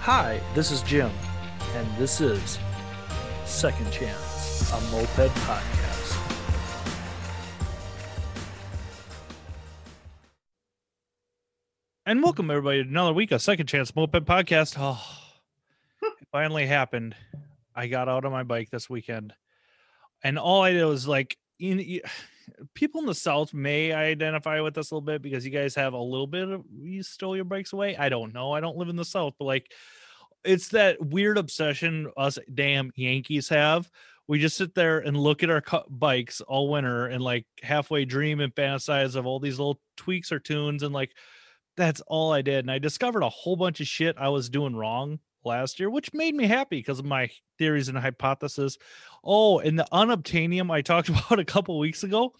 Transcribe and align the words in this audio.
Hi, 0.00 0.40
this 0.54 0.70
is 0.70 0.82
Jim, 0.82 1.10
and 1.74 1.86
this 1.98 2.20
is 2.20 2.58
Second 3.44 3.90
Chance, 3.92 4.72
a 4.72 4.80
moped 4.92 5.34
podcast. 5.44 6.16
And 12.06 12.22
welcome 12.22 12.50
everybody 12.50 12.82
to 12.82 12.88
another 12.88 13.12
week 13.12 13.30
of 13.30 13.42
Second 13.42 13.66
Chance 13.66 13.94
Moped 13.94 14.24
Podcast. 14.24 14.74
Oh, 14.78 15.00
it 16.02 16.28
finally 16.32 16.66
happened. 16.66 17.14
I 17.74 17.86
got 17.86 18.08
out 18.08 18.24
on 18.24 18.32
my 18.32 18.42
bike 18.42 18.70
this 18.70 18.88
weekend, 18.90 19.32
and 20.24 20.38
all 20.38 20.62
I 20.62 20.72
did 20.72 20.84
was 20.84 21.06
like, 21.06 21.36
you- 21.58 22.00
people 22.74 23.00
in 23.00 23.06
the 23.06 23.14
South 23.14 23.52
may 23.54 23.92
identify 23.92 24.60
with 24.60 24.74
this 24.74 24.90
a 24.90 24.94
little 24.94 25.04
bit 25.04 25.22
because 25.22 25.44
you 25.44 25.50
guys 25.50 25.74
have 25.74 25.92
a 25.92 25.98
little 25.98 26.26
bit 26.26 26.48
of 26.48 26.64
you 26.80 27.02
stole 27.02 27.36
your 27.36 27.44
bikes 27.44 27.72
away. 27.72 27.96
I 27.96 28.08
don't 28.08 28.34
know. 28.34 28.52
I 28.52 28.60
don't 28.60 28.76
live 28.76 28.88
in 28.88 28.96
the 28.96 29.04
South, 29.04 29.34
but 29.38 29.44
like, 29.44 29.72
it's 30.44 30.68
that 30.68 31.04
weird 31.04 31.38
obsession 31.38 32.10
us 32.16 32.38
damn 32.52 32.92
Yankees 32.96 33.48
have. 33.48 33.90
We 34.26 34.38
just 34.38 34.56
sit 34.56 34.74
there 34.74 35.00
and 35.00 35.16
look 35.16 35.42
at 35.42 35.50
our 35.50 35.60
cu- 35.60 35.88
bikes 35.88 36.40
all 36.40 36.70
winter 36.70 37.06
and 37.06 37.22
like 37.22 37.46
halfway 37.62 38.04
dream 38.04 38.40
and 38.40 38.54
fantasize 38.54 39.16
of 39.16 39.26
all 39.26 39.40
these 39.40 39.58
little 39.58 39.80
tweaks 39.96 40.30
or 40.30 40.38
tunes 40.38 40.82
and 40.82 40.94
like 40.94 41.12
that's 41.76 42.00
all 42.02 42.32
I 42.32 42.42
did. 42.42 42.60
And 42.60 42.70
I 42.70 42.78
discovered 42.78 43.22
a 43.22 43.28
whole 43.28 43.56
bunch 43.56 43.80
of 43.80 43.86
shit 43.86 44.16
I 44.18 44.28
was 44.28 44.48
doing 44.48 44.76
wrong 44.76 45.18
last 45.44 45.80
year, 45.80 45.90
which 45.90 46.12
made 46.12 46.34
me 46.34 46.46
happy 46.46 46.78
because 46.78 46.98
of 46.98 47.04
my 47.04 47.30
theories 47.58 47.88
and 47.88 47.98
hypothesis. 47.98 48.78
Oh, 49.24 49.58
and 49.58 49.78
the 49.78 49.86
unobtainium 49.92 50.70
I 50.70 50.82
talked 50.82 51.08
about 51.10 51.38
a 51.38 51.44
couple 51.44 51.78
weeks 51.78 52.02
ago, 52.02 52.34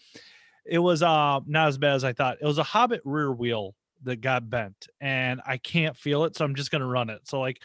it 0.65 0.79
was 0.79 1.01
uh 1.01 1.39
not 1.45 1.67
as 1.67 1.77
bad 1.77 1.95
as 1.95 2.03
I 2.03 2.13
thought. 2.13 2.37
It 2.41 2.45
was 2.45 2.57
a 2.57 2.63
Hobbit 2.63 3.01
rear 3.03 3.31
wheel 3.31 3.75
that 4.03 4.21
got 4.21 4.49
bent, 4.49 4.87
and 4.99 5.41
I 5.45 5.57
can't 5.57 5.95
feel 5.95 6.23
it, 6.23 6.35
so 6.35 6.45
I'm 6.45 6.55
just 6.55 6.71
gonna 6.71 6.87
run 6.87 7.09
it. 7.09 7.21
So 7.27 7.39
like 7.39 7.61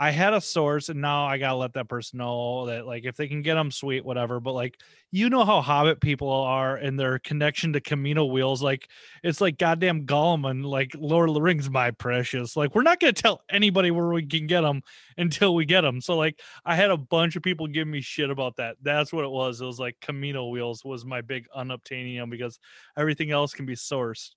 I 0.00 0.12
had 0.12 0.32
a 0.32 0.40
source 0.40 0.90
and 0.90 1.00
now 1.00 1.26
I 1.26 1.38
gotta 1.38 1.56
let 1.56 1.72
that 1.72 1.88
person 1.88 2.18
know 2.18 2.66
that 2.66 2.86
like 2.86 3.04
if 3.04 3.16
they 3.16 3.26
can 3.26 3.42
get 3.42 3.54
them 3.54 3.72
sweet, 3.72 4.04
whatever. 4.04 4.38
But 4.38 4.52
like 4.52 4.78
you 5.10 5.28
know 5.28 5.44
how 5.44 5.60
Hobbit 5.60 6.00
people 6.00 6.30
are 6.30 6.76
and 6.76 6.98
their 6.98 7.18
connection 7.18 7.72
to 7.72 7.80
Camino 7.80 8.24
wheels, 8.24 8.62
like 8.62 8.88
it's 9.24 9.40
like 9.40 9.58
goddamn 9.58 10.06
Gollum 10.06 10.48
and 10.48 10.64
like 10.64 10.92
Lord 10.96 11.28
of 11.28 11.34
the 11.34 11.42
Rings, 11.42 11.68
my 11.68 11.90
precious. 11.90 12.56
Like 12.56 12.76
we're 12.76 12.82
not 12.82 13.00
gonna 13.00 13.12
tell 13.12 13.42
anybody 13.50 13.90
where 13.90 14.06
we 14.08 14.24
can 14.24 14.46
get 14.46 14.60
them 14.60 14.82
until 15.16 15.52
we 15.56 15.64
get 15.64 15.80
them. 15.80 16.00
So 16.00 16.16
like 16.16 16.40
I 16.64 16.76
had 16.76 16.90
a 16.90 16.96
bunch 16.96 17.34
of 17.34 17.42
people 17.42 17.66
give 17.66 17.88
me 17.88 18.00
shit 18.00 18.30
about 18.30 18.54
that. 18.56 18.76
That's 18.80 19.12
what 19.12 19.24
it 19.24 19.30
was. 19.30 19.60
It 19.60 19.66
was 19.66 19.80
like 19.80 19.96
Camino 20.00 20.46
wheels 20.46 20.84
was 20.84 21.04
my 21.04 21.22
big 21.22 21.46
unobtainium 21.56 22.30
because 22.30 22.60
everything 22.96 23.32
else 23.32 23.52
can 23.52 23.66
be 23.66 23.74
sourced. 23.74 24.30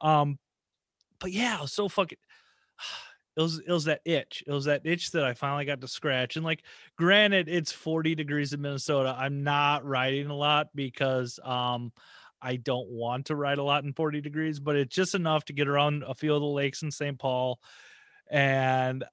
Um, 0.00 0.38
but 1.18 1.32
yeah, 1.32 1.64
so 1.64 1.88
fucking 1.88 2.18
it 3.36 3.40
was 3.40 3.58
it 3.58 3.72
was 3.72 3.84
that 3.84 4.00
itch. 4.04 4.42
It 4.46 4.52
was 4.52 4.64
that 4.64 4.82
itch 4.84 5.12
that 5.12 5.24
I 5.24 5.34
finally 5.34 5.64
got 5.64 5.80
to 5.80 5.88
scratch. 5.88 6.36
And 6.36 6.44
like 6.44 6.64
granted, 6.96 7.48
it's 7.48 7.72
40 7.72 8.14
degrees 8.14 8.52
in 8.52 8.60
Minnesota. 8.60 9.14
I'm 9.18 9.42
not 9.44 9.84
riding 9.84 10.26
a 10.28 10.36
lot 10.36 10.68
because 10.74 11.38
um 11.44 11.92
I 12.42 12.56
don't 12.56 12.88
want 12.88 13.26
to 13.26 13.36
ride 13.36 13.58
a 13.58 13.62
lot 13.62 13.84
in 13.84 13.92
40 13.92 14.20
degrees, 14.20 14.60
but 14.60 14.76
it's 14.76 14.94
just 14.94 15.14
enough 15.14 15.44
to 15.46 15.52
get 15.52 15.68
around 15.68 16.04
a 16.06 16.14
few 16.14 16.34
of 16.34 16.40
the 16.40 16.46
lakes 16.46 16.82
in 16.82 16.90
St. 16.90 17.18
Paul. 17.18 17.60
And 18.30 19.04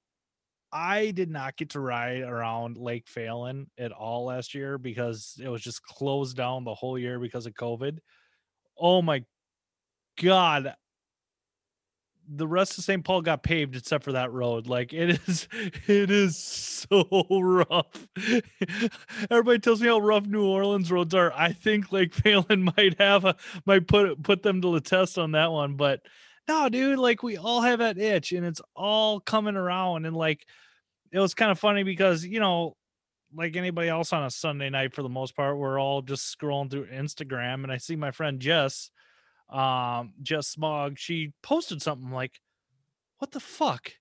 I 0.72 1.10
did 1.10 1.30
not 1.30 1.56
get 1.56 1.70
to 1.70 1.80
ride 1.80 2.22
around 2.22 2.76
Lake 2.76 3.06
Phalen 3.06 3.66
at 3.78 3.92
all 3.92 4.26
last 4.26 4.54
year 4.54 4.78
because 4.78 5.38
it 5.42 5.48
was 5.48 5.62
just 5.62 5.82
closed 5.82 6.36
down 6.36 6.64
the 6.64 6.74
whole 6.74 6.98
year 6.98 7.18
because 7.18 7.46
of 7.46 7.54
COVID. 7.54 7.98
Oh 8.78 9.02
my 9.02 9.24
god, 10.20 10.74
the 12.28 12.46
rest 12.46 12.76
of 12.76 12.84
St. 12.84 13.02
Paul 13.02 13.22
got 13.22 13.42
paved 13.42 13.74
except 13.74 14.04
for 14.04 14.12
that 14.12 14.32
road. 14.32 14.66
Like 14.66 14.92
it 14.92 15.20
is, 15.26 15.48
it 15.86 16.10
is 16.10 16.36
so 16.36 17.26
rough. 17.30 18.08
Everybody 19.30 19.58
tells 19.58 19.80
me 19.80 19.88
how 19.88 19.98
rough 19.98 20.26
New 20.26 20.46
Orleans 20.46 20.92
roads 20.92 21.14
are. 21.14 21.32
I 21.32 21.52
think 21.52 21.90
like 21.90 22.12
Phalen 22.12 22.74
might 22.76 23.00
have 23.00 23.24
a 23.24 23.36
might 23.64 23.88
put 23.88 24.22
put 24.22 24.42
them 24.42 24.60
to 24.62 24.74
the 24.74 24.80
test 24.80 25.18
on 25.18 25.32
that 25.32 25.50
one. 25.50 25.74
But 25.76 26.00
no, 26.46 26.68
dude, 26.68 26.98
like 26.98 27.22
we 27.22 27.36
all 27.36 27.62
have 27.62 27.78
that 27.78 27.98
itch, 27.98 28.32
and 28.32 28.44
it's 28.44 28.60
all 28.74 29.20
coming 29.20 29.56
around. 29.56 30.06
And 30.06 30.16
like 30.16 30.46
it 31.10 31.18
was 31.18 31.34
kind 31.34 31.50
of 31.50 31.58
funny 31.58 31.82
because 31.82 32.24
you 32.24 32.40
know, 32.40 32.76
like 33.34 33.56
anybody 33.56 33.88
else 33.88 34.12
on 34.12 34.24
a 34.24 34.30
Sunday 34.30 34.68
night, 34.68 34.94
for 34.94 35.02
the 35.02 35.08
most 35.08 35.34
part, 35.34 35.56
we're 35.56 35.80
all 35.80 36.02
just 36.02 36.36
scrolling 36.38 36.70
through 36.70 36.88
Instagram, 36.88 37.62
and 37.62 37.72
I 37.72 37.78
see 37.78 37.96
my 37.96 38.10
friend 38.10 38.38
Jess 38.38 38.90
um 39.50 40.12
just 40.22 40.52
smog 40.52 40.98
she 40.98 41.32
posted 41.42 41.80
something 41.80 42.10
like 42.10 42.40
what 43.18 43.32
the 43.32 43.40
fuck? 43.40 43.92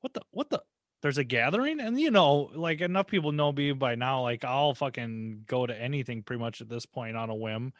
What 0.00 0.14
the 0.14 0.22
what 0.30 0.50
the 0.50 0.62
there's 1.02 1.18
a 1.18 1.24
gathering? 1.24 1.80
And 1.80 2.00
you 2.00 2.10
know 2.10 2.50
like 2.54 2.80
enough 2.80 3.06
people 3.06 3.32
know 3.32 3.52
me 3.52 3.72
by 3.72 3.94
now 3.94 4.22
like 4.22 4.44
i'll 4.44 4.74
fucking 4.74 5.44
go 5.46 5.66
to 5.66 5.80
anything 5.80 6.22
pretty 6.22 6.40
much 6.40 6.60
at 6.60 6.68
this 6.68 6.86
point 6.86 7.16
on 7.16 7.30
a 7.30 7.34
whim. 7.34 7.72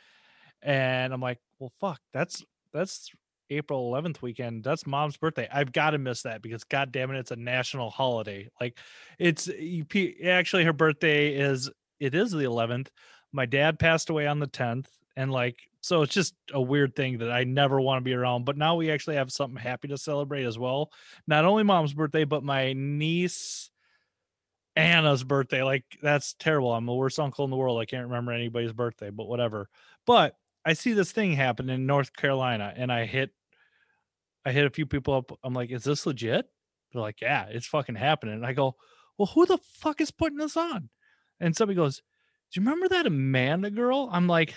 And 0.63 1.13
i'm 1.13 1.21
like 1.21 1.39
well 1.59 1.73
fuck 1.81 2.01
that's 2.13 2.45
that's 2.73 3.11
april 3.51 3.93
11th 3.93 4.23
weekend. 4.23 4.65
That's 4.65 4.87
mom's 4.87 5.19
birthday. 5.19 5.47
I've 5.53 5.73
got 5.73 5.91
to 5.91 5.99
miss 5.99 6.23
that 6.23 6.43
because 6.43 6.65
god 6.65 6.93
damn 6.93 7.11
it 7.11 7.19
it's 7.19 7.31
a 7.31 7.37
national 7.37 7.91
holiday. 7.91 8.49
Like 8.61 8.79
it's 9.19 9.51
actually 10.25 10.65
her 10.65 10.73
birthday 10.73 11.35
is 11.35 11.71
it 12.01 12.15
is 12.15 12.31
the 12.31 12.45
11th 12.45 12.89
my 13.33 13.47
dad 13.47 13.79
passed 13.79 14.11
away 14.11 14.27
on 14.27 14.39
the 14.39 14.47
10th 14.47 14.87
and 15.17 15.31
like 15.31 15.57
so 15.81 16.03
it's 16.03 16.15
just 16.15 16.35
a 16.53 16.61
weird 16.61 16.97
thing 16.97 17.19
that 17.19 17.31
I 17.31 17.45
never 17.45 17.81
want 17.81 17.99
to 17.99 18.05
be 18.05 18.15
around. 18.15 18.45
But 18.45 18.57
now 18.57 18.77
we 18.77 18.91
actually 18.91 19.17
have 19.17 19.31
something 19.31 19.61
happy 19.61 19.89
to 19.89 19.99
celebrate 19.99 20.45
as 20.45 20.59
well. 20.59 20.91
Not 21.27 21.45
only 21.45 21.63
mom's 21.63 21.93
birthday, 21.93 22.25
but 22.25 22.43
my 22.43 22.73
niece 22.73 23.71
Anna's 24.77 25.23
birthday. 25.23 25.63
Like 25.63 25.85
that's 26.03 26.35
terrible. 26.35 26.73
I'm 26.73 26.87
the 26.87 26.93
worst 26.93 27.21
uncle 27.21 27.45
in 27.45 27.51
the 27.51 27.57
world. 27.57 27.81
I 27.81 27.85
can't 27.85 28.07
remember 28.07 28.33
anybody's 28.33 28.73
birthday, 28.73 29.11
but 29.11 29.29
whatever. 29.29 29.69
But 30.07 30.37
I 30.65 30.73
see 30.73 30.93
this 30.93 31.13
thing 31.13 31.33
happen 31.33 31.69
in 31.71 31.87
North 31.87 32.15
Carolina, 32.15 32.73
and 32.77 32.91
I 32.91 33.05
hit 33.05 33.31
I 34.45 34.53
hit 34.53 34.67
a 34.67 34.71
few 34.71 34.87
people 34.87 35.15
up. 35.15 35.39
I'm 35.43 35.55
like, 35.55 35.71
is 35.71 35.85
this 35.85 36.07
legit? 36.07 36.47
They're 36.93 37.03
like, 37.03 37.21
yeah, 37.21 37.47
it's 37.49 37.67
fucking 37.67 37.95
happening. 37.95 38.35
And 38.35 38.47
I 38.47 38.53
go, 38.53 38.77
well, 39.17 39.27
who 39.27 39.47
the 39.47 39.59
fuck 39.59 40.01
is 40.01 40.11
putting 40.11 40.39
this 40.39 40.57
on? 40.57 40.91
And 41.41 41.57
somebody 41.57 41.77
goes, 41.77 42.03
do 42.53 42.61
you 42.61 42.65
remember 42.65 42.89
that 42.89 43.07
Amanda 43.07 43.71
girl? 43.71 44.09
I'm 44.13 44.27
like, 44.27 44.55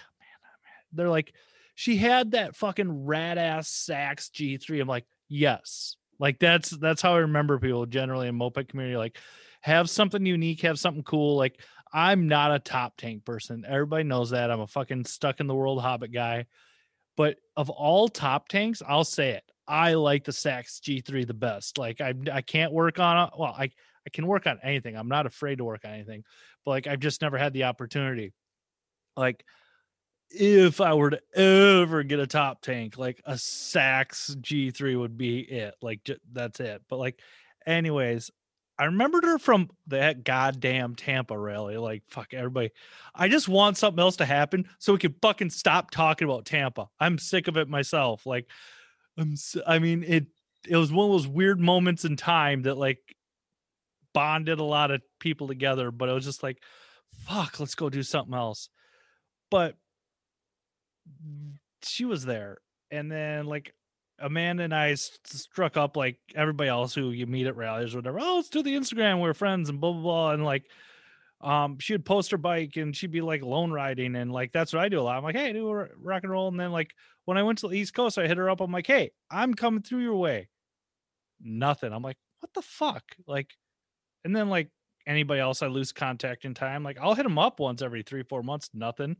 they're 0.94 1.10
like, 1.10 1.34
she 1.76 1.98
had 1.98 2.32
that 2.32 2.56
fucking 2.56 3.06
rat 3.06 3.38
ass 3.38 3.70
Sachs 3.70 4.30
G3. 4.30 4.82
I'm 4.82 4.88
like, 4.88 5.06
yes. 5.30 5.96
Like 6.20 6.40
that's 6.40 6.72
that's 6.72 7.02
how 7.02 7.14
I 7.14 7.20
remember 7.20 7.60
people 7.60 7.86
generally 7.86 8.28
in 8.28 8.36
moped 8.36 8.70
community. 8.70 8.98
Like, 8.98 9.18
have 9.62 9.90
something 9.90 10.26
unique, 10.26 10.62
have 10.62 10.80
something 10.80 11.04
cool. 11.04 11.36
Like, 11.36 11.60
I'm 11.94 12.28
not 12.28 12.56
a 12.56 12.60
top 12.60 12.98
tank 12.98 13.26
person. 13.26 13.66
Everybody 13.68 14.04
knows 14.04 14.32
that. 14.32 14.50
I'm 14.50 14.60
a 14.60 14.68
fucking 14.68 15.06
stuck 15.06 15.40
in 15.40 15.48
the 15.48 15.56
world 15.56 15.82
hobbit 15.82 16.12
guy. 16.12 16.46
But 17.16 17.38
of 17.56 17.70
all 17.70 18.08
top 18.08 18.48
tanks, 18.48 18.82
I'll 18.88 19.04
say 19.04 19.32
it. 19.32 19.44
I 19.68 19.96
like 19.96 20.24
the 20.24 20.32
Sachs 20.32 20.80
G3 20.80 21.28
the 21.28 21.34
best. 21.34 21.78
Like 21.78 22.00
I 22.02 22.14
I 22.32 22.42
can't 22.42 22.72
work 22.72 23.00
on. 23.00 23.30
Well, 23.38 23.54
I 23.58 23.72
I 24.06 24.10
can 24.12 24.26
work 24.26 24.48
on 24.48 24.60
anything. 24.64 24.96
I'm 24.96 25.10
not 25.10 25.26
afraid 25.26 25.58
to 25.58 25.66
work 25.66 25.82
on 25.84 25.92
anything. 25.92 26.24
But 26.64 26.72
like 26.72 26.88
I've 26.88 27.00
just 27.00 27.22
never 27.22 27.38
had 27.38 27.54
the 27.54 27.66
opportunity. 27.66 28.34
Like 29.16 29.44
if 30.30 30.82
I 30.82 30.94
were 30.94 31.12
to 31.12 31.22
ever 31.36 32.04
get 32.04 32.20
a 32.20 32.28
top 32.28 32.62
tank, 32.62 32.98
like 32.98 33.22
a 33.26 33.38
Sachs 33.38 34.36
G3 34.36 35.00
would 35.00 35.18
be 35.18 35.40
it. 35.40 35.76
Like 35.82 36.04
j- 36.04 36.20
that's 36.32 36.60
it. 36.60 36.82
But 36.90 36.98
like, 36.98 37.20
anyways, 37.66 38.32
I 38.80 38.86
remembered 38.86 39.24
her 39.24 39.40
from 39.40 39.70
that 39.88 40.24
goddamn 40.24 40.96
Tampa 40.96 41.38
rally. 41.38 41.78
Like, 41.78 42.04
fuck 42.10 42.34
everybody. 42.34 42.72
I 43.16 43.28
just 43.28 43.48
want 43.48 43.78
something 43.78 44.00
else 44.00 44.18
to 44.18 44.26
happen 44.26 44.70
so 44.80 44.94
we 44.94 45.00
can 45.00 45.16
fucking 45.22 45.50
stop 45.50 45.90
talking 45.90 46.28
about 46.28 46.46
Tampa. 46.46 46.88
I'm 47.00 47.18
sick 47.18 47.48
of 47.48 47.58
it 47.58 47.70
myself. 47.70 48.26
Like, 48.26 48.48
I'm. 49.18 49.36
I 49.66 49.80
mean, 49.80 50.04
it. 50.04 50.28
It 50.68 50.76
was 50.76 50.92
one 50.92 51.06
of 51.06 51.12
those 51.12 51.28
weird 51.28 51.62
moments 51.62 52.04
in 52.04 52.18
time 52.18 52.64
that 52.64 52.78
like 52.78 53.00
bonded 54.14 54.60
a 54.60 54.64
lot 54.64 54.92
of 54.92 55.02
people 55.20 55.48
together. 55.48 55.92
But 55.92 56.10
it 56.10 56.14
was 56.14 56.26
just 56.26 56.44
like, 56.44 56.62
fuck, 57.26 57.60
let's 57.60 57.76
go 57.76 57.90
do 57.90 58.04
something 58.04 58.36
else. 58.36 58.70
But 59.50 59.76
she 61.84 62.06
was 62.06 62.26
there 62.26 62.60
and 62.92 63.12
then 63.12 63.46
like 63.46 63.74
amanda 64.20 64.64
and 64.64 64.74
I 64.74 64.96
struck 64.96 65.78
up 65.78 65.96
like 65.96 66.18
everybody 66.36 66.70
else 66.70 66.94
who 66.94 67.12
you 67.12 67.28
meet 67.28 67.48
at 67.48 67.56
rallies 67.56 67.94
or 67.94 68.00
whatever 68.00 68.20
oh 68.20 68.36
let's 68.38 68.50
do 68.50 68.64
the 68.64 68.76
instagram 68.76 69.22
we're 69.22 69.34
friends 69.34 69.70
and 69.70 69.80
blah 69.80 69.92
blah 69.92 70.02
blah 70.02 70.32
and 70.32 70.44
like 70.44 70.66
um 71.42 71.78
she 71.78 71.94
would 71.94 72.06
post 72.06 72.32
her 72.32 72.38
bike 72.38 72.78
and 72.78 72.96
she'd 72.96 73.12
be 73.12 73.22
like 73.22 73.44
lone 73.44 73.72
riding 73.72 74.16
and 74.16 74.32
like 74.32 74.52
that's 74.52 74.74
what 74.74 74.82
i 74.82 74.90
do 74.90 75.00
a 75.00 75.04
lot. 75.04 75.18
I'm 75.18 75.24
like 75.24 75.36
hey 75.36 75.54
do 75.54 75.72
rock 76.02 76.24
and 76.24 76.32
roll 76.32 76.48
and 76.48 76.60
then 76.60 76.72
like 76.72 76.94
when 77.26 77.38
i 77.38 77.44
went 77.44 77.60
to 77.60 77.68
the 77.68 77.76
east 77.76 77.94
coast 77.94 78.18
i 78.18 78.28
hit 78.28 78.38
her 78.38 78.50
up 78.50 78.60
i'm 78.60 78.72
like 78.72 78.88
hey 78.88 79.12
i'm 79.30 79.54
coming 79.54 79.84
through 79.84 80.02
your 80.02 80.16
way. 80.16 80.50
Nothing. 81.40 81.94
I'm 81.94 82.02
like 82.02 82.18
what 82.40 82.54
the 82.54 82.64
fuck? 82.64 83.04
Like 83.28 83.54
and 84.26 84.36
then 84.36 84.50
like 84.50 84.70
anybody 85.06 85.40
else 85.40 85.62
i 85.62 85.68
lose 85.68 85.94
contact 85.94 86.44
in 86.44 86.54
time 86.54 86.84
like 86.84 86.98
i'll 87.00 87.14
hit 87.14 87.24
them 87.24 87.38
up 87.38 87.62
once 87.62 87.82
every 87.82 88.04
three 88.04 88.24
four 88.24 88.42
months 88.42 88.72
nothing. 88.74 89.16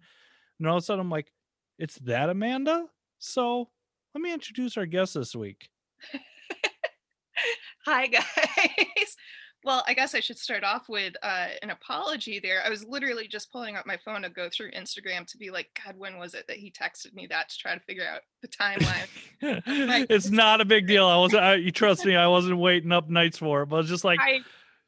And 0.60 0.68
all 0.68 0.78
of 0.78 0.82
a 0.82 0.86
sudden 0.86 1.02
i'm 1.02 1.12
like 1.12 1.32
it's 1.78 1.98
that 2.00 2.30
Amanda. 2.30 2.86
So 3.20 3.70
let 4.14 4.22
me 4.22 4.34
introduce 4.34 4.78
our 4.78 4.86
guest 4.86 5.14
this 5.14 5.36
week. 5.36 5.70
Hi 7.86 8.08
guys. 8.08 8.24
Well, 9.64 9.84
I 9.86 9.96
guess 9.96 10.16
I 10.16 10.22
should 10.22 10.38
start 10.38 10.64
off 10.64 10.88
with 10.88 11.16
uh, 11.22 11.48
an 11.62 11.72
apology 11.72 12.40
there. 12.40 12.62
I 12.66 12.70
was 12.70 12.86
literally 12.86 13.28
just 13.28 13.52
pulling 13.52 13.76
up 13.76 13.86
my 13.86 13.98
phone 13.98 14.22
to 14.22 14.30
go 14.30 14.48
through 14.50 14.72
Instagram 14.72 15.26
to 15.28 15.38
be 15.38 15.50
like, 15.50 15.68
God, 15.84 15.98
when 15.98 16.18
was 16.18 16.36
it 16.36 16.46
that 16.48 16.56
he 16.56 16.72
texted 16.72 17.14
me 17.14 17.28
that 17.28 17.50
to 17.50 17.58
try 17.58 17.74
to 17.74 17.82
figure 17.82 18.06
out 18.08 18.22
the 18.42 18.48
timeline? 18.48 19.08
it's 20.10 20.30
not 20.30 20.62
a 20.62 20.66
big 20.66 20.88
deal. 20.88 21.06
I 21.06 21.18
wasn't. 21.18 21.44
I, 21.44 21.56
you 21.56 21.72
trust 21.72 22.06
me. 22.06 22.16
I 22.16 22.28
wasn't 22.28 22.60
waiting 22.60 22.94
up 22.94 23.10
nights 23.10 23.40
for 23.40 23.64
it. 23.64 23.66
But 23.66 23.82
it's 23.82 23.90
just 23.90 24.06
like, 24.06 24.22
I, 24.22 24.40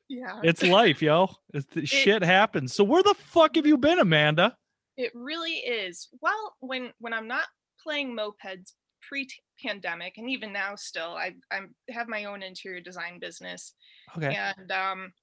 yeah, 0.07 0.39
it's 0.43 0.63
life, 0.63 1.01
yo. 1.01 1.29
It's, 1.53 1.89
shit 1.89 2.23
happens. 2.23 2.73
So 2.73 2.85
where 2.85 3.03
the 3.03 3.15
fuck 3.15 3.55
have 3.55 3.65
you 3.65 3.77
been, 3.77 3.99
Amanda? 3.99 4.55
It 4.99 5.11
really 5.15 5.53
is. 5.53 6.09
Well, 6.21 6.55
when 6.59 6.91
when 6.99 7.13
I'm 7.13 7.27
not 7.27 7.45
playing 7.81 8.15
mopeds 8.15 8.73
pre-pandemic 9.01 10.17
and 10.17 10.29
even 10.29 10.51
now 10.51 10.75
still 10.75 11.11
i 11.11 11.33
i 11.51 11.61
have 11.89 12.07
my 12.07 12.25
own 12.25 12.43
interior 12.43 12.81
design 12.81 13.19
business 13.19 13.73
okay 14.15 14.35
and 14.35 14.71
um 14.71 15.13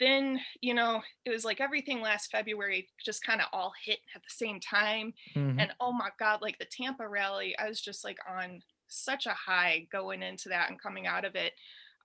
then 0.00 0.40
you 0.60 0.74
know 0.74 1.02
it 1.24 1.30
was 1.30 1.44
like 1.44 1.60
everything 1.60 2.00
last 2.00 2.30
february 2.30 2.88
just 3.04 3.24
kind 3.24 3.40
of 3.40 3.46
all 3.52 3.72
hit 3.84 3.98
at 4.14 4.22
the 4.22 4.30
same 4.30 4.58
time 4.60 5.12
mm-hmm. 5.36 5.58
and 5.58 5.72
oh 5.80 5.92
my 5.92 6.08
god 6.18 6.40
like 6.40 6.56
the 6.58 6.66
tampa 6.70 7.06
rally 7.06 7.54
i 7.58 7.68
was 7.68 7.80
just 7.80 8.04
like 8.04 8.18
on 8.28 8.60
such 8.88 9.26
a 9.26 9.34
high 9.34 9.86
going 9.90 10.22
into 10.22 10.48
that 10.48 10.70
and 10.70 10.80
coming 10.80 11.06
out 11.06 11.24
of 11.24 11.34
it 11.34 11.52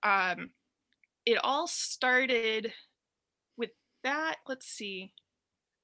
um 0.02 0.50
it 1.24 1.38
all 1.44 1.66
started 1.66 2.72
with 3.56 3.70
that 4.02 4.36
let's 4.48 4.66
see 4.66 5.12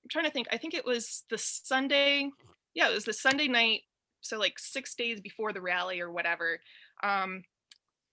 i'm 0.06 0.08
trying 0.08 0.24
to 0.24 0.30
think 0.30 0.46
i 0.52 0.56
think 0.56 0.72
it 0.72 0.86
was 0.86 1.24
the 1.30 1.38
sunday 1.38 2.30
yeah 2.74 2.88
it 2.88 2.94
was 2.94 3.04
the 3.04 3.12
sunday 3.12 3.48
night 3.48 3.80
so 4.20 4.38
like 4.38 4.58
six 4.58 4.94
days 4.94 5.20
before 5.20 5.52
the 5.52 5.60
rally 5.60 6.00
or 6.00 6.12
whatever 6.12 6.60
um, 7.02 7.42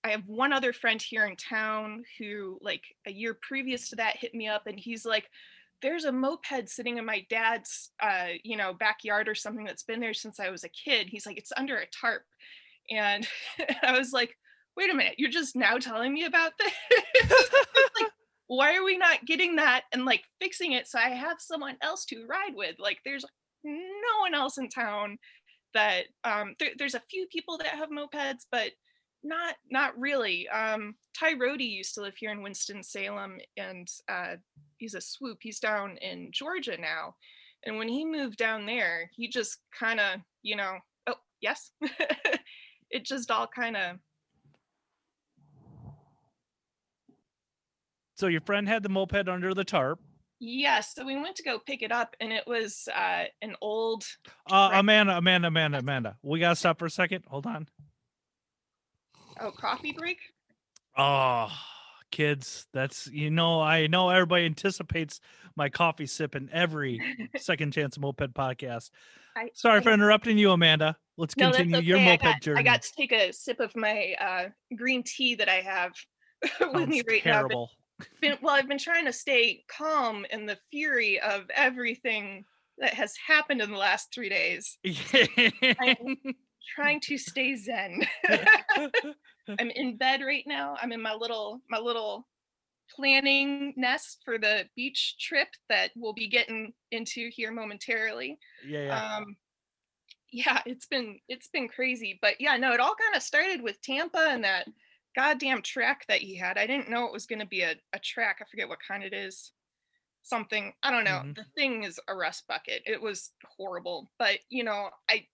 i 0.04 0.10
have 0.10 0.24
one 0.26 0.52
other 0.52 0.74
friend 0.74 1.02
here 1.02 1.26
in 1.26 1.36
town 1.36 2.04
who 2.18 2.58
like 2.62 2.84
a 3.06 3.12
year 3.12 3.38
previous 3.42 3.90
to 3.90 3.96
that 3.96 4.18
hit 4.18 4.34
me 4.34 4.48
up 4.48 4.66
and 4.66 4.80
he's 4.80 5.06
like 5.06 5.26
there's 5.84 6.06
a 6.06 6.12
moped 6.12 6.68
sitting 6.68 6.98
in 6.98 7.06
my 7.06 7.24
dad's 7.30 7.92
uh, 8.02 8.30
you 8.44 8.58
know 8.58 8.74
backyard 8.74 9.28
or 9.28 9.36
something 9.36 9.66
that's 9.66 9.84
been 9.84 10.00
there 10.00 10.14
since 10.14 10.40
i 10.40 10.50
was 10.50 10.64
a 10.64 10.70
kid. 10.70 11.10
He's 11.10 11.28
like 11.28 11.38
it's 11.38 11.52
under 11.56 11.78
a 11.78 11.86
tarp. 11.88 12.24
And 12.90 13.28
i 13.84 13.96
was 13.96 14.12
like 14.12 14.36
wait 14.76 14.90
a 14.90 14.96
minute 14.96 15.16
you're 15.18 15.30
just 15.30 15.56
now 15.56 15.78
telling 15.78 16.12
me 16.14 16.26
about 16.26 16.54
this? 16.58 16.74
Like 18.02 18.12
why 18.48 18.76
are 18.76 18.84
we 18.84 18.98
not 18.98 19.26
getting 19.26 19.56
that 19.56 19.84
and 19.94 20.06
like 20.06 20.24
fixing 20.42 20.74
it 20.74 20.88
so 20.88 21.00
i 21.00 21.10
have 21.10 21.38
someone 21.40 21.78
else 21.82 22.06
to 22.06 22.26
ride 22.28 22.54
with 22.56 22.76
like 22.80 23.00
there's 23.06 23.26
no 23.64 24.20
one 24.22 24.34
else 24.34 24.58
in 24.58 24.70
town 24.70 25.18
that 25.74 26.06
um, 26.24 26.56
there, 26.60 26.70
there's 26.78 26.96
a 26.96 27.04
few 27.10 27.28
people 27.28 27.58
that 27.58 27.68
have 27.68 27.90
mopeds, 27.90 28.46
but 28.52 28.72
not 29.24 29.56
not 29.70 29.98
really. 29.98 30.48
Um, 30.50 30.96
Ty 31.18 31.34
Rody 31.34 31.66
used 31.66 31.96
to 31.96 32.02
live 32.02 32.16
here 32.18 32.32
in 32.32 32.42
Winston 32.42 32.84
Salem, 32.84 33.40
and 33.58 33.88
uh, 34.10 34.36
he's 34.78 34.94
a 34.94 35.02
swoop. 35.02 35.40
He's 35.42 35.60
down 35.60 35.98
in 35.98 36.30
Georgia 36.32 36.78
now, 36.80 37.16
and 37.66 37.78
when 37.78 37.88
he 37.88 38.06
moved 38.06 38.38
down 38.38 38.66
there, 38.66 39.10
he 39.16 39.28
just 39.28 39.60
kind 39.78 40.00
of, 40.00 40.20
you 40.42 40.56
know, 40.56 40.78
oh 41.08 41.16
yes, 41.42 41.72
it 42.90 43.06
just 43.06 43.32
all 43.32 43.48
kind 43.48 43.78
of. 43.78 43.98
So 48.24 48.28
your 48.28 48.40
friend 48.40 48.70
had 48.70 48.84
the 48.84 48.88
moped 48.88 49.28
under 49.28 49.54
the 49.54 49.66
tarp. 49.66 50.00
Yes, 50.40 50.94
so 50.96 51.06
we 51.06 51.18
went 51.18 51.36
to 51.36 51.44
go 51.44 51.60
pick 51.60 51.82
it 51.82 51.92
up, 51.92 52.16
and 52.22 52.32
it 52.32 52.48
was 52.48 52.88
uh, 52.96 53.26
an 53.42 53.54
old. 53.60 54.06
Uh, 54.50 54.70
Amanda, 54.76 55.18
Amanda, 55.18 55.50
Amanda, 55.50 55.80
Amanda. 55.80 56.16
We 56.24 56.40
gotta 56.40 56.56
stop 56.56 56.80
for 56.80 56.86
a 56.86 56.90
second. 56.90 57.26
Hold 57.28 57.46
on. 57.46 57.68
Oh, 59.42 59.52
coffee 59.52 59.92
break. 59.92 60.20
Oh, 60.98 61.52
kids, 62.12 62.66
that's 62.72 63.08
you 63.08 63.30
know 63.30 63.60
I 63.60 63.88
know 63.88 64.08
everybody 64.10 64.46
anticipates 64.46 65.20
my 65.58 65.68
coffee 65.68 66.06
sip 66.06 66.34
in 66.34 66.50
every 66.54 67.02
second 67.38 67.74
chance 67.74 68.00
moped 68.00 68.34
podcast. 68.34 68.90
I, 69.36 69.50
Sorry 69.54 69.80
I, 69.80 69.84
for 69.84 69.92
interrupting 69.92 70.38
you, 70.38 70.52
Amanda. 70.52 70.96
Let's 71.18 71.36
no, 71.36 71.52
continue 71.52 71.76
okay. 71.76 71.86
your 71.86 72.00
moped 72.00 72.24
I 72.24 72.32
got, 72.32 72.42
journey. 72.42 72.60
I 72.62 72.64
got 72.64 72.84
to 72.84 72.92
take 72.98 73.12
a 73.12 73.34
sip 73.34 73.60
of 73.60 73.76
my 73.76 74.16
uh, 74.18 74.44
green 74.78 75.04
tea 75.04 75.36
that 75.36 75.50
I 75.50 75.56
have 75.56 75.92
with 76.62 76.72
Sounds 76.72 76.88
me 76.88 77.02
right 77.06 77.22
terrible. 77.22 77.70
now 77.76 77.83
been 78.22 78.38
well 78.42 78.56
i've 78.56 78.68
been 78.68 78.78
trying 78.78 79.06
to 79.06 79.14
stay 79.14 79.64
calm 79.68 80.26
in 80.32 80.46
the 80.46 80.58
fury 80.72 81.20
of 81.20 81.44
everything 81.56 82.46
that 82.78 82.94
has 82.94 83.16
happened 83.28 83.62
in 83.62 83.72
the 83.72 83.78
last 83.78 84.14
three 84.14 84.30
days. 84.30 84.78
I'm 84.86 86.18
trying 86.76 87.00
to 87.02 87.18
stay 87.18 87.56
zen. 87.56 88.02
I'm 89.60 89.70
in 89.70 89.98
bed 89.98 90.22
right 90.22 90.44
now. 90.48 90.76
I'm 90.82 90.92
in 90.92 91.02
my 91.02 91.14
little 91.14 91.62
my 91.70 91.80
little 91.80 92.28
planning 92.96 93.74
nest 93.78 94.22
for 94.26 94.38
the 94.38 94.66
beach 94.76 95.16
trip 95.20 95.48
that 95.70 95.92
we'll 95.96 96.14
be 96.14 96.28
getting 96.28 96.74
into 96.92 97.30
here 97.30 97.52
momentarily. 97.52 98.38
Yeah, 98.68 98.86
yeah. 98.86 99.16
um 99.18 99.36
yeah 100.32 100.62
it's 100.66 100.88
been 100.88 101.20
it's 101.28 101.50
been 101.50 101.68
crazy. 101.68 102.20
But 102.22 102.40
yeah 102.40 102.58
no 102.58 102.74
it 102.74 102.80
all 102.80 102.96
kind 102.96 103.16
of 103.16 103.24
started 103.24 103.62
with 103.62 103.82
tampa 103.82 104.28
and 104.30 104.44
that 104.44 104.68
goddamn 105.16 105.62
track 105.62 106.06
that 106.08 106.22
he 106.22 106.38
had. 106.38 106.58
I 106.58 106.68
didn't 106.68 106.90
know 106.90 107.06
it 107.06 107.14
was 107.14 107.26
going 107.26 107.40
to 107.40 107.46
be 107.46 107.62
a, 107.62 107.76
a 107.94 108.00
track. 108.00 108.38
I 108.42 108.46
forget 108.50 108.70
what 108.70 108.80
kind 108.88 109.04
it 109.04 109.14
is. 109.14 109.52
Something, 110.24 110.74
I 110.82 110.92
don't 110.92 111.04
know. 111.04 111.22
Mm-hmm. 111.22 111.34
The 111.34 111.46
thing 111.56 111.84
is 111.84 112.00
a 112.08 112.16
rust 112.16 112.46
bucket. 112.48 112.82
It 112.86 113.02
was 113.02 113.32
horrible. 113.58 114.10
But, 114.18 114.40
you 114.50 114.64
know, 114.64 114.90
I 115.10 115.26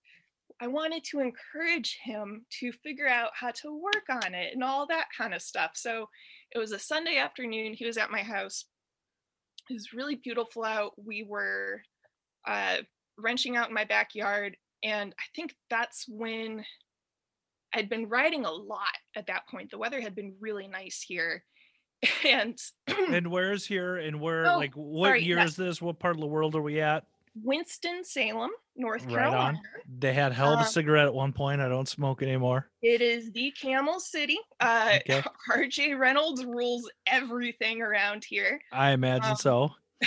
I 0.62 0.68
wanted 0.68 1.04
to 1.06 1.20
encourage 1.20 2.00
him 2.04 2.46
to 2.60 2.72
figure 2.84 3.08
out 3.08 3.30
how 3.34 3.52
to 3.62 3.82
work 3.82 4.24
on 4.24 4.34
it 4.34 4.54
and 4.54 4.64
all 4.64 4.88
that 4.88 5.06
kind 5.18 5.34
of 5.34 5.42
stuff. 5.42 5.72
So 5.76 6.10
it 6.52 6.58
was 6.58 6.74
a 6.74 6.80
Sunday 6.80 7.18
afternoon. 7.18 7.74
He 7.74 7.86
was 7.86 7.98
at 7.98 8.12
my 8.12 8.24
house. 8.24 8.66
It 9.70 9.74
was 9.74 9.94
really 9.94 10.16
beautiful 10.16 10.66
out. 10.66 10.94
We 10.98 11.24
were 11.24 11.82
uh, 12.46 12.78
wrenching 13.18 13.56
out 13.56 13.70
in 13.70 13.74
my 13.74 13.86
backyard. 13.86 14.58
And 14.84 15.14
I 15.18 15.24
think 15.34 15.56
that's 15.70 16.06
when 16.10 16.66
I'd 17.74 17.90
been 17.90 18.10
riding 18.10 18.46
a 18.46 18.52
lot 18.52 18.98
at 19.16 19.28
that 19.28 19.48
point. 19.48 19.72
The 19.72 19.78
weather 19.78 20.02
had 20.02 20.16
been 20.16 20.34
really 20.40 20.68
nice 20.68 21.02
here. 21.02 21.44
And 22.26 22.58
and 22.88 23.28
where's 23.28 23.66
here 23.66 23.98
and 23.98 24.22
where 24.22 24.48
oh, 24.48 24.58
like 24.58 24.74
what 24.74 25.08
sorry, 25.08 25.24
year 25.24 25.38
yes. 25.38 25.50
is 25.50 25.56
this? 25.58 25.82
What 25.82 26.00
part 26.00 26.16
of 26.16 26.22
the 26.22 26.28
world 26.28 26.56
are 26.56 26.62
we 26.62 26.80
at? 26.80 27.06
Winston 27.44 28.06
Salem, 28.06 28.52
North 28.78 29.08
Carolina. 29.08 29.58
On. 29.58 29.62
They 30.00 30.14
had 30.14 30.32
held 30.32 30.60
um, 30.60 30.64
a 30.64 30.68
cigarette 30.68 31.08
at 31.08 31.14
one 31.14 31.34
point. 31.34 31.60
I 31.60 31.68
don't 31.68 31.90
smoke 31.90 32.22
anymore. 32.22 32.70
It 32.82 33.02
is 33.02 33.32
the 33.32 33.52
Camel 33.52 34.00
City. 34.00 34.40
Uh 34.62 34.98
okay. 35.02 35.24
RJ 35.52 36.00
Reynolds 36.00 36.46
rules 36.46 36.90
everything 37.06 37.82
around 37.82 38.24
here. 38.24 38.62
I 38.72 38.92
imagine 38.92 39.32
um, 39.32 39.36
so. 39.36 39.72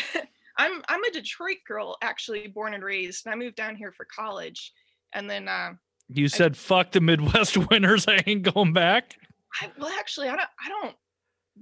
I'm 0.59 0.83
I'm 0.89 1.05
a 1.05 1.11
Detroit 1.11 1.59
girl, 1.67 1.97
actually 2.03 2.47
born 2.49 2.75
and 2.75 2.85
raised, 2.85 3.27
and 3.27 3.35
I 3.35 3.37
moved 3.37 3.57
down 3.57 3.77
here 3.77 3.93
for 3.93 4.07
college. 4.07 4.73
And 5.15 5.29
then 5.29 5.49
uh, 5.49 5.73
you 6.09 6.29
said 6.29 6.53
I, 6.53 6.55
fuck 6.55 6.93
the 6.93 7.01
Midwest 7.01 7.57
winters. 7.71 8.07
I 8.09 8.23
ain't 8.27 8.43
going 8.43 8.73
back. 8.73 9.17
I, 9.61 9.71
well, 9.79 9.93
actually, 9.99 10.29
I 10.29 10.37
don't. 10.37 10.51
I 10.65 10.69
don't 10.69 10.97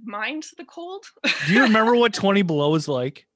mind 0.03 0.45
the 0.57 0.65
cold. 0.65 1.05
Do 1.47 1.53
you 1.53 1.63
remember 1.63 1.95
what 1.95 2.13
twenty 2.13 2.41
below 2.41 2.75
is 2.75 2.87
like? 2.87 3.27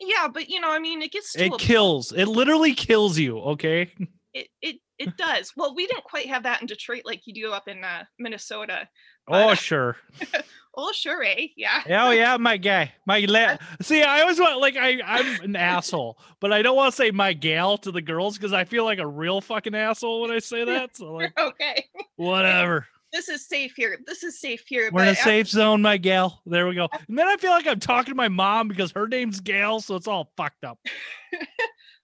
Yeah, 0.00 0.28
but 0.28 0.48
you 0.48 0.60
know, 0.60 0.70
I 0.70 0.78
mean, 0.78 1.02
it 1.02 1.12
gets. 1.12 1.36
It 1.36 1.56
kills. 1.58 2.10
Point. 2.10 2.22
It 2.22 2.28
literally 2.28 2.74
kills 2.74 3.18
you. 3.18 3.38
Okay. 3.38 3.92
It 4.34 4.48
it 4.60 4.76
it 4.98 5.16
does. 5.16 5.52
Well, 5.56 5.74
we 5.74 5.86
didn't 5.86 6.04
quite 6.04 6.26
have 6.26 6.42
that 6.44 6.60
in 6.60 6.66
Detroit 6.66 7.02
like 7.04 7.22
you 7.26 7.34
do 7.34 7.52
up 7.52 7.68
in 7.68 7.84
uh, 7.84 8.04
Minnesota. 8.18 8.88
But, 9.26 9.50
oh 9.50 9.54
sure. 9.54 9.96
oh 10.76 10.92
sure, 10.92 11.22
eh? 11.24 11.48
Yeah. 11.56 11.82
Oh 11.88 12.10
yeah, 12.10 12.36
my 12.40 12.56
guy, 12.56 12.92
my 13.06 13.20
la- 13.20 13.56
See, 13.82 14.02
I 14.02 14.20
always 14.20 14.38
want 14.38 14.60
like 14.60 14.76
I 14.76 15.00
I'm 15.04 15.42
an 15.42 15.56
asshole, 15.56 16.18
but 16.40 16.52
I 16.52 16.62
don't 16.62 16.76
want 16.76 16.92
to 16.92 16.96
say 16.96 17.10
my 17.10 17.32
gal 17.32 17.78
to 17.78 17.90
the 17.90 18.02
girls 18.02 18.36
because 18.36 18.52
I 18.52 18.64
feel 18.64 18.84
like 18.84 18.98
a 18.98 19.06
real 19.06 19.40
fucking 19.40 19.74
asshole 19.74 20.22
when 20.22 20.30
I 20.30 20.38
say 20.38 20.64
that. 20.66 20.96
So 20.96 21.12
like, 21.12 21.38
okay, 21.38 21.86
whatever. 22.16 22.86
This 23.12 23.28
is 23.28 23.46
safe 23.46 23.72
here. 23.76 23.98
This 24.04 24.24
is 24.24 24.40
safe 24.40 24.64
here. 24.66 24.90
We're 24.92 25.04
in 25.04 25.08
a 25.08 25.14
safe 25.14 25.48
zone, 25.48 25.80
my 25.80 25.96
gal. 25.96 26.42
There 26.44 26.66
we 26.66 26.74
go. 26.74 26.88
And 27.08 27.18
then 27.18 27.26
I 27.26 27.36
feel 27.36 27.52
like 27.52 27.66
I'm 27.66 27.80
talking 27.80 28.12
to 28.12 28.16
my 28.16 28.28
mom 28.28 28.68
because 28.68 28.90
her 28.92 29.08
name's 29.08 29.40
Gail, 29.40 29.80
so 29.80 29.94
it's 29.94 30.08
all 30.08 30.32
fucked 30.36 30.64
up. 30.64 30.78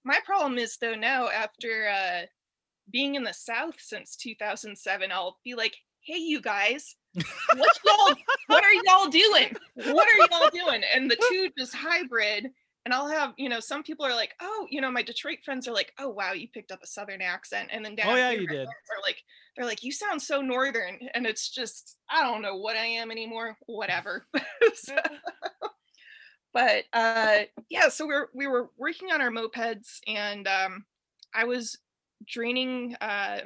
my 0.05 0.19
problem 0.25 0.59
is 0.59 0.79
though 0.81 0.95
now 0.95 1.29
after 1.29 1.89
uh 1.89 2.23
being 2.91 3.15
in 3.15 3.25
the 3.25 3.33
South 3.35 3.75
since 3.79 4.17
2007, 4.17 5.13
I'll 5.13 5.39
be 5.45 5.55
like, 5.55 5.77
hey, 6.05 6.19
you 6.19 6.41
guys, 6.41 6.97
what 7.15 7.79
y'all, 7.85 8.15
what 8.47 8.65
are 8.65 8.73
y'all 8.73 9.09
doing? 9.09 9.57
What 9.75 10.09
are 10.09 10.17
y'all 10.31 10.51
doing? 10.51 10.83
And 10.95 11.11
the 11.11 11.17
two 11.31 11.51
just 11.59 11.75
hybrid. 11.75 12.51
And 12.85 12.93
I'll 12.93 13.09
have, 13.09 13.33
you 13.37 13.49
know, 13.49 13.61
some 13.61 13.85
people 13.85 14.05
are 14.05 14.15
like, 14.15 14.33
oh, 14.41 14.67
you 14.69 14.81
know, 14.81 14.91
my 14.91 15.03
Detroit 15.03 15.39
friends 15.45 15.69
are 15.69 15.73
like, 15.73 15.93
oh, 16.01 16.09
wow, 16.09 16.33
you 16.33 16.49
picked 16.49 16.73
up 16.73 16.83
a 16.83 16.87
Southern 16.87 17.23
accent. 17.23 17.69
And 17.71 17.85
then 17.85 17.95
down 17.95 18.09
oh, 18.09 18.17
yeah, 18.17 18.31
you 18.33 18.47
did. 18.49 18.67
Are 18.67 19.03
like, 19.07 19.23
they're 19.57 19.67
like, 19.67 19.85
you 19.85 19.93
sound 19.93 20.21
so 20.21 20.41
Northern. 20.41 20.99
And 21.15 21.25
it's 21.25 21.49
just, 21.49 21.97
I 22.11 22.23
don't 22.25 22.43
know 22.43 22.57
what 22.57 22.77
I 22.77 22.87
am 22.87 23.13
anymore. 23.13 23.57
Whatever. 23.67 24.27
so, 24.75 24.97
but 26.53 26.85
uh, 26.93 27.39
yeah, 27.71 27.89
so 27.89 28.07
we're 28.07 28.29
we 28.35 28.47
were 28.47 28.71
working 28.77 29.11
on 29.11 29.23
our 29.23 29.31
mopeds, 29.31 30.01
and 30.07 30.47
um, 30.47 30.85
I 31.35 31.45
was 31.45 31.79
draining 32.27 32.95
uh, 33.01 33.41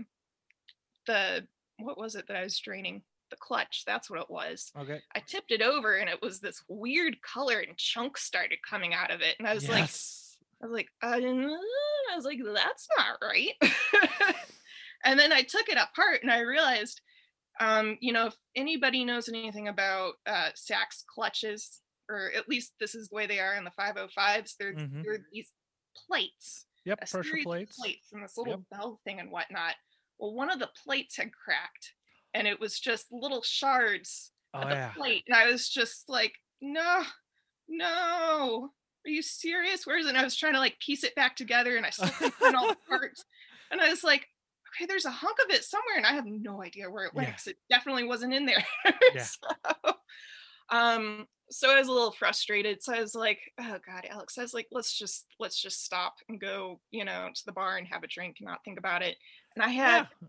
the 1.07 1.47
what 1.79 1.99
was 1.99 2.17
it 2.17 2.27
that 2.29 2.37
I 2.37 2.43
was 2.43 2.59
draining? 2.59 3.03
The 3.31 3.37
clutch. 3.37 3.83
That's 3.87 4.09
what 4.09 4.21
it 4.21 4.31
was. 4.31 4.71
Okay. 4.79 5.01
I 5.15 5.21
tipped 5.21 5.51
it 5.51 5.63
over 5.63 5.97
and 5.97 6.09
it 6.09 6.23
was 6.23 6.39
this 6.41 6.63
weird 6.69 7.21
color 7.23 7.59
and 7.59 7.77
chunks 7.77 8.23
started 8.23 8.59
coming 8.69 8.95
out 8.95 9.11
of 9.11 9.21
it. 9.21 9.35
And 9.39 9.49
I 9.49 9.55
was 9.55 9.69
like, 9.69 9.81
I 10.63 10.67
was 10.67 10.73
like, 10.73 10.89
uh, 11.03 11.19
I 11.21 12.15
was 12.17 12.25
like, 12.25 12.39
that's 12.55 12.89
not 12.97 13.19
right. 13.21 13.53
and 15.05 15.19
then 15.19 15.33
I 15.33 15.43
took 15.43 15.69
it 15.69 15.77
apart 15.79 16.21
and 16.23 16.31
I 16.31 16.41
realized, 16.41 17.01
um, 17.61 17.99
you 18.01 18.13
know, 18.13 18.27
if 18.27 18.37
anybody 18.55 19.05
knows 19.05 19.29
anything 19.29 19.69
about 19.69 20.15
uh, 20.27 20.51
Sachs 20.55 21.05
clutches, 21.13 21.81
or 22.09 22.31
at 22.37 22.49
least 22.49 22.75
this 22.79 22.95
is 22.95 23.09
the 23.09 23.17
way 23.17 23.27
they 23.27 23.41
are 23.41 23.57
in 23.57 23.65
the 23.65 23.71
505s, 23.73 24.55
they're, 24.59 24.75
Mhm. 24.75 25.03
they're 25.03 25.25
these 25.33 25.51
plates, 26.07 26.67
Yep. 26.85 27.11
Pressure 27.11 27.39
plates. 27.43 27.77
plates, 27.79 28.13
and 28.13 28.23
this 28.23 28.37
little 28.37 28.65
bell 28.71 29.01
thing 29.05 29.19
and 29.19 29.31
whatnot. 29.33 29.75
Well, 30.19 30.33
one 30.35 30.51
of 30.51 30.61
the 30.61 30.71
plates 30.85 31.17
had 31.17 31.33
cracked, 31.35 31.95
and 32.37 32.47
it 32.47 32.61
was 32.61 32.79
just 32.79 33.07
little 33.11 33.43
shards 33.43 34.31
Oh 34.55 34.61
of 34.61 34.69
the 34.69 34.75
yeah. 34.75 34.93
plate. 34.93 35.25
And 35.27 35.37
I 35.37 35.51
was 35.51 35.69
just 35.69 36.09
like, 36.09 36.33
no, 36.61 37.03
no. 37.69 38.71
Are 39.07 39.11
you 39.11 39.23
serious? 39.23 39.87
Where 39.87 39.99
is 39.99 40.07
it? 40.07 40.11
And 40.11 40.19
I 40.19 40.25
was 40.25 40.37
trying 40.37 40.55
to 40.55 40.59
like 40.59 40.79
piece 40.81 41.05
it 41.05 41.15
back 41.15 41.37
together 41.37 41.77
and 41.77 41.87
I 41.87 41.91
still 41.91 42.09
couldn't 42.31 42.55
all 42.57 42.69
the 42.69 42.77
parts. 42.89 43.25
And 43.71 43.81
I 43.81 43.89
was 43.91 44.03
like, 44.05 44.27
okay, 44.75 44.87
there's 44.87 45.05
a 45.05 45.11
hunk 45.11 45.39
of 45.45 45.55
it 45.55 45.65
somewhere. 45.65 45.97
And 45.97 46.07
I 46.07 46.13
have 46.13 46.27
no 46.27 46.63
idea 46.63 46.91
where 46.91 47.05
it 47.05 47.15
went 47.15 47.29
Yeah. 47.29 47.33
'cause 47.33 47.47
it 47.47 47.57
definitely 47.71 48.05
wasn't 48.05 48.35
in 48.35 48.47
there. 48.47 48.65
Yeah. 49.15 49.23
so, 49.23 49.93
um, 50.71 51.27
so 51.51 51.71
I 51.71 51.79
was 51.79 51.87
a 51.89 51.93
little 51.93 52.11
frustrated. 52.13 52.83
So 52.83 52.95
I 52.95 53.01
was 53.01 53.15
like, 53.15 53.39
oh 53.61 53.79
God, 53.87 54.07
Alex, 54.11 54.37
I 54.39 54.43
was 54.43 54.53
like, 54.55 54.67
let's 54.73 54.93
just 54.97 55.27
let's 55.39 55.61
just 55.63 55.85
stop 55.85 56.15
and 56.29 56.41
go, 56.41 56.81
you 56.91 57.05
know, 57.05 57.29
to 57.33 57.43
the 57.47 57.53
bar 57.53 57.77
and 57.77 57.87
have 57.87 58.03
a 58.03 58.09
drink 58.09 58.37
and 58.41 58.49
not 58.49 58.65
think 58.65 58.79
about 58.79 59.03
it. 59.03 59.17
And 59.55 59.65
I 59.65 59.69
had 59.69 60.09
Yeah. 60.21 60.29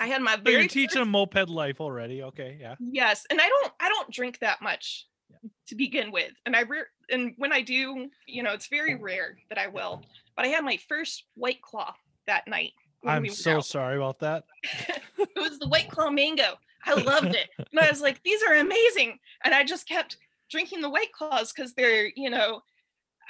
I 0.00 0.06
had 0.06 0.22
my 0.22 0.36
So 0.36 0.42
very 0.42 0.60
you're 0.60 0.68
teaching 0.68 1.02
a 1.02 1.04
moped 1.04 1.48
life 1.48 1.80
already. 1.80 2.22
Okay. 2.22 2.56
Yeah. 2.60 2.76
Yes, 2.80 3.26
and 3.30 3.40
I 3.40 3.48
don't 3.48 3.72
I 3.80 3.88
don't 3.88 4.10
drink 4.10 4.38
that 4.40 4.62
much 4.62 5.06
Yeah. 5.30 5.36
to 5.68 5.74
begin 5.74 6.10
with, 6.12 6.32
and 6.46 6.54
I 6.56 6.60
re- 6.62 6.82
and 7.10 7.34
when 7.36 7.52
I 7.52 7.62
do, 7.62 8.08
you 8.26 8.42
know, 8.42 8.52
it's 8.52 8.68
very 8.68 8.94
rare 8.94 9.36
that 9.48 9.58
I 9.58 9.66
will. 9.66 10.02
But 10.36 10.44
I 10.44 10.48
had 10.48 10.64
my 10.64 10.78
first 10.88 11.24
White 11.34 11.62
Claw 11.62 11.94
that 12.26 12.46
night. 12.46 12.72
I'm 13.04 13.22
we 13.22 13.28
so 13.30 13.56
out. 13.58 13.66
sorry 13.66 13.96
about 13.96 14.18
that. 14.20 14.44
It 15.18 15.30
was 15.50 15.58
the 15.58 15.68
White 15.68 15.88
Claw 15.90 16.10
mango. 16.10 16.54
I 16.86 16.94
loved 16.94 17.34
it, 17.34 17.48
and 17.58 17.80
I 17.80 17.88
was 17.90 18.00
like, 18.00 18.22
these 18.22 18.40
are 18.42 18.54
amazing. 18.54 19.18
And 19.44 19.52
I 19.54 19.64
just 19.64 19.88
kept 19.88 20.16
drinking 20.50 20.80
the 20.80 20.90
White 20.90 21.12
Claws 21.12 21.52
because 21.52 21.74
they're 21.74 22.10
you 22.14 22.30
know 22.30 22.62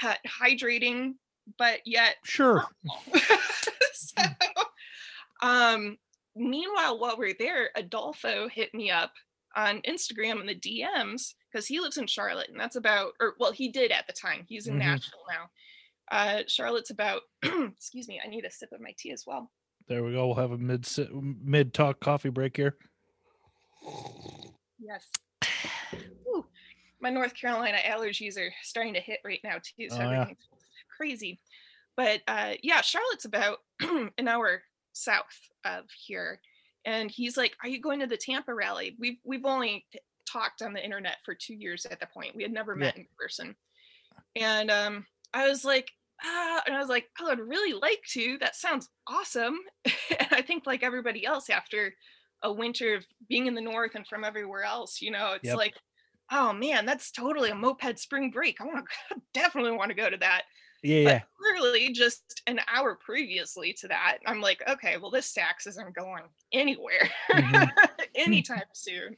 hy- 0.00 0.18
hydrating, 0.26 1.14
but 1.58 1.80
yet 1.86 2.16
Sure. 2.24 2.64
so, 3.94 4.22
um, 5.42 5.96
meanwhile, 6.38 6.98
while 6.98 7.16
we're 7.18 7.34
there, 7.38 7.70
Adolfo 7.76 8.48
hit 8.48 8.72
me 8.74 8.90
up 8.90 9.12
on 9.56 9.80
Instagram 9.82 10.40
in 10.40 10.46
the 10.46 10.54
DMs 10.54 11.34
because 11.50 11.66
he 11.66 11.80
lives 11.80 11.96
in 11.96 12.06
Charlotte, 12.06 12.48
and 12.50 12.60
that's 12.60 12.76
about, 12.76 13.12
or 13.20 13.34
well, 13.40 13.52
he 13.52 13.68
did 13.70 13.90
at 13.90 14.06
the 14.06 14.12
time. 14.12 14.44
He's 14.48 14.66
in 14.66 14.74
Mhm. 14.74 14.78
Nashville 14.78 15.24
now. 15.30 15.50
Uh, 16.10 16.42
Charlotte's 16.46 16.90
about, 16.90 17.22
excuse 17.42 18.08
me, 18.08 18.20
I 18.24 18.28
need 18.28 18.44
a 18.44 18.50
sip 18.50 18.72
of 18.72 18.80
my 18.80 18.94
tea 18.98 19.12
as 19.12 19.24
well. 19.26 19.50
There 19.88 20.02
we 20.04 20.12
go. 20.12 20.26
We'll 20.26 20.36
have 20.36 20.52
a 20.52 20.58
mid 20.58 20.86
mid 21.42 21.72
talk 21.74 22.00
coffee 22.00 22.28
break 22.30 22.56
here. 22.56 22.76
Yes. 24.78 25.06
Whew. 26.24 26.46
My 27.00 27.10
North 27.10 27.34
Carolina 27.34 27.78
allergies 27.86 28.38
are 28.38 28.52
starting 28.62 28.94
to 28.94 29.00
hit 29.00 29.20
right 29.24 29.40
now 29.44 29.56
too, 29.62 29.88
so 29.88 29.98
Oh, 30.00 30.10
yeah. 30.10 30.30
crazy. 30.96 31.40
But 31.96 32.20
uh, 32.28 32.54
yeah, 32.62 32.80
Charlotte's 32.80 33.24
about 33.24 33.58
an 33.80 34.28
hour 34.28 34.62
south 34.98 35.38
of 35.64 35.84
here, 36.06 36.40
and 36.84 37.10
he's 37.10 37.36
like, 37.36 37.56
"Are 37.62 37.68
you 37.68 37.80
going 37.80 38.00
to 38.00 38.06
the 38.06 38.16
Tampa 38.16 38.54
rally?" 38.54 38.96
We've 38.98 39.18
we've 39.24 39.44
only 39.44 39.86
talked 40.30 40.62
on 40.62 40.72
the 40.74 40.84
internet 40.84 41.18
for 41.24 41.34
two 41.34 41.54
years 41.54 41.86
at 41.86 42.00
the 42.00 42.06
point. 42.06 42.36
We 42.36 42.42
had 42.42 42.52
never 42.52 42.74
Yeah. 42.74 42.86
met 42.86 42.96
in 42.96 43.06
person, 43.18 43.56
and 44.36 44.70
um, 44.70 45.06
I 45.34 45.48
was 45.48 45.64
like, 45.64 45.90
ah, 46.24 46.62
and 46.66 46.74
I 46.74 46.78
was 46.80 46.88
like, 46.88 47.06
Oh, 47.20 47.26
I 47.26 47.34
would 47.34 47.48
really 47.48 47.72
like 47.72 48.02
to. 48.12 48.38
That 48.38 48.56
sounds 48.56 48.88
awesome. 49.06 49.58
and 49.84 50.28
I 50.30 50.42
think 50.42 50.66
like 50.66 50.82
everybody 50.82 51.24
else 51.24 51.50
after 51.50 51.94
a 52.42 52.52
winter 52.52 52.94
of 52.94 53.06
being 53.28 53.46
in 53.46 53.54
the 53.54 53.60
north 53.60 53.94
and 53.94 54.06
from 54.06 54.24
everywhere 54.24 54.62
else, 54.62 55.00
you 55.00 55.10
know, 55.10 55.32
it's 55.34 55.44
Yep. 55.44 55.56
like, 55.56 55.74
oh 56.30 56.52
man, 56.52 56.86
that's 56.86 57.10
totally 57.10 57.50
a 57.50 57.54
moped 57.54 57.98
spring 57.98 58.30
break. 58.30 58.60
I 58.60 58.64
want 58.64 58.86
to 59.10 59.16
definitely 59.34 59.72
want 59.72 59.90
to 59.90 59.94
go 59.96 60.10
to 60.10 60.16
that. 60.18 60.42
Yeah. 60.82 61.04
But 61.04 61.10
Yeah. 61.10 61.20
clearly, 61.36 61.92
just 61.92 62.42
an 62.46 62.60
hour 62.72 62.94
previously 62.94 63.72
to 63.74 63.88
that, 63.88 64.18
I'm 64.26 64.40
like, 64.40 64.62
okay, 64.68 64.96
well, 64.96 65.10
this 65.10 65.26
Sachs 65.26 65.66
isn't 65.66 65.94
going 65.94 66.24
anywhere 66.52 67.10
Mhm. 67.30 67.70
anytime 68.14 68.62
soon. 68.72 69.16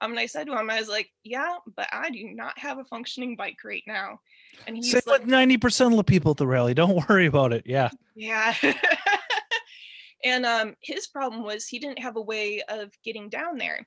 Um, 0.00 0.10
and 0.12 0.20
I 0.20 0.26
said 0.26 0.46
to 0.48 0.58
him, 0.58 0.68
I 0.68 0.80
was 0.80 0.88
like, 0.88 1.10
yeah, 1.22 1.56
but 1.76 1.88
I 1.92 2.10
do 2.10 2.24
not 2.24 2.58
have 2.58 2.78
a 2.78 2.84
functioning 2.84 3.36
bike 3.36 3.58
right 3.64 3.84
now. 3.86 4.20
And 4.66 4.76
he's 4.76 4.90
Same 4.90 5.02
like, 5.06 5.20
with 5.20 5.28
ninety 5.28 5.56
percent 5.58 5.92
of 5.92 5.96
the 5.96 6.02
people 6.04 6.32
at 6.32 6.38
the 6.38 6.46
rally. 6.46 6.74
Don't 6.74 6.96
worry 7.08 7.26
about 7.26 7.52
it. 7.52 7.62
Yeah. 7.66 7.90
yeah. 8.16 8.54
and 10.24 10.44
um, 10.46 10.74
his 10.80 11.06
problem 11.06 11.42
was 11.44 11.66
he 11.66 11.78
didn't 11.78 12.00
have 12.00 12.16
a 12.16 12.20
way 12.22 12.62
of 12.68 12.92
getting 13.04 13.28
down 13.28 13.58
there. 13.58 13.86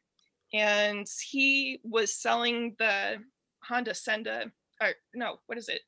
And 0.53 1.07
he 1.21 1.79
was 1.83 2.13
selling 2.15 2.75
the 2.79 3.17
Honda 3.63 3.93
Senda, 3.93 4.51
or 4.81 4.89
no, 5.13 5.39
what 5.47 5.57
is 5.57 5.67
it? 5.69 5.81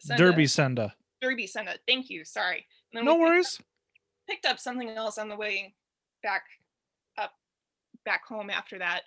Senda- 0.00 0.22
Derbi 0.32 0.48
Senda. 0.50 0.94
Derbi 1.22 1.48
Senda. 1.48 1.74
Thank 1.86 2.10
you. 2.10 2.24
Sorry. 2.24 2.66
No 2.92 3.02
we 3.02 3.08
picked- 3.08 3.20
worries. 3.20 3.60
Picked 4.28 4.46
up 4.46 4.58
something 4.58 4.88
else 4.90 5.18
on 5.18 5.28
the 5.28 5.36
way 5.36 5.74
back 6.22 6.44
up, 7.18 7.32
back 8.04 8.24
home 8.26 8.48
after 8.50 8.78
that. 8.78 9.02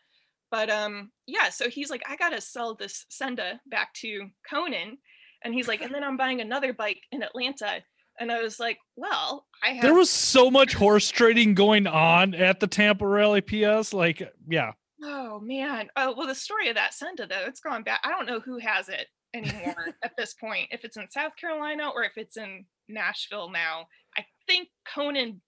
But 0.52 0.70
um, 0.70 1.12
yeah. 1.26 1.50
So 1.50 1.70
he's 1.70 1.90
like, 1.90 2.04
I 2.08 2.16
gotta 2.16 2.42
sell 2.42 2.76
this 2.76 3.06
Senda 3.10 3.60
back 3.66 3.94
to 3.96 4.30
Conan, 4.50 4.98
and 5.44 5.54
he's 5.54 5.68
like, 5.68 5.82
and 5.82 5.94
then 5.94 6.04
I'm 6.04 6.18
buying 6.18 6.42
another 6.42 6.74
bike 6.74 7.02
in 7.12 7.24
Atlanta. 7.24 7.84
And 8.20 8.32
I 8.32 8.44
was 8.44 8.60
like, 8.60 8.78
well, 8.96 9.48
I 9.64 9.70
have. 9.70 9.82
There 9.82 9.96
was 9.96 10.10
so 10.12 10.52
much 10.52 10.74
horse 10.76 11.10
trading 11.10 11.56
going 11.56 11.88
on 11.88 12.36
at 12.36 12.60
the 12.60 12.68
Tampa 12.68 13.08
Rally. 13.08 13.42
PS. 13.42 13.94
Like, 13.94 14.22
yeah. 14.48 14.74
Oh 15.02 15.40
man. 15.40 15.90
Oh 15.96 16.14
well, 16.16 16.28
the 16.28 16.36
story 16.36 16.70
of 16.70 16.76
that 16.76 16.94
Senda 16.94 17.26
though, 17.26 17.46
it's 17.48 17.60
gone 17.62 17.82
back. 17.84 18.02
I 18.04 18.10
don't 18.12 18.28
know 18.28 18.40
who 18.40 18.58
has 18.60 18.90
it 18.90 19.08
anymore 19.34 19.76
at 20.04 20.16
this 20.18 20.34
point. 20.34 20.70
If 20.72 20.84
it's 20.86 20.98
in 20.98 21.10
South 21.10 21.36
Carolina 21.36 21.90
or 21.94 22.04
if 22.04 22.18
it's 22.18 22.38
in 22.38 22.66
Nashville 22.88 23.50
now. 23.50 23.88
I 24.18 24.26
think 24.48 24.70
Conan 24.94 25.42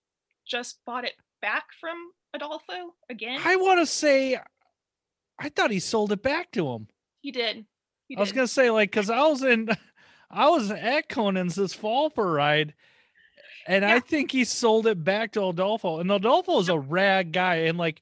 just 0.48 0.80
bought 0.86 1.06
it 1.06 1.14
back 1.42 1.66
from 1.80 1.96
Adolfo 2.34 2.94
again. 3.10 3.40
I 3.44 3.56
want 3.56 3.80
to 3.80 3.86
say, 3.86 4.40
I 5.40 5.50
thought 5.50 5.72
he 5.72 5.80
sold 5.80 6.12
it 6.12 6.24
back 6.24 6.52
to 6.52 6.68
him. 6.68 6.88
he 7.22 7.32
did. 7.32 7.66
He 8.08 8.16
I 8.16 8.20
was 8.20 8.32
gonna 8.32 8.48
say 8.48 8.70
like 8.70 8.92
because 8.92 9.10
I 9.10 9.22
was 9.28 9.42
in, 9.42 9.70
I 10.32 10.50
was 10.50 10.70
at 10.70 11.10
Conan's 11.10 11.56
this 11.56 11.74
fall 11.74 12.12
for 12.12 12.30
a 12.30 12.34
ride, 12.34 12.76
and 13.68 13.84
I 13.84 14.00
think 14.00 14.32
he 14.32 14.44
sold 14.44 14.86
it 14.86 15.04
back 15.04 15.32
to 15.32 15.48
Adolfo. 15.48 16.00
And 16.00 16.12
Adolfo 16.12 16.60
is 16.60 16.70
a 16.70 16.78
rad 16.78 17.32
guy, 17.34 17.56
and 17.56 17.80
like 17.80 18.02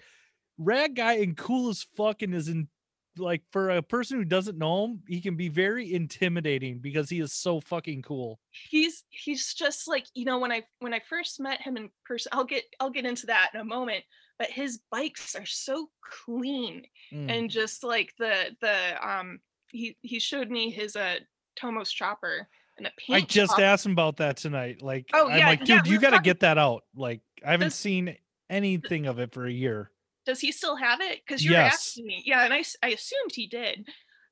rad 0.57 0.97
guy 0.97 1.13
and 1.13 1.37
cool 1.37 1.69
as 1.69 1.85
fucking 1.95 2.33
is 2.33 2.49
in 2.49 2.67
like 3.17 3.41
for 3.51 3.69
a 3.71 3.81
person 3.81 4.17
who 4.17 4.25
doesn't 4.25 4.57
know 4.57 4.85
him, 4.85 5.01
he 5.07 5.21
can 5.21 5.35
be 5.35 5.49
very 5.49 5.93
intimidating 5.93 6.79
because 6.79 7.09
he 7.09 7.19
is 7.19 7.33
so 7.33 7.59
fucking 7.61 8.01
cool. 8.01 8.39
he's 8.69 9.03
he's 9.09 9.53
just 9.53 9.87
like 9.87 10.05
you 10.15 10.25
know 10.25 10.39
when 10.39 10.51
i 10.51 10.61
when 10.79 10.93
i 10.93 10.99
first 10.99 11.39
met 11.39 11.61
him 11.61 11.77
in 11.77 11.89
person 12.05 12.29
i'll 12.33 12.43
get 12.43 12.63
i'll 12.79 12.89
get 12.89 13.05
into 13.05 13.25
that 13.27 13.51
in 13.53 13.59
a 13.59 13.63
moment 13.65 14.03
but 14.39 14.49
his 14.49 14.79
bikes 14.91 15.35
are 15.35 15.45
so 15.45 15.89
clean 16.25 16.83
Mm. 17.13 17.29
and 17.29 17.49
just 17.49 17.83
like 17.83 18.13
the 18.17 18.55
the 18.61 19.07
um 19.07 19.39
he 19.71 19.95
he 20.01 20.19
showed 20.19 20.49
me 20.49 20.71
his 20.71 20.95
uh 20.95 21.15
tomos 21.55 21.91
chopper 21.91 22.47
and 22.77 22.87
a 22.87 22.91
I 23.13 23.21
just 23.21 23.51
job. 23.51 23.59
asked 23.59 23.85
him 23.85 23.91
about 23.91 24.17
that 24.17 24.37
tonight. 24.37 24.81
Like, 24.81 25.05
Oh, 25.13 25.29
I'm 25.29 25.37
yeah, 25.37 25.47
like, 25.49 25.63
dude, 25.63 25.83
we 25.85 25.91
you 25.91 25.99
got 25.99 26.09
to 26.09 26.15
talking- 26.17 26.23
get 26.23 26.39
that 26.39 26.57
out. 26.57 26.81
Like, 26.95 27.21
I 27.45 27.51
haven't 27.51 27.67
Does- 27.67 27.75
seen 27.75 28.17
anything 28.49 29.05
of 29.05 29.19
it 29.19 29.31
for 29.31 29.45
a 29.45 29.51
year. 29.51 29.91
Does 30.25 30.39
he 30.39 30.51
still 30.51 30.75
have 30.75 31.01
it? 31.01 31.21
Because 31.25 31.43
you 31.43 31.51
were 31.51 31.57
Yes. 31.57 31.73
asking 31.73 32.05
me. 32.05 32.23
Yeah 32.25 32.43
and 32.45 32.53
I, 32.53 32.63
I 32.81 32.89
assumed 32.89 33.31
he 33.33 33.47
did. 33.47 33.87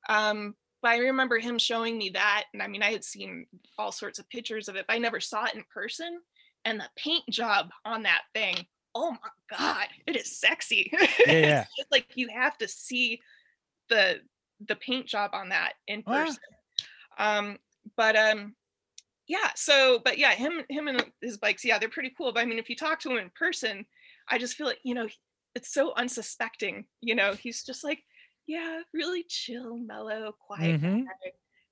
Um 0.08 0.54
but 0.82 0.90
i 0.90 0.98
remember 0.98 1.38
him 1.38 1.58
showing 1.58 1.96
me 1.96 2.10
that 2.10 2.44
and 2.52 2.60
i 2.60 2.66
mean 2.66 2.82
i 2.82 2.90
had 2.90 3.04
seen 3.04 3.46
all 3.78 3.92
sorts 3.92 4.18
of 4.18 4.28
pictures 4.28 4.68
of 4.68 4.74
it 4.74 4.84
but 4.88 4.94
i 4.94 4.98
never 4.98 5.20
saw 5.20 5.44
it 5.44 5.54
in 5.54 5.62
person 5.72 6.18
and 6.64 6.80
the 6.80 6.88
paint 6.96 7.22
job 7.30 7.70
on 7.84 8.02
that 8.02 8.22
thing 8.34 8.56
oh 8.96 9.12
my 9.12 9.56
god 9.56 9.86
it 10.08 10.16
is 10.16 10.38
sexy. 10.40 10.90
Yeah, 10.92 11.06
yeah. 11.26 11.60
it's 11.60 11.76
just 11.78 11.92
like 11.92 12.08
you 12.16 12.28
have 12.34 12.58
to 12.58 12.66
see 12.68 13.20
the 13.88 14.16
the 14.66 14.76
paint 14.76 15.06
job 15.06 15.30
on 15.34 15.50
that 15.50 15.74
in 15.86 16.02
person. 16.02 16.38
Um 17.16 17.58
but 17.96 18.16
um 18.16 18.54
yeah 19.28 19.50
so 19.54 20.00
but 20.04 20.18
yeah 20.18 20.32
him 20.32 20.62
him 20.68 20.88
and 20.88 21.04
his 21.20 21.38
bikes 21.38 21.64
yeah 21.64 21.78
they're 21.78 21.88
pretty 21.88 22.12
cool 22.18 22.32
but 22.32 22.40
i 22.40 22.44
mean 22.44 22.58
if 22.58 22.68
you 22.68 22.76
talk 22.76 22.98
to 23.00 23.10
him 23.10 23.18
in 23.18 23.30
person 23.38 23.86
i 24.28 24.36
just 24.36 24.54
feel 24.54 24.66
like 24.66 24.78
you 24.82 24.94
know 24.94 25.06
it's 25.54 25.72
so 25.72 25.92
unsuspecting 25.96 26.84
you 27.00 27.14
know 27.14 27.34
he's 27.34 27.62
just 27.64 27.84
like 27.84 28.02
yeah 28.46 28.80
really 28.92 29.24
chill 29.28 29.76
mellow 29.78 30.34
quiet 30.46 30.80
Mhm. 30.80 31.04
guy. 31.04 31.30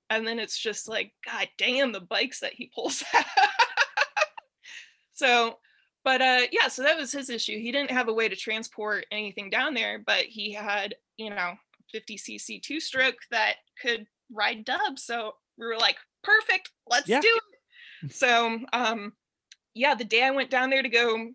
and 0.09 0.25
then 0.27 0.39
it's 0.39 0.57
just 0.57 0.87
like 0.87 1.13
god 1.25 1.47
damn 1.57 1.91
the 1.91 1.99
bikes 1.99 2.39
that 2.41 2.53
he 2.53 2.71
pulls 2.73 3.03
out 3.15 3.25
so 5.13 5.57
but 6.03 6.21
uh 6.21 6.41
yeah 6.51 6.67
so 6.67 6.83
that 6.83 6.97
was 6.97 7.11
his 7.11 7.29
issue 7.29 7.59
he 7.59 7.71
didn't 7.71 7.91
have 7.91 8.07
a 8.07 8.13
way 8.13 8.27
to 8.29 8.35
transport 8.35 9.05
anything 9.11 9.49
down 9.49 9.73
there 9.73 9.99
but 10.05 10.23
he 10.25 10.51
had 10.53 10.95
you 11.17 11.29
know 11.29 11.53
50 11.91 12.17
cc 12.17 12.61
two 12.61 12.79
stroke 12.79 13.17
that 13.31 13.55
could 13.81 14.05
ride 14.31 14.63
dubs 14.65 15.03
so 15.03 15.33
we 15.57 15.65
were 15.65 15.77
like 15.77 15.97
perfect 16.23 16.69
let's 16.87 17.07
Yeah. 17.07 17.19
do 17.19 17.39
it 18.03 18.11
so 18.13 18.59
um 18.73 19.13
yeah 19.73 19.93
the 19.95 20.05
day 20.05 20.23
i 20.23 20.31
went 20.31 20.49
down 20.49 20.69
there 20.69 20.81
to 20.81 20.89
go 20.89 21.31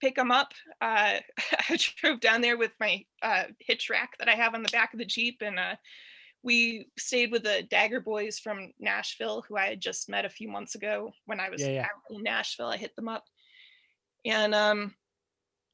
pick 0.00 0.16
them 0.16 0.30
up 0.30 0.52
uh 0.80 1.14
i 1.70 1.78
drove 1.96 2.20
down 2.20 2.40
there 2.40 2.56
with 2.56 2.72
my 2.80 3.04
uh 3.22 3.44
hitch 3.60 3.90
rack 3.90 4.10
that 4.18 4.28
i 4.28 4.34
have 4.34 4.54
on 4.54 4.62
the 4.62 4.68
back 4.70 4.92
of 4.92 4.98
the 4.98 5.04
jeep 5.04 5.38
and 5.42 5.58
uh 5.58 5.74
we 6.42 6.86
stayed 6.96 7.32
with 7.32 7.42
the 7.42 7.62
dagger 7.68 8.00
boys 8.00 8.38
from 8.38 8.72
nashville 8.78 9.44
who 9.48 9.56
i 9.56 9.66
had 9.66 9.80
just 9.80 10.08
met 10.08 10.24
a 10.24 10.28
few 10.30 10.48
months 10.48 10.74
ago 10.74 11.12
when 11.26 11.40
i 11.40 11.50
was 11.50 11.60
Yeah, 11.62 11.68
yeah. 11.70 11.86
in 12.10 12.22
nashville 12.22 12.68
i 12.68 12.76
hit 12.76 12.94
them 12.96 13.08
up 13.08 13.24
and 14.24 14.54
um 14.54 14.94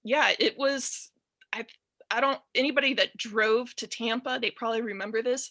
yeah 0.04 0.33
it 0.38 0.57
was 0.59 1.11
i 1.52 1.64
i 2.11 2.21
don't 2.21 2.40
anybody 2.54 2.95
that 2.95 3.16
drove 3.16 3.75
to 3.76 3.87
tampa 3.87 4.38
they 4.40 4.50
probably 4.50 4.83
remember 4.83 5.23
this 5.23 5.50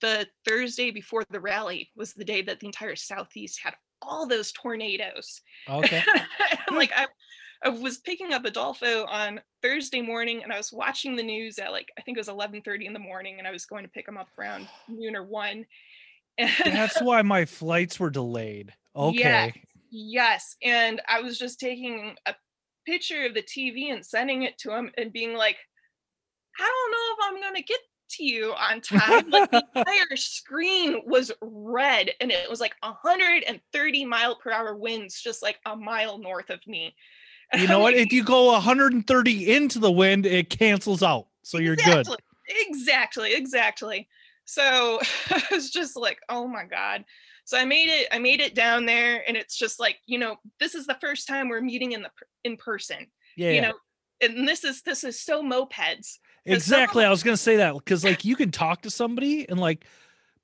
the 0.00 0.26
thursday 0.46 0.90
before 0.90 1.24
the 1.30 1.40
rally 1.40 1.90
was 1.96 2.12
the 2.12 2.24
day 2.24 2.42
that 2.42 2.60
the 2.60 2.66
entire 2.66 2.94
southeast 2.96 3.60
had 3.62 3.74
all 4.00 4.26
those 4.26 4.52
tornadoes 4.52 5.40
Okay. 5.68 6.02
Like 6.72 6.90
I, 6.96 7.06
I 7.64 7.68
was 7.68 7.98
picking 7.98 8.32
up 8.32 8.44
adolfo 8.44 9.06
on 9.06 9.40
thursday 9.62 10.00
morning 10.00 10.42
and 10.42 10.52
i 10.52 10.56
was 10.56 10.72
watching 10.72 11.16
the 11.16 11.22
news 11.22 11.58
at 11.58 11.72
like 11.72 11.90
i 11.98 12.02
think 12.02 12.16
it 12.16 12.20
was 12.20 12.28
11.30 12.28 12.86
in 12.86 12.92
the 12.92 12.98
morning 12.98 13.36
and 13.38 13.46
i 13.46 13.50
was 13.50 13.66
going 13.66 13.84
to 13.84 13.90
pick 13.90 14.08
him 14.08 14.18
up 14.18 14.28
around 14.38 14.68
noon 14.88 15.14
or 15.14 15.24
one 15.24 15.64
and 16.38 16.50
That's 16.64 17.00
why 17.00 17.22
my 17.22 17.44
flights 17.44 18.00
were 18.00 18.10
delayed. 18.10 18.72
Okay. 18.96 19.18
Yeah. 19.18 19.50
Yes. 19.90 20.56
And 20.62 21.02
I 21.08 21.20
was 21.20 21.38
just 21.38 21.60
taking 21.60 22.16
a 22.26 22.34
picture 22.86 23.26
of 23.26 23.34
the 23.34 23.42
TV 23.42 23.92
and 23.92 24.04
sending 24.04 24.42
it 24.42 24.56
to 24.58 24.74
him 24.74 24.90
and 24.96 25.12
being 25.12 25.34
like, 25.34 25.56
I 26.58 26.62
don't 26.62 26.90
know 26.90 27.12
if 27.12 27.34
I'm 27.34 27.42
going 27.42 27.62
to 27.62 27.68
get 27.68 27.80
to 28.12 28.24
you 28.24 28.52
on 28.52 28.80
time. 28.80 29.30
Like 29.30 29.50
the 29.50 29.64
entire 29.76 30.16
screen 30.16 31.02
was 31.06 31.32
red 31.42 32.10
and 32.20 32.30
it 32.30 32.48
was 32.48 32.60
like 32.60 32.74
130 32.80 34.04
mile 34.06 34.36
per 34.36 34.50
hour 34.50 34.74
winds, 34.74 35.20
just 35.20 35.42
like 35.42 35.58
a 35.66 35.76
mile 35.76 36.18
north 36.18 36.48
of 36.48 36.66
me. 36.66 36.94
You 37.58 37.68
know 37.68 37.80
what? 37.80 37.94
If 37.94 38.12
you 38.12 38.24
go 38.24 38.52
130 38.52 39.52
into 39.54 39.78
the 39.78 39.90
wind, 39.92 40.26
it 40.26 40.50
cancels 40.50 41.02
out. 41.02 41.26
So 41.42 41.58
you're 41.58 41.76
good. 41.76 42.06
exactly, 42.06 42.16
Exactly, 42.68 43.34
exactly. 43.34 44.08
So 44.44 45.00
I 45.30 45.42
was 45.50 45.70
just 45.70 45.96
like, 45.96 46.18
oh 46.28 46.46
my 46.46 46.64
God. 46.64 47.04
So 47.44 47.58
I 47.58 47.64
made 47.64 47.88
it, 47.88 48.08
I 48.12 48.18
made 48.18 48.40
it 48.40 48.54
down 48.54 48.86
there 48.86 49.22
and 49.26 49.36
it's 49.36 49.56
just 49.56 49.80
like, 49.80 49.96
you 50.06 50.18
know, 50.18 50.36
this 50.60 50.74
is 50.74 50.86
the 50.86 50.96
first 51.00 51.26
time 51.26 51.48
we're 51.48 51.60
meeting 51.60 51.92
in 51.92 52.02
the 52.02 52.10
in 52.44 52.56
person. 52.56 53.06
Yeah. 53.36 53.50
You 53.50 53.60
know, 53.62 53.72
and 54.20 54.46
this 54.46 54.64
is 54.64 54.82
this 54.82 55.04
is 55.04 55.20
so 55.20 55.42
mopeds. 55.42 56.18
Exactly. 56.46 57.04
I 57.04 57.10
was 57.10 57.22
gonna 57.22 57.36
say 57.36 57.56
that 57.56 57.74
because 57.74 58.04
like 58.04 58.24
you 58.24 58.36
can 58.36 58.50
talk 58.50 58.82
to 58.82 58.90
somebody 58.90 59.48
and 59.48 59.58
like 59.58 59.84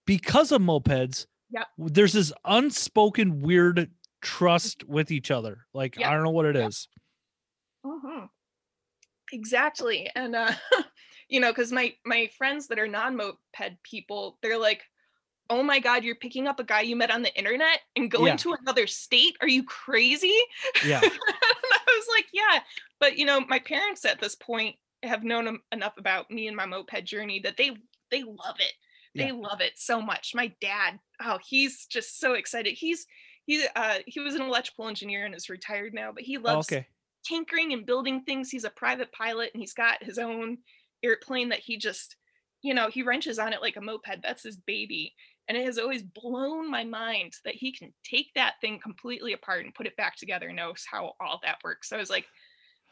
because 0.07 0.53
of 0.53 0.61
mopeds, 0.63 1.27
Yeah. 1.51 1.65
there's 1.77 2.13
this 2.13 2.33
unspoken 2.45 3.41
weird 3.41 3.91
trust 4.23 4.85
with 4.85 5.11
each 5.11 5.31
other. 5.31 5.67
Like 5.75 5.97
Yeah. 5.97 6.11
I 6.11 6.15
don't 6.15 6.25
know 6.25 6.31
what 6.31 6.47
it 6.47 6.57
is. 6.57 6.89
Mhm. 7.85 8.31
Exactly. 9.33 10.11
And 10.15 10.35
uh 10.35 10.53
you 11.29 11.41
know, 11.41 11.53
cuz 11.53 11.73
my 11.73 11.95
my 12.05 12.29
friends 12.39 12.69
that 12.69 12.79
are 12.79 12.89
non-moped 12.89 13.41
people, 13.83 14.39
they're 14.43 14.59
like, 14.59 14.83
"Oh 15.51 15.63
my 15.63 15.81
god, 15.81 16.05
you're 16.05 16.17
picking 16.17 16.47
up 16.49 16.61
a 16.61 16.65
guy 16.65 16.83
you 16.83 16.97
met 16.97 17.11
on 17.11 17.23
the 17.23 17.35
internet 17.37 17.81
and 17.97 18.11
going 18.11 18.27
Yeah. 18.29 18.37
to 18.39 18.55
another 18.55 18.87
state? 18.87 19.37
Are 19.43 19.49
you 19.49 19.65
crazy?" 19.65 20.37
Yeah. 20.85 21.01
I 21.03 21.85
was 21.87 22.09
like, 22.17 22.27
"Yeah." 22.33 22.63
But 23.01 23.19
you 23.19 23.27
know, 23.27 23.41
my 23.41 23.59
parents 23.61 24.05
at 24.05 24.21
this 24.21 24.35
point 24.37 24.77
have 25.05 25.25
known 25.25 25.61
enough 25.73 25.99
about 25.99 26.31
me 26.31 26.49
and 26.49 26.57
my 26.57 26.67
moped 26.67 27.05
journey 27.05 27.41
that 27.41 27.57
they 27.59 27.77
they 28.11 28.23
love 28.25 28.57
it. 28.61 28.75
They 29.17 29.33
love 29.33 29.61
it 29.61 29.79
so 29.79 30.01
much. 30.01 30.35
My 30.35 30.55
dad, 30.61 31.01
oh, 31.21 31.39
he's 31.45 31.87
just 31.87 32.21
so 32.21 32.35
excited. 32.35 32.75
He's 32.75 33.07
he 33.49 33.67
uh 33.75 33.95
he 34.07 34.21
was 34.21 34.35
an 34.35 34.43
electrical 34.43 34.89
engineer 34.89 35.25
and 35.25 35.35
is 35.35 35.49
retired 35.49 35.95
now, 35.95 36.13
but 36.13 36.23
he 36.23 36.37
Oh, 36.37 36.43
loves 36.43 36.71
okay. 36.71 36.87
tinkering 37.27 37.73
and 37.73 37.87
building 37.87 38.23
things. 38.23 38.51
He's 38.51 38.65
a 38.65 38.71
private 38.71 39.11
pilot 39.11 39.51
and 39.55 39.63
he's 39.63 39.73
got 39.73 40.05
his 40.05 40.19
own 40.19 40.59
airplane 41.03 41.49
that 41.49 41.61
he 41.61 41.79
just, 41.79 42.17
you 42.61 42.75
know, 42.75 42.91
he 42.91 43.03
wrenches 43.03 43.39
on 43.39 43.55
it 43.55 43.63
like 43.63 43.77
a 43.77 43.81
moped. 43.81 44.21
That's 44.23 44.43
his 44.43 44.59
baby. 44.59 45.15
And 45.49 45.57
it 45.57 45.65
has 45.65 45.79
always 45.79 46.03
blown 46.03 46.71
my 46.71 46.85
mind 46.85 47.33
that 47.47 47.55
he 47.55 47.73
can 47.73 47.95
take 48.05 48.27
that 48.35 48.57
thing 48.61 48.81
completely 48.83 49.33
apart 49.33 49.65
and 49.65 49.75
put 49.75 49.87
it 49.87 49.97
back 49.97 50.17
together 50.17 50.49
and 50.49 50.57
knows 50.57 50.85
how 50.91 51.15
all 51.19 51.41
that 51.43 51.57
works. 51.65 51.89
So 51.89 51.97
I 51.97 52.01
was 52.01 52.11
like, 52.11 52.27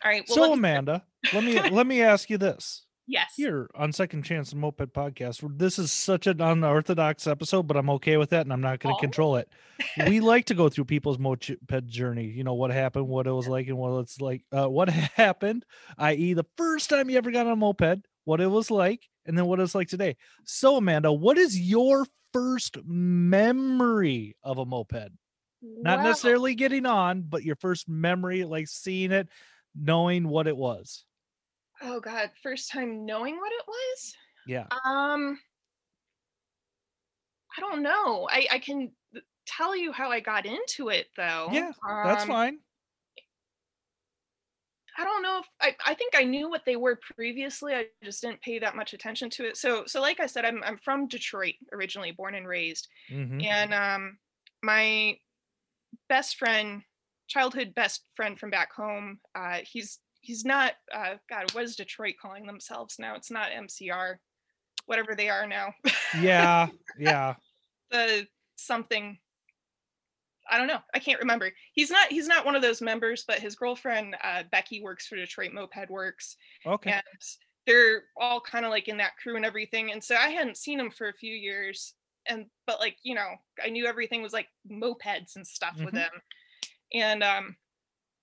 all 0.03 0.11
right, 0.11 0.25
well, 0.27 0.37
so 0.37 0.41
let's- 0.41 0.55
Amanda, 0.55 1.05
let 1.35 1.45
me 1.45 1.59
let 1.71 1.87
me 1.87 2.01
ask 2.01 2.31
you 2.31 2.39
this. 2.39 2.86
Yes. 3.07 3.33
Here 3.37 3.69
on 3.75 3.93
Second 3.93 4.23
Chance 4.25 4.55
Moped 4.55 4.93
Podcast, 4.93 5.59
this 5.59 5.79
is 5.79 5.93
such 5.93 6.27
an 6.27 6.41
unorthodox 6.41 7.27
episode, 7.27 7.67
but 7.67 7.77
I'm 7.77 7.91
okay 7.91 8.17
with 8.17 8.31
that 8.31 8.43
and 8.43 8.53
I'm 8.53 8.61
not 8.61 8.81
going 8.81 8.95
to 8.95 8.99
Oh. 8.99 9.01
control 9.01 9.37
it. 9.37 9.49
we 10.07 10.21
like 10.21 10.47
to 10.47 10.55
go 10.55 10.69
through 10.69 10.85
people's 10.87 11.19
moped 11.19 11.87
journey. 11.87 12.27
You 12.27 12.45
know 12.45 12.55
what 12.55 12.71
happened, 12.71 13.09
what 13.09 13.27
it 13.27 13.33
was 13.33 13.49
like, 13.49 13.69
and 13.69 13.77
what 13.79 13.99
it's 14.01 14.21
like. 14.21 14.45
Uh, 14.53 14.67
what 14.69 14.89
happened, 14.91 15.65
i.e., 15.99 16.35
the 16.35 16.47
first 16.57 16.91
time 16.91 17.11
you 17.11 17.17
ever 17.19 17.31
got 17.31 17.47
on 17.47 17.53
a 17.53 17.57
moped, 17.57 18.05
what 18.25 18.41
it 18.41 18.47
was 18.49 18.71
like, 18.71 19.09
and 19.25 19.37
then 19.37 19.47
what 19.47 19.61
it's 19.61 19.75
like 19.75 19.89
today. 19.89 20.17
So, 20.45 20.77
Amanda, 20.77 21.13
what 21.13 21.39
is 21.39 21.59
your 21.59 22.07
first 22.33 22.79
memory 22.85 24.37
of 24.43 24.59
a 24.59 24.65
moped? 24.67 25.11
Not 25.63 26.03
necessarily 26.03 26.55
getting 26.55 26.87
on, 26.87 27.23
but 27.23 27.43
your 27.43 27.57
first 27.57 27.89
memory, 27.89 28.45
like 28.45 28.69
seeing 28.69 29.11
it, 29.11 29.29
knowing 29.75 30.29
what 30.29 30.47
it 30.47 30.57
was. 30.57 31.05
Oh 31.81 32.01
God, 32.01 32.33
first 32.43 32.71
time 32.71 33.05
knowing 33.07 33.37
what 33.37 33.53
it 33.53 33.67
was? 33.67 34.17
Yeah. 34.45 34.69
Um 34.85 35.41
I 37.57 37.61
don't 37.61 37.83
know. 37.83 38.29
I 38.31 38.47
I 38.51 38.59
can 38.59 38.95
tell 39.47 39.75
you 39.77 39.93
how 39.93 40.11
I 40.11 40.21
got 40.21 40.47
into 40.47 40.89
it 40.89 41.09
though. 41.17 41.51
Yeah, 41.51 41.73
That's 42.03 42.25
Um, 42.25 42.25
fine. 42.25 42.61
I 44.99 45.05
don't 45.05 45.23
know 45.23 45.41
if 45.41 45.47
I, 45.61 45.77
I 45.85 45.95
think 45.95 46.15
I 46.17 46.25
knew 46.25 46.49
what 46.49 46.65
they 46.65 46.77
were 46.77 46.97
previously. 47.15 47.75
I 47.75 47.89
just 48.03 48.23
didn't 48.23 48.41
pay 48.41 48.59
that 48.59 48.77
much 48.77 48.95
attention 48.95 49.29
to 49.31 49.45
it. 49.47 49.57
So 49.59 49.85
so 49.87 50.01
like 50.01 50.21
I 50.21 50.27
said, 50.27 50.45
I'm 50.45 50.63
I'm 50.63 50.79
from 50.79 51.07
Detroit 51.07 51.55
originally, 51.73 52.13
born 52.13 52.35
and 52.35 52.49
raised. 52.49 52.89
Mhm. 53.09 53.49
And 53.49 53.75
um 53.75 54.19
my 54.63 55.19
best 56.09 56.37
friend, 56.39 56.85
childhood 57.29 57.75
best 57.75 58.07
friend 58.17 58.39
from 58.39 58.51
back 58.51 58.73
home, 58.73 59.21
uh 59.35 59.61
he's 59.65 60.01
he's 60.27 60.45
not 60.45 60.73
uh 60.93 61.15
God, 61.31 61.53
what 61.55 61.65
is 61.65 61.77
Detroit 61.77 62.15
calling 62.21 62.47
themselves 62.47 62.97
now? 62.99 63.15
It's 63.15 63.31
not 63.31 63.51
MCR, 63.53 64.17
whatever 64.87 65.15
they 65.15 65.29
are 65.29 65.47
now. 65.47 65.73
Yeah. 66.21 66.69
Yeah. 66.99 67.35
the 67.91 68.27
something 68.57 69.19
I 70.49 70.59
don't 70.59 70.69
know. 70.69 70.79
I 70.95 71.01
can't 71.01 71.19
remember. 71.21 71.51
He's 71.73 71.91
not 71.91 72.09
he's 72.09 72.29
not 72.29 72.45
one 72.45 72.55
of 72.55 72.63
those 72.63 72.81
members, 72.81 73.25
but 73.27 73.39
his 73.41 73.57
girlfriend 73.57 74.17
uh, 74.23 74.45
Becky 74.53 74.81
works 74.81 75.07
for 75.07 75.17
Detroit 75.17 75.53
Moped 75.53 75.91
Works, 75.91 76.37
Okay. 76.65 76.93
and 76.93 77.03
they're 77.67 78.05
all 78.17 78.41
kind 78.41 78.65
of 78.65 78.71
like 78.71 78.87
in 78.87 78.97
that 78.99 79.17
crew 79.21 79.35
and 79.37 79.45
everything. 79.45 79.91
And 79.91 80.03
so 80.03 80.15
I 80.15 80.29
hadn't 80.29 80.57
seen 80.57 80.79
him 80.79 80.91
for 80.91 81.09
a 81.09 81.13
few 81.15 81.35
years, 81.35 81.95
and 82.29 82.47
but 82.67 82.79
like 82.79 82.97
you 83.03 83.15
know, 83.17 83.31
I 83.63 83.71
knew 83.71 83.87
everything 83.87 84.23
was 84.23 84.33
like 84.33 84.47
mopeds 84.71 85.35
and 85.35 85.45
stuff 85.47 85.77
with 85.85 85.95
Mhm. 85.95 85.99
him. 85.99 86.11
And 86.95 87.23
um, 87.25 87.57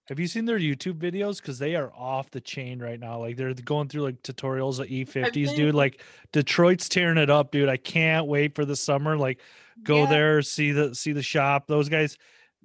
Have 0.09 0.19
you 0.19 0.27
seen 0.27 0.45
their 0.45 0.59
YouTube 0.59 0.95
videos? 0.99 1.37
Because 1.37 1.59
they 1.59 1.75
are 1.75 1.91
off 1.95 2.29
the 2.29 2.41
chain 2.41 2.79
right 2.79 2.99
now. 2.99 3.19
Like 3.19 3.37
they're 3.37 3.53
going 3.53 3.87
through 3.87 4.01
like 4.01 4.21
tutorials 4.21 4.79
of 4.79 4.87
E50s, 4.87 5.33
been- 5.33 5.55
dude. 5.55 5.75
Like 5.75 6.01
Detroit's 6.31 6.89
tearing 6.89 7.17
it 7.17 7.29
up, 7.29 7.51
dude. 7.51 7.69
I 7.69 7.77
can't 7.77 8.27
wait 8.27 8.55
for 8.55 8.65
the 8.65 8.75
summer. 8.75 9.17
Like 9.17 9.39
go 9.81 10.03
yeah, 10.03 10.09
there, 10.09 10.41
see 10.41 10.71
the 10.71 10.93
see 10.93 11.13
the 11.13 11.23
shop. 11.23 11.67
Those 11.67 11.87
guys 11.87 12.17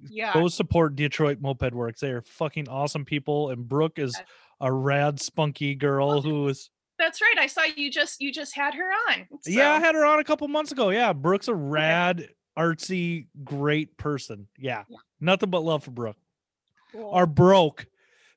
Yeah, 0.09 0.33
go 0.33 0.47
support 0.49 0.95
Detroit 0.95 1.39
Moped 1.39 1.73
Works. 1.73 2.01
They 2.01 2.11
are 2.11 2.21
fucking 2.21 2.67
awesome 2.67 3.05
people. 3.05 3.51
And 3.51 3.67
Brooke 3.67 3.99
is 3.99 4.19
a 4.59 4.71
rad 4.71 5.21
spunky 5.21 5.75
girl 5.75 6.21
who 6.21 6.49
is 6.49 6.69
that's 6.97 7.21
right. 7.21 7.35
I 7.39 7.47
saw 7.47 7.63
you 7.63 7.89
just 7.89 8.19
you 8.19 8.33
just 8.33 8.53
had 8.53 8.73
her 8.73 8.91
on. 9.09 9.27
yeah, 9.45 9.71
I 9.71 9.79
had 9.79 9.95
her 9.95 10.03
on 10.05 10.19
a 10.19 10.23
couple 10.25 10.47
months 10.49 10.73
ago. 10.73 10.89
Yeah, 10.89 11.13
Brooke's 11.13 11.47
a 11.47 11.55
rad, 11.55 12.27
artsy, 12.57 13.27
great 13.45 13.95
person. 13.95 14.47
Yeah. 14.57 14.83
Yeah. 14.89 14.97
Nothing 15.21 15.49
but 15.49 15.61
love 15.61 15.85
for 15.85 15.91
Brooke. 15.91 16.17
Cool. 16.91 17.11
are 17.11 17.25
broke 17.27 17.85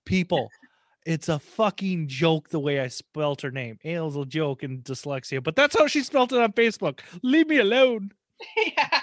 people. 0.05 0.49
It's 1.05 1.29
a 1.29 1.39
fucking 1.39 2.07
joke 2.09 2.49
the 2.51 2.61
way 2.61 2.79
I 2.81 2.87
spelt 2.89 3.41
her 3.43 3.51
name. 3.51 3.79
Ale's 3.85 4.17
a 4.17 4.25
joke 4.25 4.63
and 4.63 4.85
dyslexia, 4.85 5.43
but 5.43 5.57
that's 5.57 5.77
how 5.77 5.89
she 5.89 6.03
spelt 6.03 6.33
it 6.33 6.41
on 6.41 6.53
Facebook. 6.53 7.01
Leave 7.25 7.49
me 7.49 7.59
alone. 7.59 8.13
yeah. 8.57 9.01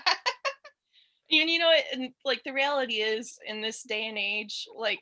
and 1.31 1.49
you 1.49 1.59
know? 1.59 1.71
And 1.93 2.11
like 2.23 2.41
the 2.45 2.53
reality 2.53 2.95
is, 2.95 3.37
in 3.45 3.61
this 3.61 3.83
day 3.83 4.07
and 4.07 4.17
age, 4.17 4.65
like 4.77 5.01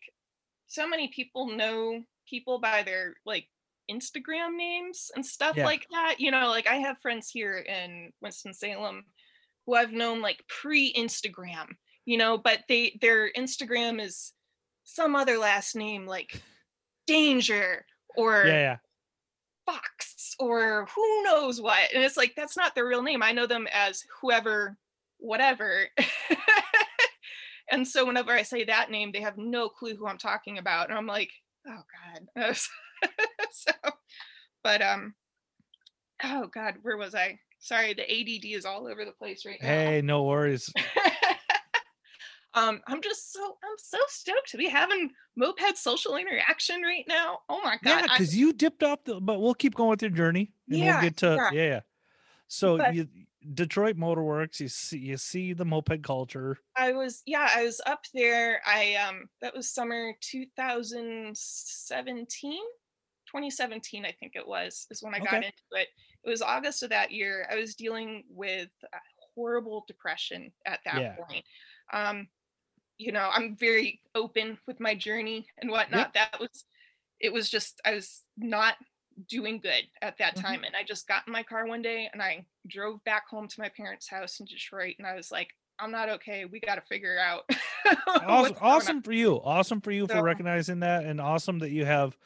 so 0.68 0.88
many 0.88 1.08
people 1.10 1.48
know 1.56 2.02
people 2.28 2.60
by 2.60 2.84
their 2.84 3.14
like 3.26 3.48
Instagram 3.92 4.56
names 4.58 5.12
and 5.16 5.26
stuff 5.26 5.56
Yeah. 5.56 5.66
like 5.66 5.86
that. 5.92 6.16
You 6.20 6.32
know, 6.32 6.48
like 6.50 6.68
I 6.68 6.76
have 6.76 6.98
friends 7.00 7.30
here 7.30 7.58
in 7.60 8.12
Winston 8.22 8.54
Salem 8.54 9.06
who 9.66 9.76
I've 9.76 9.92
known 9.92 10.22
like 10.22 10.44
pre-Instagram. 10.48 11.68
You 12.06 12.18
know, 12.18 12.38
but 12.38 12.60
they 12.70 12.98
their 13.02 13.32
Instagram 13.34 14.02
is 14.02 14.34
some 14.88 15.16
other 15.16 15.38
last 15.38 15.76
name 15.76 16.08
like 16.08 16.42
Danger 17.06 17.86
or 18.16 18.46
Yeah, 18.46 18.54
yeah. 18.54 18.78
Fox 19.66 20.34
or 20.40 20.88
who 20.96 21.24
knows 21.24 21.62
what. 21.62 21.94
And 21.94 22.04
it's 22.04 22.16
like, 22.16 22.34
that's 22.36 22.56
not 22.56 22.74
their 22.74 22.88
real 22.88 23.04
name. 23.04 23.22
I 23.22 23.34
know 23.34 23.46
them 23.46 23.68
as 23.74 24.04
whoever, 24.22 24.78
whatever. 25.18 25.88
and 27.72 27.86
so 27.86 28.06
whenever 28.06 28.32
I 28.32 28.44
say 28.44 28.64
that 28.64 28.90
name, 28.90 29.12
they 29.12 29.20
have 29.20 29.38
no 29.38 29.68
clue 29.68 29.96
who 29.96 30.08
I'm 30.08 30.18
talking 30.18 30.58
about. 30.58 30.90
And 30.90 30.98
I'm 30.98 31.06
like, 31.06 31.32
oh 31.68 31.82
God. 32.38 32.56
so, 33.52 33.72
but, 34.64 34.82
um, 34.82 35.16
oh 36.24 36.48
God, 36.48 36.76
where 36.82 36.98
was 36.98 37.14
I? 37.14 37.40
Sorry, 37.60 37.94
the 37.94 38.10
ADD 38.10 38.58
is 38.58 38.66
all 38.66 38.88
over 38.88 39.04
the 39.04 39.12
place 39.12 39.46
right 39.46 39.60
now. 39.62 39.68
Hey, 39.68 40.02
no 40.02 40.24
worries. 40.24 40.72
um, 42.58 42.82
I'm 42.88 43.02
just 43.02 43.32
so 43.34 43.58
I'm 43.64 43.78
so 43.78 43.98
stoked 44.08 44.50
to 44.52 44.58
be 44.58 44.68
having 44.68 45.12
moped 45.36 45.78
social 45.78 46.16
interaction 46.18 46.82
right 46.82 47.06
now. 47.08 47.40
Oh 47.50 47.62
my 47.64 47.78
god! 47.84 47.90
Yeah, 47.90 48.02
because 48.04 48.36
you 48.36 48.52
dipped 48.54 48.82
off 48.84 49.04
the 49.04 49.20
but 49.22 49.40
we'll 49.40 49.54
keep 49.54 49.76
going 49.76 49.90
with 49.92 50.02
your 50.02 50.12
journey 50.12 50.52
and 50.70 50.80
Yeah, 50.80 50.94
we'll 50.96 51.02
get 51.10 51.18
to 51.18 51.50
yeah. 51.54 51.62
yeah. 51.62 51.80
So 52.48 52.78
But- 52.78 52.96
you 52.96 53.08
Detroit 53.54 53.96
Motorworks, 53.96 54.60
you 54.60 54.68
see 54.68 54.98
you 54.98 55.16
see 55.18 55.54
the 55.54 55.64
moped 55.64 56.02
culture. 56.04 56.58
I 56.76 56.92
was 56.92 57.22
yeah, 57.26 57.48
I 57.56 57.64
was 57.64 57.80
up 57.86 58.02
there. 58.14 58.62
I 58.66 58.96
um 58.96 59.30
that 59.42 59.56
was 59.56 59.70
summer 59.70 60.12
2017. 60.22 62.60
2017 63.28 64.06
I 64.06 64.12
think 64.20 64.34
it 64.36 64.48
was 64.48 64.88
is 64.90 65.04
when 65.04 65.14
I 65.14 65.20
got 65.20 65.36
into 65.36 65.52
it. 65.74 65.88
It 66.24 66.30
was 66.30 66.42
August 66.42 66.82
of 66.84 66.90
that 66.90 67.12
year. 67.12 67.48
I 67.52 67.56
was 67.56 67.76
dealing 67.76 68.24
with 68.30 68.70
horrible 69.36 69.84
depression 69.88 70.52
at 70.66 70.80
that 70.86 71.02
Yeah. 71.02 71.16
point. 71.16 71.46
Um 71.94 72.28
you 72.98 73.12
know, 73.12 73.30
I'm 73.32 73.56
very 73.56 74.02
open 74.16 74.58
with 74.68 74.80
my 74.80 74.96
journey 74.96 75.48
and 75.60 75.70
whatnot. 75.70 76.14
That 76.14 76.40
was 76.40 76.66
it 77.20 77.34
was 77.34 77.50
just 77.50 77.82
I 77.86 77.96
was 77.96 78.24
not 78.38 78.78
doing 79.28 79.60
good 79.60 79.86
at 80.02 80.18
that 80.20 80.36
Mhm. 80.36 80.38
time 80.38 80.64
and 80.64 80.76
I 80.76 80.84
just 80.84 81.08
got 81.08 81.28
in 81.28 81.34
my 81.34 81.44
car 81.44 81.68
one 81.68 81.82
day 81.82 82.10
and 82.14 82.22
I 82.22 82.46
drove 82.68 83.04
back 83.04 83.28
home 83.30 83.48
to 83.48 83.62
my 83.62 83.70
parents' 83.70 84.10
house 84.10 84.40
in 84.40 84.46
Detroit 84.48 84.96
and 85.00 85.08
I 85.08 85.16
was 85.16 85.32
like 85.32 85.52
I'm 85.80 85.92
not 85.92 86.10
okay. 86.10 86.46
We 86.46 86.60
got 86.60 86.76
to 86.76 86.82
figure 86.82 87.20
out. 87.20 87.50
Awesome, 88.20 88.56
awesome 88.60 89.02
for 89.04 89.12
you. 89.12 89.40
Awesome 89.42 89.80
for 89.82 89.92
you 89.92 90.08
for 90.08 90.22
recognizing 90.22 90.80
that 90.80 91.06
and 91.06 91.22
awesome 91.22 91.60
that 91.60 91.70
you 91.70 91.86
have 91.86 92.18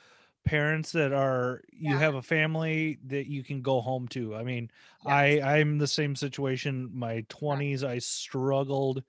parents 0.46 0.92
that 0.94 1.14
are 1.14 1.64
you 1.72 1.98
Yeah. 1.98 2.00
have 2.00 2.16
a 2.16 2.22
family 2.22 3.00
that 3.06 3.28
you 3.30 3.44
can 3.44 3.62
go 3.62 3.82
home 3.82 4.08
to. 4.10 4.36
I 4.36 4.44
mean, 4.44 4.72
Yes. 5.04 5.38
I 5.40 5.42
I'm 5.42 5.78
the 5.80 5.88
same 5.88 6.16
situation. 6.16 6.90
My 6.94 7.26
20s 7.30 7.84
I 7.84 8.00
struggled 8.00 9.04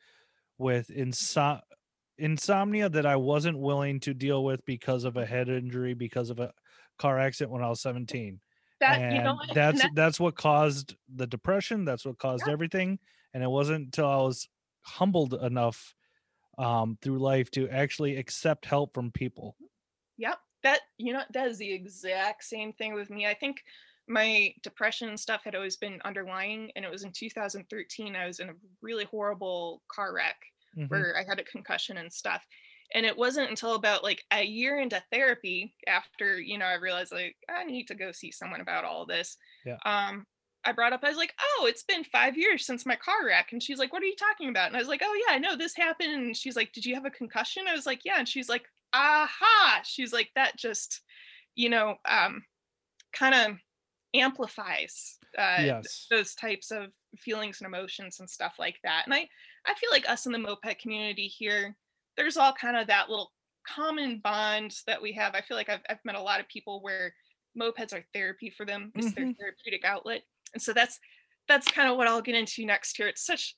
with 0.58 0.88
inso- 0.88 1.60
insomnia 2.18 2.88
that 2.88 3.06
I 3.06 3.16
wasn't 3.16 3.58
willing 3.58 4.00
to 4.00 4.14
deal 4.14 4.44
with 4.44 4.64
because 4.64 5.04
of 5.04 5.16
a 5.16 5.26
head 5.26 5.48
injury 5.48 5.94
because 5.94 6.30
of 6.30 6.38
a 6.40 6.52
car 6.98 7.18
accident 7.18 7.50
when 7.52 7.62
I 7.62 7.68
was 7.68 7.80
17. 7.80 8.40
that 8.80 9.00
and 9.00 9.16
you 9.16 9.22
know 9.22 9.34
what? 9.34 9.48
And 9.48 9.56
that's 9.56 9.84
that's 9.94 10.20
what 10.20 10.36
caused 10.36 10.96
the 11.14 11.26
depression, 11.26 11.84
that's 11.84 12.04
what 12.04 12.18
caused 12.18 12.44
Yeah. 12.46 12.52
everything. 12.52 12.98
And 13.34 13.42
it 13.42 13.48
wasn't 13.50 13.86
until 13.86 14.06
I 14.08 14.16
was 14.16 14.48
humbled 14.82 15.34
enough 15.34 15.94
um 16.58 16.98
through 17.00 17.18
life 17.18 17.50
to 17.52 17.68
actually 17.70 18.16
accept 18.16 18.66
help 18.66 18.92
from 18.94 19.10
people. 19.10 19.56
Yep. 20.18 20.38
That 20.64 20.80
you 20.98 21.12
know 21.12 21.22
that 21.32 21.48
is 21.48 21.58
the 21.58 21.72
exact 21.72 22.44
same 22.44 22.72
thing 22.72 22.92
with 22.94 23.08
me. 23.10 23.26
I 23.26 23.34
think 23.34 23.64
my 24.08 24.52
depression 24.62 25.08
and 25.08 25.18
stuff 25.20 25.42
had 25.44 25.54
always 25.54 25.76
been 25.76 26.00
underlying 26.04 26.70
and 26.76 26.84
it 26.84 26.90
was 26.90 27.04
in 27.04 27.12
2013 27.12 28.16
I 28.16 28.26
was 28.26 28.40
in 28.40 28.50
a 28.50 28.54
really 28.80 29.04
horrible 29.04 29.82
car 29.88 30.12
wreck 30.14 30.36
Mhm. 30.76 30.88
where 30.88 31.16
I 31.16 31.24
had 31.24 31.38
a 31.38 31.44
concussion 31.44 31.98
and 31.98 32.12
stuff. 32.12 32.44
And 32.94 33.04
it 33.06 33.16
wasn't 33.16 33.50
until 33.50 33.74
about 33.74 34.02
like 34.02 34.24
a 34.32 34.42
year 34.44 34.80
into 34.80 35.02
therapy 35.12 35.74
after, 35.86 36.40
you 36.40 36.58
know, 36.58 36.64
I 36.66 36.74
realized 36.74 37.12
like 37.12 37.36
I 37.48 37.64
need 37.64 37.86
to 37.88 37.94
go 37.94 38.10
see 38.12 38.32
someone 38.32 38.60
about 38.62 38.84
all 38.84 39.04
this. 39.06 39.36
Yeah. 39.66 39.76
Um 39.84 40.26
I 40.64 40.72
brought 40.72 40.92
up, 40.92 41.00
I 41.02 41.08
was 41.08 41.16
like, 41.16 41.34
oh, 41.40 41.66
it's 41.68 41.82
been 41.82 42.04
five 42.04 42.36
years 42.38 42.64
since 42.64 42.86
my 42.86 42.94
car 42.96 43.26
wreck. 43.26 43.52
And 43.52 43.62
she's 43.62 43.78
like, 43.78 43.92
what 43.92 44.02
are 44.02 44.06
you 44.06 44.14
talking 44.16 44.48
about? 44.48 44.68
And 44.68 44.76
I 44.76 44.78
was 44.78 44.86
like, 44.88 45.02
oh, 45.04 45.24
yeah, 45.26 45.34
I 45.34 45.38
know 45.38 45.56
this 45.56 45.74
happened. 45.74 46.12
And 46.12 46.36
she's 46.36 46.54
like, 46.54 46.72
did 46.72 46.86
you 46.86 46.94
have 46.94 47.04
a 47.04 47.10
concussion? 47.10 47.64
I 47.68 47.74
was 47.74 47.84
like, 47.84 48.04
yeah. 48.04 48.18
And 48.18 48.28
she's 48.28 48.48
like, 48.48 48.64
aha. 48.92 49.80
She's 49.84 50.12
like, 50.12 50.30
that 50.36 50.56
just, 50.56 51.00
you 51.56 51.68
know, 51.68 51.96
um, 52.04 52.44
kind 53.12 53.34
of 53.34 53.58
amplifies 54.14 55.18
uh, 55.38 55.56
yes. 55.60 56.06
those 56.10 56.34
types 56.34 56.70
of 56.70 56.92
feelings 57.18 57.60
and 57.60 57.66
emotions 57.66 58.20
and 58.20 58.28
stuff 58.28 58.54
like 58.58 58.78
that. 58.84 59.02
And 59.06 59.14
I, 59.14 59.28
I 59.66 59.74
feel 59.74 59.90
like 59.90 60.08
us 60.08 60.26
in 60.26 60.32
the 60.32 60.38
moped 60.38 60.78
community 60.80 61.26
here, 61.26 61.76
there's 62.16 62.36
all 62.36 62.52
kind 62.52 62.76
of 62.76 62.86
that 62.88 63.08
little 63.08 63.32
common 63.66 64.20
bond 64.22 64.76
that 64.86 65.00
we 65.00 65.12
have. 65.12 65.34
I 65.34 65.40
feel 65.40 65.56
like 65.56 65.68
I've, 65.68 65.80
I've 65.88 66.04
met 66.04 66.16
a 66.16 66.20
lot 66.22 66.40
of 66.40 66.48
people 66.48 66.82
where 66.82 67.14
mopeds 67.58 67.92
are 67.92 68.04
therapy 68.12 68.50
for 68.50 68.66
them. 68.66 68.92
It's 68.94 69.12
their 69.14 69.26
Mhm. 69.26 69.36
therapeutic 69.38 69.84
outlet. 69.84 70.22
And 70.52 70.62
so 70.62 70.72
that's, 70.72 70.98
that's 71.48 71.70
kind 71.70 71.90
of 71.90 71.96
what 71.96 72.08
I'll 72.08 72.22
get 72.22 72.34
into 72.34 72.66
next 72.66 72.96
here. 72.96 73.08
It's 73.08 73.24
such, 73.24 73.56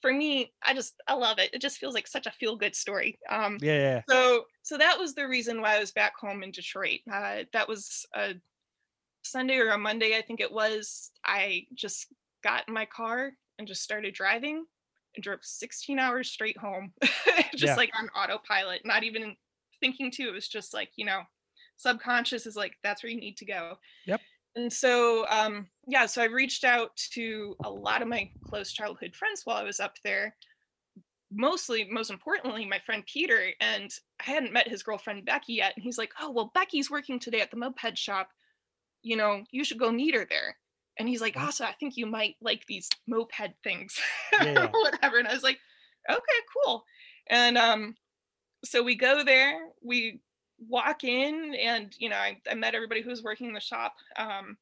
for 0.00 0.12
me, 0.12 0.52
I 0.64 0.74
just, 0.74 0.94
I 1.06 1.14
love 1.14 1.38
it. 1.38 1.50
It 1.54 1.60
just 1.60 1.78
feels 1.78 1.94
like 1.94 2.06
such 2.06 2.26
a 2.26 2.30
feel 2.32 2.56
good 2.56 2.74
story. 2.74 3.18
Um, 3.30 3.58
Yeah, 3.60 3.78
yeah. 3.78 4.02
so 4.08 4.44
so 4.62 4.78
that 4.78 4.98
was 4.98 5.14
the 5.14 5.26
reason 5.26 5.60
why 5.60 5.76
I 5.76 5.80
was 5.80 5.92
back 5.92 6.12
home 6.16 6.42
in 6.42 6.50
Detroit. 6.50 7.00
Uh, 7.10 7.44
that 7.52 7.68
was 7.68 8.06
a 8.14 8.34
Sunday 9.22 9.56
or 9.58 9.70
a 9.70 9.78
Monday, 9.78 10.16
I 10.16 10.22
think 10.22 10.40
it 10.40 10.52
was. 10.52 11.10
I 11.24 11.66
just 11.74 12.06
got 12.42 12.66
in 12.68 12.74
my 12.74 12.84
car 12.86 13.32
and 13.58 13.68
just 13.68 13.82
started 13.82 14.14
driving 14.14 14.64
and 15.14 15.22
drove 15.22 15.40
16 15.42 15.98
hours 15.98 16.30
straight 16.30 16.56
home, 16.58 16.92
just 17.52 17.62
Yeah. 17.64 17.76
like 17.76 17.90
on 17.98 18.08
autopilot, 18.10 18.82
not 18.84 19.04
even 19.04 19.36
thinking 19.80 20.10
to. 20.12 20.22
It 20.28 20.32
was 20.32 20.48
just 20.48 20.72
like, 20.74 20.90
you 20.96 21.04
know, 21.04 21.22
subconscious 21.76 22.46
is 22.46 22.56
like, 22.56 22.74
that's 22.82 23.02
where 23.02 23.10
you 23.12 23.20
need 23.20 23.36
to 23.38 23.44
go. 23.44 23.76
Yep. 24.06 24.20
And 24.56 24.72
so, 24.72 25.26
um, 25.28 25.66
yeah, 25.86 26.06
so 26.06 26.20
I 26.22 26.26
reached 26.26 26.64
out 26.64 26.96
to 27.12 27.56
a 27.64 27.70
lot 27.70 28.02
of 28.02 28.08
my 28.08 28.30
close 28.44 28.72
childhood 28.72 29.14
friends 29.14 29.42
while 29.44 29.56
I 29.56 29.62
was 29.64 29.80
up 29.80 29.96
there 30.04 30.34
mostly 31.34 31.88
most 31.90 32.10
importantly 32.10 32.66
my 32.66 32.78
friend 32.84 33.02
peter 33.10 33.52
and 33.60 33.90
i 34.20 34.24
hadn't 34.24 34.52
met 34.52 34.68
his 34.68 34.82
girlfriend 34.82 35.24
becky 35.24 35.54
yet 35.54 35.72
and 35.74 35.82
he's 35.82 35.96
like 35.96 36.12
oh 36.20 36.30
well 36.30 36.50
becky's 36.54 36.90
working 36.90 37.18
today 37.18 37.40
at 37.40 37.50
the 37.50 37.56
moped 37.56 37.96
shop 37.96 38.28
you 39.02 39.16
know 39.16 39.44
you 39.50 39.64
should 39.64 39.78
go 39.78 39.90
meet 39.92 40.14
her 40.14 40.26
there. 40.28 40.56
And 40.98 41.08
he's 41.08 41.20
like 41.20 41.36
Wow. 41.36 41.46
also 41.46 41.64
i 41.64 41.72
think 41.72 41.96
you 41.96 42.06
might 42.06 42.36
like 42.40 42.64
these 42.66 42.88
moped 43.06 43.54
things. 43.64 43.98
Yeah, 44.42 44.66
or 44.72 44.80
whatever. 44.82 45.18
And 45.18 45.28
i 45.28 45.34
was 45.34 45.42
like 45.42 45.58
okay 46.08 46.40
cool. 46.64 46.84
And 47.28 47.56
um 47.58 47.94
so 48.64 48.82
we 48.82 48.94
go 48.94 49.24
there 49.24 49.58
we 49.82 50.20
walk 50.68 51.02
in 51.02 51.54
and 51.60 51.92
you 51.98 52.08
know 52.08 52.16
i, 52.16 52.36
I 52.48 52.54
met 52.54 52.74
everybody 52.76 53.02
who 53.02 53.10
was 53.10 53.22
working 53.24 53.48
in 53.48 53.52
the 53.54 53.58
shop 53.60 53.94
um 54.16 54.56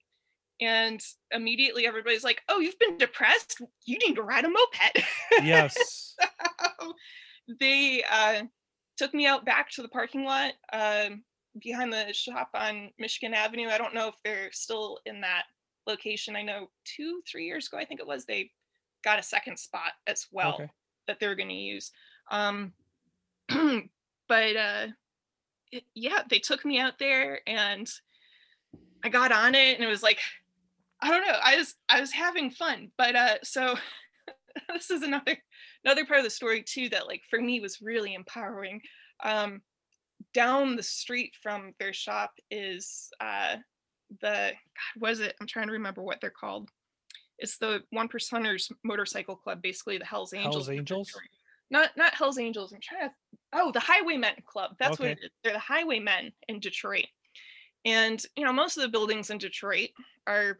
and 0.59 0.98
immediately 1.31 1.87
everybody's 1.87 2.24
like 2.24 2.40
oh 2.48 2.61
you've 2.61 2.79
been 2.79 2.96
depressed? 2.96 3.61
You 3.85 3.98
need 3.98 4.14
to 4.14 4.22
ride 4.22 4.44
a 4.44 4.48
moped. 4.48 5.05
Yes. 5.42 6.16
they 7.61 8.03
uh, 8.11 8.42
took 8.96 9.12
me 9.14 9.26
out 9.26 9.44
back 9.44 9.70
to 9.70 9.83
the 9.83 9.88
parking 9.88 10.24
lot 10.24 10.53
um, 10.72 11.22
behind 11.59 11.93
the 11.93 12.13
shop 12.13 12.51
on 12.55 12.91
Michigan 12.99 13.35
Avenue. 13.35 13.69
I 13.69 13.79
don't 13.79 13.95
know 13.95 14.09
if 14.09 14.15
they're 14.25 14.53
still 14.53 14.99
in 15.07 15.21
that 15.23 15.45
location. 15.87 16.37
I 16.37 16.43
know 16.43 16.69
two, 16.85 17.23
three 17.31 17.47
years 17.47 17.67
ago, 17.67 17.79
I 17.79 17.85
think 17.85 18.01
it 18.01 18.07
was, 18.07 18.25
they 18.25 18.51
got 19.03 19.19
a 19.19 19.23
second 19.23 19.59
spot 19.59 19.93
as 20.07 20.27
well 20.31 20.55
Okay. 20.55 20.71
that 21.09 21.19
they're 21.19 21.35
going 21.35 21.49
to 21.49 21.55
use. 21.55 21.91
Um, 22.31 22.73
but 23.49 24.57
uh, 24.57 24.87
it- 25.73 25.85
yeah, 25.95 26.23
they 26.29 26.39
took 26.39 26.65
me 26.65 26.79
out 26.79 26.99
there 26.99 27.41
and 27.47 27.91
I 29.03 29.09
got 29.09 29.33
on 29.33 29.55
it 29.55 29.77
and 29.77 29.85
it 29.85 29.89
was 29.89 30.03
like, 30.03 30.19
I 31.03 31.11
don't 31.11 31.27
know, 31.27 31.39
I 31.43 31.57
was 31.57 31.75
I 31.89 32.01
was 32.01 32.13
having 32.13 32.51
fun. 32.51 32.91
But 32.99 33.17
uh, 33.17 33.35
so 33.43 33.75
this 34.73 34.91
is 34.91 35.03
another 35.03 35.39
another 35.85 36.05
part 36.05 36.19
of 36.19 36.25
the 36.25 36.31
story 36.31 36.63
too 36.63 36.91
that 36.91 37.07
like 37.07 37.23
for 37.31 37.41
me 37.41 37.59
was 37.61 37.81
really 37.81 38.13
empowering. 38.15 38.83
Um, 39.25 39.63
down 40.35 40.77
the 40.77 40.83
street 40.83 41.35
from 41.41 41.75
their 41.79 41.93
shop 41.93 42.33
is 42.51 43.11
uh, 43.21 43.57
the 44.21 44.53
God, 44.53 45.01
was 45.01 45.21
it? 45.21 45.35
I'm 45.41 45.47
trying 45.47 45.67
to 45.67 45.73
remember 45.73 46.03
what 46.03 46.21
they're 46.21 46.31
called. 46.31 46.69
It's 47.39 47.57
the 47.57 47.83
one 47.91 48.09
percenters 48.09 48.71
motorcycle 48.85 49.37
club, 49.37 49.63
basically 49.63 49.99
the 49.99 50.05
Hell's 50.05 50.35
Angels. 50.35 50.55
Hells 50.55 50.71
Angels? 50.71 51.13
Not 51.71 51.91
not 51.97 52.15
Hell's 52.15 52.39
Angels. 52.39 52.73
I'm 52.73 52.81
trying 52.81 53.09
to. 53.09 53.15
Oh, 53.53 53.73
the 53.73 53.81
Highwaymen 53.81 54.35
Club. 54.47 54.73
That's 54.79 54.99
what 54.99 55.11
it 55.11 55.19
is. 55.23 55.31
They're 55.43 55.55
the 55.55 55.59
Highwaymen 55.59 56.33
in 56.49 56.61
Detroit. 56.61 57.07
And 57.85 58.23
you 58.37 58.45
know, 58.45 58.53
most 58.53 58.77
of 58.77 58.83
the 58.83 58.89
buildings 58.89 59.31
in 59.31 59.39
Detroit 59.39 59.89
are 60.27 60.59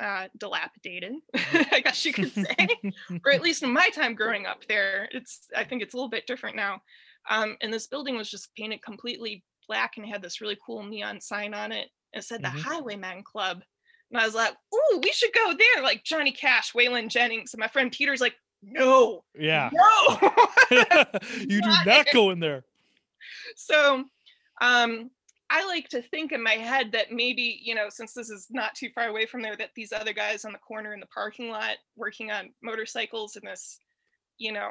uh, 0.00 0.28
dilapidated, 0.36 1.14
I 1.34 1.80
guess 1.82 2.04
you 2.04 2.12
could 2.12 2.32
say 2.32 2.68
or 3.24 3.32
at 3.32 3.42
least 3.42 3.62
in 3.62 3.72
my 3.72 3.88
time 3.90 4.14
growing 4.14 4.46
up 4.46 4.66
there 4.68 5.08
it's 5.12 5.48
i 5.56 5.64
think 5.64 5.82
it's 5.82 5.94
a 5.94 5.96
little 5.96 6.10
bit 6.10 6.26
different 6.26 6.56
now 6.56 6.82
um, 7.28 7.56
and 7.60 7.72
this 7.72 7.86
building 7.86 8.16
was 8.16 8.30
just 8.30 8.54
painted 8.54 8.82
completely 8.82 9.42
black 9.68 9.96
and 9.96 10.06
had 10.06 10.22
this 10.22 10.40
really 10.40 10.56
cool 10.64 10.82
neon 10.84 11.20
sign 11.20 11.52
on 11.54 11.72
it 11.72 11.88
it 12.12 12.22
said 12.24 12.40
Mhm. 12.40 12.42
the 12.54 12.62
highwayman 12.62 13.22
club 13.24 13.62
and 14.10 14.20
i 14.20 14.24
was 14.24 14.34
like 14.34 14.54
ooh 14.74 15.00
we 15.02 15.10
should 15.12 15.32
go 15.32 15.52
there 15.52 15.82
like 15.82 16.04
johnny 16.04 16.30
cash 16.32 16.72
waylon 16.72 17.08
jennings 17.08 17.52
and 17.52 17.60
my 17.60 17.68
friend 17.68 17.90
peter's 17.92 18.20
like 18.20 18.36
no 18.62 19.24
yeah. 19.38 19.68
no 19.72 20.32
you 21.40 21.60
do 21.60 21.68
Not 21.86 22.06
go 22.12 22.30
in 22.30 22.40
there. 22.40 22.64
so 23.54 24.04
um 24.60 25.10
I 25.48 25.64
like 25.66 25.88
to 25.90 26.02
think 26.02 26.32
in 26.32 26.42
my 26.42 26.54
head 26.54 26.90
that 26.90 27.12
maybe, 27.12 27.60
you 27.62 27.76
know, 27.76 27.86
since 27.88 28.12
this 28.12 28.30
is 28.30 28.48
not 28.50 28.74
too 28.74 28.88
far 28.92 29.06
away 29.06 29.26
from 29.26 29.42
there, 29.42 29.54
that 29.54 29.70
these 29.76 29.92
other 29.92 30.12
guys 30.12 30.44
on 30.44 30.50
the 30.50 30.58
corner 30.58 30.92
in 30.92 30.98
the 30.98 31.06
parking 31.06 31.50
lot 31.50 31.76
working 31.94 32.32
on 32.32 32.50
motorcycles 32.64 33.36
in 33.36 33.42
this, 33.48 33.78
you 34.38 34.50
know, 34.50 34.70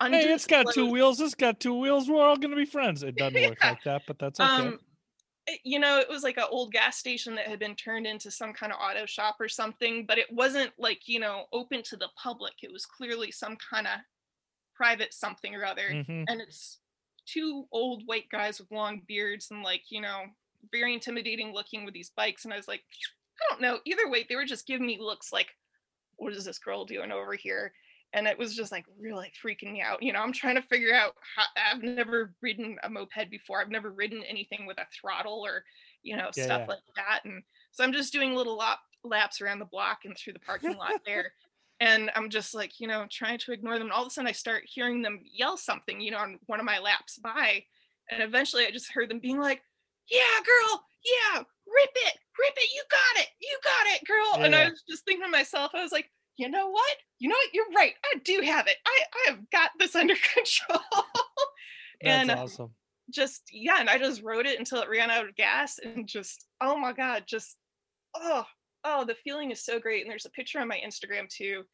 hey, 0.00 0.32
it's 0.32 0.46
got 0.46 0.66
two 0.72 0.90
wheels. 0.90 1.20
It's 1.20 1.34
got 1.34 1.60
two 1.60 1.74
wheels. 1.74 2.08
We're 2.08 2.22
all 2.22 2.36
gonna 2.36 2.56
be 2.56 2.66
friends. 2.66 3.02
It 3.02 3.16
doesn't 3.16 3.40
yeah. 3.40 3.48
work 3.50 3.64
like 3.64 3.84
that, 3.84 4.02
but 4.06 4.18
that's 4.18 4.40
okay. 4.40 4.50
Um, 4.50 4.78
you 5.62 5.78
know, 5.78 5.98
it 5.98 6.08
was 6.08 6.24
like 6.24 6.38
an 6.38 6.44
old 6.50 6.72
gas 6.72 6.96
station 6.96 7.36
that 7.36 7.46
had 7.46 7.60
been 7.60 7.76
turned 7.76 8.06
into 8.06 8.32
some 8.32 8.52
kind 8.52 8.72
of 8.72 8.78
auto 8.80 9.06
shop 9.06 9.36
or 9.38 9.48
something, 9.48 10.04
but 10.04 10.18
it 10.18 10.26
wasn't 10.32 10.72
like, 10.76 11.02
you 11.06 11.20
know, 11.20 11.44
open 11.52 11.84
to 11.84 11.96
the 11.96 12.08
public. 12.20 12.54
It 12.64 12.72
was 12.72 12.84
clearly 12.84 13.30
some 13.30 13.56
kind 13.70 13.86
of 13.86 14.00
private 14.74 15.14
something 15.14 15.54
or 15.54 15.64
other. 15.64 15.88
Mm-hmm. 15.88 16.24
And 16.26 16.40
it's 16.40 16.78
two 17.26 17.66
old 17.72 18.04
white 18.06 18.28
guys 18.30 18.58
with 18.58 18.70
long 18.70 19.02
beards 19.06 19.50
and 19.50 19.62
like 19.62 19.82
you 19.90 20.00
know 20.00 20.22
very 20.72 20.94
intimidating 20.94 21.52
looking 21.52 21.84
with 21.84 21.92
these 21.92 22.10
bikes 22.16 22.44
and 22.44 22.54
i 22.54 22.56
was 22.56 22.68
like 22.68 22.82
i 23.40 23.52
don't 23.52 23.60
know 23.60 23.78
either 23.84 24.08
way 24.08 24.24
they 24.28 24.36
were 24.36 24.44
just 24.44 24.66
giving 24.66 24.86
me 24.86 24.98
looks 25.00 25.32
like 25.32 25.48
what 26.16 26.32
is 26.32 26.44
this 26.44 26.58
girl 26.58 26.84
doing 26.84 27.12
over 27.12 27.34
here 27.34 27.72
and 28.12 28.26
it 28.26 28.38
was 28.38 28.54
just 28.54 28.72
like 28.72 28.84
really 28.98 29.32
freaking 29.44 29.72
me 29.72 29.82
out 29.82 30.02
you 30.02 30.12
know 30.12 30.20
i'm 30.20 30.32
trying 30.32 30.54
to 30.54 30.62
figure 30.62 30.94
out 30.94 31.14
how 31.36 31.44
i've 31.70 31.82
never 31.82 32.34
ridden 32.42 32.76
a 32.82 32.90
moped 32.90 33.30
before 33.30 33.60
i've 33.60 33.70
never 33.70 33.90
ridden 33.90 34.22
anything 34.28 34.66
with 34.66 34.78
a 34.78 34.86
throttle 34.98 35.42
or 35.44 35.64
you 36.02 36.16
know 36.16 36.30
yeah, 36.36 36.44
stuff 36.44 36.60
yeah. 36.62 36.66
like 36.66 36.82
that 36.96 37.20
and 37.24 37.42
so 37.72 37.84
i'm 37.84 37.92
just 37.92 38.12
doing 38.12 38.34
little 38.34 38.56
lap, 38.56 38.78
laps 39.04 39.40
around 39.40 39.58
the 39.58 39.64
block 39.66 40.00
and 40.04 40.16
through 40.16 40.32
the 40.32 40.38
parking 40.40 40.76
lot 40.76 40.92
there 41.06 41.32
and 41.80 42.10
I'm 42.14 42.30
just 42.30 42.54
like, 42.54 42.80
you 42.80 42.88
know, 42.88 43.06
trying 43.10 43.38
to 43.38 43.52
ignore 43.52 43.74
them. 43.74 43.88
And 43.88 43.92
all 43.92 44.02
of 44.02 44.08
a 44.08 44.10
sudden 44.10 44.28
I 44.28 44.32
start 44.32 44.62
hearing 44.64 45.02
them 45.02 45.20
yell 45.30 45.56
something, 45.56 46.00
you 46.00 46.10
know, 46.10 46.18
on 46.18 46.38
one 46.46 46.58
of 46.58 46.64
my 46.64 46.78
laps 46.78 47.18
by. 47.18 47.64
And 48.10 48.22
eventually 48.22 48.66
I 48.66 48.70
just 48.70 48.92
heard 48.92 49.10
them 49.10 49.18
being 49.18 49.38
like, 49.38 49.60
yeah, 50.10 50.40
girl, 50.44 50.84
yeah, 51.04 51.38
rip 51.40 51.90
it, 51.94 52.18
rip 52.38 52.54
it, 52.56 52.70
you 52.74 52.82
got 52.90 53.22
it, 53.22 53.28
you 53.40 53.58
got 53.62 53.86
it, 53.88 54.06
girl. 54.06 54.38
Yeah. 54.38 54.44
And 54.46 54.54
I 54.54 54.70
was 54.70 54.82
just 54.88 55.04
thinking 55.04 55.24
to 55.24 55.30
myself, 55.30 55.72
I 55.74 55.82
was 55.82 55.92
like, 55.92 56.10
you 56.36 56.48
know 56.48 56.68
what? 56.68 56.96
You 57.18 57.28
know 57.28 57.34
what? 57.34 57.54
You're 57.54 57.70
right. 57.74 57.94
I 58.04 58.18
do 58.18 58.40
have 58.44 58.66
it. 58.66 58.76
I, 58.86 59.00
I 59.14 59.30
have 59.30 59.50
got 59.50 59.70
this 59.78 59.94
under 59.94 60.14
control. 60.34 61.04
and 62.02 62.30
That's 62.30 62.40
awesome. 62.40 62.70
Just 63.10 63.42
yeah, 63.52 63.76
and 63.78 63.88
I 63.88 63.98
just 63.98 64.22
rode 64.22 64.46
it 64.46 64.58
until 64.58 64.82
it 64.82 64.88
ran 64.88 65.10
out 65.10 65.28
of 65.28 65.36
gas 65.36 65.78
and 65.78 66.08
just 66.08 66.46
oh 66.60 66.76
my 66.76 66.92
god, 66.92 67.22
just 67.26 67.56
oh 68.16 68.44
oh, 68.86 69.04
the 69.04 69.14
feeling 69.14 69.50
is 69.50 69.64
so 69.64 69.78
great. 69.78 70.02
And 70.02 70.10
there's 70.10 70.26
a 70.26 70.30
picture 70.30 70.60
on 70.60 70.68
my 70.68 70.80
Instagram 70.86 71.28
too 71.28 71.64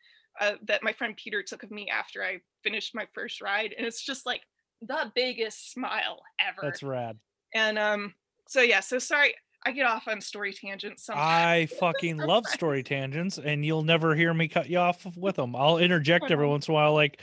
uh, 0.40 0.53
that 0.66 0.83
my 0.83 0.92
friend 0.92 1.16
Peter 1.16 1.42
took 1.42 1.62
of 1.62 1.70
me 1.70 1.88
after 1.88 2.25
I 2.25 2.40
finished 2.64 2.94
my 2.94 3.07
first 3.14 3.40
ride. 3.40 3.75
And 3.77 3.87
it's 3.87 4.03
just 4.03 4.27
like 4.27 4.40
the 4.81 5.12
biggest 5.14 5.72
smile 5.72 6.20
ever. 6.40 6.61
That's 6.62 6.83
rad. 6.83 7.18
And 7.55 7.79
um, 7.79 8.14
so 8.48 8.62
yeah, 8.62 8.81
so 8.81 8.98
sorry. 8.98 9.35
I 9.64 9.72
get 9.72 9.87
off 9.87 10.09
on 10.09 10.20
story 10.20 10.53
tangents. 10.53 11.05
Sometimes. 11.05 11.25
I 11.25 11.66
fucking 11.79 12.16
love 12.16 12.46
story 12.46 12.83
tangents, 12.83 13.38
and 13.38 13.64
you'll 13.64 13.85
never 13.85 14.14
hear 14.14 14.35
me 14.35 14.48
cut 14.48 14.68
you 14.68 14.79
off 14.79 15.07
with 15.16 15.37
them. 15.37 15.55
I'll 15.55 15.79
interject 15.79 16.31
every 16.31 16.46
once 16.46 16.68
in 16.68 16.72
a 16.72 16.75
while, 16.75 16.94
like 16.94 17.20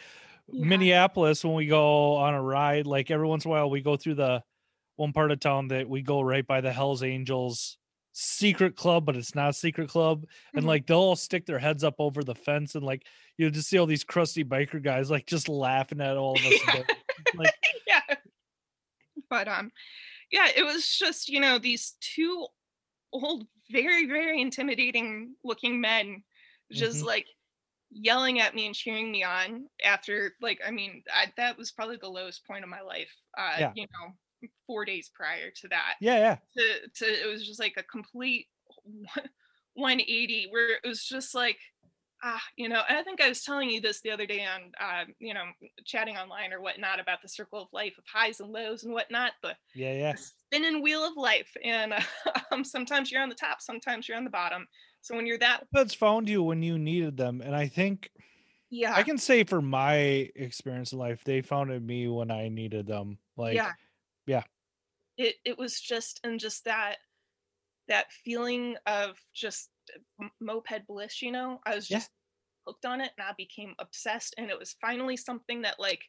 yeah. 0.48 0.66
Minneapolis 0.66 1.44
when 1.44 1.54
we 1.54 1.68
go 1.68 2.16
on 2.16 2.34
a 2.34 2.42
ride. 2.42 2.88
Like 2.88 3.12
every 3.12 3.28
once 3.28 3.46
in 3.46 3.50
a 3.50 3.52
while, 3.52 3.70
we 3.70 3.82
go 3.82 3.98
through 3.98 4.16
the 4.16 4.44
one 4.96 5.14
part 5.14 5.32
of 5.32 5.40
town 5.40 5.70
that 5.70 5.90
we 5.90 6.02
go 6.02 6.22
right 6.22 6.46
by 6.46 6.62
the 6.62 6.72
Hell's 6.72 7.04
Angels 7.04 7.78
secret 8.14 8.76
club, 8.76 9.06
but 9.06 9.16
it's 9.16 9.36
not 9.36 9.50
a 9.50 9.54
secret 9.54 9.90
club. 9.90 10.26
And 10.54 10.62
mm-hmm. 10.62 10.68
like 10.68 10.88
they'll 10.88 10.98
all 10.98 11.16
stick 11.16 11.46
their 11.46 11.60
heads 11.60 11.84
up 11.84 11.96
over 12.00 12.24
the 12.24 12.36
fence 12.36 12.76
and 12.76 12.84
like 12.84 13.06
you 13.38 13.50
just 13.50 13.70
see 13.70 13.78
all 13.78 13.86
these 13.86 14.04
crusty 14.04 14.44
biker 14.44 14.82
guys 14.82 15.10
like 15.10 15.26
just 15.26 15.48
laughing 15.48 16.02
at 16.02 16.18
all 16.18 16.38
of 16.38 16.46
us. 16.46 16.54
Yeah. 16.74 16.84
like, 17.36 17.54
yeah. 17.88 18.16
But 19.30 19.48
um 19.48 19.72
yeah, 20.32 20.48
it 20.56 20.64
was 20.64 20.88
just, 20.88 21.30
you 21.30 21.40
know, 21.40 21.58
these 21.58 21.96
two 22.02 22.46
old, 23.12 23.46
very, 23.72 24.08
very 24.08 24.42
intimidating 24.42 25.36
looking 25.44 25.80
men 25.82 26.24
just 26.72 26.98
mm-hmm. 26.98 27.08
like 27.08 27.28
yelling 27.92 28.40
at 28.40 28.54
me 28.54 28.68
and 28.68 28.76
cheering 28.76 29.12
me 29.12 29.24
on 29.24 29.66
after 29.84 30.36
like 30.44 30.60
i 30.64 30.70
mean 30.70 31.02
I, 31.12 31.34
that 31.38 31.58
was 31.58 31.72
probably 31.72 31.98
the 31.98 32.08
lowest 32.08 32.46
point 32.46 32.64
of 32.64 32.70
my 32.70 32.82
life 32.82 33.10
uh 33.36 33.56
yeah. 33.58 33.72
you 33.74 33.88
know 33.88 34.14
four 34.68 34.86
days 34.86 35.10
prior 35.14 35.52
to 35.62 35.68
that. 35.70 35.96
Yeah, 36.00 36.18
yeah. 36.18 36.38
To, 36.58 36.90
to 36.96 37.06
it 37.06 37.28
was 37.30 37.46
just 37.46 37.60
like 37.60 37.74
a 37.78 37.84
complete 37.84 38.48
180 39.74 40.48
where 40.52 40.76
it 40.76 40.88
was 40.88 41.04
just 41.04 41.34
like 41.34 41.58
ah, 42.24 42.42
you 42.56 42.70
know, 42.70 42.82
and 42.88 42.98
I 42.98 43.04
think 43.04 43.22
I 43.22 43.30
was 43.30 43.44
telling 43.44 43.70
you 43.70 43.82
this 43.82 44.02
the 44.02 44.12
other 44.12 44.26
day 44.26 44.46
on, 44.46 44.72
uh, 44.80 45.06
you 45.20 45.34
know, 45.34 45.44
chatting 45.86 46.18
online 46.18 46.54
or 46.54 46.62
whatnot 46.62 47.00
about 47.00 47.22
the 47.22 47.30
circle 47.30 47.62
of 47.62 47.68
life 47.72 47.96
of 47.98 48.04
highs 48.12 48.40
and 48.40 48.52
lows 48.52 48.84
and 48.84 48.94
whatnot. 48.94 49.32
The 49.42 49.56
yeah, 49.76 49.94
yeah, 49.94 50.16
spinning 50.16 50.82
wheel 50.82 51.06
of 51.06 51.18
life, 51.18 51.52
and 51.64 51.94
uh, 51.94 52.02
um, 52.52 52.64
sometimes 52.64 53.12
you're 53.12 53.22
on 53.22 53.30
the 53.30 53.36
top, 53.36 53.62
sometimes 53.62 54.08
you're 54.08 54.18
on 54.18 54.24
the 54.24 54.30
bottom. 54.30 54.68
So 55.02 55.16
when 55.16 55.26
you're 55.26 55.38
that, 55.40 55.66
that's 55.72 55.94
found 55.94 56.28
you 56.28 56.44
when 56.44 56.62
you 56.62 56.78
needed 56.78 57.18
them, 57.18 57.42
and 57.42 57.56
I 57.56 57.68
think, 57.68 58.10
yeah, 58.70 58.94
I 58.94 59.04
can 59.04 59.18
say 59.18 59.44
for 59.44 59.62
my 59.62 59.96
experience 60.36 60.92
in 60.92 61.00
life, 61.00 61.24
they 61.24 61.42
founded 61.42 61.86
me 61.86 62.08
when 62.08 62.32
I 62.32 62.50
needed 62.50 62.88
them. 62.88 63.18
Like, 63.38 63.56
yeah, 63.56 63.72
yeah 64.26 64.44
it 65.20 65.36
it 65.46 65.58
was 65.60 65.80
just 65.80 66.20
and 66.24 66.40
just 66.40 66.64
that 66.66 66.96
that 67.90 68.12
feeling 68.24 68.76
of 68.86 69.18
just 69.34 69.70
moped 70.42 70.86
bliss 70.88 71.22
you 71.22 71.32
know 71.32 71.60
i 71.66 71.76
was 71.76 71.88
just 71.88 72.10
yeah. 72.10 72.72
hooked 72.72 72.86
on 72.86 73.02
it 73.02 73.12
and 73.18 73.28
i 73.28 73.34
became 73.38 73.74
obsessed 73.80 74.36
and 74.38 74.50
it 74.50 74.58
was 74.58 74.76
finally 74.82 75.18
something 75.18 75.62
that 75.62 75.80
like 75.80 76.04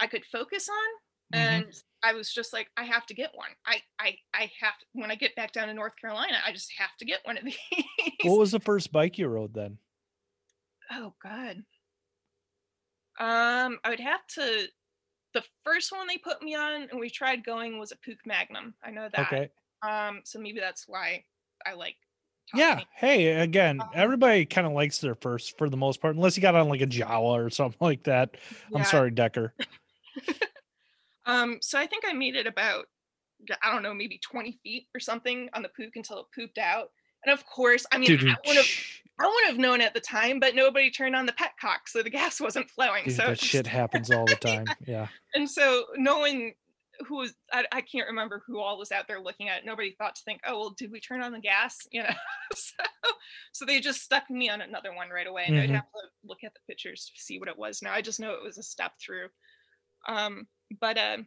i 0.00 0.06
could 0.06 0.24
focus 0.24 0.68
on 0.68 1.38
mm-hmm. 1.38 1.64
and 1.64 1.82
i 2.02 2.12
was 2.12 2.32
just 2.32 2.52
like 2.52 2.68
i 2.76 2.84
have 2.84 3.06
to 3.06 3.14
get 3.14 3.30
one 3.34 3.50
i 3.66 3.76
i 3.98 4.16
i 4.34 4.50
have 4.60 4.74
when 4.92 5.10
i 5.10 5.14
get 5.14 5.34
back 5.36 5.52
down 5.52 5.68
to 5.68 5.74
north 5.74 5.94
carolina 6.00 6.36
i 6.46 6.52
just 6.52 6.72
have 6.78 6.96
to 6.98 7.04
get 7.04 7.20
one 7.24 7.38
of 7.38 7.44
these 7.44 7.56
what 8.22 8.38
was 8.38 8.52
the 8.52 8.60
first 8.60 8.92
bike 8.92 9.18
you 9.18 9.26
rode 9.26 9.54
then 9.54 9.78
oh 10.92 11.14
god 11.22 11.56
um 13.20 13.78
i 13.84 13.90
would 13.90 14.00
have 14.00 14.24
to 14.26 14.68
the 15.34 15.44
first 15.64 15.92
one 15.92 16.06
they 16.06 16.18
put 16.18 16.42
me 16.42 16.54
on 16.54 16.88
and 16.90 17.00
we 17.00 17.10
tried 17.10 17.44
going 17.44 17.78
was 17.78 17.92
a 17.92 17.96
Puch 17.96 18.18
Magnum. 18.26 18.74
I 18.82 18.90
know 18.90 19.08
that. 19.12 19.26
Okay. 19.26 19.50
Um, 19.82 20.20
so 20.24 20.38
maybe 20.38 20.60
that's 20.60 20.84
why 20.86 21.24
I 21.66 21.74
like. 21.74 21.96
Yeah. 22.54 22.80
Hey, 22.94 23.40
again, 23.40 23.80
um, 23.80 23.88
everybody 23.94 24.44
kind 24.46 24.66
of 24.66 24.72
likes 24.72 24.98
their 24.98 25.14
first 25.14 25.58
for 25.58 25.68
the 25.68 25.76
most 25.76 26.00
part, 26.00 26.16
unless 26.16 26.36
you 26.36 26.42
got 26.42 26.54
on 26.54 26.68
like 26.68 26.80
a 26.80 26.86
Jawa 26.86 27.46
or 27.46 27.50
something 27.50 27.78
like 27.80 28.04
that. 28.04 28.36
Yeah. 28.70 28.78
I'm 28.78 28.84
sorry, 28.84 29.10
Decker. 29.10 29.54
um, 31.26 31.58
so 31.60 31.78
I 31.78 31.86
think 31.86 32.04
I 32.06 32.12
made 32.12 32.36
it 32.36 32.46
about 32.46 32.86
I 33.62 33.72
don't 33.72 33.82
know, 33.82 33.94
maybe 33.94 34.18
20 34.18 34.58
feet 34.62 34.88
or 34.94 35.00
something 35.00 35.48
on 35.54 35.62
the 35.62 35.68
Puch 35.68 35.92
until 35.94 36.18
it 36.18 36.26
pooped 36.34 36.58
out. 36.58 36.90
And 37.24 37.32
of 37.32 37.46
course, 37.46 37.86
I 37.92 37.98
mean, 37.98 38.10
I 38.10 38.36
would 38.46 38.56
have 38.56 38.66
I 39.20 39.26
would 39.26 39.50
have 39.50 39.58
known 39.58 39.80
at 39.80 39.94
the 39.94 40.00
time, 40.00 40.38
but 40.38 40.54
nobody 40.54 40.90
turned 40.90 41.16
on 41.16 41.26
the 41.26 41.32
petcock, 41.32 41.88
so 41.88 42.02
the 42.02 42.10
gas 42.10 42.40
wasn't 42.40 42.70
flowing. 42.70 43.04
Dude, 43.04 43.16
so 43.16 43.26
that 43.26 43.40
shit 43.40 43.66
happens 43.66 44.10
all 44.10 44.26
the 44.26 44.36
time. 44.36 44.66
yeah. 44.86 45.08
And 45.34 45.50
so 45.50 45.86
no 45.96 46.20
one 46.20 46.52
who 47.06 47.16
was 47.16 47.34
I, 47.52 47.64
I, 47.72 47.80
can't 47.80 48.08
remember 48.08 48.42
who 48.46 48.58
all 48.58 48.78
was 48.78 48.92
out 48.92 49.06
there 49.06 49.20
looking 49.20 49.48
at 49.48 49.58
it. 49.58 49.66
Nobody 49.66 49.94
thought 49.96 50.16
to 50.16 50.22
think, 50.24 50.40
oh 50.46 50.58
well, 50.58 50.74
did 50.76 50.90
we 50.90 51.00
turn 51.00 51.22
on 51.22 51.32
the 51.32 51.40
gas? 51.40 51.78
You 51.92 52.02
know. 52.02 52.14
so 52.54 52.74
so 53.52 53.64
they 53.64 53.80
just 53.80 54.02
stuck 54.02 54.28
me 54.30 54.48
on 54.50 54.60
another 54.60 54.94
one 54.94 55.08
right 55.08 55.26
away. 55.26 55.44
And 55.46 55.54
mm-hmm. 55.54 55.62
I'd 55.64 55.76
have 55.76 55.90
to 55.90 56.08
look 56.24 56.44
at 56.44 56.54
the 56.54 56.60
pictures 56.68 57.10
to 57.14 57.22
see 57.22 57.38
what 57.38 57.48
it 57.48 57.58
was. 57.58 57.82
Now 57.82 57.92
I 57.92 58.02
just 58.02 58.20
know 58.20 58.32
it 58.32 58.42
was 58.42 58.58
a 58.58 58.62
step 58.62 58.92
through. 59.00 59.28
Um, 60.08 60.46
but 60.80 60.98
uh, 60.98 61.18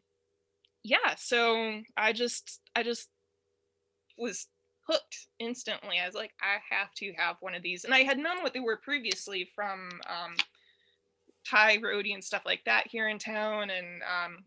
yeah, 0.84 1.16
so 1.18 1.82
I 1.98 2.14
just 2.14 2.60
I 2.76 2.84
just 2.84 3.10
was 4.18 4.48
hooked 4.88 5.28
instantly. 5.40 6.00
I 6.02 6.06
was 6.06 6.16
like, 6.16 6.32
I 6.42 6.58
have 6.74 6.94
to 6.96 7.14
have 7.18 7.38
one 7.40 7.56
of 7.56 7.64
these. 7.64 7.84
And 7.86 7.94
I 7.94 8.00
had 8.00 8.18
known 8.18 8.42
what 8.42 8.54
they 8.54 8.60
were 8.60 8.78
previously 8.78 9.50
from 9.56 9.90
um, 10.08 10.36
Ty 11.50 11.78
Roadie 11.78 12.14
and 12.14 12.24
stuff 12.24 12.44
like 12.46 12.62
that 12.66 12.88
here 12.88 13.08
in 13.08 13.20
town. 13.20 13.70
And 13.70 14.02
um, 14.04 14.38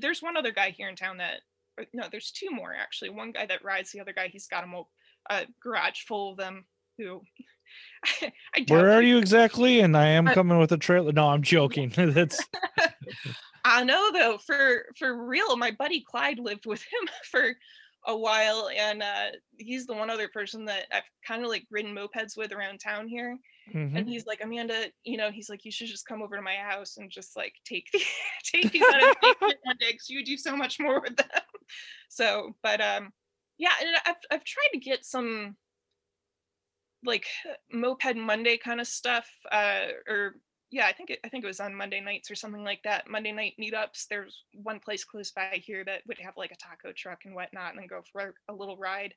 there's 0.00 0.22
one 0.22 0.36
other 0.36 0.52
guy 0.52 0.70
here 0.70 0.88
in 0.88 0.96
town 0.96 1.18
that, 1.18 1.40
no, 1.92 2.04
there's 2.10 2.30
two 2.30 2.50
more 2.50 2.74
actually. 2.74 3.10
One 3.10 3.32
guy 3.32 3.46
that 3.46 3.64
rides, 3.64 3.92
the 3.92 4.00
other 4.00 4.12
guy, 4.12 4.28
he's 4.28 4.46
got 4.46 4.64
a, 4.64 4.82
a 5.34 5.46
garage 5.62 6.02
full 6.06 6.32
of 6.32 6.36
them 6.36 6.64
who. 6.98 7.22
I 8.22 8.64
Where 8.68 8.90
are 8.92 9.02
you 9.02 9.18
exactly? 9.18 9.80
And 9.80 9.96
I 9.96 10.06
am 10.06 10.28
uh, 10.28 10.34
coming 10.34 10.58
with 10.58 10.72
a 10.72 10.78
trailer. 10.78 11.12
No, 11.12 11.28
I'm 11.28 11.42
joking. 11.42 11.92
That's. 11.96 12.42
I 13.64 13.84
know 13.84 14.10
though, 14.12 14.38
for 14.38 14.86
for 14.98 15.26
real, 15.26 15.56
my 15.56 15.70
buddy 15.70 16.00
Clyde 16.00 16.38
lived 16.38 16.66
with 16.66 16.80
him 16.80 17.08
for 17.30 17.54
a 18.08 18.16
while 18.16 18.70
and 18.74 19.02
uh, 19.02 19.26
he's 19.58 19.86
the 19.86 19.94
one 19.94 20.08
other 20.08 20.28
person 20.28 20.64
that 20.64 20.86
I've 20.90 21.08
kind 21.26 21.42
of 21.42 21.50
like 21.50 21.66
ridden 21.70 21.94
mopeds 21.94 22.36
with 22.36 22.52
around 22.52 22.78
town 22.78 23.06
here. 23.06 23.38
Mm-hmm. 23.72 23.96
And 23.96 24.08
he's 24.08 24.24
like, 24.24 24.40
Amanda, 24.42 24.86
you 25.04 25.18
know, 25.18 25.30
he's 25.30 25.50
like, 25.50 25.64
you 25.66 25.70
should 25.70 25.88
just 25.88 26.06
come 26.06 26.22
over 26.22 26.34
to 26.34 26.42
my 26.42 26.54
house 26.54 26.96
and 26.96 27.10
just 27.10 27.36
like 27.36 27.52
take 27.66 27.86
the, 27.92 28.00
take 28.44 28.72
these 28.72 28.82
out 28.82 29.02
of 29.02 29.16
one 29.40 29.76
day 29.78 29.92
because 29.92 30.08
you 30.08 30.24
do 30.24 30.38
so 30.38 30.56
much 30.56 30.80
more 30.80 31.00
with 31.00 31.16
them. 31.16 31.28
So, 32.08 32.56
but 32.62 32.80
um, 32.80 33.12
yeah, 33.58 33.72
and 33.80 33.90
I've 34.06 34.16
I've 34.30 34.44
tried 34.44 34.70
to 34.72 34.80
get 34.80 35.04
some 35.04 35.56
like 37.04 37.26
moped 37.70 38.16
Monday 38.16 38.56
kind 38.56 38.80
of 38.80 38.86
stuff, 38.86 39.28
uh, 39.52 39.88
or 40.08 40.36
yeah, 40.70 40.86
I 40.86 40.92
think 40.92 41.10
it, 41.10 41.20
I 41.24 41.28
think 41.28 41.44
it 41.44 41.46
was 41.46 41.60
on 41.60 41.74
Monday 41.74 42.00
nights 42.00 42.30
or 42.30 42.34
something 42.34 42.62
like 42.64 42.82
that. 42.84 43.08
Monday 43.08 43.32
night 43.32 43.54
meetups. 43.60 44.06
There's 44.08 44.44
one 44.52 44.80
place 44.80 45.04
close 45.04 45.30
by 45.30 45.62
here 45.64 45.84
that 45.84 46.02
would 46.06 46.18
have 46.20 46.36
like 46.36 46.52
a 46.52 46.56
taco 46.56 46.92
truck 46.92 47.24
and 47.24 47.34
whatnot, 47.34 47.70
and 47.72 47.80
then 47.80 47.86
go 47.86 48.02
for 48.12 48.34
a 48.48 48.54
little 48.54 48.76
ride. 48.76 49.14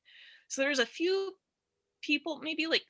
So 0.48 0.62
there's 0.62 0.80
a 0.80 0.86
few 0.86 1.36
people, 2.02 2.40
maybe 2.42 2.68
like 2.68 2.86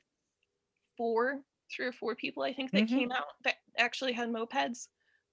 four, 0.96 1.42
three 1.74 1.86
or 1.86 1.92
four 1.92 2.14
people, 2.14 2.42
I 2.42 2.52
think, 2.52 2.72
that 2.72 2.86
Mhm. 2.86 2.86
came 2.86 3.12
out 3.12 3.26
that 3.44 3.56
actually 3.78 4.12
had 4.12 4.28
mopeds. 4.28 4.88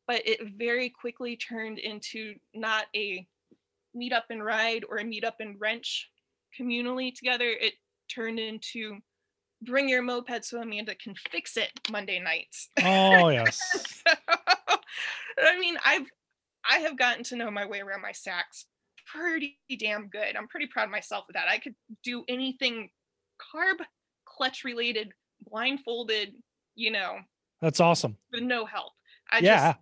But 0.08 0.28
it 0.28 0.40
very 0.58 0.90
quickly 0.90 1.38
turned 1.38 1.78
into 1.80 2.36
not 2.54 2.88
a 2.96 3.28
meet 3.94 4.14
up 4.14 4.28
and 4.30 4.44
ride 4.46 4.86
or 4.90 4.98
a 4.98 5.06
meet 5.06 5.24
up 5.24 5.38
and 5.40 5.60
wrench 5.60 6.12
communally 6.58 7.14
together. 7.16 7.50
It 7.50 7.76
turned 8.10 8.40
into 8.40 9.02
bring 9.62 9.90
your 9.90 10.02
moped 10.02 10.46
so 10.46 10.62
Amanda 10.62 10.96
can 10.96 11.14
fix 11.32 11.58
it 11.58 11.72
Monday 11.92 12.20
nights. 12.20 12.70
Oh 12.84 13.30
yes. 13.30 13.60
So, 14.06 14.14
I 15.42 15.60
mean, 15.60 15.78
I've 15.86 16.08
I 16.70 16.78
have 16.80 16.98
gotten 16.98 17.24
to 17.26 17.36
know 17.36 17.50
my 17.50 17.66
way 17.66 17.80
around 17.80 18.02
my 18.02 18.12
Sachs 18.12 18.66
pretty 19.06 19.58
damn 19.80 20.08
good. 20.08 20.36
I'm 20.36 20.48
pretty 20.48 20.68
proud 20.68 20.86
of 20.86 20.92
myself 20.92 21.26
with 21.28 21.36
that. 21.36 21.48
I 21.48 21.58
could 21.58 21.76
do 22.04 22.24
anything 22.28 22.90
carb 23.40 23.78
clutch 24.26 24.64
related, 24.64 25.12
blindfolded, 25.50 26.34
you 26.76 26.92
know, 26.92 27.18
That's 27.62 27.80
awesome. 27.80 28.18
with 28.32 28.44
no 28.44 28.66
help. 28.66 28.94
I 29.32 29.40
yeah. 29.40 29.74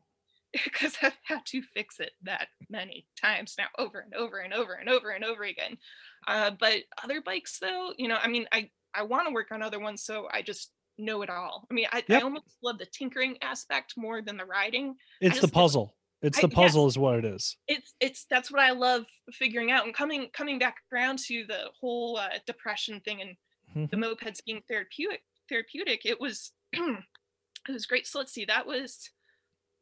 just 0.53 0.63
because 0.63 0.97
I've 1.01 1.17
had 1.23 1.45
to 1.47 1.61
fix 1.61 1.99
it 1.99 2.11
that 2.23 2.47
many 2.69 3.05
times 3.21 3.55
now, 3.57 3.67
over 3.77 3.99
and 3.99 4.13
over 4.13 4.37
and 4.37 4.53
over 4.53 4.73
and 4.73 4.89
over 4.89 5.09
and 5.09 5.23
over 5.23 5.43
again. 5.43 5.77
Uh, 6.25 6.51
but 6.57 6.83
other 7.03 7.21
bikes, 7.21 7.59
though, 7.59 7.91
you 7.97 8.07
know, 8.07 8.17
I 8.21 8.27
mean, 8.27 8.45
I 8.51 8.69
I 8.93 9.03
want 9.03 9.27
to 9.27 9.33
work 9.33 9.51
on 9.51 9.61
other 9.61 9.79
ones, 9.79 10.03
so 10.03 10.27
I 10.31 10.41
just 10.41 10.71
know 10.97 11.21
it 11.21 11.29
all. 11.29 11.67
I 11.69 11.73
mean, 11.73 11.87
I, 11.91 12.03
I 12.09 12.21
almost 12.21 12.57
love 12.63 12.79
the 12.79 12.87
tinkering 12.87 13.37
aspect 13.41 13.93
more 13.97 14.21
than 14.21 14.37
the 14.37 14.45
riding. 14.45 14.95
It's 15.21 15.39
the 15.39 15.47
puzzle. 15.47 15.95
It's 16.21 16.41
the 16.41 16.47
yes. 16.47 16.55
puzzle 16.55 16.87
is 16.87 16.97
what 16.97 17.19
it 17.19 17.25
is. 17.25 17.57
It's 17.67 17.93
it's 17.99 18.25
that's 18.29 18.51
what 18.51 18.61
I 18.61 18.71
love 18.71 19.05
figuring 19.31 19.71
out 19.71 19.85
and 19.85 19.93
coming 19.93 20.29
coming 20.33 20.57
back 20.57 20.77
around 20.91 21.19
to 21.27 21.45
the 21.47 21.69
whole 21.79 22.17
uh, 22.17 22.29
depression 22.45 23.01
thing 23.01 23.21
and 23.21 23.35
Mhm. 23.75 23.89
the 23.91 23.97
mopeds 23.97 24.43
being 24.45 24.61
therapeutic. 24.67 25.23
Therapeutic. 25.49 26.05
It 26.05 26.19
was 26.19 26.53
it 26.73 27.03
was 27.69 27.85
great. 27.85 28.07
So 28.07 28.19
let's 28.19 28.33
see. 28.33 28.45
That 28.45 28.65
was 28.65 29.09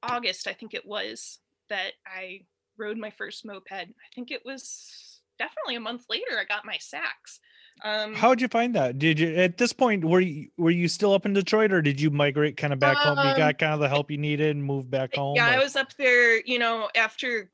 August, 0.03 0.47
I 0.47 0.53
think 0.53 0.73
it 0.73 0.85
was 0.85 1.39
that 1.69 1.93
I 2.05 2.41
rode 2.77 2.97
my 2.97 3.09
first 3.11 3.45
moped. 3.45 3.71
I 3.71 3.87
think 4.13 4.31
it 4.31 4.41
was 4.45 5.21
definitely 5.39 5.75
a 5.75 5.79
month 5.79 6.05
later. 6.09 6.37
I 6.39 6.43
got 6.45 6.65
my 6.65 6.77
Sachs. 6.79 7.39
Um, 7.83 8.15
How'd 8.15 8.39
you 8.41 8.47
find 8.47 8.73
that? 8.75 8.97
Did 8.97 9.19
you 9.19 9.35
at 9.35 9.57
this 9.57 9.73
point 9.73 10.05
were 10.05 10.21
you 10.21 10.49
were 10.57 10.71
you 10.71 10.87
still 10.87 11.13
up 11.13 11.25
in 11.25 11.33
Detroit 11.33 11.71
or 11.73 11.81
did 11.81 11.99
you 11.99 12.09
migrate 12.09 12.55
kind 12.57 12.71
of 12.73 12.79
back 12.79 13.01
home? 13.01 13.23
You 13.23 13.33
Um, 13.33 13.35
got 13.35 13.57
kind 13.59 13.73
of 13.73 13.79
the 13.79 13.89
help 13.89 14.09
you 14.09 14.17
needed 14.17 14.55
and 14.55 14.63
moved 14.63 14.89
back 14.89 15.13
home. 15.13 15.45
yeah, 15.45 15.47
I 15.47 15.57
was 15.59 15.75
up 15.75 15.93
there. 15.97 16.41
You 16.45 16.59
know, 16.59 16.89
after 16.95 17.51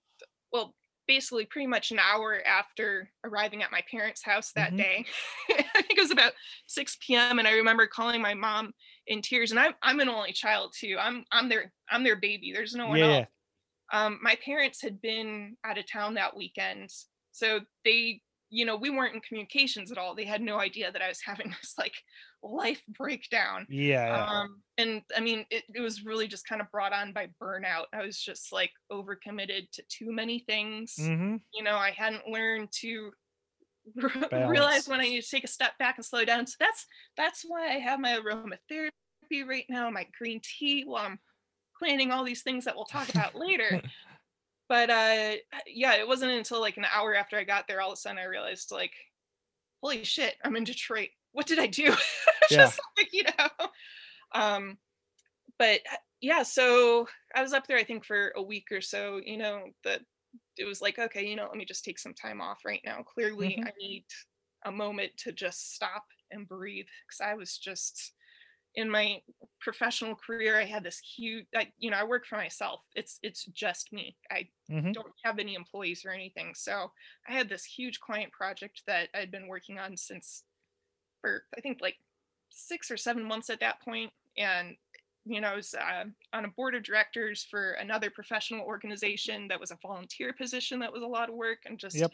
well, 0.51 0.75
basically 1.07 1.45
pretty 1.45 1.67
much 1.67 1.91
an 1.91 1.99
hour 1.99 2.41
after 2.45 3.12
arriving 3.23 3.63
at 3.63 3.71
my 3.71 3.84
parents' 3.89 4.23
house 4.23 4.53
that 4.53 4.75
Mhm. 4.75 4.77
day. 4.77 5.05
I 5.49 5.81
think 5.84 5.97
it 5.97 6.01
was 6.01 6.12
about 6.12 6.34
6 6.67 7.15
p.m. 7.15 7.39
and 7.39 7.47
I 7.47 7.53
remember 7.53 7.88
calling 7.88 8.21
my 8.21 8.34
mom 8.34 8.73
in 9.07 9.21
tears. 9.21 9.51
And 9.51 9.60
I'm 9.60 9.73
I'm 9.81 9.99
an 9.99 10.10
only 10.10 10.34
child 10.34 10.73
too. 10.77 10.97
I'm 10.99 11.25
I'm 11.31 11.49
their 11.49 11.73
I'm 11.89 12.03
their 12.03 12.17
baby. 12.19 12.51
There's 12.53 12.75
no 12.75 12.88
one 12.88 13.01
yeah, 13.01 13.03
else. 13.03 13.27
um, 13.93 14.19
my 14.21 14.38
parents 14.43 14.81
had 14.81 15.01
been 15.01 15.57
out 15.65 15.77
of 15.77 15.91
town 15.91 16.15
that 16.15 16.36
weekend 16.36 16.89
so 17.31 17.62
they 17.86 18.21
you 18.52 18.66
know 18.66 18.76
we 18.76 18.92
weren't 18.92 19.16
in 19.16 19.22
communications 19.22 19.92
at 19.92 19.98
all. 19.98 20.14
They 20.14 20.26
had 20.26 20.42
no 20.42 20.60
idea 20.60 20.92
that 20.92 21.02
i 21.02 21.08
was 21.08 21.22
having 21.26 21.50
this 21.62 21.74
like 21.78 21.96
life 22.44 22.84
breakdown. 22.88 23.66
Yeah, 23.70 24.28
um, 24.30 24.62
and 24.78 25.02
i 25.16 25.20
mean 25.20 25.46
it, 25.50 25.64
it 25.74 25.82
was 25.82 26.06
really 26.06 26.28
just 26.28 26.48
kind 26.48 26.62
of 26.62 26.70
brought 26.72 26.94
on 26.94 27.14
by 27.14 27.30
burnout. 27.42 27.86
I 27.94 28.06
was 28.06 28.20
just 28.20 28.52
like 28.52 28.72
overcommitted 28.92 29.72
to 29.72 29.84
too 29.90 30.12
many 30.12 30.40
things. 30.40 30.96
Hmm 30.98 31.38
you 31.54 31.64
know 31.64 31.76
i 31.76 31.92
hadn't 31.92 32.28
learned 32.28 32.72
to 32.72 33.12
re- 33.96 34.48
realize 34.48 34.88
when 34.88 35.00
i 35.00 35.04
need 35.04 35.22
to 35.22 35.30
take 35.30 35.44
a 35.44 35.48
step 35.48 35.78
back 35.80 35.98
and 35.98 36.06
slow 36.06 36.24
down. 36.24 36.46
So 36.46 36.56
that's 36.60 36.86
that's 37.18 37.44
why 37.44 37.68
i 37.68 37.80
have 37.80 38.00
my 38.00 38.20
aromatherapy 38.20 39.48
right 39.48 39.66
now 39.70 39.90
my 39.90 40.08
green 40.18 40.42
tea 40.44 40.84
while 40.84 41.06
i'm 41.06 41.20
planning 41.80 42.12
all 42.12 42.24
these 42.24 42.44
things 42.44 42.66
that 42.66 42.76
we'll 42.76 42.86
talk 42.86 43.10
about 43.10 43.36
later 43.36 43.82
but 44.71 44.89
uh 44.89 45.36
yeah 45.67 45.95
it 45.95 46.07
wasn't 46.07 46.31
until 46.31 46.62
like 46.62 46.77
an 46.77 46.86
hour 46.86 47.13
after 47.13 47.38
i 47.38 47.43
got 47.43 47.67
there 47.67 47.81
all 47.81 47.91
of 47.91 47.95
a 47.95 47.97
sudden 47.97 48.17
i 48.19 48.23
realized 48.23 48.71
like 48.71 48.93
holy 49.84 50.03
shit 50.05 50.36
i'm 50.45 50.55
in 50.55 50.63
detroit. 50.63 51.10
What 51.34 51.47
did 51.47 51.60
i 51.60 51.67
do? 51.67 51.93
Just 52.49 52.79
like 52.97 53.13
you 53.13 53.23
know? 53.23 53.69
Um 54.34 54.79
but 55.60 55.81
uh, 55.91 55.97
yeah 56.21 56.43
so 56.43 57.07
i 57.36 57.41
was 57.41 57.53
up 57.53 57.67
there 57.67 57.77
i 57.77 57.84
think 57.84 58.05
for 58.05 58.34
a 58.36 58.43
week 58.43 58.67
or 58.71 58.81
so 58.81 59.21
you 59.25 59.38
know 59.38 59.67
that 59.84 60.01
it 60.57 60.65
was 60.65 60.81
like 60.81 60.99
okay 60.99 61.27
you 61.27 61.36
know 61.36 61.47
let 61.47 61.57
me 61.57 61.65
just 61.65 61.86
take 61.86 61.99
some 61.99 62.13
time 62.15 62.41
off 62.41 62.60
right 62.65 62.81
now. 62.86 63.03
Clearly 63.03 63.60
Mhm. 63.60 63.65
i 63.65 63.71
need 63.79 64.05
a 64.65 64.71
moment 64.71 65.12
to 65.17 65.34
just 65.34 65.73
stop 65.75 66.05
and 66.31 66.47
breathe. 66.47 66.88
Because 67.07 67.21
i 67.21 67.36
was 67.36 67.57
just 67.57 68.13
in 68.75 68.89
my 68.89 69.21
professional 69.60 70.15
career 70.15 70.60
i 70.60 70.65
had 70.65 70.84
this 70.84 70.99
huge 70.99 71.45
I, 71.55 71.71
you 71.77 71.91
know 71.91 71.97
i 71.97 72.03
work 72.03 72.25
for 72.25 72.38
myself. 72.38 72.81
It's 72.95 73.19
it's 73.23 73.45
just 73.45 73.91
me. 73.93 74.17
I 74.31 74.49
hmm 74.69 74.93
don't 74.93 75.13
have 75.23 75.39
any 75.39 75.55
employees 75.55 76.03
or 76.05 76.12
anything. 76.12 76.53
So 76.55 76.91
i 77.27 77.34
had 77.34 77.49
this 77.49 77.65
huge 77.65 77.99
client 77.99 78.31
project 78.34 78.84
that 78.88 79.10
i'd 79.15 79.31
been 79.31 79.47
working 79.47 79.79
on 79.79 79.97
since 79.97 80.43
for 81.21 81.45
i 81.57 81.62
think 81.62 81.79
like 81.81 81.97
six 82.49 82.91
or 82.91 82.97
seven 82.97 83.23
months 83.23 83.49
at 83.49 83.60
that 83.62 83.81
point. 83.81 84.12
And 84.38 84.77
you 85.25 85.39
know 85.41 85.49
i 85.49 85.55
was 85.55 85.73
uh, 85.75 86.05
on 86.34 86.45
a 86.45 86.49
board 86.49 86.73
of 86.75 86.84
directors 86.84 87.43
for 87.43 87.71
another 87.73 88.10
professional 88.10 88.65
organization 88.65 89.47
that 89.49 89.60
was 89.60 89.71
a 89.71 89.77
volunteer 89.81 90.34
position 90.34 90.79
that 90.79 90.91
was 90.93 91.03
a 91.03 91.07
lot 91.07 91.29
of 91.29 91.36
work 91.36 91.60
and 91.65 91.79
just 91.79 91.99
Yep. 91.99 92.12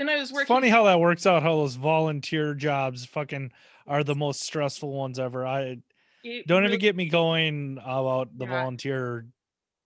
Then 0.00 0.08
i 0.08 0.18
was 0.18 0.32
working 0.32 0.46
funny 0.46 0.68
how 0.68 0.84
that 0.84 0.98
works 1.00 1.26
out. 1.26 1.42
How 1.42 1.56
those 1.56 1.76
volunteer 1.76 2.54
jobs 2.54 3.04
fucking 3.04 3.52
are 3.86 4.02
the 4.02 4.14
most 4.14 4.40
stressful 4.42 4.90
ones 4.92 5.18
ever. 5.18 5.46
I 5.46 5.78
it 6.24 6.46
don't 6.46 6.62
really- 6.62 6.74
even 6.74 6.80
get 6.80 6.96
me 6.96 7.08
going 7.08 7.78
about 7.82 8.36
the 8.36 8.46
Yeah. 8.46 8.50
volunteer. 8.50 9.26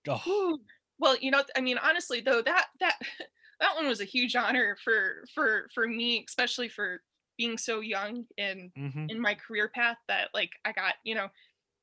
Oh, 0.09 0.59
Well, 0.99 1.17
you 1.19 1.31
know, 1.31 1.43
I 1.57 1.61
mean, 1.61 1.79
honestly, 1.79 2.21
though, 2.21 2.43
that 2.43 2.67
that 2.81 2.97
that 3.61 3.75
one 3.77 3.87
was 3.89 4.01
a 4.01 4.05
huge 4.05 4.37
honor 4.37 4.77
for 4.83 5.25
for 5.35 5.69
for 5.75 5.87
me, 5.87 6.25
especially 6.29 6.69
for 6.69 7.03
being 7.37 7.59
so 7.59 7.81
young 7.81 8.25
in 8.37 8.71
mhm. 8.79 9.11
in 9.11 9.21
my 9.21 9.35
career 9.35 9.69
path. 9.75 9.97
That 10.09 10.29
like 10.35 10.51
I 10.65 10.73
got, 10.73 10.95
you 11.05 11.15
know, 11.15 11.29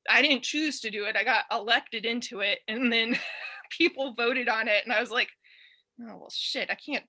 I 0.08 0.22
didn't 0.22 0.42
choose 0.44 0.80
to 0.80 0.90
do 0.90 1.04
it. 1.04 1.16
I 1.16 1.24
got 1.24 1.44
elected 1.50 2.06
into 2.06 2.40
it, 2.40 2.60
and 2.68 2.92
then 2.92 3.18
people 3.70 4.14
voted 4.14 4.48
on 4.48 4.68
it, 4.68 4.84
and 4.84 4.92
I 4.92 5.00
was 5.00 5.10
like, 5.10 5.28
oh 6.00 6.16
well, 6.16 6.30
shit, 6.32 6.70
I 6.70 6.74
can't 6.76 7.04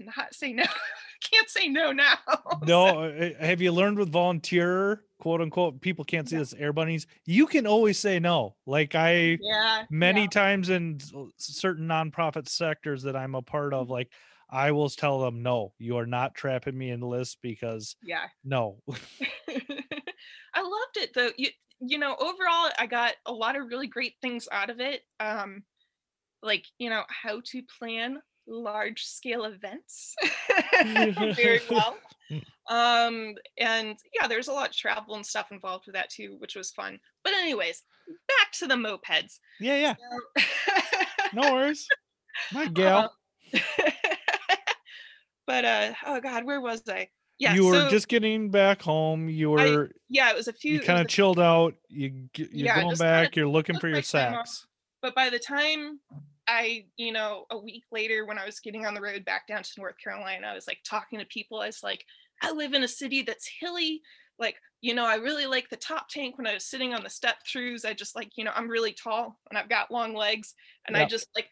cannot 0.00 0.34
say 0.34 0.52
no. 0.52 0.64
can't 1.30 1.48
say 1.48 1.68
no 1.68 1.92
now. 1.92 2.14
No, 2.66 3.04
uh, 3.04 3.30
have 3.40 3.60
you 3.62 3.72
learned 3.72 3.98
with 3.98 4.10
volunteer 4.12 5.04
quote 5.18 5.40
unquote? 5.40 5.80
People 5.80 6.04
can't 6.04 6.28
see 6.28 6.36
Yeah. 6.36 6.40
this 6.40 6.54
air 6.54 6.72
bunnies. 6.72 7.06
You 7.24 7.46
can 7.46 7.66
always 7.66 7.98
say 7.98 8.18
no. 8.18 8.56
Like 8.66 8.94
I 8.94 9.38
yeah. 9.40 9.84
many 9.90 10.22
yeah. 10.22 10.26
times 10.28 10.68
in 10.70 10.98
certain 11.38 11.86
nonprofit 11.86 12.48
sectors 12.48 13.02
that 13.04 13.16
I'm 13.16 13.34
a 13.34 13.42
part 13.42 13.72
of, 13.74 13.88
like 13.90 14.10
I 14.50 14.72
will 14.72 14.90
tell 14.90 15.20
them, 15.20 15.42
no, 15.42 15.72
you 15.78 15.96
are 15.98 16.06
not 16.06 16.34
trapping 16.34 16.76
me 16.76 16.90
in 16.90 17.00
the 17.00 17.06
list 17.06 17.38
because 17.42 17.96
Yeah. 18.02 18.26
no. 18.44 18.82
I 19.48 20.62
loved 20.62 20.96
it 20.96 21.10
though. 21.14 21.30
You 21.36 21.48
you 21.80 21.98
know, 21.98 22.14
overall 22.14 22.70
I 22.78 22.86
got 22.86 23.14
a 23.26 23.32
lot 23.32 23.56
of 23.56 23.66
really 23.68 23.86
great 23.86 24.14
things 24.20 24.48
out 24.52 24.70
of 24.70 24.80
it. 24.80 25.02
Um 25.18 25.64
like, 26.42 26.64
you 26.78 26.88
know, 26.90 27.04
how 27.08 27.40
to 27.46 27.62
plan 27.78 28.20
large 28.50 29.04
scale 29.04 29.44
events 29.44 30.14
very 30.84 31.60
well. 31.70 31.96
Um 32.68 33.34
and 33.58 33.96
yeah, 34.14 34.26
there's 34.28 34.48
a 34.48 34.52
lot 34.52 34.68
of 34.70 34.76
travel 34.76 35.14
and 35.14 35.24
stuff 35.24 35.52
involved 35.52 35.86
with 35.86 35.94
that 35.94 36.10
too, 36.10 36.36
which 36.38 36.56
was 36.56 36.70
fun. 36.70 36.98
But 37.24 37.32
anyways, 37.34 37.82
back 38.28 38.52
to 38.58 38.66
the 38.66 38.74
mopeds. 38.74 39.38
yeah, 39.60 39.76
yeah. 39.76 39.94
So- 40.38 40.44
No 41.32 41.52
worries. 41.52 41.86
My 42.52 42.66
gal. 42.72 43.12
Um, 43.54 43.60
but 45.46 45.64
uh 45.64 45.92
oh 46.06 46.20
god, 46.20 46.44
where 46.44 46.60
was 46.60 46.82
I? 46.88 47.08
Yeah, 47.38 47.54
you 47.54 47.64
were 47.66 47.72
so, 47.72 47.88
just 47.90 48.08
getting 48.08 48.50
back 48.50 48.82
home. 48.82 49.28
You 49.28 49.50
were 49.50 49.90
yeah, 50.08 50.30
it 50.30 50.36
was 50.36 50.46
a 50.48 50.52
few 50.52 50.74
you 50.74 50.80
kind 50.80 51.00
of 51.00 51.08
chilled 51.08 51.40
out. 51.40 51.74
You 51.88 52.28
you're 52.36 52.48
Yeah, 52.52 52.82
going 52.82 52.96
back. 52.96 53.34
You're 53.34 53.48
looking 53.48 53.78
for 53.78 53.88
your 53.88 54.02
Sachs. 54.02 54.66
but 55.02 55.14
by 55.14 55.30
the 55.30 55.38
time 55.38 56.00
I, 56.50 56.86
you 56.96 57.12
know, 57.12 57.46
a 57.50 57.58
week 57.58 57.84
later 57.92 58.26
when 58.26 58.38
I 58.38 58.46
was 58.46 58.60
getting 58.60 58.86
on 58.86 58.94
the 58.94 59.00
road 59.00 59.24
back 59.24 59.46
down 59.46 59.62
to 59.62 59.70
North 59.78 59.96
Carolina, 60.02 60.48
I 60.48 60.54
was 60.54 60.66
like 60.66 60.80
talking 60.84 61.18
to 61.18 61.24
people. 61.26 61.60
I 61.60 61.66
was 61.66 61.82
like, 61.82 62.04
I 62.42 62.50
live 62.52 62.74
in 62.74 62.82
a 62.82 62.88
city 62.88 63.22
that's 63.22 63.48
hilly. 63.60 64.02
Like, 64.38 64.56
you 64.80 64.94
know, 64.94 65.06
I 65.06 65.16
really 65.16 65.46
like 65.46 65.68
the 65.68 65.76
top 65.76 66.08
tank 66.08 66.38
when 66.38 66.46
I 66.46 66.54
was 66.54 66.64
sitting 66.64 66.94
on 66.94 67.02
the 67.04 67.10
step 67.10 67.36
throughs. 67.46 67.84
I 67.84 67.94
just 67.94 68.16
like, 68.16 68.30
you 68.36 68.44
know, 68.44 68.52
I'm 68.54 68.68
really 68.68 68.92
tall 68.94 69.38
and 69.50 69.58
I've 69.58 69.68
got 69.68 69.90
long 69.90 70.14
legs. 70.14 70.54
And 70.86 70.96
I 70.96 71.04
just 71.04 71.28
like 71.36 71.50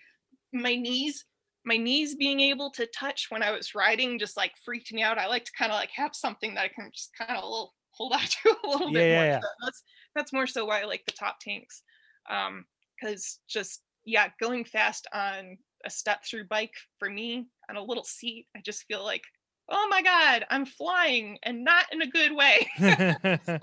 my 0.53 0.75
knees, 0.75 1.27
my 1.65 1.77
knees 1.77 2.17
being 2.17 2.41
able 2.41 2.71
to 2.73 2.87
touch 2.87 3.27
when 3.31 3.43
I 3.43 3.51
was 3.51 3.75
riding 3.75 4.19
just 4.19 4.37
like 4.37 4.53
freaked 4.65 4.93
me 4.93 5.03
out. 5.03 5.19
I 5.19 5.27
like 5.27 5.45
to 5.45 5.53
kind 5.53 5.73
of 5.73 5.77
like 5.77 5.91
have 5.91 6.15
something 6.15 6.55
that 6.55 6.63
I 6.65 6.69
can 6.69 6.91
just 6.95 7.11
kind 7.17 7.31
of 7.37 7.45
little 7.45 7.75
hold 7.91 8.13
on 8.15 8.21
to 8.21 8.57
a 8.65 8.69
little 8.69 8.93
Yeah, 8.93 8.93
bit 8.93 9.07
yeah, 9.07 9.11
more. 9.11 9.27
yeah. 9.27 9.43
So 9.43 9.49
that's 9.65 9.83
that's 10.15 10.33
more 10.33 10.47
so 10.47 10.65
why 10.65 10.81
I 10.81 10.85
like 10.85 11.05
the 11.07 11.13
top 11.13 11.39
tanks. 11.41 11.83
Um, 12.29 12.67
because 13.01 13.41
just 13.49 13.85
yeah, 14.09 14.29
going 14.41 14.65
fast 14.65 15.07
on 15.13 15.59
a 15.85 15.91
step 15.91 16.25
through 16.25 16.47
bike 16.49 16.73
for 16.99 17.11
me 17.11 17.47
on 17.69 17.77
a 17.77 17.83
little 17.83 18.05
seat, 18.05 18.47
I 18.57 18.61
just 18.65 18.85
feel 18.85 19.05
like, 19.05 19.23
oh 19.69 19.87
my 19.91 20.01
god, 20.03 20.47
I'm 20.51 20.65
flying 20.65 21.39
and 21.43 21.63
not 21.63 21.85
in 21.93 22.01
a 22.01 22.07
good 22.07 22.33
way. 22.35 22.69
so, 23.45 23.59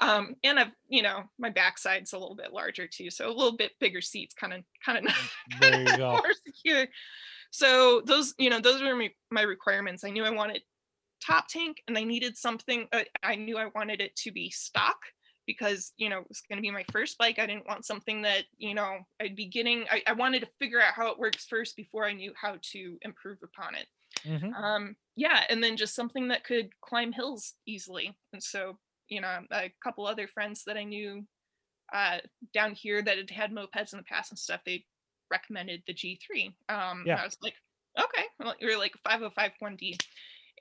um, 0.00 0.36
and 0.44 0.60
I've 0.60 0.70
you 0.88 1.02
know 1.02 1.24
my 1.38 1.50
backside's 1.50 2.12
a 2.12 2.18
little 2.18 2.36
bit 2.36 2.52
larger 2.52 2.86
too, 2.86 3.10
so 3.10 3.26
a 3.26 3.34
little 3.34 3.56
bit 3.56 3.72
bigger 3.80 4.00
seats, 4.00 4.34
kind 4.34 4.52
of 4.52 4.60
kind 4.84 5.08
of 5.08 5.12
there 5.60 5.80
you 5.80 5.98
more 5.98 6.22
secure. 6.46 6.86
So 7.50 8.02
those 8.06 8.34
you 8.38 8.50
know 8.50 8.60
those 8.60 8.80
were 8.80 8.94
my, 8.94 9.10
my 9.32 9.42
requirements. 9.42 10.04
I 10.04 10.10
knew 10.10 10.24
I 10.24 10.30
wanted 10.30 10.62
top 11.20 11.48
tank, 11.48 11.82
and 11.88 11.98
I 11.98 12.04
needed 12.04 12.36
something. 12.36 12.86
Uh, 12.92 13.02
I 13.24 13.34
knew 13.34 13.58
I 13.58 13.70
wanted 13.74 14.00
it 14.00 14.14
to 14.16 14.30
be 14.30 14.50
stock 14.50 14.98
because 15.48 15.92
you 15.96 16.08
know 16.08 16.20
it 16.20 16.28
was 16.28 16.42
going 16.48 16.58
to 16.58 16.62
be 16.62 16.70
my 16.70 16.84
first 16.92 17.18
bike. 17.18 17.40
I 17.40 17.46
didn't 17.46 17.66
want 17.66 17.84
something 17.86 18.22
that 18.22 18.44
you 18.58 18.74
know 18.74 18.98
I'd 19.20 19.34
be 19.34 19.46
getting. 19.46 19.86
I, 19.90 20.02
I 20.06 20.12
wanted 20.12 20.40
to 20.42 20.48
figure 20.60 20.80
out 20.80 20.94
how 20.94 21.08
it 21.10 21.18
works 21.18 21.46
first 21.46 21.74
before 21.74 22.04
I 22.06 22.12
knew 22.12 22.32
how 22.40 22.58
to 22.72 22.98
improve 23.02 23.38
upon 23.42 23.74
it. 23.74 23.86
Mhm. 24.24 24.54
Um, 24.54 24.96
yeah, 25.16 25.44
and 25.48 25.64
then 25.64 25.76
just 25.76 25.94
something 25.96 26.28
that 26.28 26.44
could 26.44 26.70
climb 26.80 27.12
hills 27.12 27.54
easily. 27.66 28.14
And 28.32 28.42
so 28.42 28.78
you 29.08 29.20
know 29.20 29.40
a 29.50 29.72
couple 29.82 30.06
other 30.06 30.28
friends 30.28 30.62
that 30.64 30.76
I 30.76 30.84
knew 30.84 31.26
uh, 31.92 32.18
down 32.52 32.74
here 32.74 33.00
that 33.02 33.16
had 33.16 33.30
had 33.30 33.50
mopeds 33.50 33.92
in 33.92 33.98
the 33.98 34.04
past 34.04 34.30
and 34.30 34.38
stuff, 34.38 34.60
they 34.64 34.84
recommended 35.30 35.82
the 35.86 35.94
G3. 35.94 36.52
Um, 36.68 37.04
Yeah. 37.06 37.16
I 37.20 37.24
was 37.24 37.38
like, 37.42 37.54
okay, 37.98 38.24
well, 38.38 38.54
you're 38.60 38.78
like 38.78 38.92
505 39.04 39.52
1D. 39.62 39.96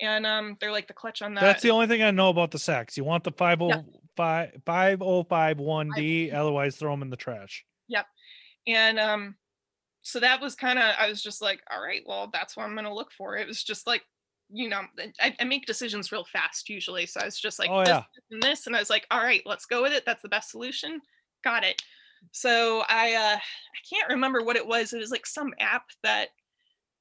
And 0.02 0.26
um, 0.26 0.58
they're 0.60 0.72
like 0.72 0.88
the 0.88 0.94
clutch 0.94 1.22
on 1.22 1.34
that. 1.36 1.42
That's 1.42 1.64
the 1.64 1.72
only 1.72 1.88
thing 1.88 2.04
I 2.04 2.12
know 2.12 2.30
about 2.30 2.52
the 2.52 2.60
Sachs. 2.60 2.98
You 2.98 3.04
want 3.04 3.24
the 3.24 3.32
505 3.32 4.62
505 4.66 5.58
1D, 5.58 6.34
otherwise 6.34 6.76
throw 6.76 6.92
them 6.92 7.02
in 7.02 7.10
the 7.10 7.18
trash. 7.18 7.66
Yep. 7.88 8.06
And 8.68 9.00
um, 9.00 9.36
so 10.02 10.20
that 10.20 10.42
was 10.42 10.56
kind 10.56 10.78
of, 10.78 10.96
I 11.00 11.10
was 11.10 11.22
just 11.22 11.42
like, 11.42 11.62
all 11.72 11.82
right, 11.82 12.02
well, 12.06 12.30
that's 12.32 12.56
what 12.56 12.64
I'm 12.66 12.74
going 12.74 12.86
to 12.86 12.94
look 12.94 13.12
for. 13.12 13.38
It 13.38 13.48
was 13.48 13.64
just 13.64 13.88
like, 13.88 14.04
you 14.50 14.70
know, 14.70 14.82
I, 15.20 15.36
I 15.40 15.44
make 15.44 15.66
decisions 15.66 16.12
real 16.12 16.26
fast 16.26 16.70
usually. 16.70 17.06
So 17.06 17.20
I 17.20 17.26
was 17.26 17.40
just 17.40 17.60
like, 17.60 17.70
Oh, 17.70 17.80
this, 17.80 17.90
yeah. 17.90 18.04
this, 18.16 18.24
and 18.32 18.44
this. 18.44 18.68
And 18.68 18.76
I 18.76 18.80
was 18.80 18.90
like, 18.90 19.06
all 19.12 19.22
right, 19.22 19.42
let's 19.46 19.66
go 19.66 19.82
with 19.82 19.94
it. 19.94 20.04
That's 20.06 20.22
the 20.22 20.30
best 20.30 20.52
solution. 20.52 21.02
Got 21.44 21.64
it. 21.64 21.82
So 22.32 22.84
I, 22.88 23.14
uh, 23.14 23.38
I 23.38 23.80
can't 23.94 24.10
remember 24.10 24.44
what 24.44 24.56
it 24.56 24.66
was. 24.66 24.94
It 24.94 25.00
was 25.00 25.12
like 25.12 25.26
some 25.26 25.54
app 25.60 25.84
that 26.04 26.30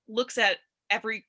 looks 0.09 0.39
at 0.39 0.59
every 0.91 1.25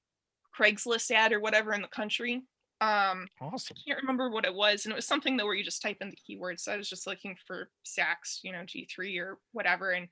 Craigslist 0.58 1.12
ad 1.12 1.34
or 1.34 1.40
whatever 1.40 1.74
in 1.74 1.82
the 1.82 1.88
country. 1.88 2.42
Um, 2.80 3.28
Awesome. 3.42 3.76
can't 3.88 4.00
remember 4.02 4.30
what 4.30 4.46
it 4.46 4.54
was, 4.54 4.86
and 4.86 4.92
it 4.92 4.96
was 4.96 5.08
something 5.08 5.36
that 5.38 5.46
where 5.46 5.56
you 5.56 5.64
just 5.64 5.82
type 5.82 5.98
in 6.02 6.10
the 6.12 6.16
keywords. 6.18 6.60
So 6.62 6.72
I 6.74 6.78
was 6.78 6.90
just 6.90 7.08
looking 7.08 7.36
for 7.48 7.70
Sachs, 7.84 8.40
you 8.44 8.52
know, 8.52 8.60
G3 8.60 9.20
or 9.20 9.40
whatever, 9.52 9.92
and 9.92 10.08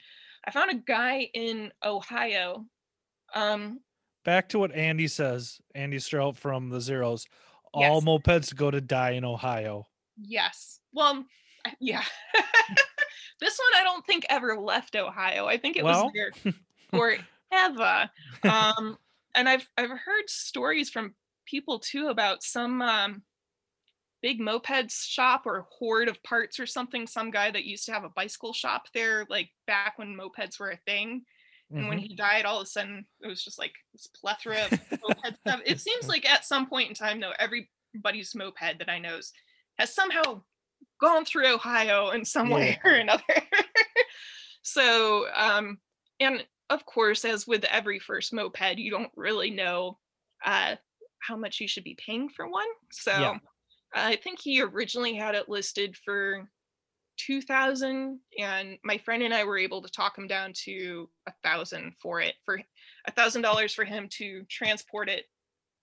I 0.48 0.52
found 0.52 0.72
a 0.72 0.76
guy 0.76 1.30
in 1.34 1.72
Ohio. 1.84 2.66
Um, 3.34 3.82
Back 4.24 4.50
to 4.50 4.60
what 4.60 4.72
Andy 4.74 5.08
says. 5.08 5.60
Andy 5.76 6.00
Strout 6.00 6.36
from 6.38 6.70
the 6.70 6.82
Zeros. 6.82 7.28
All 7.74 7.96
Yes. 7.98 8.04
mopeds 8.04 8.56
go 8.56 8.72
to 8.72 8.82
die 8.82 9.12
in 9.12 9.24
Ohio. 9.26 9.86
yes, 10.20 10.80
well, 10.92 11.24
yeah. 11.80 12.04
this 13.40 13.60
one 13.60 13.82
I 13.82 13.84
don't 13.84 14.06
think 14.08 14.26
ever 14.30 14.58
left 14.58 14.96
Ohio. 14.96 15.46
I 15.46 15.58
think 15.58 15.78
it 15.78 15.84
Well. 15.84 16.06
was 16.06 16.14
there 16.16 16.54
forever. 17.52 18.10
Um, 18.44 18.98
and 19.36 19.50
I've 19.50 19.70
I've 19.78 19.90
heard 19.90 20.30
stories 20.30 20.90
from 20.90 21.16
people 21.46 21.80
too 21.80 22.08
about 22.08 22.44
some 22.44 22.82
um, 22.82 23.24
big 24.22 24.40
moped 24.40 24.92
shop 24.92 25.44
or 25.46 25.68
horde 25.72 26.08
of 26.10 26.22
parts 26.24 26.60
or 26.60 26.66
something. 26.66 27.08
Some 27.08 27.32
guy 27.32 27.52
that 27.52 27.66
used 27.66 27.86
to 27.86 27.94
have 27.94 28.04
a 28.04 28.10
bicycle 28.10 28.54
shop 28.54 28.84
there, 28.94 29.26
like 29.30 29.50
back 29.68 29.98
when 29.98 30.16
mopeds 30.18 30.60
were 30.60 30.72
a 30.72 30.78
thing. 30.86 31.26
And 31.78 31.90
when 31.90 31.98
Mhm. 31.98 32.00
he 32.00 32.16
died, 32.16 32.46
all 32.46 32.58
of 32.60 32.64
a 32.64 32.68
sudden 32.68 33.06
it 33.22 33.28
was 33.28 33.44
just 33.44 33.60
like 33.60 33.74
this 33.94 34.08
plethora 34.08 34.66
of 34.66 34.74
moped 35.04 35.38
stuff. 35.42 35.62
It 35.66 35.80
seems 35.80 36.08
like 36.08 36.26
at 36.28 36.46
some 36.46 36.68
point 36.70 36.90
in 36.90 36.96
time, 36.96 37.20
though, 37.20 37.34
everybody's 37.40 38.36
moped 38.36 38.80
that 38.80 38.90
I 38.90 39.00
knows 39.00 39.34
has 39.78 39.94
somehow 39.94 40.44
gone 41.02 41.26
through 41.26 41.54
Ohio 41.54 42.12
in 42.12 42.26
some 42.26 42.50
way 42.50 42.80
or 42.86 42.94
another. 42.94 43.24
so, 44.64 45.28
um, 45.34 45.80
and 46.20 46.46
of 46.70 46.86
course, 46.86 47.26
as 47.26 47.46
with 47.48 47.64
every 47.66 48.00
first 48.00 48.34
moped, 48.34 48.78
you 48.78 48.90
don't 48.92 49.12
really 49.16 49.52
know 49.52 49.98
uh, 50.44 50.76
how 51.20 51.36
much 51.38 51.60
you 51.60 51.68
should 51.68 51.84
be 51.84 51.98
paying 52.06 52.30
for 52.30 52.48
one. 52.48 52.68
So, 52.92 53.12
Yeah. 53.12 53.38
I 53.94 54.18
think 54.18 54.40
he 54.42 54.62
originally 54.62 55.16
had 55.16 55.36
it 55.36 55.48
listed 55.48 55.96
for 56.04 56.50
2000 57.18 58.20
and 58.38 58.78
my 58.84 58.98
friend 58.98 59.24
and 59.24 59.34
i 59.34 59.46
were 59.46 59.58
able 59.58 59.82
to 59.82 59.90
talk 59.90 60.18
him 60.18 60.28
down 60.28 60.52
to 60.54 61.10
a 61.28 61.34
thousand 61.44 61.94
for 62.02 62.20
it 62.20 62.36
for 62.44 62.60
a 63.08 63.12
thousand 63.14 63.42
dollars 63.42 63.74
for 63.74 63.86
him 63.86 64.08
to 64.12 64.44
transport 64.50 65.08
it 65.08 65.24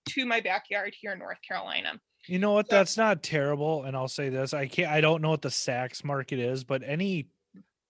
to 0.07 0.27
my 0.27 0.39
backyard 0.39 0.93
here 1.01 1.13
in 1.13 1.17
north 1.19 1.39
carolina 1.47 1.93
You 2.27 2.37
know 2.37 2.51
what? 2.51 2.69
So- 2.69 2.75
That's 2.75 2.97
not 2.97 3.23
terrible. 3.23 3.83
And 3.83 3.97
I'll 3.97 4.07
say 4.07 4.29
this: 4.29 4.53
I 4.53 4.67
can't. 4.67 4.89
I 4.91 5.01
don't 5.01 5.21
know 5.21 5.31
what 5.31 5.41
the 5.41 5.51
Sachs 5.51 6.03
market 6.05 6.39
is, 6.39 6.63
but 6.63 6.81
any 6.85 7.29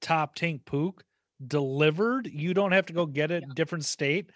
top 0.02 0.34
tank 0.36 0.64
Puch 0.66 1.02
delivered, 1.48 2.28
you 2.28 2.54
don't 2.54 2.72
have 2.72 2.86
to 2.88 2.94
go 2.94 3.06
get 3.06 3.32
it 3.32 3.44
in 3.44 3.50
different 3.54 3.86
state. 3.86 4.30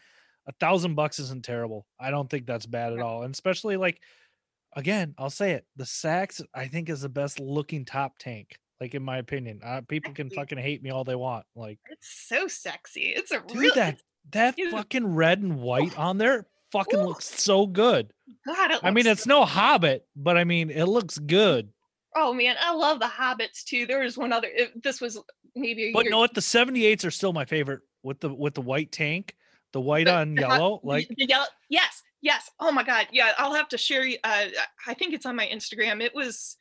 A 0.47 0.51
thousand 0.53 0.95
bucks 0.95 1.19
isn't 1.19 1.43
terrible. 1.43 1.85
I 1.99 2.09
don't 2.09 2.29
think 2.29 2.45
that's 2.45 2.65
bad 2.65 2.93
at 2.93 2.99
all. 2.99 3.23
And 3.23 3.33
especially 3.33 3.77
like, 3.77 4.01
again, 4.75 5.13
I'll 5.17 5.29
say 5.29 5.51
it: 5.51 5.65
the 5.75 5.85
Sachs, 5.85 6.41
I 6.53 6.67
think, 6.67 6.89
is 6.89 7.01
the 7.01 7.09
best 7.09 7.39
looking 7.39 7.85
top 7.85 8.17
tank. 8.17 8.57
Like 8.79 8.95
in 8.95 9.03
my 9.03 9.17
opinion, 9.17 9.59
uh, 9.63 9.81
people 9.87 10.13
can 10.13 10.29
fucking 10.29 10.57
hate 10.57 10.83
me 10.83 10.91
all 10.91 11.03
they 11.03 11.15
want. 11.15 11.45
Like, 11.55 11.79
it's 11.89 12.27
so 12.27 12.47
sexy 12.47 13.13
it's 13.15 13.31
a 13.31 13.41
dude, 13.47 13.73
that 13.73 13.99
that 14.31 14.55
fucking 14.71 15.15
red 15.15 15.41
and 15.41 15.59
white 15.59 15.97
on 15.97 16.17
there 16.17 16.45
fucking 16.71 16.99
Ooh. 16.99 17.05
looks 17.05 17.25
so 17.25 17.65
good. 17.65 18.11
god 18.45 18.71
it 18.71 18.79
I 18.83 18.91
mean, 18.91 19.07
it's 19.07 19.25
no 19.25 19.45
Hobbit, 19.45 20.05
but 20.15 20.37
I 20.37 20.43
mean, 20.43 20.69
it 20.69 20.85
looks 20.85 21.17
good. 21.17 21.69
Oh 22.15 22.33
man, 22.33 22.55
I 22.59 22.73
love 22.73 22.99
the 22.99 23.05
hobbits 23.05 23.63
too. 23.63 23.85
There 23.85 23.99
was 23.99 24.17
one 24.17 24.33
other. 24.33 24.47
It, 24.51 24.81
this 24.81 24.99
was 24.99 25.19
maybe 25.55 25.91
But 25.93 26.05
know 26.07 26.19
what? 26.19 26.33
The 26.33 26.41
78s 26.41 27.05
are 27.05 27.11
still 27.11 27.33
my 27.33 27.45
favorite 27.45 27.81
with 28.03 28.19
the 28.19 28.33
with 28.33 28.53
the 28.53 28.61
white 28.61 28.91
tank, 28.91 29.35
the 29.73 29.81
white 29.81 30.05
The- 30.05 30.15
on 30.15 30.35
the 30.35 30.41
yellow. 30.41 30.79
the- 30.81 30.87
Like 30.87 31.07
the 31.09 31.25
yellow. 31.25 31.45
Yes, 31.69 32.01
yes. 32.21 32.49
Oh 32.59 32.71
my 32.71 32.83
god. 32.83 33.07
Yeah, 33.11 33.33
I'll 33.37 33.53
have 33.53 33.67
to 33.69 33.77
share. 33.77 34.05
Uh, 34.23 34.45
I 34.85 34.93
think 34.93 35.13
it's 35.13 35.25
on 35.25 35.35
my 35.35 35.47
Instagram. 35.47 36.01
It 36.03 36.13
was 36.15 36.55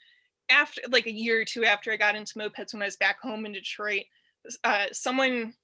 after 0.48 0.80
like 0.90 1.06
a 1.06 1.12
year 1.12 1.40
or 1.40 1.44
two 1.44 1.64
after 1.64 1.90
I 1.92 1.96
got 1.96 2.14
into 2.16 2.34
mopeds 2.38 2.72
when 2.72 2.82
I 2.82 2.86
was 2.86 2.96
back 2.96 3.20
home 3.20 3.46
in 3.46 3.52
Detroit. 3.52 4.04
Uh, 4.64 4.86
someone 4.92 5.54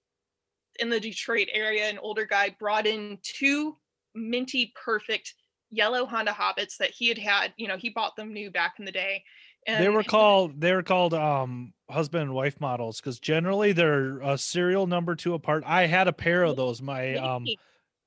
in 0.81 0.89
the 0.91 0.99
Detroit 1.01 1.49
area, 1.53 1.89
an 1.89 1.99
older 1.99 2.25
guy, 2.27 2.51
brought 2.59 2.87
in 2.87 3.19
two 3.23 3.77
minty 4.15 4.73
perfect 4.83 5.35
yellow 5.71 6.05
Honda 6.05 6.33
Hobbits 6.33 6.77
that 6.79 6.91
he 6.91 7.09
had 7.09 7.19
had. 7.19 7.55
You 7.57 7.69
know, 7.69 7.77
he 7.77 7.91
bought 7.91 8.17
them 8.17 8.33
new 8.33 8.51
back 8.51 8.75
in 8.79 8.85
the 8.85 8.93
day. 8.93 9.23
And 9.67 9.83
they 9.83 9.89
were 9.89 10.03
called 10.03 10.61
they 10.61 10.73
were 10.73 10.83
called 10.83 11.15
um 11.15 11.73
husband 11.91 12.23
and 12.23 12.35
wife 12.35 12.61
models 12.61 13.01
because 13.01 13.21
generally 13.21 13.73
they're 13.73 14.19
a 14.21 14.37
serial 14.39 14.87
number 14.87 15.15
two 15.15 15.35
apart. 15.35 15.63
I 15.67 15.87
had 15.87 16.09
a 16.09 16.13
pair 16.13 16.43
of 16.43 16.57
those. 16.57 16.81
My 16.83 17.15
um 17.17 17.47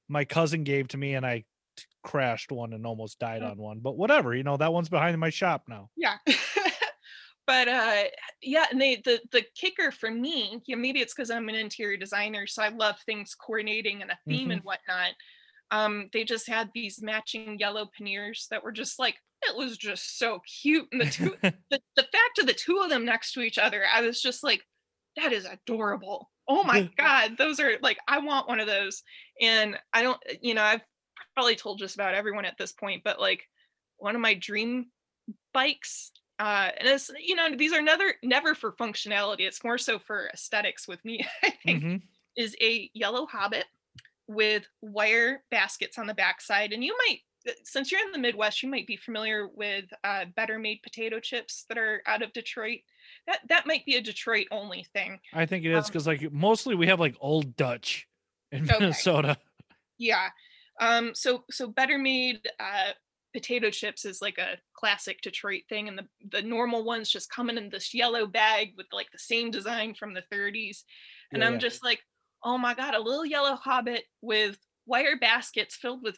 my 0.10 0.26
cousin 0.26 0.64
gave 0.64 0.88
to 0.90 0.98
me 0.98 1.14
and 1.16 1.26
I 1.26 1.46
t- 1.78 1.84
crashed 2.04 2.52
one 2.52 2.74
and 2.74 2.86
almost 2.86 3.20
died 3.20 3.42
Oh. 3.44 3.48
on 3.48 3.58
one. 3.58 3.80
But 3.80 3.98
whatever, 3.98 4.36
you 4.36 4.44
know, 4.44 4.58
that 4.58 4.74
one's 4.74 4.90
behind 4.90 5.18
my 5.20 5.30
shop 5.30 5.64
now. 5.68 5.90
yeah 5.96 6.18
but 7.48 7.68
uh 7.68 8.04
yeah 8.42 8.66
and 8.72 8.82
they 8.82 8.96
the 9.06 9.20
the 9.32 9.44
kicker 9.56 9.92
for 9.92 10.10
me 10.10 10.62
yeah 10.66 10.76
maybe 10.76 11.00
it's 11.00 11.14
because 11.14 11.30
i'm 11.30 11.48
an 11.48 11.54
interior 11.56 11.96
designer 11.96 12.48
so 12.48 12.64
i 12.64 12.70
love 12.70 12.96
things 13.06 13.36
coordinating 13.36 14.02
and 14.02 14.10
a 14.10 14.18
theme 14.28 14.50
and 14.50 14.62
whatnot 14.64 15.12
um 15.70 16.10
they 16.12 16.24
just 16.24 16.48
had 16.48 16.72
these 16.74 17.04
matching 17.04 17.58
yellow 17.60 17.88
panniers 17.96 18.48
that 18.50 18.64
were 18.64 18.72
just 18.72 18.98
like 18.98 19.16
it 19.48 19.56
was 19.56 19.78
just 19.78 20.18
so 20.20 20.40
cute 20.62 20.88
and 20.92 21.02
the 21.02 21.06
two 21.06 21.36
the, 21.42 21.80
the 21.96 22.04
fact 22.04 22.40
of 22.40 22.48
the 22.48 22.54
two 22.54 22.80
of 22.84 22.90
them 22.90 23.06
next 23.06 23.34
to 23.34 23.42
each 23.42 23.58
other 23.58 23.84
i 23.94 24.02
was 24.02 24.22
just 24.22 24.44
like 24.44 24.62
that 25.18 25.32
is 25.34 25.46
adorable 25.46 26.30
oh 26.48 26.64
my 26.64 26.90
god 26.98 27.38
those 27.38 27.60
are 27.60 27.74
like 27.82 27.98
i 28.08 28.18
want 28.20 28.48
one 28.48 28.60
of 28.60 28.68
those 28.68 29.04
and 29.42 29.78
i 29.94 30.02
don't 30.04 30.22
you 30.42 30.54
know 30.54 30.64
i've 30.64 30.82
probably 31.34 31.56
told 31.56 31.80
just 31.80 31.96
about 31.96 32.14
everyone 32.14 32.46
at 32.46 32.58
this 32.58 32.72
point 32.72 33.02
but 33.04 33.20
like 33.20 33.48
one 33.98 34.16
of 34.16 34.22
my 34.22 34.34
dream 34.34 34.88
bikes 35.54 36.12
uh 36.40 36.70
and 36.78 36.88
it's 36.88 37.10
you 37.20 37.36
know 37.36 37.56
these 37.56 37.74
are 37.74 37.82
never 37.82 38.14
never 38.24 38.54
for 38.54 38.74
functionality 38.74 39.42
it's 39.42 39.64
more 39.64 39.78
so 39.78 39.98
for 39.98 40.30
aesthetics 40.34 40.88
with 40.88 41.04
me 41.06 41.26
i 41.44 41.50
think 41.64 41.84
Mhm. 41.84 42.02
is 42.38 42.56
a 42.62 42.90
yellow 42.94 43.26
hobbit 43.26 43.66
with 44.28 44.68
wire 44.82 45.44
baskets 45.52 45.98
on 45.98 46.08
the 46.08 46.14
backside 46.14 46.74
and 46.74 46.84
you 46.84 46.96
might 47.08 47.20
since 47.64 47.92
you're 47.92 48.02
in 48.06 48.12
the 48.12 48.18
midwest 48.18 48.62
you 48.64 48.70
might 48.70 48.88
be 48.88 48.98
familiar 48.98 49.48
with 49.48 49.86
uh, 50.04 50.26
better 50.36 50.58
made 50.60 50.82
potato 50.84 51.20
chips 51.20 51.66
that 51.70 51.78
are 51.78 52.02
out 52.06 52.22
of 52.22 52.34
detroit 52.34 52.80
that 53.28 53.40
that 53.50 53.68
might 53.68 53.86
be 53.86 53.96
a 53.96 54.02
detroit 54.02 54.48
only 54.52 54.86
thing 54.94 55.20
I 55.34 55.46
think 55.46 55.66
it 55.66 55.72
is 55.72 55.86
Um, 55.86 55.88
because 55.88 56.08
like 56.08 56.32
mostly 56.32 56.76
we 56.76 56.88
have 56.88 57.00
like 57.00 57.16
old 57.20 57.56
Dutch 57.56 58.08
in 58.52 58.64
Okay. 58.70 58.80
Minnesota. 58.80 59.38
yeah 59.98 60.30
um 60.82 61.14
so 61.16 61.44
so 61.52 61.68
better 61.68 61.98
made 61.98 62.48
uh 62.60 62.92
potato 63.34 63.70
chips 63.70 64.06
is 64.06 64.22
like 64.22 64.38
a 64.38 64.58
classic 64.74 65.20
Detroit 65.22 65.64
thing, 65.68 65.90
and 65.90 65.98
the 65.98 66.08
the 66.32 66.42
normal 66.42 66.86
ones 66.86 67.10
just 67.10 67.30
coming 67.30 67.58
in 67.58 67.70
this 67.70 67.94
yellow 67.94 68.26
bag 68.28 68.70
with 68.78 68.88
like 68.94 69.12
the 69.12 69.20
same 69.20 69.52
design 69.52 69.94
from 69.94 70.14
the 70.14 70.24
30s, 70.34 70.84
and 71.34 71.42
Yeah, 71.42 71.48
I'm 71.48 71.54
yeah. 71.54 71.60
just 71.60 71.84
like, 71.84 72.00
oh 72.46 72.58
my 72.58 72.74
god, 72.74 72.94
a 72.94 73.00
little 73.02 73.26
yellow 73.26 73.56
hobbit 73.56 74.06
with 74.22 74.58
wire 74.86 75.18
baskets 75.20 75.76
filled 75.76 76.02
with 76.02 76.18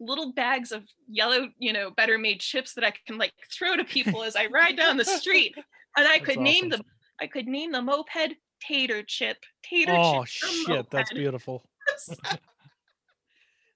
little 0.00 0.32
bags 0.32 0.72
of 0.72 0.84
yellow, 1.08 1.48
you 1.58 1.72
know, 1.72 1.90
better 1.90 2.18
made 2.18 2.40
chips 2.40 2.74
that 2.74 2.84
I 2.84 2.92
can 3.06 3.18
like 3.18 3.32
throw 3.52 3.76
to 3.76 3.84
people 3.84 4.22
as 4.22 4.36
I 4.36 4.46
ride 4.46 4.76
down 4.76 4.96
the 4.96 5.04
street, 5.04 5.54
and 5.96 6.06
I 6.06 6.18
That's 6.18 6.24
could 6.24 6.40
name 6.40 6.66
awesome. 6.66 6.82
the 7.18 7.24
I 7.24 7.26
could 7.26 7.46
name 7.46 7.72
the 7.72 7.82
moped 7.82 8.34
tater 8.60 9.02
chip 9.02 9.38
tater 9.62 9.92
Oh 9.94 10.24
chip 10.24 10.50
shit, 10.66 10.90
that's 10.90 11.12
beautiful. 11.12 11.68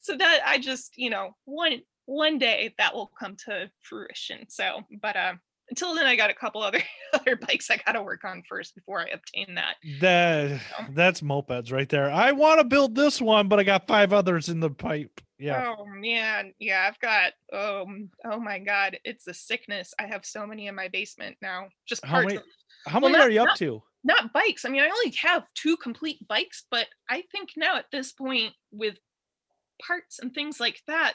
so 0.01 0.17
that 0.17 0.41
I 0.47 0.59
just, 0.59 0.93
you 0.97 1.11
know, 1.11 1.37
one 1.45 1.81
one 2.07 2.39
day 2.39 2.75
that 2.79 2.95
will 2.95 3.11
come 3.19 3.37
to 3.47 3.71
fruition. 3.83 4.47
So, 4.49 4.81
but 5.01 5.17
uh, 5.17 5.35
until 5.71 5.95
then, 5.95 6.07
I 6.07 6.17
got 6.17 6.31
a 6.31 6.35
couple 6.35 6.63
other 6.63 6.83
other 7.15 7.37
bikes 7.37 7.71
I 7.71 7.79
got 7.79 7.93
to 7.93 8.03
work 8.03 8.25
on 8.25 8.43
first 8.49 8.75
before 8.75 9.01
I 9.01 9.07
obtain 9.07 9.55
that. 9.55 9.77
That 10.01 10.61
that's 10.91 11.21
mopeds 11.21 11.73
right 11.73 11.89
there. 11.89 12.11
I 12.11 12.33
want 12.33 12.61
to 12.61 12.65
build 12.65 12.95
this 12.95 13.21
one, 13.21 13.49
but 13.49 13.59
I 13.59 13.65
got 13.65 13.87
five 13.87 14.13
others 14.13 14.49
in 14.49 14.61
the 14.61 14.71
pipe. 14.71 15.21
Yeah. 15.41 15.75
Oh 15.79 15.87
man, 15.87 16.53
yeah, 16.59 16.87
I've 16.89 17.01
got 17.01 17.33
um, 17.53 18.11
oh 18.25 18.39
my 18.39 18.59
god, 18.59 18.99
it's 19.05 19.27
a 19.27 19.35
sickness. 19.35 19.95
I 19.99 20.07
have 20.07 20.25
so 20.25 20.47
many 20.47 20.67
in 20.67 20.75
my 20.75 20.89
basement 20.89 21.37
now. 21.41 21.69
Just 21.87 22.05
How 22.05 22.21
parts. 22.23 22.35
many 22.35 22.41
how 22.87 23.01
well, 23.01 23.11
many 23.11 23.19
not- 23.19 23.29
are 23.29 23.31
you 23.31 23.41
up 23.41 23.47
not- 23.49 23.57
to? 23.59 23.83
not 24.03 24.33
bikes. 24.33 24.65
I 24.65 24.71
mean, 24.71 24.81
I 24.81 24.89
only 24.89 25.15
have 25.21 25.47
two 25.55 25.77
complete 25.77 26.27
bikes, 26.27 26.65
but 26.71 26.87
I 27.11 27.23
think 27.33 27.51
now 27.57 27.77
at 27.77 27.91
this 27.93 28.13
point 28.13 28.55
with 28.73 28.97
parts 29.87 30.19
and 30.21 30.33
things 30.33 30.59
like 30.61 30.81
that, 30.87 31.15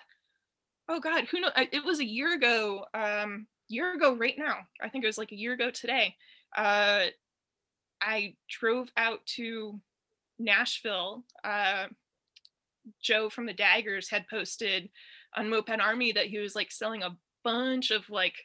oh 0.89 0.99
god, 0.99 1.25
who 1.25 1.39
know? 1.39 1.49
It 1.55 1.83
was 1.83 1.99
a 1.99 2.05
year 2.05 2.33
ago. 2.35 2.85
Um, 2.93 3.47
year 3.67 3.95
ago, 3.95 4.15
right 4.15 4.35
now. 4.37 4.59
I 4.81 4.89
think 4.89 5.03
it 5.03 5.07
was 5.07 5.17
like 5.17 5.31
a 5.31 5.35
year 5.37 5.53
ago 5.53 5.71
today. 5.71 6.15
Uh, 6.55 7.05
I 8.01 8.35
drove 8.49 8.91
out 8.95 9.25
to 9.37 9.79
Nashville. 10.37 11.23
Uh, 11.43 11.87
Joe 13.01 13.29
from 13.29 13.45
the 13.45 13.53
Daggers 13.53 14.09
had 14.09 14.27
posted 14.27 14.89
on 15.35 15.49
Moped 15.49 15.79
Army 15.79 16.11
that 16.11 16.27
he 16.27 16.39
was 16.39 16.55
like 16.55 16.71
selling 16.71 17.03
a 17.03 17.15
bunch 17.43 17.91
of 17.91 18.09
like 18.09 18.35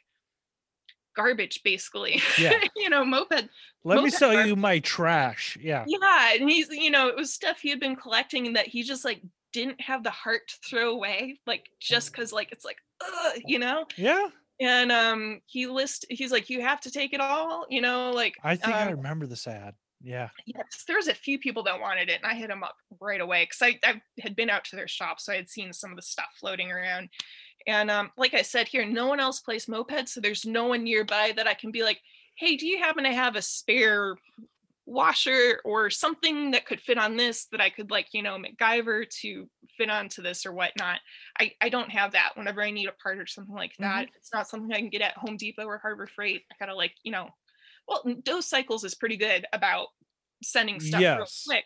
garbage, 1.15 1.61
basically. 1.63 2.21
Yeah. 2.37 2.59
you 2.75 2.89
know, 2.89 3.03
moped 3.03 3.49
Let 3.83 4.03
me 4.03 4.09
sell 4.09 4.35
are- 4.35 4.45
you 4.45 4.55
my 4.55 4.79
trash. 4.79 5.57
Yeah. 5.61 5.85
yeah, 5.87 6.33
and 6.33 6.49
he's 6.49 6.69
you 6.69 6.91
know 6.91 7.07
it 7.07 7.15
was 7.15 7.33
stuff 7.33 7.59
he 7.59 7.69
had 7.69 7.79
been 7.79 7.95
collecting 7.95 8.53
that 8.53 8.67
he 8.67 8.83
just 8.83 9.05
like 9.05 9.21
didn't 9.53 9.81
have 9.81 10.03
the 10.03 10.11
heart 10.11 10.47
to 10.47 10.55
throw 10.69 10.91
away, 10.91 11.39
like 11.45 11.69
just 11.79 12.11
because 12.11 12.31
like 12.31 12.51
it's 12.51 12.65
like 12.65 12.77
Ugh, 13.03 13.41
you 13.45 13.59
know. 13.59 13.85
Yeah. 13.97 14.27
And 14.59 14.91
um, 14.91 15.41
he 15.47 15.65
list 15.65 16.05
he's 16.09 16.31
like 16.31 16.49
you 16.49 16.61
have 16.61 16.79
to 16.81 16.91
take 16.91 17.13
it 17.13 17.19
all, 17.19 17.65
you 17.69 17.81
know, 17.81 18.11
like 18.11 18.35
I 18.43 18.55
think 18.55 18.75
I 18.75 18.87
um, 18.87 18.97
remember 18.97 19.25
this 19.25 19.47
ad. 19.47 19.73
Yeah. 20.03 20.29
yes, 20.45 20.83
there 20.87 20.97
was 20.97 21.07
a 21.07 21.13
few 21.13 21.39
people 21.39 21.63
that 21.63 21.79
wanted 21.79 22.09
it, 22.09 22.21
and 22.21 22.31
I 22.31 22.35
hit 22.35 22.49
them 22.49 22.63
up 22.63 22.75
right 22.99 23.21
away 23.21 23.43
because 23.43 23.61
I, 23.61 23.79
I 23.87 24.01
had 24.19 24.35
been 24.35 24.49
out 24.49 24.63
to 24.65 24.75
their 24.75 24.87
shop, 24.87 25.19
so 25.19 25.31
I 25.31 25.37
had 25.37 25.49
seen 25.49 25.73
some 25.73 25.91
of 25.91 25.95
the 25.95 26.01
stuff 26.01 26.29
floating 26.39 26.71
around. 26.71 27.09
And 27.67 27.91
um, 27.91 28.11
like 28.17 28.33
I 28.33 28.41
said 28.41 28.67
here, 28.67 28.85
no 28.85 29.07
one 29.07 29.19
else 29.19 29.39
plays 29.39 29.67
mopeds, 29.67 30.09
so 30.09 30.21
there's 30.21 30.45
no 30.45 30.67
one 30.67 30.83
nearby 30.83 31.33
that 31.35 31.47
I 31.47 31.53
can 31.53 31.71
be 31.71 31.83
like, 31.83 32.01
"Hey, 32.35 32.57
do 32.57 32.65
you 32.67 32.79
happen 32.79 33.03
to 33.03 33.13
have 33.13 33.35
a 33.35 33.41
spare 33.41 34.15
washer 34.87 35.61
or 35.63 35.89
something 35.89 36.51
that 36.51 36.65
could 36.65 36.81
fit 36.81 36.97
on 36.97 37.15
this 37.15 37.45
that 37.45 37.61
I 37.61 37.69
could 37.69 37.91
like, 37.91 38.07
you 38.13 38.23
know, 38.23 38.37
MacGyver 38.37 39.07
to 39.21 39.49
fit 39.77 39.89
onto 39.89 40.21
this 40.23 40.45
or 40.45 40.53
whatnot?" 40.53 40.99
I 41.39 41.53
I 41.61 41.69
don't 41.69 41.91
have 41.91 42.13
that. 42.13 42.31
Whenever 42.35 42.63
I 42.63 42.71
need 42.71 42.89
a 42.89 42.93
part 42.93 43.19
or 43.19 43.27
something 43.27 43.55
like 43.55 43.75
that, 43.79 44.05
if 44.05 44.15
it's 44.15 44.33
not 44.33 44.49
something 44.49 44.73
I 44.73 44.79
can 44.79 44.89
get 44.89 45.01
at 45.01 45.17
Home 45.17 45.37
Depot 45.37 45.65
or 45.65 45.77
Harbor 45.77 46.07
Freight. 46.07 46.43
I 46.51 46.55
gotta 46.59 46.75
like, 46.75 46.95
you 47.03 47.11
know, 47.11 47.29
well, 47.87 48.03
Dose 48.23 48.47
Cycles 48.47 48.83
is 48.83 48.95
pretty 48.95 49.17
good 49.17 49.45
about 49.53 49.87
sending 50.43 50.79
stuff 50.79 51.01
real 51.01 51.27
quick. 51.47 51.65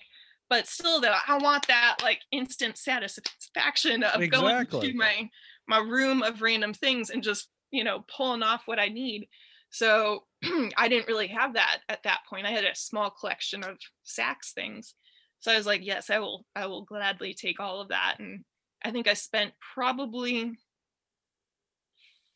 But 0.50 0.68
still, 0.68 1.02
though, 1.02 1.16
I 1.28 1.38
want 1.40 1.68
that 1.68 1.98
like 2.04 2.20
instant 2.32 2.78
satisfaction 2.78 4.04
of 4.04 4.30
going 4.30 4.66
to 4.68 4.94
my 4.94 5.30
my 5.68 5.80
room 5.80 6.22
of 6.22 6.42
random 6.42 6.74
things 6.74 7.10
and 7.10 7.24
just 7.24 7.50
you 7.72 7.84
know 7.84 8.06
pulling 8.16 8.44
off 8.44 8.64
what 8.66 8.80
I 8.80 8.90
need. 8.90 9.28
So 9.72 10.24
I 10.78 10.88
didn't 10.88 11.08
really 11.08 11.28
have 11.28 11.56
that 11.56 11.80
at 11.90 12.04
that 12.04 12.20
point. 12.30 12.46
I 12.46 12.52
had 12.52 12.64
a 12.64 12.76
small 12.76 13.10
collection 13.10 13.64
of 13.64 13.78
Sachs 14.04 14.54
things. 14.54 14.94
So 15.40 15.52
I 15.52 15.58
was 15.58 15.66
like, 15.66 15.82
yes, 15.84 16.10
I 16.10 16.20
will. 16.20 16.46
I 16.56 16.68
will 16.68 16.86
gladly 16.86 17.34
take 17.34 17.60
all 17.60 17.82
of 17.82 17.90
that. 17.90 18.16
And 18.20 18.46
I 18.84 18.92
think 18.92 19.08
I 19.08 19.14
spent 19.14 19.52
probably 19.74 20.58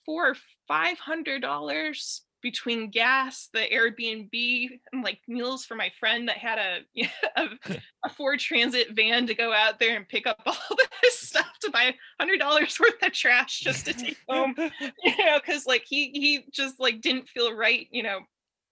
four 0.06 0.30
or 0.30 0.36
five 0.68 0.98
hundred 0.98 1.42
dollars 1.42 2.24
between 2.42 2.90
gas, 2.90 3.50
the 3.54 3.60
Airbnb, 3.60 4.80
and 4.92 5.04
like 5.04 5.20
meals 5.28 5.66
for 5.66 5.76
my 5.76 5.92
friend 6.00 6.28
that 6.28 6.38
had 6.38 6.58
a 6.58 7.10
a, 7.36 7.78
a 8.06 8.10
Ford 8.10 8.40
Transit 8.40 8.96
van 8.96 9.28
to 9.28 9.34
go 9.34 9.54
out 9.54 9.80
there 9.80 9.96
and 9.96 10.08
pick 10.08 10.28
up 10.28 10.42
all 10.46 10.78
this 11.02 11.20
stuff 11.20 11.58
to 11.62 11.72
buy 11.72 11.94
hundred 12.20 12.40
dollars 12.40 12.80
worth 12.80 13.02
of 13.02 13.12
trash 13.12 13.60
just 13.60 13.86
to 13.86 13.94
take 13.94 14.18
home. 14.30 14.56
You 14.58 15.26
know, 15.26 15.40
because 15.40 15.66
like 15.66 15.84
he 15.86 16.12
he 16.12 16.46
just 16.52 16.80
like 16.80 17.02
didn't 17.02 17.30
feel 17.30 17.54
right. 17.54 17.88
You 17.92 18.04
know, 18.04 18.20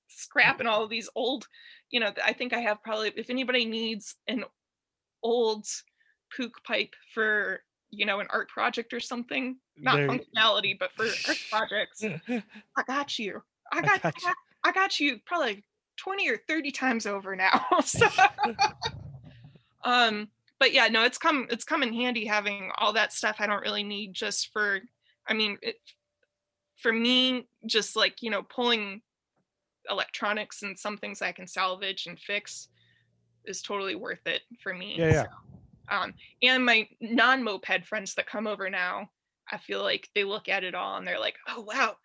scrapping 0.08 0.68
all 0.68 0.84
of 0.84 0.90
these 0.90 1.10
old. 1.16 1.48
You 1.90 2.02
know, 2.02 2.12
I 2.24 2.34
think 2.34 2.54
I 2.54 2.60
have 2.60 2.84
probably 2.84 3.12
if 3.16 3.30
anybody 3.30 3.66
needs 3.66 4.16
an 4.28 4.44
old 5.24 5.66
Puch 6.38 6.52
pipe 6.66 6.94
for 7.14 7.62
you 7.90 8.06
know 8.06 8.20
an 8.20 8.28
art 8.30 8.50
project 8.50 8.94
or 8.94 9.00
something 9.00 9.58
not 9.78 9.96
There- 9.96 10.10
functionality 10.10 10.78
but 10.78 10.92
for 10.92 11.06
art 11.06 11.38
projects 11.50 12.04
i 12.04 12.84
got 12.86 13.18
you 13.18 13.42
i 13.72 13.82
I 13.82 13.82
got 13.82 14.02
I 14.04 14.12
you. 14.16 14.22
got, 14.24 14.36
I 14.64 14.72
got 14.72 15.00
you 15.00 15.20
probably 15.26 15.64
20 15.98 16.30
or 16.30 16.38
30 16.48 16.72
times 16.72 17.06
over 17.06 17.36
now 17.36 17.66
so 17.86 18.08
um 19.84 20.28
but 20.60 20.74
yeah 20.74 20.88
no 20.88 21.04
it's 21.04 21.18
come 21.18 21.48
it's 21.50 21.64
come 21.64 21.84
in 21.84 21.94
handy 21.94 22.26
having 22.26 22.72
all 22.78 22.94
that 22.94 23.14
stuff 23.14 23.38
i 23.40 23.48
don't 23.48 23.62
really 23.62 23.84
need 23.84 24.14
just 24.14 24.52
for 24.52 24.80
i 25.28 25.34
mean 25.34 25.58
it, 25.62 25.76
for 26.78 26.94
me 26.94 27.48
just 27.66 27.96
like 27.96 28.22
you 28.22 28.30
know 28.30 28.44
pulling 28.44 29.02
electronics 29.90 30.64
and 30.64 30.78
some 30.78 30.98
things 30.98 31.22
i 31.22 31.32
can 31.32 31.48
salvage 31.48 32.06
and 32.08 32.20
fix 32.20 32.68
is 33.46 33.62
totally 33.62 33.96
worth 33.96 34.26
it 34.28 34.42
for 34.62 34.74
me 34.74 34.96
Yeah, 34.98 35.12
yeah. 35.12 35.24
so, 35.24 35.30
um 35.90 36.14
and 36.44 36.66
my 36.66 36.88
non-moped 37.00 37.86
friends 37.86 38.14
that 38.16 38.28
come 38.28 38.46
over 38.48 38.70
now 38.70 39.10
i 39.52 39.58
feel 39.58 39.82
like 39.82 40.10
they 40.14 40.24
look 40.24 40.50
at 40.50 40.64
it 40.64 40.76
all 40.76 40.98
and 40.98 41.08
they're 41.08 41.20
like 41.20 41.36
oh 41.48 41.62
wow 41.62 41.96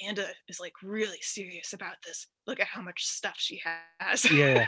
amanda 0.00 0.26
is 0.48 0.60
like 0.60 0.72
really 0.82 1.18
serious 1.20 1.72
about 1.72 1.94
this 2.04 2.26
look 2.46 2.60
at 2.60 2.66
how 2.66 2.82
much 2.82 3.04
stuff 3.04 3.34
she 3.36 3.60
has 3.98 4.30
yeah. 4.30 4.64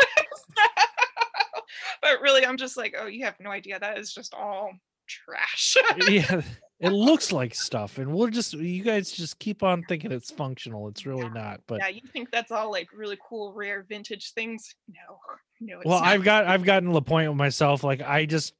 but 2.03 2.21
really 2.21 2.45
i'm 2.45 2.57
just 2.57 2.77
like 2.77 2.95
oh 2.99 3.07
you 3.07 3.25
have 3.25 3.39
no 3.41 3.51
idea 3.51 3.79
that 3.79 3.99
is 3.99 4.13
just 4.13 4.35
all 4.35 4.71
trash 5.09 5.77
yeah. 6.09 6.43
It 6.79 6.91
looks 6.91 7.33
like 7.33 7.55
stuff, 7.55 7.99
and 7.99 8.13
we'll 8.13 8.29
just 8.29 8.53
you 8.53 8.83
guys 8.83 9.11
just 9.11 9.39
keep 9.39 9.63
on 9.63 9.83
thinking 9.85 10.13
it's 10.13 10.31
functional. 10.31 10.89
It's 10.89 11.07
really 11.07 11.29
not. 11.31 11.61
But 11.67 11.79
yeah 11.81 11.89
you 11.89 12.03
think 12.13 12.31
that's 12.31 12.53
all 12.53 12.71
like 12.71 12.89
really 12.95 13.19
cool 13.27 13.53
rare 13.55 13.85
vintage 13.89 14.33
things 14.33 14.75
no 14.89 15.19
no 15.61 15.79
it's 15.79 15.87
well, 15.87 16.01
not. 16.01 16.09
I've 16.09 16.23
got 16.25 16.47
I've 16.47 16.65
gotten 16.65 16.91
to 16.91 16.95
the 16.95 17.03
point 17.03 17.29
with 17.29 17.39
myself. 17.39 17.83
Like 17.83 18.03
I 18.03 18.27
just 18.27 18.55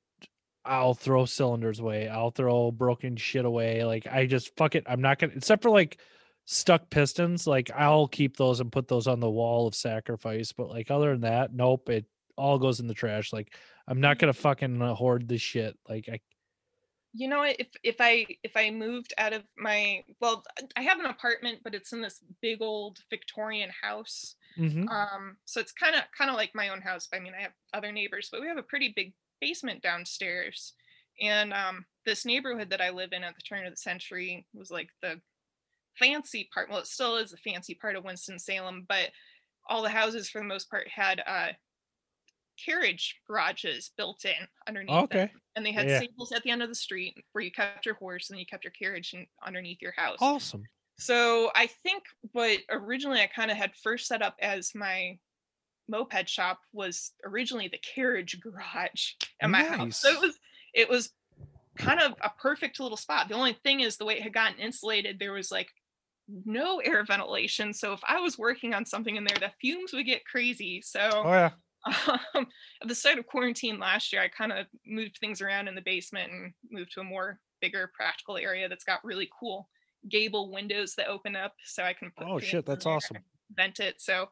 I'll 0.65 0.95
throw 0.95 1.27
cylinders 1.27 1.79
away. 1.79 2.09
I'll 2.09 2.31
throw 2.31 2.71
broken 2.71 3.17
shit 3.17 3.45
away. 3.45 3.85
Like 3.85 4.07
I 4.07 4.27
just 4.27 4.57
fuck 4.57 4.75
it. 4.75 4.85
I'm 4.87 5.03
not 5.03 5.19
gonna 5.19 5.35
except 5.37 5.63
for 5.63 5.71
like 5.71 5.99
stuck 6.47 6.89
pistons. 6.89 7.47
Like 7.47 7.71
I'll 7.77 8.09
keep 8.09 8.37
those 8.37 8.61
and 8.61 8.73
put 8.73 8.89
those 8.89 9.07
on 9.07 9.21
the 9.21 9.31
wall 9.31 9.67
of 9.67 9.75
sacrifice. 9.75 10.53
But 10.53 10.71
like 10.71 10.91
other 10.91 11.13
than 11.13 11.21
that, 11.23 11.53
nope. 11.53 11.91
It 11.91 12.07
all 12.37 12.59
goes 12.59 12.81
in 12.81 12.87
the 12.87 12.95
trash. 12.95 13.33
Like 13.33 13.55
I'm 13.87 14.01
not 14.01 14.19
gonna 14.19 14.33
fucking 14.33 14.81
uh, 14.81 14.95
hoard 14.95 15.29
this 15.29 15.43
shit. 15.43 15.77
Like 15.89 16.09
I 16.11 16.21
you 17.17 17.29
know 17.29 17.43
if 17.43 17.69
if 17.83 17.97
i 17.99 18.27
if 18.43 18.53
i 18.57 18.71
moved 18.71 19.15
out 19.17 19.33
of 19.33 19.43
my 19.57 20.05
well 20.21 20.45
i 20.77 20.83
have 20.83 20.99
an 21.01 21.07
apartment 21.07 21.59
but 21.65 21.75
it's 21.75 21.93
in 21.93 22.03
this 22.03 22.21
big 22.43 22.61
old 22.61 22.99
victorian 23.09 23.71
house 23.83 24.35
mhm. 24.59 24.87
um 24.91 25.37
so 25.47 25.59
it's 25.59 25.73
kind 25.73 25.95
of 25.95 26.03
kind 26.17 26.31
of 26.31 26.37
like 26.37 26.51
my 26.55 26.69
own 26.69 26.81
house 26.83 27.09
i 27.15 27.19
mean 27.19 27.33
i 27.39 27.41
have 27.41 27.53
other 27.73 27.91
neighbors 27.91 28.29
but 28.31 28.41
we 28.41 28.47
have 28.47 28.59
a 28.59 28.63
pretty 28.63 28.93
big 28.95 29.15
basement 29.41 29.83
downstairs 29.83 30.75
and 31.23 31.55
um 31.55 31.87
this 32.05 32.27
neighborhood 32.27 32.69
that 32.69 32.83
i 32.83 32.91
live 32.91 33.13
in 33.13 33.25
at 33.25 33.35
the 33.35 33.43
turn 33.43 33.65
of 33.65 33.73
the 33.73 33.79
century 33.79 34.47
was 34.53 34.71
like 34.71 34.91
the 35.01 35.19
fancy 35.99 36.49
part 36.53 36.69
well 36.71 36.79
it 36.79 36.87
still 36.87 37.17
is 37.17 37.31
the 37.31 37.37
fancy 37.39 37.75
part 37.75 37.97
of 37.97 38.05
winston-salem 38.05 38.85
but 38.89 39.11
all 39.69 39.83
the 39.83 39.89
houses 39.89 40.29
for 40.29 40.41
the 40.41 40.45
most 40.47 40.71
part 40.71 40.89
had 40.89 41.23
uh 41.27 41.49
carriage 42.65 43.21
garages 43.27 43.91
built 43.97 44.25
in 44.25 44.47
underneath 44.67 44.95
them 44.95 45.03
okay. 45.05 45.33
and 45.57 45.67
they 45.67 45.73
had 45.73 45.89
Yeah. 45.89 45.99
stables 45.99 46.33
at 46.33 46.43
the 46.43 46.51
end 46.51 46.63
of 46.63 46.69
the 46.69 46.75
street 46.75 47.17
where 47.33 47.45
you 47.45 47.51
kept 47.51 47.85
your 47.85 47.97
horse 47.97 48.31
and 48.31 48.37
then 48.37 48.41
you 48.41 48.47
kept 48.47 48.65
your 48.65 48.71
carriage 48.73 49.13
in, 49.13 49.27
underneath 49.45 49.83
your 49.83 49.93
house. 49.93 50.19
Awesome. 50.21 50.65
So 50.99 51.51
I 51.55 51.67
think 51.67 52.05
what 52.33 52.61
originally 52.71 53.21
I 53.21 53.27
kind 53.27 53.51
of 53.51 53.59
had 53.59 53.77
first 53.77 54.07
set 54.07 54.23
up 54.23 54.37
as 54.41 54.75
my 54.75 55.19
moped 55.89 56.29
shop 56.29 56.61
was 56.73 57.13
originally 57.25 57.69
the 57.69 57.79
carriage 57.79 58.41
garage 58.41 59.11
at 59.41 59.51
my 59.51 59.63
house. 59.63 60.01
So 60.01 60.11
it 60.11 60.21
was 60.21 60.39
it 60.73 60.89
was 60.89 61.13
kind 61.77 62.01
of 62.01 62.15
a 62.23 62.31
perfect 62.31 62.81
little 62.81 62.97
spot. 62.97 63.29
The 63.29 63.35
only 63.35 63.53
thing 63.53 63.81
is 63.81 63.99
the 63.99 64.07
way 64.07 64.17
it 64.17 64.23
had 64.23 64.33
gotten 64.33 64.59
insulated, 64.59 65.19
there 65.19 65.33
was 65.33 65.51
like 65.51 65.69
no 66.29 66.79
air 66.81 67.05
ventilation. 67.05 67.73
So 67.73 67.93
if 67.93 68.01
I 68.07 68.21
was 68.21 68.39
working 68.39 68.75
on 68.75 68.85
something 68.85 69.17
in 69.17 69.25
there, 69.25 69.39
the 69.39 69.53
fumes 69.61 69.93
would 69.93 70.07
get 70.07 70.25
crazy. 70.25 70.83
So 70.83 71.25
Oh 71.25 71.33
yeah. 71.33 71.51
um, 72.35 72.47
at 72.83 72.89
the 72.89 72.95
start 72.95 73.19
of 73.19 73.27
quarantine 73.27 73.79
last 73.79 74.13
year, 74.13 74.23
I 74.23 74.29
kind 74.29 74.53
of 74.53 74.67
moved 74.85 75.19
things 75.19 75.41
around 75.41 75.69
in 75.69 75.75
the 75.75 75.83
basement 75.83 76.33
and 76.33 76.53
moved 76.71 76.93
to 76.93 77.01
a 77.01 77.05
more 77.05 77.41
bigger 77.61 77.91
practical 77.95 78.37
area 78.37 78.69
that's 78.69 78.85
got 78.85 79.05
really 79.05 79.29
cool 79.39 79.69
gable 80.09 80.53
windows 80.53 80.95
that 80.95 81.09
open 81.09 81.35
up 81.35 81.55
so 81.65 81.83
I 81.83 81.93
can 81.93 82.13
put 82.17 82.27
Oh 82.29 82.39
shit, 82.39 82.67
that's 82.67 82.87
awesome. 82.87 83.19
vent 83.51 83.81
it. 83.81 84.01
So 84.01 84.29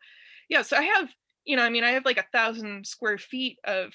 yeah, 0.48 0.62
so 0.62 0.76
I 0.76 0.82
have, 0.82 1.10
you 1.44 1.56
know, 1.56 1.62
I 1.62 1.70
mean, 1.70 1.84
I 1.84 1.90
have 1.92 2.04
like 2.04 2.18
a 2.18 2.26
thousand 2.32 2.86
square 2.86 3.18
feet 3.18 3.58
of, 3.64 3.92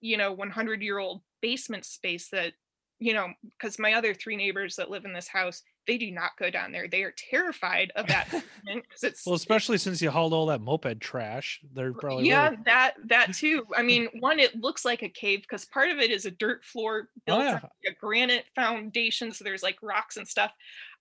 you 0.00 0.16
know, 0.16 0.32
100 0.32 0.82
year 0.82 0.98
old 0.98 1.22
basement 1.40 1.84
space 1.84 2.28
that, 2.30 2.54
you 2.98 3.12
know, 3.14 3.28
because 3.42 3.78
my 3.78 3.94
other 3.94 4.14
three 4.14 4.36
neighbors 4.36 4.76
that 4.76 4.90
live 4.90 5.04
in 5.04 5.12
this 5.12 5.28
house, 5.28 5.62
they 5.86 5.98
do 5.98 6.10
not 6.10 6.30
go 6.38 6.48
down 6.50 6.70
there. 6.72 6.86
They 6.88 7.02
are 7.02 7.12
terrified 7.16 7.90
of 7.96 8.06
that 8.06 8.28
because 8.64 9.02
it's 9.02 9.26
Well, 9.26 9.34
especially 9.34 9.78
since 9.78 10.00
you 10.00 10.10
hauled 10.10 10.32
all 10.32 10.46
that 10.46 10.60
moped 10.60 11.00
trash, 11.00 11.60
they're 11.74 11.92
probably 11.92 12.28
yeah 12.28 12.50
really- 12.50 12.62
that 12.66 12.94
that 13.06 13.34
too 13.34 13.66
i 13.76 13.82
mean 13.82 14.08
one 14.20 14.38
it 14.38 14.54
looks 14.60 14.84
like 14.84 15.02
a 15.02 15.08
cave 15.08 15.42
because 15.42 15.64
part 15.64 15.90
of 15.90 15.98
it 15.98 16.10
is 16.10 16.24
a 16.26 16.30
dirt 16.30 16.64
floor 16.64 17.08
built 17.26 17.40
Oh, 17.40 17.44
yeah. 17.44 17.54
on 17.54 17.70
a 17.88 17.94
granite 18.00 18.44
foundation 18.54 19.32
so 19.32 19.42
there's 19.44 19.62
like 19.62 19.76
rocks 19.82 20.16
and 20.16 20.26
stuff 20.28 20.52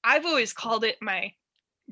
i've 0.03 0.25
always 0.25 0.53
called 0.53 0.83
it 0.83 0.97
my 1.01 1.31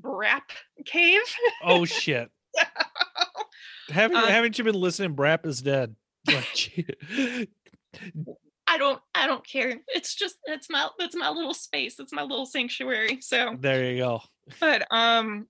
brap 0.02 0.42
cave 0.86 1.22
Oh 1.64 1.86
shit. 1.86 2.30
Haven't 3.90 4.18
Um, 4.18 4.28
haven't 4.28 4.58
you 4.58 4.64
been 4.64 4.76
listening? 4.76 5.16
Brap 5.16 5.46
is 5.46 5.62
dead. 5.62 5.96
Like, 6.28 6.70
i 8.70 8.78
don't 8.78 9.02
i 9.16 9.28
don't 9.28 9.46
care 9.46 9.76
it's 9.88 10.16
just 10.16 10.36
it's 10.46 10.70
my 10.70 10.88
it's 11.00 11.16
my 11.16 11.30
little 11.30 11.54
space 11.54 12.00
it's 12.00 12.14
my 12.14 12.22
little 12.22 12.46
sanctuary 12.46 13.20
so 13.22 13.56
there 13.60 13.92
you 13.92 13.98
go. 13.98 14.22
but 14.60 14.86
um 14.92 15.48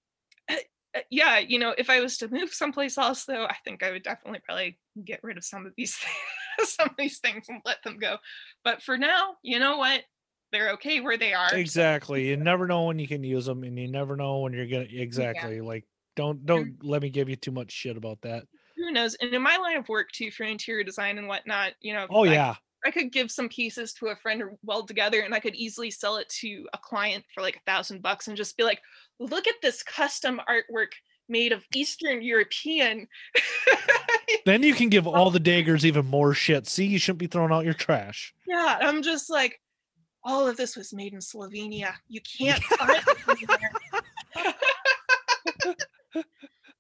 uh, 0.50 0.56
uh, 0.96 1.02
yeah 1.12 1.38
you 1.38 1.60
know 1.60 1.74
if 1.78 1.90
i 1.90 2.00
was 2.00 2.18
to 2.18 2.28
move 2.30 2.54
someplace 2.54 2.98
else 2.98 3.26
though 3.26 3.46
i 3.46 3.56
think 3.64 3.84
i 3.84 3.92
would 3.92 4.04
definitely 4.04 4.40
probably 4.46 4.80
get 5.04 5.20
rid 5.22 5.38
of 5.38 5.44
some 5.44 5.66
of 5.66 5.74
these 5.78 5.96
things, 5.96 6.70
some 6.76 6.90
of 6.90 6.96
these 6.98 7.20
things 7.20 7.46
and 7.50 7.62
let 7.66 7.78
them 7.84 7.98
go 8.00 8.18
but 8.64 8.82
for 8.82 8.98
now 8.98 9.36
you 9.44 9.60
know 9.60 9.78
what 9.78 10.02
they're 10.52 10.72
okay 10.72 11.00
where 11.00 11.18
they 11.18 11.34
are 11.34 11.54
Exactly. 11.54 12.28
You 12.28 12.38
never 12.38 12.68
know 12.68 12.86
when 12.86 13.00
you 13.00 13.08
can 13.08 13.24
use 13.24 13.46
them, 13.46 13.64
and 13.64 13.78
you 13.78 13.88
never 13.88 14.16
know 14.16 14.40
when 14.40 14.54
you're 14.54 14.68
gonna 14.68 14.88
exactly 14.90 15.62
like. 15.62 15.86
Don't 16.16 16.46
don't 16.46 16.84
let 16.84 17.02
me 17.02 17.10
give 17.10 17.30
you 17.30 17.36
too 17.36 17.52
much 17.52 17.72
shit 17.72 17.96
about 17.96 18.20
that. 18.24 18.44
who 18.76 18.92
knows 18.92 19.16
and 19.22 19.34
in 19.34 19.42
my 19.42 19.56
line 19.58 19.78
of 19.78 19.88
work 19.88 20.12
too 20.12 20.32
for 20.32 20.44
interior 20.44 20.84
design 20.84 21.18
and 21.18 21.28
whatnot 21.28 21.74
you 21.82 21.94
know 21.94 22.08
Oh 22.10 22.24
yeah. 22.24 22.56
I 22.86 22.92
could 22.92 23.12
give 23.12 23.30
some 23.32 23.50
pieces 23.50 23.94
to 23.94 24.08
a 24.08 24.16
friend 24.16 24.42
or 24.42 24.58
weld 24.64 24.88
together 24.88 25.22
and 25.22 25.34
i 25.34 25.40
could 25.40 25.56
easily 25.56 25.92
sell 25.92 26.18
it 26.18 26.30
to 26.30 26.68
a 26.74 26.78
client 26.78 27.26
for 27.34 27.42
like 27.42 27.58
a 27.58 27.72
thousand 27.72 28.02
bucks 28.02 28.28
and 28.28 28.38
just 28.38 28.58
be 28.58 28.64
like 28.64 28.82
look 29.20 29.48
at 29.48 29.56
this 29.62 29.84
custom 29.84 30.40
artwork 30.50 30.94
made 31.28 31.52
of 31.52 31.66
eastern 31.76 32.22
european 32.22 33.08
Then 34.46 34.64
you 34.64 34.74
can 34.74 34.90
give 34.90 35.08
um, 35.08 35.14
all 35.16 35.32
the 35.32 35.40
daggers 35.40 35.86
even 35.86 36.06
more 36.06 36.34
shit. 36.34 36.68
See, 36.68 36.86
you 36.86 37.00
shouldn't 37.00 37.20
be 37.20 37.28
throwing 37.28 37.52
out 37.52 37.66
your 37.66 37.74
trash. 37.74 38.34
Yeah, 38.48 38.78
I'm 38.82 39.02
just 39.02 39.30
like, 39.30 39.60
all 40.24 40.48
of 40.48 40.58
this 40.58 40.76
was 40.76 40.94
made 40.94 41.14
in 41.14 41.20
Slovenia. 41.20 41.94
You 42.08 42.22
can't 42.22 42.64
find 42.64 42.92
it 42.92 43.04
anywhere. 43.28 43.72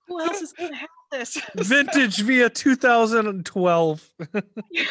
Who 0.09 0.19
else 0.19 0.41
is 0.41 0.53
gonna 0.53 0.75
have 0.75 0.89
this? 1.11 1.39
Vintage 1.55 2.21
via 2.21 2.49
2012. 2.49 4.09
yeah. 4.71 4.81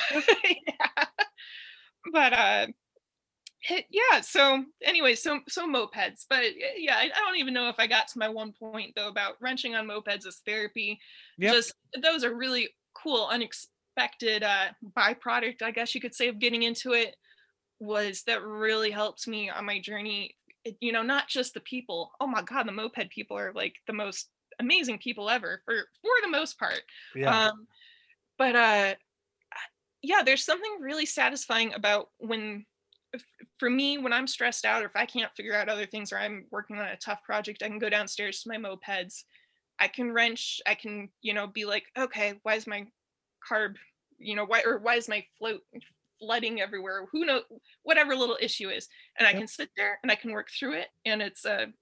But 2.13 2.33
uh 2.33 2.67
yeah, 3.91 4.21
so 4.23 4.65
anyway, 4.83 5.15
so 5.15 5.41
so 5.49 5.69
mopeds. 5.69 6.25
But 6.31 6.45
yeah, 6.77 6.97
I, 6.97 7.05
I 7.05 7.21
don't 7.27 7.37
even 7.37 7.53
know 7.53 7.69
if 7.69 7.75
I 7.79 7.87
got 7.87 8.09
to 8.09 8.19
my 8.19 8.29
one 8.29 8.53
point 8.53 8.93
though 8.97 9.09
about 9.09 9.35
wrenching 9.41 9.75
on 9.75 9.87
mopeds 9.87 10.27
as 10.27 10.41
therapy. 10.47 10.99
Yep. 11.39 11.53
Just 11.53 11.75
those 12.03 12.25
are 12.25 12.35
really 12.35 12.71
cool, 12.95 13.29
unexpected 13.31 14.43
uh 14.43 14.67
byproduct, 14.97 15.63
I 15.63 15.73
guess 15.73 15.95
you 15.95 16.01
could 16.01 16.15
say, 16.15 16.29
of 16.29 16.39
getting 16.39 16.63
into 16.63 16.93
it 16.93 17.17
was 17.81 18.23
that 18.27 18.43
really 18.43 18.91
helped 18.91 19.27
me 19.27 19.51
on 19.51 19.65
my 19.67 19.81
journey. 19.81 20.37
It- 20.65 20.79
you 20.81 20.93
know, 20.93 21.03
not 21.03 21.29
just 21.29 21.55
the 21.55 21.61
people. 21.61 22.13
Oh 22.21 22.27
my 22.27 22.43
god, 22.43 22.67
the 22.69 22.73
moped 22.73 23.11
people 23.11 23.37
are 23.37 23.53
like 23.53 23.75
the 23.87 23.93
most 23.93 24.31
amazing 24.59 24.99
people 24.99 25.31
ever 25.31 25.63
for 25.65 25.75
for 26.03 26.11
the 26.23 26.29
most 26.29 26.59
part. 26.59 26.83
Yeah. 27.15 27.47
Um, 27.47 27.67
but 28.39 28.57
uh, 28.57 28.95
yeah, 30.03 30.23
there's 30.25 30.45
something 30.45 30.79
really 30.81 31.07
satisfying 31.07 31.75
about 31.75 32.11
when, 32.19 32.65
for 33.59 33.69
me, 33.69 33.99
when 33.99 34.13
I'm 34.13 34.27
stressed 34.29 34.65
out 34.65 34.83
or 34.83 34.87
if 34.87 34.95
I 34.95 35.07
can't 35.07 35.35
figure 35.37 35.55
out 35.55 35.69
other 35.69 35.87
things 35.87 36.13
or 36.13 36.19
I'm 36.19 36.47
working 36.51 36.79
on 36.79 36.87
a 36.87 36.97
tough 36.97 37.23
project, 37.25 37.63
I 37.63 37.69
can 37.69 37.81
go 37.81 37.91
downstairs 37.91 38.43
to 38.43 38.49
my 38.49 38.57
mopeds. 38.57 39.25
I 39.81 39.89
can 39.89 40.13
wrench. 40.13 40.61
I 40.67 40.75
can, 40.75 41.09
you 41.21 41.35
know, 41.35 41.47
be 41.47 41.65
like, 41.65 41.85
okay, 41.97 42.35
why 42.43 42.55
is 42.55 42.67
my 42.67 42.87
carb, 43.49 43.75
you 44.19 44.37
know, 44.37 44.45
why 44.45 44.63
or 44.65 44.79
why 44.79 44.95
is 44.95 45.09
my 45.09 45.25
float 45.39 45.63
flooding 46.21 46.61
everywhere? 46.61 47.07
Who 47.13 47.25
knows? 47.25 47.43
Whatever 47.83 48.15
little 48.15 48.39
issue 48.41 48.71
is, 48.71 48.89
and 49.19 49.27
I 49.27 49.31
Yep. 49.31 49.39
can 49.39 49.49
sit 49.49 49.71
there 49.77 49.99
and 50.03 50.13
I 50.13 50.17
can 50.17 50.33
work 50.33 50.49
through 50.51 50.75
it, 50.75 50.89
and 51.05 51.23
it's 51.23 51.45
a 51.45 51.73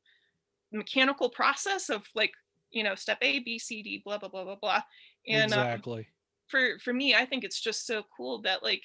mechanical 0.73 1.31
process 1.31 1.89
of 1.89 2.07
like 2.15 2.33
you 2.71 2.83
know 2.85 2.95
step 2.95 3.19
a 3.23 3.39
b 3.41 3.59
c 3.59 3.83
d 3.83 4.03
blah 4.05 4.19
blah 4.19 4.29
blah 4.29 4.45
blah 4.45 4.57
blah. 4.57 4.83
And 5.29 5.55
um, 5.55 5.67
exactly. 5.67 6.09
for 6.49 6.79
for 6.81 6.93
me 6.95 7.15
i 7.15 7.27
think 7.27 7.45
it's 7.45 7.61
just 7.61 7.87
so 7.87 8.05
cool 8.17 8.43
that 8.43 8.63
like 8.63 8.85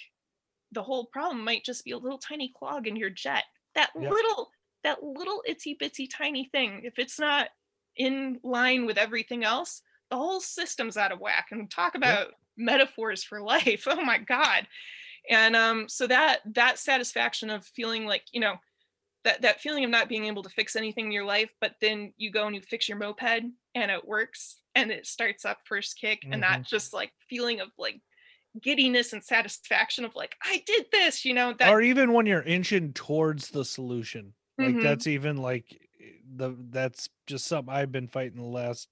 the 0.71 0.83
whole 0.83 1.05
problem 1.07 1.43
might 1.43 1.65
just 1.65 1.83
be 1.85 1.91
a 1.91 1.97
little 1.97 2.17
tiny 2.17 2.51
clog 2.57 2.87
in 2.87 2.95
your 2.95 3.09
jet. 3.09 3.43
That 3.75 3.91
Yep. 3.97 4.17
little 4.17 4.51
that 4.83 5.03
little 5.03 5.43
itsy 5.47 5.77
bitsy 5.79 6.07
tiny 6.11 6.45
thing 6.45 6.81
if 6.83 6.97
it's 6.97 7.19
not 7.19 7.49
in 7.95 8.39
line 8.43 8.85
with 8.85 8.97
everything 8.97 9.43
else 9.43 9.81
the 10.09 10.17
whole 10.17 10.41
system's 10.41 10.97
out 10.97 11.11
of 11.13 11.19
whack. 11.19 11.47
And 11.51 11.71
talk 11.71 11.95
about 11.95 12.33
metaphors 12.57 13.23
for 13.23 13.41
life. 13.43 13.85
Oh 13.87 14.03
my 14.03 14.17
god. 14.17 14.67
And 15.29 15.55
um 15.55 15.89
so 15.89 16.07
that 16.07 16.41
that 16.45 16.79
satisfaction 16.79 17.49
of 17.49 17.65
feeling 17.65 18.05
like 18.05 18.25
you 18.31 18.41
know 18.41 18.57
that 19.23 19.41
that 19.41 19.61
feeling 19.61 19.83
of 19.83 19.89
not 19.89 20.09
being 20.09 20.25
able 20.25 20.43
to 20.43 20.49
fix 20.49 20.75
anything 20.75 21.05
in 21.07 21.11
your 21.11 21.25
life 21.25 21.51
but 21.61 21.75
then 21.81 22.13
you 22.17 22.31
go 22.31 22.45
and 22.47 22.55
you 22.55 22.61
fix 22.61 22.87
your 22.89 22.97
moped 22.97 23.21
and 23.75 23.91
it 23.91 24.07
works 24.07 24.61
and 24.75 24.91
it 24.91 25.05
starts 25.05 25.45
up 25.45 25.59
first 25.65 25.97
kick 25.99 26.23
and 26.31 26.43
that 26.43 26.65
just 26.65 26.93
like 26.93 27.11
feeling 27.29 27.59
of 27.59 27.69
like 27.77 28.01
giddiness 28.61 29.13
and 29.13 29.23
satisfaction 29.23 30.03
of 30.05 30.13
like 30.15 30.35
i 30.43 30.61
did 30.65 30.85
this 30.91 31.23
you 31.23 31.33
know 31.33 31.53
that 31.53 31.71
or 31.71 31.81
even 31.81 32.13
when 32.13 32.25
you're 32.25 32.41
inching 32.41 32.91
towards 32.93 33.49
the 33.49 33.63
solution. 33.63 34.33
Like 34.57 34.75
Mhm. 34.75 34.81
that's 34.81 35.07
even 35.07 35.37
like 35.37 35.65
the 36.35 36.55
that's 36.69 37.09
just 37.27 37.47
something 37.47 37.73
I've 37.73 37.91
been 37.91 38.07
fighting 38.07 38.37
the 38.37 38.43
last 38.45 38.89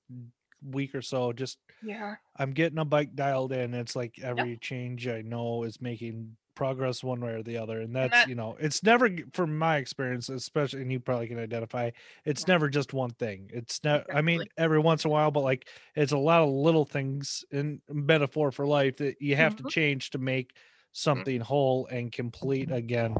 week 0.63 0.95
or 0.95 1.01
so. 1.01 1.33
Just 1.33 1.59
yeah 1.83 2.15
I'm 2.37 2.51
getting 2.51 2.79
a 2.79 2.85
bike 2.85 3.15
dialed 3.15 3.51
in. 3.51 3.73
It's 3.73 3.95
like 3.95 4.17
every 4.19 4.57
change 4.57 5.07
I 5.07 5.21
know 5.21 5.63
is 5.63 5.81
making 5.81 6.37
progress 6.59 7.03
one 7.03 7.21
way 7.21 7.31
or 7.31 7.41
the 7.43 7.57
other. 7.57 7.79
And 7.81 7.95
that's, 7.95 8.11
that- 8.11 8.27
you 8.27 8.35
know, 8.35 8.57
it's 8.59 8.83
never, 8.83 9.09
from 9.33 9.57
my 9.57 9.77
experience, 9.77 10.29
especially, 10.29 10.81
and 10.81 10.91
you 10.91 10.99
probably 10.99 11.27
can 11.27 11.39
identify, 11.39 11.91
it's 12.25 12.47
never 12.47 12.69
just 12.69 12.93
one 12.93 13.11
thing. 13.11 13.49
It's 13.53 13.83
not, 13.83 14.05
I 14.13 14.21
mean, 14.21 14.47
every 14.57 14.79
once 14.79 15.05
in 15.05 15.09
a 15.09 15.11
while, 15.13 15.31
but 15.31 15.41
like 15.43 15.69
it's 15.95 16.11
a 16.11 16.17
lot 16.17 16.41
of 16.43 16.49
little 16.49 16.85
things 16.85 17.45
in 17.51 17.81
metaphor 17.89 18.51
for 18.51 18.67
life 18.67 18.97
that 18.97 19.21
you 19.21 19.35
have 19.37 19.55
to 19.55 19.63
Mhm. 19.63 19.69
change 19.69 20.09
to 20.11 20.17
make 20.19 20.55
something 20.91 21.39
whole 21.41 21.87
and 21.87 22.11
complete 22.11 22.71
again. 22.71 23.15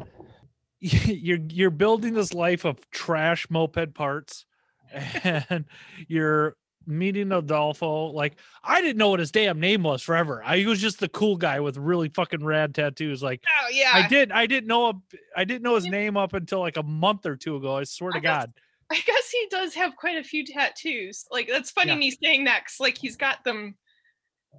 You're 0.82 1.40
you're 1.50 1.72
building 1.72 2.14
this 2.14 2.34
life 2.34 2.66
of 2.66 2.90
trash 2.92 3.50
moped 3.50 3.94
parts 3.94 4.46
and 5.24 5.66
you're 6.08 6.56
meeting 6.90 7.32
Adolfo. 7.32 8.08
Like 8.08 8.36
I 8.64 8.82
didn't 8.82 8.98
know 8.98 9.10
what 9.10 9.20
his 9.20 9.32
damn 9.32 9.60
name 9.60 9.84
was 9.84 10.02
forever. 10.02 10.42
I 10.46 10.58
he 10.58 10.66
was 10.66 10.82
just 10.82 11.00
the 11.00 11.08
cool 11.10 11.38
guy 11.38 11.60
with 11.60 11.78
really 11.78 12.10
fucking 12.10 12.44
rad 12.44 12.76
tattoos. 12.76 13.24
Like 13.24 13.44
oh 13.62 13.70
yeah 13.72 13.92
I 13.94 14.08
did 14.08 14.32
I 14.32 14.46
didn't 14.48 14.68
know 14.68 14.90
a- 14.90 15.02
I 15.38 15.46
didn't 15.46 15.62
know 15.64 15.76
his 15.76 15.86
name 15.86 16.18
up 16.18 16.34
until 16.34 16.60
like 16.60 16.78
a 16.78 16.84
month 16.84 17.26
or 17.26 17.36
two 17.38 17.56
ago. 17.56 17.78
I 17.78 17.84
swear 17.84 18.12
to 18.12 18.20
guess- 18.20 18.38
God. 18.46 18.54
I 18.92 19.00
guess 19.06 19.30
he 19.30 19.46
does 19.52 19.76
have 19.76 19.96
quite 19.96 20.18
a 20.18 20.24
few 20.24 20.44
tattoos 20.46 21.26
like 21.32 21.48
that's 21.48 21.72
funny 21.72 21.92
Yeah. 21.92 21.98
me 21.98 22.12
saying 22.12 22.46
that. 22.46 22.66
Cause 22.66 22.80
like 22.80 22.98
he's 22.98 23.16
got 23.16 23.44
them 23.44 23.76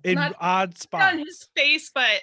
In 0.04 0.14
not- 0.14 0.36
odd 0.40 0.78
spots 0.78 1.12
on 1.12 1.18
his 1.18 1.48
face 1.56 1.90
but 1.94 2.22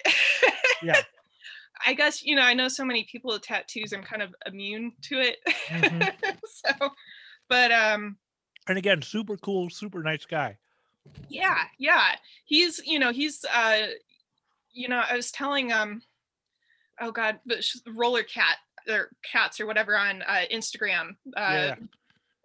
Yeah. 0.82 1.00
i 1.86 1.92
guess 1.94 2.24
you 2.24 2.34
know 2.34 2.42
i 2.42 2.54
know 2.54 2.66
so 2.66 2.84
many 2.84 3.04
people 3.04 3.30
with 3.32 3.42
tattoos 3.42 3.92
i'm 3.92 4.02
kind 4.02 4.20
of 4.20 4.34
immune 4.46 4.90
to 5.02 5.20
it 5.20 5.36
Mhm. 5.68 6.12
so 6.46 6.90
but 7.48 7.70
um 7.70 8.16
And 8.68 8.78
again, 8.78 9.02
super 9.02 9.36
cool, 9.36 9.70
super 9.70 10.02
nice 10.02 10.24
guy. 10.26 10.58
yeah 11.30 11.60
yeah 11.78 12.16
he's 12.44 12.80
you 12.84 12.98
know 12.98 13.10
he's 13.12 13.42
uh 13.54 13.86
you 14.72 14.88
know 14.88 15.02
i 15.08 15.16
was 15.16 15.30
telling 15.32 15.72
um 15.72 16.02
oh 17.00 17.10
god 17.10 17.40
but 17.46 17.64
roller 17.94 18.22
cat 18.22 18.56
or 18.90 19.08
cats 19.32 19.58
or 19.58 19.66
whatever 19.66 19.96
on 19.96 20.20
uh 20.22 20.44
instagram 20.52 21.16
uh 21.34 21.40
Yeah, 21.66 21.74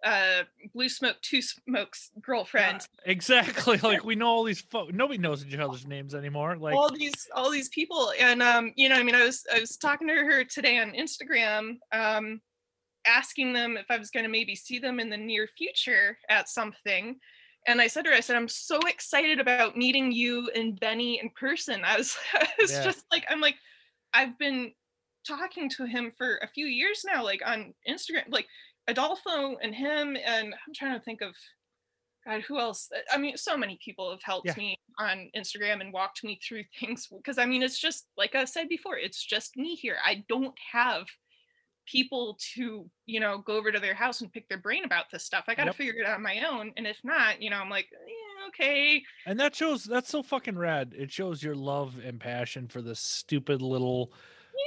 uh 0.02 0.42
blue 0.72 0.88
smoke 0.88 1.16
two 1.20 1.42
smokes 1.42 2.10
girlfriend 2.22 2.88
Yeah, 3.06 3.12
exactly. 3.12 3.76
Like 3.78 4.02
we 4.02 4.14
know 4.14 4.28
all 4.28 4.44
these 4.44 4.62
fo- 4.62 4.88
nobody 4.90 5.18
knows 5.18 5.44
each 5.44 5.58
other's 5.58 5.86
names 5.86 6.14
anymore. 6.14 6.56
Like 6.56 6.74
all 6.74 6.90
these 6.90 7.28
all 7.34 7.50
these 7.50 7.68
people 7.68 8.12
and 8.18 8.42
um 8.42 8.72
you 8.76 8.88
know 8.88 8.94
i 8.96 9.02
mean 9.02 9.14
i 9.14 9.24
was 9.24 9.44
i 9.54 9.60
was 9.60 9.76
talking 9.76 10.08
to 10.08 10.14
her 10.14 10.42
today 10.44 10.78
on 10.78 10.92
instagram 10.92 11.76
um 11.92 12.40
asking 13.06 13.52
them 13.52 13.76
if 13.76 13.86
i 13.90 13.96
was 13.96 14.10
going 14.10 14.24
to 14.24 14.30
maybe 14.30 14.54
see 14.54 14.78
them 14.78 15.00
in 15.00 15.10
the 15.10 15.16
near 15.16 15.48
future 15.56 16.18
at 16.28 16.48
something 16.48 17.18
and 17.66 17.80
i 17.80 17.86
said 17.86 18.02
to 18.04 18.10
her 18.10 18.16
i 18.16 18.20
said 18.20 18.36
i'm 18.36 18.48
so 18.48 18.78
excited 18.88 19.40
about 19.40 19.76
meeting 19.76 20.12
you 20.12 20.50
and 20.54 20.78
benny 20.80 21.20
in 21.20 21.30
person 21.30 21.82
i 21.84 21.96
was 21.96 22.16
i 22.34 22.48
was 22.60 22.72
Yeah. 22.72 22.84
just 22.84 23.04
like 23.10 23.24
i'm 23.28 23.40
like 23.40 23.56
i've 24.12 24.38
been 24.38 24.72
talking 25.26 25.68
to 25.70 25.86
him 25.86 26.10
for 26.16 26.36
a 26.42 26.48
few 26.48 26.66
years 26.66 27.04
now 27.06 27.22
like 27.24 27.40
on 27.46 27.74
instagram 27.88 28.24
like 28.28 28.46
adolfo 28.88 29.56
and 29.56 29.74
him 29.74 30.16
and 30.22 30.54
i'm 30.54 30.74
trying 30.74 30.98
to 30.98 31.04
think 31.04 31.20
of 31.22 31.34
God, 32.26 32.40
who 32.42 32.58
else? 32.58 32.88
Uh, 32.94 33.00
I 33.12 33.18
mean, 33.18 33.36
so 33.36 33.56
many 33.56 33.78
people 33.84 34.10
have 34.10 34.22
helped 34.22 34.46
Yeah. 34.46 34.54
me 34.56 34.78
on 34.98 35.30
Instagram 35.36 35.80
and 35.80 35.92
walked 35.92 36.24
me 36.24 36.40
through 36.42 36.64
things 36.80 37.06
because 37.06 37.38
I 37.38 37.44
mean, 37.44 37.62
it's 37.62 37.78
just 37.78 38.06
like 38.16 38.34
I 38.34 38.44
said 38.46 38.68
before, 38.68 38.96
it's 38.96 39.22
just 39.22 39.56
me 39.56 39.74
here. 39.74 39.98
I 40.04 40.24
don't 40.28 40.54
have 40.72 41.06
people 41.86 42.38
to, 42.54 42.88
you 43.06 43.20
know, 43.20 43.38
go 43.38 43.56
over 43.56 43.70
to 43.72 43.78
their 43.80 43.94
house 43.94 44.20
and 44.20 44.32
pick 44.32 44.48
their 44.48 44.58
brain 44.58 44.84
about 44.84 45.06
this 45.12 45.24
stuff. 45.24 45.44
I 45.48 45.54
got 45.54 45.64
to 45.64 45.68
Yep. 45.68 45.76
figure 45.76 46.02
it 46.02 46.06
out 46.06 46.16
on 46.16 46.22
my 46.22 46.42
own. 46.48 46.72
And 46.76 46.86
if 46.86 46.98
not, 47.04 47.40
you 47.42 47.50
know, 47.50 47.56
I'm 47.56 47.70
like, 47.70 47.88
yeah, 47.92 48.48
okay. 48.48 49.02
and 49.26 49.38
that 49.40 49.54
shows 49.54 49.84
that's 49.84 50.08
so 50.10 50.22
fucking 50.22 50.56
rad. 50.56 50.94
It 50.96 51.10
shows 51.10 51.42
your 51.42 51.54
love 51.54 51.96
and 52.04 52.18
passion 52.20 52.68
for 52.68 52.82
this 52.82 53.00
stupid 53.00 53.62
little 53.62 54.12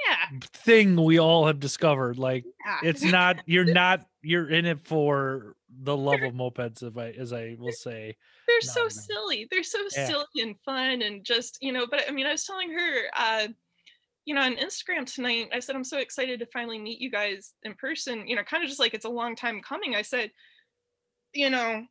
Yeah. 0.08 0.40
thing 0.54 0.96
we 1.04 1.20
all 1.20 1.46
have 1.48 1.60
discovered. 1.60 2.18
Like 2.18 2.46
yeah. 2.66 2.80
it's 2.90 3.04
not 3.04 3.38
you're 3.46 3.66
not 3.66 4.06
you're 4.22 4.50
in 4.50 4.66
it 4.66 4.80
for 4.86 5.56
the 5.84 5.96
love 5.96 6.22
of 6.24 6.34
mopeds, 6.34 6.82
if 6.84 6.98
I 6.98 7.10
as 7.12 7.34
I 7.34 7.56
will 7.60 7.72
say. 7.72 8.16
they're 8.48 8.58
No, 8.64 8.72
so 8.72 8.84
no. 8.84 8.90
silly 8.90 9.48
they're 9.52 9.64
so 9.64 9.80
Yeah. 9.96 10.08
silly 10.08 10.26
and 10.42 10.56
fun 10.66 11.02
and 11.02 11.24
just 11.26 11.58
you 11.62 11.72
know 11.74 11.86
but 11.86 12.04
i 12.08 12.12
mean 12.12 12.26
i 12.26 12.32
was 12.32 12.46
telling 12.46 12.72
her 12.72 13.02
uh 13.16 13.48
you 14.28 14.36
know 14.36 14.42
on 14.42 14.56
instagram 14.58 15.12
tonight 15.12 15.50
i 15.54 15.60
said 15.60 15.76
i'm 15.76 15.84
so 15.84 15.98
excited 15.98 16.40
to 16.40 16.46
finally 16.48 16.78
meet 16.78 17.00
you 17.00 17.10
guys 17.10 17.54
in 17.64 17.74
person 17.76 18.28
you 18.28 18.36
know 18.36 18.44
kind 18.44 18.64
of 18.64 18.70
just 18.70 18.80
like 18.80 18.94
it's 18.94 19.06
a 19.06 19.10
long 19.10 19.36
time 19.36 19.62
coming 19.62 19.96
i 19.96 20.02
said 20.02 20.30
you 21.34 21.50
know 21.50 21.84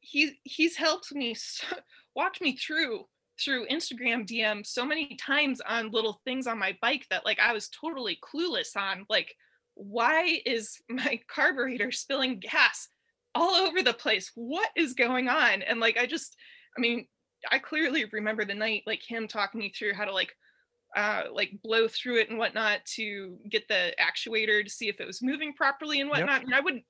he 0.00 0.32
he's 0.42 0.76
helped 0.76 1.14
me 1.14 1.34
so, 1.34 1.66
walked 2.16 2.40
me 2.40 2.56
through 2.56 3.04
through 3.38 3.66
instagram 3.68 4.26
dm 4.26 4.66
so 4.66 4.84
many 4.84 5.16
times 5.16 5.60
on 5.68 5.90
little 5.90 6.20
things 6.24 6.46
on 6.46 6.58
my 6.58 6.76
bike 6.80 7.06
that 7.10 7.24
like 7.24 7.38
i 7.38 7.52
was 7.52 7.68
totally 7.68 8.18
clueless 8.24 8.74
on 8.76 9.04
like 9.10 9.34
why 9.74 10.40
is 10.46 10.80
my 10.88 11.20
carburetor 11.28 11.92
spilling 11.92 12.40
gas 12.40 12.88
all 13.36 13.54
over 13.54 13.82
the 13.82 13.92
place. 13.92 14.32
What 14.34 14.70
is 14.74 14.94
going 14.94 15.28
on? 15.28 15.62
And 15.62 15.78
like, 15.78 15.98
I 15.98 16.06
just, 16.06 16.36
I 16.76 16.80
mean, 16.80 17.06
I 17.50 17.58
clearly 17.58 18.06
remember 18.10 18.44
the 18.44 18.54
night, 18.54 18.82
like 18.86 19.02
him 19.06 19.28
talking 19.28 19.60
me 19.60 19.70
through 19.70 19.92
how 19.92 20.06
to 20.06 20.12
like, 20.12 20.34
uh, 20.96 21.24
like 21.32 21.60
blow 21.62 21.86
through 21.86 22.20
it 22.20 22.30
and 22.30 22.38
whatnot 22.38 22.84
to 22.86 23.38
get 23.48 23.68
the 23.68 23.94
actuator 24.00 24.64
to 24.64 24.70
see 24.70 24.88
if 24.88 25.00
it 25.00 25.06
was 25.06 25.22
moving 25.22 25.52
properly 25.52 26.00
and 26.00 26.08
Yep. 26.08 26.18
whatnot. 26.18 26.42
And 26.42 26.54
I 26.54 26.60
would, 26.60 26.82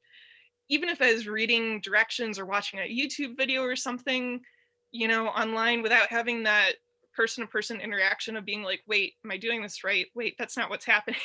even 0.68 0.88
if 0.88 1.02
I 1.02 1.12
was 1.12 1.26
reading 1.28 1.80
directions 1.80 2.38
or 2.38 2.46
watching 2.46 2.78
a 2.78 2.82
YouTube 2.82 3.36
video 3.36 3.62
or 3.62 3.76
something, 3.76 4.40
you 4.92 5.08
know, 5.08 5.26
online 5.26 5.82
without 5.82 6.08
having 6.08 6.44
that 6.44 6.74
person 7.14 7.44
to 7.44 7.48
person 7.48 7.80
interaction 7.80 8.36
of 8.36 8.44
being 8.44 8.62
like, 8.62 8.82
wait, 8.86 9.14
am 9.24 9.32
I 9.32 9.38
doing 9.38 9.60
this 9.60 9.82
right? 9.82 10.06
Wait, 10.14 10.36
that's 10.38 10.56
not 10.56 10.70
what's 10.70 10.86
happening. 10.86 11.20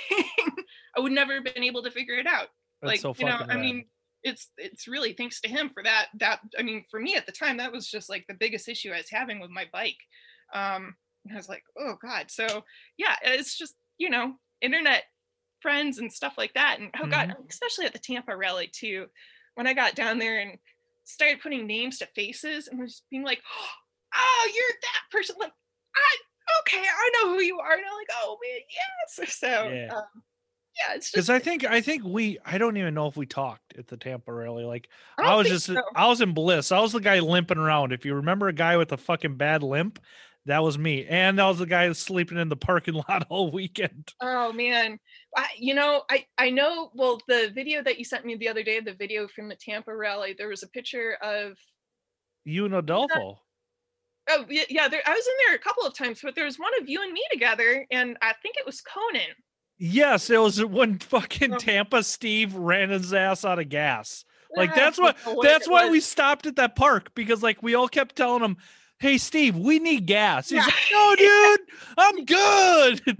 I 0.97 0.99
would 0.99 1.11
never 1.11 1.35
have 1.35 1.43
been 1.43 1.63
able 1.63 1.83
to 1.83 1.91
figure 1.91 2.15
it 2.15 2.27
out 2.27 2.49
That's 2.81 3.01
like 3.01 3.01
so 3.01 3.15
you 3.17 3.25
know 3.25 3.41
i 3.49 3.57
mean 3.57 3.85
it's 4.23 4.51
it's 4.57 4.87
really 4.87 5.13
thanks 5.13 5.41
to 5.41 5.49
him 5.49 5.69
for 5.69 5.83
that 5.83 6.07
that 6.19 6.39
i 6.57 6.61
mean 6.61 6.85
for 6.91 6.99
me 6.99 7.15
at 7.15 7.25
the 7.25 7.31
time 7.31 7.57
that 7.57 7.71
was 7.71 7.89
just 7.89 8.09
like 8.09 8.25
the 8.27 8.33
biggest 8.33 8.67
issue 8.67 8.91
i 8.91 8.97
was 8.97 9.09
having 9.09 9.39
with 9.39 9.49
my 9.49 9.65
bike 9.71 9.97
um 10.53 10.95
and 11.25 11.33
i 11.33 11.37
was 11.37 11.49
like 11.49 11.63
oh 11.79 11.95
god 12.01 12.29
so 12.29 12.63
yeah 12.97 13.15
it's 13.23 13.57
just 13.57 13.75
you 13.97 14.09
know 14.09 14.33
internet 14.61 15.03
friends 15.61 15.99
and 15.99 16.11
stuff 16.11 16.33
like 16.37 16.53
that 16.53 16.79
and 16.79 16.89
oh 17.01 17.07
god 17.07 17.35
especially 17.49 17.85
at 17.85 17.93
the 17.93 17.99
tampa 17.99 18.35
rally 18.35 18.69
too 18.71 19.05
when 19.55 19.67
i 19.67 19.73
got 19.73 19.95
down 19.95 20.17
there 20.17 20.39
and 20.39 20.57
started 21.03 21.41
putting 21.41 21.67
names 21.67 21.97
to 21.99 22.07
faces 22.15 22.67
and 22.67 22.79
was 22.79 23.03
being 23.11 23.23
like 23.23 23.41
oh 24.15 24.51
you're 24.53 24.77
that 24.81 25.15
person 25.17 25.35
like 25.39 25.51
i 25.95 26.15
okay 26.59 26.81
i 26.83 27.11
know 27.13 27.33
who 27.33 27.41
you 27.41 27.59
are 27.59 27.73
and 27.73 27.83
i'm 27.85 27.97
like 27.97 28.09
oh 28.23 28.37
man 28.41 28.61
yes 29.19 29.33
so 29.39 29.47
Yeah. 29.47 29.95
um, 29.95 30.03
yeah 30.79 30.95
it's 30.95 31.11
just 31.11 31.13
because 31.13 31.29
I 31.29 31.39
think 31.39 31.65
I 31.65 31.81
think 31.81 32.03
we 32.03 32.39
I 32.45 32.57
don't 32.57 32.77
even 32.77 32.93
know 32.93 33.07
if 33.07 33.17
we 33.17 33.25
talked 33.25 33.77
at 33.77 33.87
the 33.87 33.97
Tampa 33.97 34.33
rally. 34.33 34.63
Like 34.63 34.87
I 35.17 35.23
I, 35.23 35.35
was 35.35 35.47
just 35.47 35.65
so. 35.65 35.81
I 35.95 36.07
was 36.07 36.21
in 36.21 36.33
bliss. 36.33 36.71
I 36.71 36.79
was 36.79 36.93
the 36.93 37.01
guy 37.01 37.19
limping 37.19 37.57
around. 37.57 37.91
If 37.91 38.05
you 38.05 38.15
remember 38.15 38.47
a 38.47 38.53
guy 38.53 38.77
with 38.77 38.91
a 38.93 38.97
fucking 38.97 39.35
bad 39.35 39.63
limp, 39.63 39.99
that 40.45 40.63
was 40.63 40.77
me. 40.77 41.05
And 41.05 41.37
that 41.39 41.45
was 41.45 41.59
the 41.59 41.65
guy 41.65 41.91
sleeping 41.93 42.37
in 42.37 42.49
the 42.49 42.55
parking 42.55 42.93
lot 43.09 43.27
all 43.29 43.51
weekend. 43.51 44.11
Oh 44.21 44.51
man, 44.51 44.99
I, 45.37 45.47
you 45.57 45.73
know, 45.73 46.03
I 46.09 46.25
I 46.37 46.49
know. 46.49 46.91
Well, 46.93 47.19
the 47.27 47.51
video 47.53 47.83
that 47.83 47.99
you 47.99 48.05
sent 48.05 48.25
me 48.25 48.35
the 48.35 48.49
other 48.49 48.63
day, 48.63 48.79
the 48.79 48.93
video 48.93 49.27
from 49.27 49.49
the 49.49 49.55
Tampa 49.55 49.95
rally, 49.95 50.35
there 50.37 50.49
was 50.49 50.63
a 50.63 50.67
picture 50.67 51.17
of. 51.21 51.57
You 52.43 52.65
and 52.65 52.73
Adolfo. 52.73 53.39
Oh 54.29 54.45
yeah, 54.49 54.63
yeah. 54.69 54.87
There, 54.87 55.01
I 55.05 55.11
was 55.11 55.27
in 55.27 55.33
there 55.45 55.55
a 55.55 55.59
couple 55.59 55.85
of 55.85 55.95
times, 55.95 56.21
but 56.23 56.35
there 56.35 56.45
was 56.45 56.57
one 56.57 56.71
of 56.81 56.89
you 56.89 57.03
and 57.03 57.13
me 57.13 57.23
together, 57.31 57.85
and 57.91 58.17
I 58.21 58.33
think 58.41 58.55
it 58.57 58.65
was 58.65 58.81
Conan. 58.81 59.35
Yes, 59.77 60.29
it 60.29 60.39
was 60.39 60.63
when 60.63 60.99
fucking 60.99 61.53
Oh. 61.53 61.57
Tampa 61.57 62.03
Steve 62.03 62.53
ran 62.55 62.89
his 62.89 63.13
ass 63.13 63.43
out 63.45 63.59
of 63.59 63.69
gas. 63.69 64.25
Like 64.55 64.75
that's 64.75 64.99
what 64.99 65.17
that's 65.41 65.67
why 65.67 65.89
we 65.89 65.99
stopped 66.01 66.45
at 66.45 66.57
that 66.57 66.75
park 66.75 67.15
because 67.15 67.41
like 67.41 67.63
we 67.63 67.73
all 67.73 67.87
kept 67.87 68.15
telling 68.15 68.43
him, 68.43 68.57
"Hey 69.01 69.17
Steve, 69.17 69.57
we 69.57 69.79
need 69.79 70.05
gas." 70.05 70.49
He's 70.49 70.57
Yeah. 70.57 70.65
like, 70.65 70.75
"No, 70.91 71.15
dude, 71.17 71.59
I'm 71.97 72.25
good." 72.25 73.01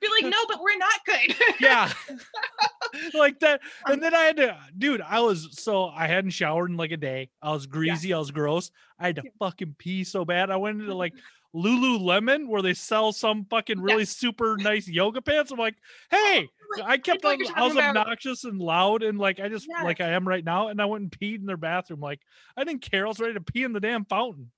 be 0.00 0.08
like, 0.08 0.24
no, 0.24 0.38
but 0.48 0.60
we're 0.60 0.76
not 0.78 1.00
good. 1.04 1.36
yeah 1.60 1.92
like 3.14 3.38
that 3.40 3.60
and 3.86 4.02
then 4.02 4.14
i 4.14 4.22
had 4.22 4.36
to 4.36 4.56
dude 4.78 5.00
i 5.02 5.20
was 5.20 5.48
so 5.60 5.86
i 5.86 6.06
hadn't 6.06 6.30
showered 6.30 6.70
in 6.70 6.76
like 6.76 6.92
a 6.92 6.96
day 6.96 7.28
i 7.42 7.50
was 7.52 7.66
greasy 7.66 8.12
i 8.14 8.18
was 8.18 8.30
gross 8.30 8.70
i 8.98 9.06
had 9.06 9.16
to 9.16 9.22
fucking 9.38 9.74
pee 9.78 10.02
so 10.04 10.24
bad 10.24 10.50
i 10.50 10.56
went 10.56 10.80
into 10.80 10.94
like 11.04 11.12
lululemon 11.54 12.46
where 12.48 12.62
they 12.62 12.74
sell 12.74 13.12
some 13.12 13.44
fucking 13.46 13.80
really 13.80 14.02
Yes. 14.02 14.10
super 14.10 14.56
nice 14.58 14.88
yoga 14.88 15.20
pants 15.20 15.50
i'm 15.50 15.58
like 15.58 15.74
oh, 16.12 16.16
hey 16.16 16.48
i 16.84 16.96
kept 16.96 17.24
on 17.24 17.38
i 17.54 17.62
was 17.64 17.72
about. 17.72 17.96
obnoxious 17.96 18.44
and 18.44 18.60
loud 18.60 19.02
and 19.02 19.18
like 19.18 19.40
i 19.40 19.48
just 19.48 19.66
Yes. 19.68 19.84
like 19.84 20.00
i 20.00 20.10
am 20.10 20.26
right 20.26 20.44
now 20.44 20.68
and 20.68 20.80
i 20.80 20.84
went 20.84 21.02
and 21.02 21.10
peed 21.10 21.40
in 21.40 21.46
their 21.46 21.56
bathroom 21.56 22.00
like 22.00 22.20
i 22.56 22.64
didn't 22.64 22.82
care 22.82 23.04
i 23.04 23.08
was 23.08 23.20
ready 23.20 23.34
to 23.34 23.40
pee 23.40 23.64
in 23.64 23.72
the 23.72 23.80
damn 23.80 24.04
fountain 24.04 24.50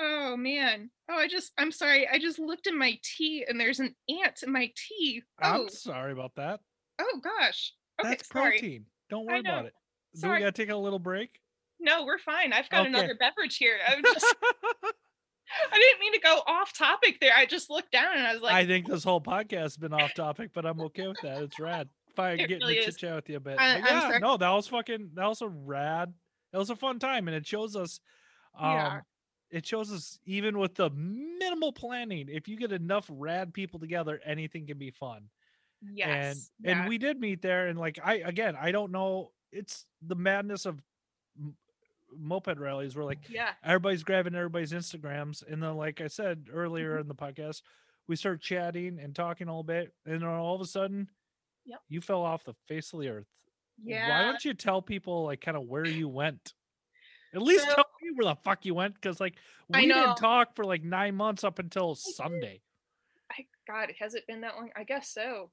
oh 0.00 0.36
man. 0.36 0.90
Oh, 1.10 1.16
I 1.18 1.28
just. 1.28 1.52
I'm 1.58 1.70
sorry. 1.72 2.08
I 2.08 2.18
just 2.18 2.38
looked 2.38 2.66
in 2.66 2.78
my 2.78 2.98
tea, 3.02 3.44
and 3.48 3.60
there's 3.60 3.80
an 3.80 3.94
ant 4.08 4.42
in 4.42 4.52
my 4.52 4.70
tea. 4.76 5.22
Oh, 5.42 5.62
i'm 5.64 5.68
sorry 5.68 6.12
about 6.12 6.34
that 6.36 6.60
oh 7.00 7.20
gosh. 7.22 7.72
Okay, 8.00 8.10
that's 8.10 8.28
sorry. 8.28 8.50
protein 8.52 8.84
don't 9.10 9.26
worry 9.26 9.40
about 9.40 9.66
it 9.66 9.72
do 10.20 10.30
we 10.30 10.38
gotta 10.38 10.52
take 10.52 10.70
a 10.70 10.76
little 10.76 10.98
break 11.00 11.40
No, 11.80 12.04
we're 12.04 12.18
fine. 12.18 12.52
I've 12.52 12.68
got 12.70 12.82
Okay. 12.82 12.88
another 12.90 13.14
beverage 13.18 13.56
here. 13.56 13.78
I 13.86 13.96
was 13.96 14.04
just. 14.14 14.34
I 15.72 15.78
didn't 15.78 16.00
mean 16.00 16.12
to 16.14 16.20
go 16.20 16.40
off 16.46 16.72
topic 16.76 17.18
there. 17.20 17.32
I 17.36 17.46
just 17.46 17.68
looked 17.68 17.92
down 17.92 18.16
and 18.16 18.26
I 18.26 18.32
was 18.32 18.42
like, 18.42 18.54
I 18.54 18.64
think 18.66 18.86
this 18.88 19.04
whole 19.04 19.20
podcast 19.20 19.60
has 19.60 19.76
been 19.76 19.92
off 19.92 20.14
topic, 20.14 20.50
but 20.54 20.64
I'm 20.64 20.80
okay 20.82 21.06
with 21.06 21.18
that. 21.22 21.42
It's 21.42 21.58
rad. 21.60 21.88
Fine, 22.16 22.40
It 22.40 22.46
getting 22.48 22.60
really 22.60 22.76
to 22.76 22.84
chit 22.86 22.96
chat 22.98 23.14
with 23.16 23.28
you 23.28 23.36
a 23.36 23.40
bit. 23.40 23.58
I- 23.58 23.78
yeah, 23.78 24.00
sorry. 24.00 24.20
no, 24.20 24.36
that 24.36 24.50
was 24.50 24.66
fucking 24.68 25.10
that 25.14 25.26
was 25.26 25.42
a 25.42 25.48
rad. 25.48 26.14
It 26.52 26.56
was 26.58 26.70
a 26.70 26.76
fun 26.76 26.98
time, 27.00 27.26
and 27.28 27.36
it 27.36 27.46
shows 27.46 27.74
us. 27.76 27.98
Um, 28.58 28.70
Yeah. 28.72 29.00
It 29.54 29.64
shows 29.64 29.92
us 29.92 30.18
even 30.26 30.58
with 30.58 30.74
the 30.74 30.90
minimal 30.90 31.72
planning, 31.72 32.28
if 32.28 32.48
you 32.48 32.56
get 32.56 32.72
enough 32.72 33.06
rad 33.08 33.54
people 33.54 33.78
together, 33.78 34.20
anything 34.24 34.66
can 34.66 34.78
be 34.78 34.90
fun. 34.90 35.28
yes. 35.92 36.50
and 36.64 36.78
and 36.80 36.88
we 36.88 36.98
did 36.98 37.20
meet 37.20 37.40
there, 37.40 37.68
and 37.68 37.78
like 37.78 37.98
I 38.02 38.14
again, 38.16 38.56
I 38.60 38.72
don't 38.72 38.90
know. 38.90 39.30
It's 39.52 39.86
the 40.02 40.16
madness 40.16 40.66
of 40.66 40.82
m- 41.38 41.54
moped 42.16 42.58
rallies. 42.58 42.96
Where 42.96 43.04
like 43.04 43.28
yeah. 43.30 43.50
everybody's 43.62 44.02
grabbing 44.02 44.34
everybody's 44.34 44.72
Instagrams. 44.72 45.44
And 45.48 45.62
then, 45.62 45.76
like 45.76 46.00
I 46.00 46.08
said 46.08 46.48
earlier 46.52 46.96
Mhm. 46.96 47.02
in 47.02 47.08
the 47.08 47.14
podcast, 47.14 47.62
we 48.08 48.16
start 48.16 48.40
chatting 48.42 48.98
and 48.98 49.14
talking 49.14 49.46
a 49.46 49.50
little 49.52 49.62
bit. 49.62 49.94
And 50.04 50.14
then 50.20 50.28
all 50.28 50.56
of 50.56 50.60
a 50.60 50.66
sudden, 50.66 51.08
Yep. 51.66 51.80
you 51.88 52.00
fell 52.00 52.22
off 52.22 52.42
the 52.44 52.54
face 52.66 52.92
of 52.92 52.98
the 53.00 53.08
earth. 53.08 53.28
yeah 53.82 54.08
Why 54.08 54.24
don't 54.24 54.44
you 54.44 54.52
tell 54.54 54.82
people, 54.82 55.24
like, 55.24 55.40
kind 55.40 55.56
of 55.56 55.62
where 55.68 55.86
you 55.86 56.08
went? 56.08 56.54
At 57.34 57.42
least 57.42 57.66
So- 57.68 57.83
where 58.14 58.32
the 58.32 58.40
fuck 58.44 58.64
you 58.64 58.74
went. 58.74 59.00
Cause, 59.00 59.20
like, 59.20 59.34
we 59.68 59.86
didn't 59.86 60.16
talk 60.16 60.54
for 60.54 60.64
like 60.64 60.82
nine 60.82 61.14
months 61.14 61.44
up 61.44 61.58
until 61.58 61.94
Sunday. 61.94 62.60
I 63.30 63.46
God, 63.66 63.92
has 63.98 64.14
it 64.14 64.26
been 64.26 64.42
that 64.42 64.56
long? 64.56 64.70
I 64.76 64.84
guess 64.84 65.08
so. 65.08 65.50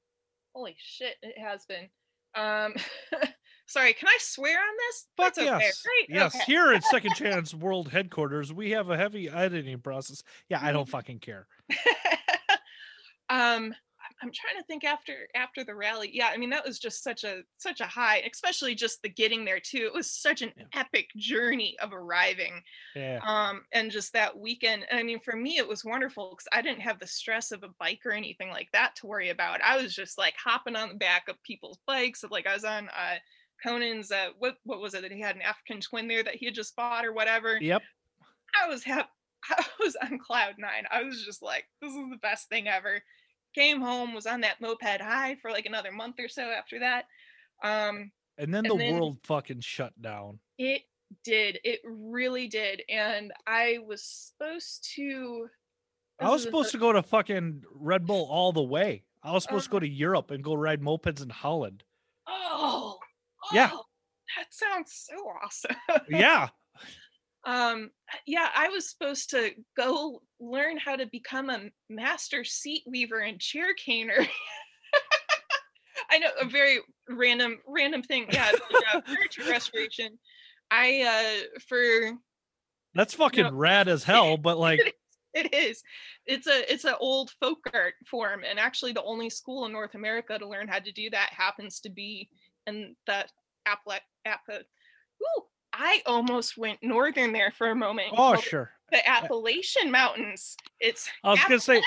Holy 0.54 0.76
shit, 0.78 1.16
it 1.22 1.38
has 1.38 1.64
been. 1.66 1.88
Um 2.34 2.74
sorry, 3.66 3.92
can 3.94 4.08
I 4.08 4.16
swear 4.20 4.58
on 4.58 4.74
this? 4.78 5.06
Fuck 5.16 5.34
That's 5.34 5.38
okay, 5.38 5.64
yes. 5.64 5.82
right? 5.86 6.06
Yes. 6.08 6.34
Okay. 6.34 6.44
Here 6.44 6.72
at 6.72 6.84
Second 6.84 7.14
Chance 7.16 7.54
World 7.54 7.88
headquarters, 7.90 8.52
we 8.52 8.70
have 8.70 8.90
a 8.90 8.96
heavy 8.96 9.28
editing 9.28 9.80
process. 9.80 10.22
Yeah, 10.48 10.60
I 10.62 10.72
don't 10.72 10.88
fucking 10.88 11.20
care. 11.20 11.46
um 13.30 13.74
I'm 14.22 14.30
trying 14.32 14.56
to 14.56 14.62
think 14.66 14.84
after 14.84 15.28
after 15.34 15.64
the 15.64 15.74
rally. 15.74 16.10
Yeah, 16.12 16.28
I 16.32 16.36
mean 16.36 16.50
that 16.50 16.64
was 16.64 16.78
just 16.78 17.02
such 17.02 17.24
a 17.24 17.42
such 17.58 17.80
a 17.80 17.86
high, 17.86 18.18
especially 18.32 18.74
just 18.74 19.02
the 19.02 19.08
getting 19.08 19.44
there 19.44 19.60
too. 19.60 19.84
It 19.84 19.92
was 19.92 20.10
such 20.10 20.42
an 20.42 20.52
Yeah. 20.56 20.64
epic 20.74 21.08
journey 21.16 21.76
of 21.80 21.92
arriving. 21.92 22.62
Yeah. 22.94 23.18
Um 23.24 23.64
and 23.72 23.90
just 23.90 24.12
that 24.12 24.38
weekend. 24.38 24.86
I 24.92 25.02
mean 25.02 25.18
for 25.20 25.34
me 25.36 25.58
it 25.58 25.66
was 25.68 25.84
wonderful 25.84 26.30
because 26.30 26.48
I 26.52 26.62
didn't 26.62 26.82
have 26.82 26.98
the 27.00 27.06
stress 27.06 27.50
of 27.52 27.62
a 27.64 27.68
bike 27.80 28.00
or 28.06 28.12
anything 28.12 28.50
like 28.50 28.68
that 28.72 28.94
to 28.96 29.06
worry 29.06 29.30
about. 29.30 29.60
I 29.62 29.76
was 29.82 29.94
just 29.94 30.16
like 30.18 30.34
hopping 30.42 30.76
on 30.76 30.90
the 30.90 30.94
back 30.94 31.28
of 31.28 31.42
people's 31.42 31.78
bikes. 31.86 32.22
Like 32.30 32.46
I 32.46 32.54
was 32.54 32.64
on 32.64 32.88
uh 32.90 33.16
Conan's 33.62 34.10
uh 34.12 34.28
what 34.38 34.56
what 34.64 34.80
was 34.80 34.94
it 34.94 35.02
that 35.02 35.12
he 35.12 35.20
had 35.20 35.36
an 35.36 35.42
African 35.42 35.80
twin 35.80 36.06
there 36.08 36.22
that 36.22 36.36
he 36.36 36.46
had 36.46 36.54
just 36.54 36.76
bought 36.76 37.04
or 37.04 37.12
whatever. 37.12 37.58
Yep. 37.60 37.82
I 38.62 38.68
was 38.68 38.84
ha- 38.84 39.08
I 39.50 39.64
was 39.80 39.96
on 39.96 40.18
cloud 40.18 40.54
nine. 40.58 40.84
I 40.90 41.02
was 41.02 41.24
just 41.24 41.42
like, 41.42 41.64
this 41.80 41.90
is 41.92 42.10
the 42.10 42.18
best 42.22 42.48
thing 42.48 42.68
ever. 42.68 43.02
Came 43.54 43.80
home, 43.80 44.14
was 44.14 44.26
on 44.26 44.40
that 44.42 44.60
moped 44.60 44.82
high 45.02 45.36
for 45.36 45.50
like 45.50 45.66
another 45.66 45.92
month 45.92 46.16
or 46.18 46.28
so 46.28 46.42
after 46.42 46.78
that. 46.80 47.06
Um, 47.62 48.10
And 48.38 48.52
then 48.52 48.64
And 48.64 48.72
the 48.72 48.76
then- 48.78 48.94
world 48.94 49.18
fucking 49.24 49.60
shut 49.60 50.00
down. 50.00 50.38
it 50.58 50.82
did, 51.24 51.58
it 51.64 51.80
really 51.84 52.48
did, 52.48 52.82
and 52.88 53.32
I 53.46 53.78
was 53.86 54.02
supposed 54.02 54.88
to. 54.96 55.48
I 56.18 56.28
was 56.30 56.42
supposed 56.42 56.70
to 56.72 56.78
go 56.78 56.92
to 56.92 57.02
fucking 57.02 57.64
Red 57.70 58.06
Bull 58.06 58.26
all 58.30 58.52
the 58.52 58.62
way. 58.62 59.04
I 59.22 59.32
was 59.32 59.42
supposed 59.42 59.64
to 59.66 59.70
go 59.70 59.76
Uh-huh. 59.76 59.86
to 59.86 59.88
Europe 59.92 60.30
and 60.30 60.42
go 60.42 60.54
ride 60.54 60.80
mopeds 60.80 61.22
in 61.22 61.28
Holland. 61.30 61.84
Oh, 62.26 62.98
Yeah. 63.52 63.70
oh, 63.72 63.84
that 64.36 64.52
sounds 64.54 64.92
so 65.10 65.14
awesome. 65.42 65.76
Yeah. 66.08 66.48
Um 67.44 67.90
yeah 68.26 68.48
i 68.54 68.68
was 68.68 68.88
supposed 68.88 69.30
to 69.30 69.50
go 69.76 70.22
learn 70.40 70.76
how 70.78 70.94
to 70.94 71.06
become 71.06 71.50
a 71.50 71.60
master 71.88 72.44
seat 72.44 72.82
weaver 72.86 73.18
and 73.20 73.40
chair 73.40 73.68
caner. 73.74 74.26
I 76.10 76.18
know 76.18 76.28
a 76.40 76.46
very 76.46 76.80
random 77.08 77.58
random 77.66 78.02
thing. 78.02 78.26
Yeah 78.30 78.52
like, 78.52 78.84
uh, 78.94 79.00
furniture 79.06 79.42
restoration. 79.50 80.18
I 80.70 81.46
uh 81.54 81.60
for 81.68 82.18
That's 82.94 83.14
fucking 83.14 83.54
rad 83.54 83.88
as 83.88 84.04
hell, 84.04 84.36
but 84.36 84.58
like 84.68 84.80
it 85.34 85.54
is 85.54 85.82
it's 86.26 86.46
a 86.46 86.70
it's 86.70 86.84
an 86.84 86.94
old 87.00 87.30
folk 87.40 87.58
art 87.72 87.94
form 88.06 88.42
and 88.48 88.58
actually 88.58 88.92
the 88.92 89.02
only 89.02 89.30
school 89.30 89.64
in 89.64 89.72
north 89.72 89.94
america 89.94 90.38
to 90.38 90.46
learn 90.46 90.68
how 90.68 90.78
to 90.78 90.92
do 90.92 91.08
that 91.08 91.30
happens 91.32 91.80
to 91.80 91.88
be 91.88 92.28
in 92.66 92.94
the 93.06 93.24
Appala- 93.66 94.00
Appa. 94.24 94.60
Ooh, 95.22 95.42
I 95.72 96.02
almost 96.06 96.56
went 96.56 96.78
northern 96.82 97.32
there 97.32 97.50
for 97.50 97.70
a 97.70 97.74
moment. 97.74 98.08
oh 98.16 98.36
sure. 98.36 98.70
the 98.90 99.06
Appalachian 99.08 99.90
Mountains. 99.90 100.56
It's 100.80 101.08
I 101.24 101.30
was 101.30 101.40
gonna 101.40 101.60
say. 101.60 101.82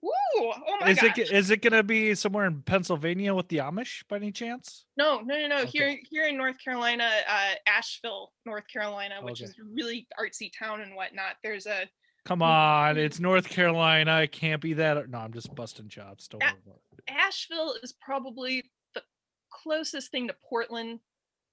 Woo! 0.00 0.10
Oh 0.40 0.76
my 0.80 0.90
is 0.90 1.00
gosh. 1.00 1.18
it 1.18 1.32
is 1.32 1.50
it 1.50 1.60
gonna 1.60 1.82
be 1.82 2.14
somewhere 2.14 2.46
in 2.46 2.62
Pennsylvania 2.62 3.34
with 3.34 3.48
the 3.48 3.56
Amish 3.56 4.04
by 4.08 4.16
any 4.16 4.30
chance? 4.30 4.84
No, 4.96 5.20
no, 5.20 5.36
no, 5.40 5.46
no. 5.48 5.56
Okay. 5.62 5.70
Here, 5.70 5.98
here 6.08 6.28
in 6.28 6.36
North 6.36 6.56
Carolina, 6.62 7.10
uh, 7.28 7.54
Asheville, 7.66 8.32
North 8.46 8.68
Carolina, 8.72 9.16
which 9.22 9.42
Okay. 9.42 9.50
is 9.50 9.56
a 9.58 9.64
really 9.64 10.06
artsy 10.20 10.52
town 10.56 10.82
and 10.82 10.94
whatnot. 10.94 11.36
There's 11.42 11.66
a 11.66 11.88
Come 12.24 12.42
on, 12.42 12.98
it's 12.98 13.18
North 13.18 13.48
Carolina. 13.48 14.20
It 14.20 14.32
can't 14.32 14.60
be 14.60 14.74
that. 14.74 15.08
No, 15.08 15.18
I'm 15.18 15.32
just 15.32 15.52
busting 15.54 15.88
chops. 15.88 16.28
Don't 16.28 16.42
worry. 16.42 16.76
Asheville 17.08 17.74
is 17.82 17.92
probably 17.94 18.70
the 18.94 19.02
closest 19.50 20.10
thing 20.12 20.28
to 20.28 20.36
Portland, 20.48 21.00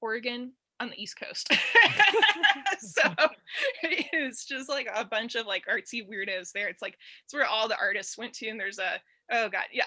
Oregon 0.01 0.51
on 0.79 0.89
the 0.89 1.01
East 1.01 1.19
Coast. 1.19 1.47
so 2.79 3.01
it's 3.83 4.45
just 4.45 4.69
like 4.69 4.87
a 4.93 5.05
bunch 5.05 5.35
of 5.35 5.45
like 5.45 5.65
artsy 5.67 6.07
weirdos 6.07 6.51
there. 6.51 6.67
It's 6.67 6.81
like 6.81 6.97
it's 7.23 7.33
where 7.33 7.45
all 7.45 7.67
the 7.67 7.79
artists 7.79 8.17
went 8.17 8.33
to, 8.35 8.47
and 8.49 8.59
there's 8.59 8.79
a 8.79 8.99
oh 9.31 9.49
god, 9.49 9.65
yeah. 9.71 9.85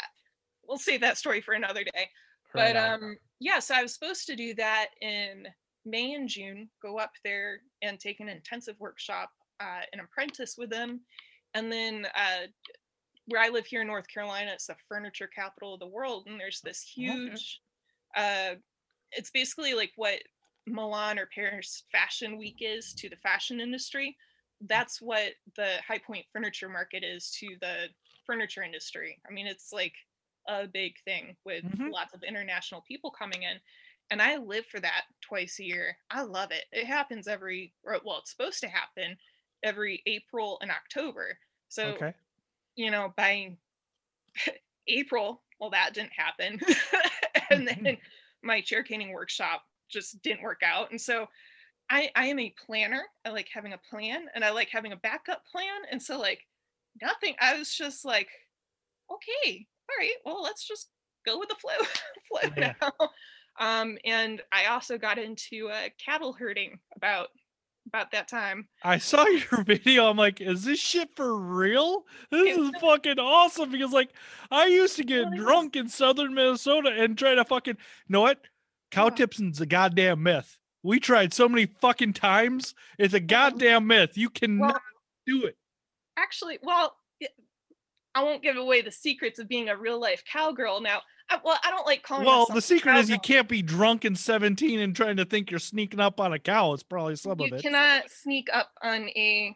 We'll 0.67 0.79
save 0.79 1.01
that 1.01 1.17
story 1.17 1.41
for 1.41 1.55
another 1.55 1.83
day. 1.83 2.11
Right 2.55 2.75
but 2.75 2.77
on. 2.77 3.05
um 3.05 3.17
yeah 3.41 3.59
so 3.59 3.75
i 3.75 3.83
was 3.83 3.93
supposed 3.93 4.27
to 4.27 4.35
do 4.35 4.55
that 4.55 4.87
in 5.03 5.47
may 5.85 6.15
and 6.15 6.29
june 6.29 6.69
go 6.83 6.99
up 6.99 7.13
there 7.23 7.61
and 7.83 8.01
take 8.01 8.21
an 8.21 8.29
intensive 8.31 8.75
workshop 8.79 9.31
uh, 9.61 9.81
and 9.93 10.01
apprentice 10.01 10.55
with 10.57 10.71
them 10.71 11.01
and 11.53 11.71
then 11.71 12.07
uh 12.15 12.47
where 13.27 13.43
i 13.43 13.51
live 13.51 13.67
here 13.67 13.83
in 13.83 13.87
north 13.87 14.09
carolina 14.09 14.51
it's 14.55 14.67
the 14.67 14.77
furniture 14.89 15.27
capital 15.27 15.75
of 15.75 15.81
the 15.81 15.87
world 15.87 16.25
and 16.27 16.41
there's 16.41 16.63
this 16.63 16.91
Okay. 16.99 17.07
huge 17.07 17.61
uh 18.17 18.55
it's 19.13 19.31
basically 19.31 19.75
like 19.75 19.93
what 19.97 20.19
milan 20.73 21.19
or 21.19 21.27
paris 21.35 21.83
fashion 21.91 22.37
week 22.39 22.59
is 22.61 22.93
to 22.95 23.09
the 23.09 23.17
fashion 23.17 23.61
industry 23.61 24.17
that's 24.63 25.01
what 25.01 25.35
the 25.57 25.75
high 25.87 25.99
point 25.99 26.27
furniture 26.33 26.69
market 26.69 27.05
is 27.05 27.31
to 27.31 27.47
the 27.61 27.87
furniture 28.27 28.63
industry. 28.63 29.19
I 29.29 29.33
mean 29.33 29.47
it's 29.47 29.73
like 29.73 29.95
a 30.49 30.67
big 30.67 30.95
thing 31.05 31.37
with 31.45 31.65
Mhm. 31.65 31.93
lots 31.93 32.13
of 32.15 32.23
international 32.23 32.81
people 32.83 33.11
coming 33.11 33.43
in 33.45 33.61
and 34.11 34.21
i 34.21 34.37
live 34.37 34.67
for 34.67 34.81
that 34.81 35.05
twice 35.21 35.59
a 35.61 35.65
year. 35.65 35.97
I 36.11 36.23
love 36.23 36.51
it. 36.51 36.65
It 36.73 36.87
happens 36.87 37.29
every 37.29 37.73
or 37.85 38.01
well 38.05 38.19
it's 38.19 38.31
supposed 38.31 38.61
to 38.61 38.69
happen 38.69 39.17
every 39.63 40.03
april 40.07 40.59
and 40.61 40.71
october. 40.71 41.39
So 41.69 41.93
okay. 41.93 42.15
you 42.75 42.91
know 42.91 43.13
by 43.17 43.57
april 44.89 45.43
well 45.61 45.71
that 45.71 45.95
didn't 45.95 46.13
happen. 46.13 46.61
And 47.51 47.67
then 47.67 47.97
my 48.43 48.61
chair 48.61 48.83
caning 48.83 49.13
workshop 49.13 49.63
just 49.89 50.21
didn't 50.23 50.43
work 50.43 50.61
out 50.65 50.91
and 50.91 51.01
so 51.01 51.27
i 51.91 52.11
i 52.17 52.27
am 52.27 52.39
a 52.39 52.55
planner 52.67 53.03
i 53.25 53.31
like 53.31 53.49
having 53.53 53.73
a 53.73 53.81
plan 53.91 54.27
and 54.35 54.45
i 54.45 54.51
like 54.51 54.69
having 54.71 54.93
a 54.93 54.97
backup 54.97 55.43
plan 55.51 55.81
and 55.91 56.03
so 56.03 56.19
like 56.19 56.41
nothing 57.03 57.35
i 57.41 57.57
was 57.57 57.73
just 57.75 58.05
like 58.05 58.29
okay 59.11 59.67
all 59.91 59.97
right 59.99 60.17
well 60.25 60.43
let's 60.43 60.67
just 60.67 60.89
go 61.27 61.39
with 61.39 61.49
the 61.49 61.55
flow 61.57 61.73
flow 62.29 62.51
Yeah. 62.57 62.75
now 62.81 63.09
um 63.61 63.99
and 64.05 64.43
i 64.53 64.67
also 64.67 64.99
got 64.99 65.19
into 65.19 65.69
uh, 65.69 65.89
cattle 66.05 66.33
herding 66.33 66.79
about 66.97 67.29
about 67.89 68.11
that 68.13 68.29
time 68.29 68.69
I 68.83 68.99
saw 68.99 69.25
your 69.27 69.65
video. 69.65 70.09
I'm 70.09 70.17
like, 70.17 70.41
is 70.41 70.63
this 70.65 70.79
shit 70.79 71.09
for 71.17 71.37
real? 71.37 72.05
This 72.31 72.57
is 72.57 72.71
fucking 72.81 73.19
awesome 73.19 73.73
because 73.73 73.93
like 73.93 74.11
I 74.51 74.67
used 74.67 74.97
to 74.97 75.05
get 75.05 75.35
drunk 75.35 75.75
in 75.75 75.89
southern 75.89 76.35
Minnesota 76.35 76.91
and 76.91 77.17
try 77.19 77.35
to 77.35 77.45
fucking 77.45 77.77
you 77.77 78.13
know 78.13 78.21
what? 78.21 78.41
Cow 78.91 79.09
tipsing's 79.11 79.61
a 79.61 79.67
goddamn 79.67 80.23
myth. 80.23 80.59
We 80.83 81.01
tried 81.01 81.35
so 81.35 81.49
many 81.49 81.67
fucking 81.81 82.15
times. 82.15 82.75
It's 82.99 83.15
a 83.15 83.21
goddamn 83.21 83.87
myth. 83.87 84.17
You 84.17 84.31
cannot 84.31 84.81
do 85.27 85.45
it. 85.45 85.57
actually 86.17 86.59
well 86.63 86.97
I 88.15 88.23
won't 88.25 88.43
give 88.43 88.57
away 88.57 88.81
the 88.83 88.91
secrets 88.91 89.39
of 89.39 89.47
being 89.49 89.69
a 89.69 89.77
real 89.77 90.01
life 90.01 90.25
cowgirl 90.25 90.81
now 90.81 91.03
I, 91.31 91.39
well 91.45 91.59
i 91.63 91.71
don't 91.71 91.87
like 91.87 92.03
calling 92.03 92.25
Well, 92.25 92.47
the 92.53 92.63
secret 92.63 92.97
is 92.97 93.11
you 93.11 93.19
can't 93.19 93.47
be 93.49 93.61
drunk 93.61 94.05
and 94.07 94.19
17 94.19 94.81
and 94.81 94.97
trying 94.97 95.19
to 95.19 95.27
think 95.27 95.51
you're 95.51 95.61
sneaking 95.61 96.01
up 96.01 96.19
on 96.19 96.33
a 96.33 96.39
cow. 96.39 96.73
It's 96.73 96.83
probably 96.83 97.17
some 97.17 97.39
you 97.39 97.47
of 97.47 97.53
it. 97.53 97.57
You 97.57 97.71
cannot 97.71 98.11
sneak 98.11 98.49
up 98.53 98.71
on 98.83 99.09
a 99.11 99.55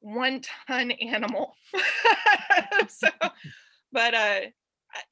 one 0.00 0.40
ton 0.68 0.92
animal 0.92 1.56
so 2.88 3.08
but 3.92 4.14
uh 4.14 4.40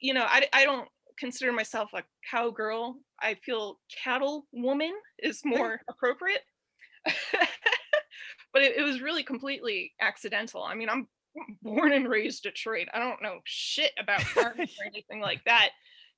you 0.00 0.14
know 0.14 0.24
I, 0.24 0.46
I 0.52 0.64
don't 0.64 0.88
consider 1.18 1.50
myself 1.52 1.90
a 1.92 2.04
cowgirl 2.30 2.96
i 3.20 3.34
feel 3.34 3.78
cattle 4.02 4.46
woman 4.52 4.92
is 5.18 5.40
more 5.44 5.80
appropriate. 5.88 6.42
But 8.52 8.62
it, 8.62 8.76
it 8.78 8.82
was 8.82 9.02
really 9.02 9.22
completely 9.22 9.92
accidental. 10.00 10.62
I 10.62 10.74
mean 10.74 10.88
i'm 10.88 11.08
born 11.62 11.92
and 11.92 12.08
raised 12.08 12.42
detroit. 12.42 12.88
I 12.94 12.98
don't 12.98 13.22
know 13.22 13.40
shit 13.44 13.92
about 14.00 14.22
farming 14.22 14.68
or 14.80 14.86
anything 14.86 15.20
like 15.20 15.44
that. 15.44 15.70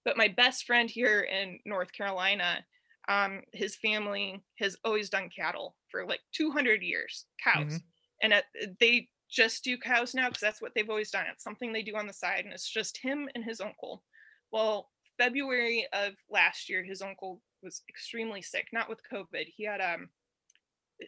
But 0.04 0.16
my 0.16 0.28
best 0.28 0.64
friend 0.64 0.88
here 0.88 1.22
in 1.22 1.58
north 1.66 1.92
carolina 1.92 2.64
um, 3.08 3.42
his 3.52 3.74
family 3.74 4.44
has 4.58 4.76
always 4.84 5.08
done 5.08 5.30
cattle 5.34 5.74
for 5.90 6.06
like 6.06 6.20
200 6.34 6.82
years 6.82 7.24
cows. 7.42 7.80
And 8.22 8.34
at, 8.34 8.44
they 8.78 9.08
just 9.30 9.64
do 9.64 9.78
cows 9.78 10.14
now 10.14 10.28
because 10.28 10.42
that's 10.42 10.60
what 10.60 10.72
they've 10.74 10.88
always 10.88 11.10
done. 11.10 11.24
It's 11.32 11.42
something 11.42 11.72
they 11.72 11.82
do 11.82 11.96
on 11.96 12.06
the 12.06 12.12
side 12.12 12.44
and 12.44 12.52
it's 12.52 12.68
just 12.68 12.98
him 12.98 13.28
and 13.34 13.42
his 13.42 13.60
uncle. 13.60 14.04
Well 14.52 14.90
february 15.18 15.86
of 15.92 16.14
last 16.30 16.68
year 16.68 16.84
his 16.84 17.02
uncle 17.02 17.42
was 17.62 17.82
extremely 17.88 18.42
sick 18.42 18.68
not 18.72 18.88
with 18.88 19.00
covid 19.10 19.46
he 19.56 19.64
had 19.64 19.80
um 19.80 20.10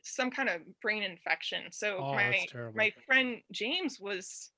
some 0.03 0.31
kind 0.31 0.49
of 0.49 0.63
brain 0.81 1.03
infection 1.03 1.71
so 1.73 2.05
Oh, 2.05 2.13
my 2.13 2.49
my 2.75 2.93
friend 3.07 3.43
james 3.53 3.99
was 4.01 4.53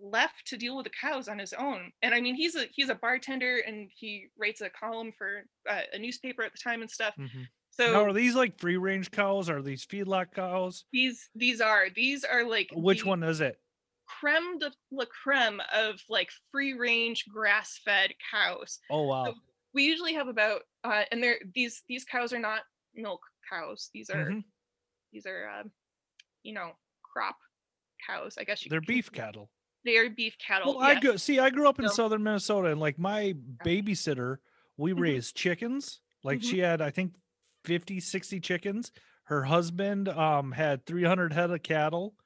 left 0.00 0.46
to 0.46 0.56
deal 0.56 0.76
with 0.76 0.84
the 0.84 0.90
cows 1.00 1.28
on 1.28 1.38
his 1.38 1.52
own 1.54 1.92
and 2.02 2.14
i 2.14 2.20
mean 2.20 2.34
he's 2.34 2.56
a 2.56 2.66
he's 2.72 2.90
a 2.90 2.94
bartender 2.96 3.58
and 3.58 3.90
he 3.94 4.28
writes 4.38 4.60
a 4.60 4.70
column 4.70 5.12
for 5.12 5.44
uh, 5.68 5.82
a 5.92 5.98
newspaper 5.98 6.42
at 6.44 6.52
the 6.52 6.58
time 6.62 6.82
and 6.82 6.90
stuff 6.90 7.14
Mhm. 7.18 7.48
so 7.70 7.84
now, 7.84 8.04
are 8.04 8.12
these 8.14 8.34
like 8.34 8.58
free 8.58 8.76
range 8.76 9.10
cows? 9.10 9.48
Are 9.50 9.62
these 9.62 9.84
feedlot 9.86 10.32
cows? 10.32 10.84
these 10.92 11.30
these 11.34 11.60
are 11.60 11.90
these 11.90 12.24
are 12.24 12.44
like 12.44 12.70
Which 12.70 13.04
the 13.04 13.04
one 13.04 13.22
is 13.22 13.40
it? 13.42 13.60
Creme 14.20 14.58
de 14.58 14.70
la 14.90 15.04
creme 15.22 15.60
of 15.74 16.00
like 16.08 16.30
free 16.50 16.72
range 16.74 17.24
grass 17.32 17.78
fed 17.84 18.12
cows 18.32 18.78
Oh 18.90 19.02
wow. 19.04 19.34
we 19.74 19.84
usually 19.84 20.14
have 20.14 20.28
about 20.28 20.62
uh 20.84 21.02
and 21.12 21.22
they're 21.22 21.38
these 21.54 21.82
these 21.88 22.04
cows 22.04 22.32
are 22.32 22.38
not 22.38 22.62
milk 22.94 23.20
cows 23.50 23.90
these 23.92 24.10
are 24.10 24.26
Mhm. 24.30 24.44
these 25.12 25.26
are 25.26 25.48
um 25.60 25.70
you 26.42 26.52
know 26.54 26.72
crop 27.02 27.36
cows 28.06 28.36
i 28.38 28.44
guess 28.44 28.64
you 28.64 28.70
They're 28.70 28.80
beef 28.80 29.06
them. 29.06 29.14
cattle. 29.14 29.50
They 29.84 29.96
are 29.96 30.10
beef 30.10 30.36
cattle. 30.38 30.74
Well, 30.76 30.84
I 30.86 30.92
yes. 30.94 31.02
go 31.02 31.16
see. 31.16 31.38
I 31.38 31.50
grew 31.50 31.68
up 31.68 31.78
in 31.78 31.88
So- 31.88 31.94
southern 31.94 32.22
Minnesota, 32.24 32.68
and 32.72 32.80
like 32.80 32.98
my 32.98 33.34
babysitter, 33.64 34.38
we 34.76 34.92
Mhm. 34.92 35.00
raised 35.00 35.36
chickens. 35.36 36.00
Like 36.24 36.40
Mhm. 36.40 36.50
she 36.50 36.58
had, 36.58 36.82
I 36.82 36.90
think, 36.90 37.14
50, 37.64 38.00
60 38.00 38.40
chickens. 38.40 38.90
Her 39.24 39.44
husband 39.44 40.08
um 40.08 40.52
had 40.52 40.84
300 40.84 41.32
head 41.32 41.50
of 41.52 41.62
cattle. 41.62 42.16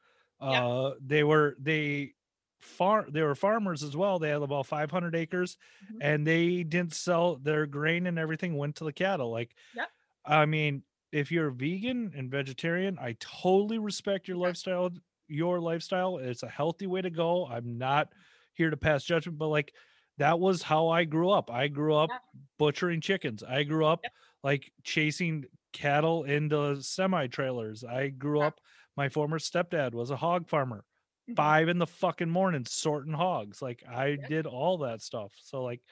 Yeah. 0.49 0.65
Uh, 0.65 0.95
they 1.01 1.25
were 1.25 1.57
they 1.61 2.15
farm 2.61 3.11
they 3.13 3.23
were 3.23 3.35
farmers 3.35 3.83
as 3.83 3.97
well. 3.97 4.19
They 4.19 4.31
had 4.31 4.43
about 4.43 4.67
500 4.67 5.15
acres, 5.15 5.57
Mhm. 5.93 5.99
and 6.01 6.27
they 6.27 6.63
didn't 6.65 6.95
sell 6.95 7.37
their 7.37 7.67
grain 7.67 8.07
and 8.07 8.19
everything 8.19 8.57
went 8.57 8.77
to 8.77 8.85
the 8.85 8.93
cattle. 8.93 9.31
Like, 9.31 9.55
Yep. 9.75 9.91
I 10.25 10.47
mean, 10.47 10.85
if 11.13 11.31
you're 11.33 11.51
vegan 11.51 12.13
and 12.17 12.31
vegetarian, 12.31 12.99
I 12.99 13.17
totally 13.21 13.79
respect 13.79 14.29
your 14.29 14.37
Yeah. 14.37 14.49
lifestyle. 14.49 14.91
Your 15.29 15.61
lifestyle. 15.61 16.19
It's 16.19 16.43
a 16.43 16.49
healthy 16.49 16.87
way 16.87 17.03
to 17.03 17.11
go. 17.11 17.47
I'm 17.47 17.79
not 17.79 18.13
here 18.55 18.71
to 18.71 18.77
pass 18.77 19.05
judgment, 19.05 19.39
but 19.39 19.49
like 19.49 19.75
that 20.19 20.39
was 20.39 20.63
how 20.63 20.89
I 20.89 21.05
grew 21.05 21.31
up. 21.31 21.51
I 21.51 21.69
grew 21.69 21.95
up 21.95 22.11
Yeah. 22.11 22.19
butchering 22.59 23.01
chickens. 23.01 23.43
I 23.43 23.65
grew 23.65 23.87
up 23.87 24.11
like 24.43 24.73
chasing 24.85 25.47
cattle 25.73 26.25
into 26.25 26.83
semi 26.83 27.27
trailers. 27.29 27.83
I 27.85 28.09
grew 28.09 28.41
Yeah. 28.41 28.47
up. 28.49 28.61
My 28.97 29.09
former 29.09 29.39
stepdad 29.39 29.93
was 29.95 30.11
a 30.11 30.17
hog 30.17 30.49
farmer. 30.49 30.85
Mhm. 31.29 31.37
Five 31.37 31.69
in 31.69 31.79
the 31.79 31.87
fucking 31.87 32.31
morning 32.31 32.65
sorting 32.67 33.15
hogs. 33.15 33.63
Like 33.63 33.83
I 33.89 34.19
Yep. 34.19 34.29
did 34.29 34.47
all 34.47 34.79
that 34.79 35.01
stuff. 35.03 35.35
So 35.41 35.63
like 35.63 35.83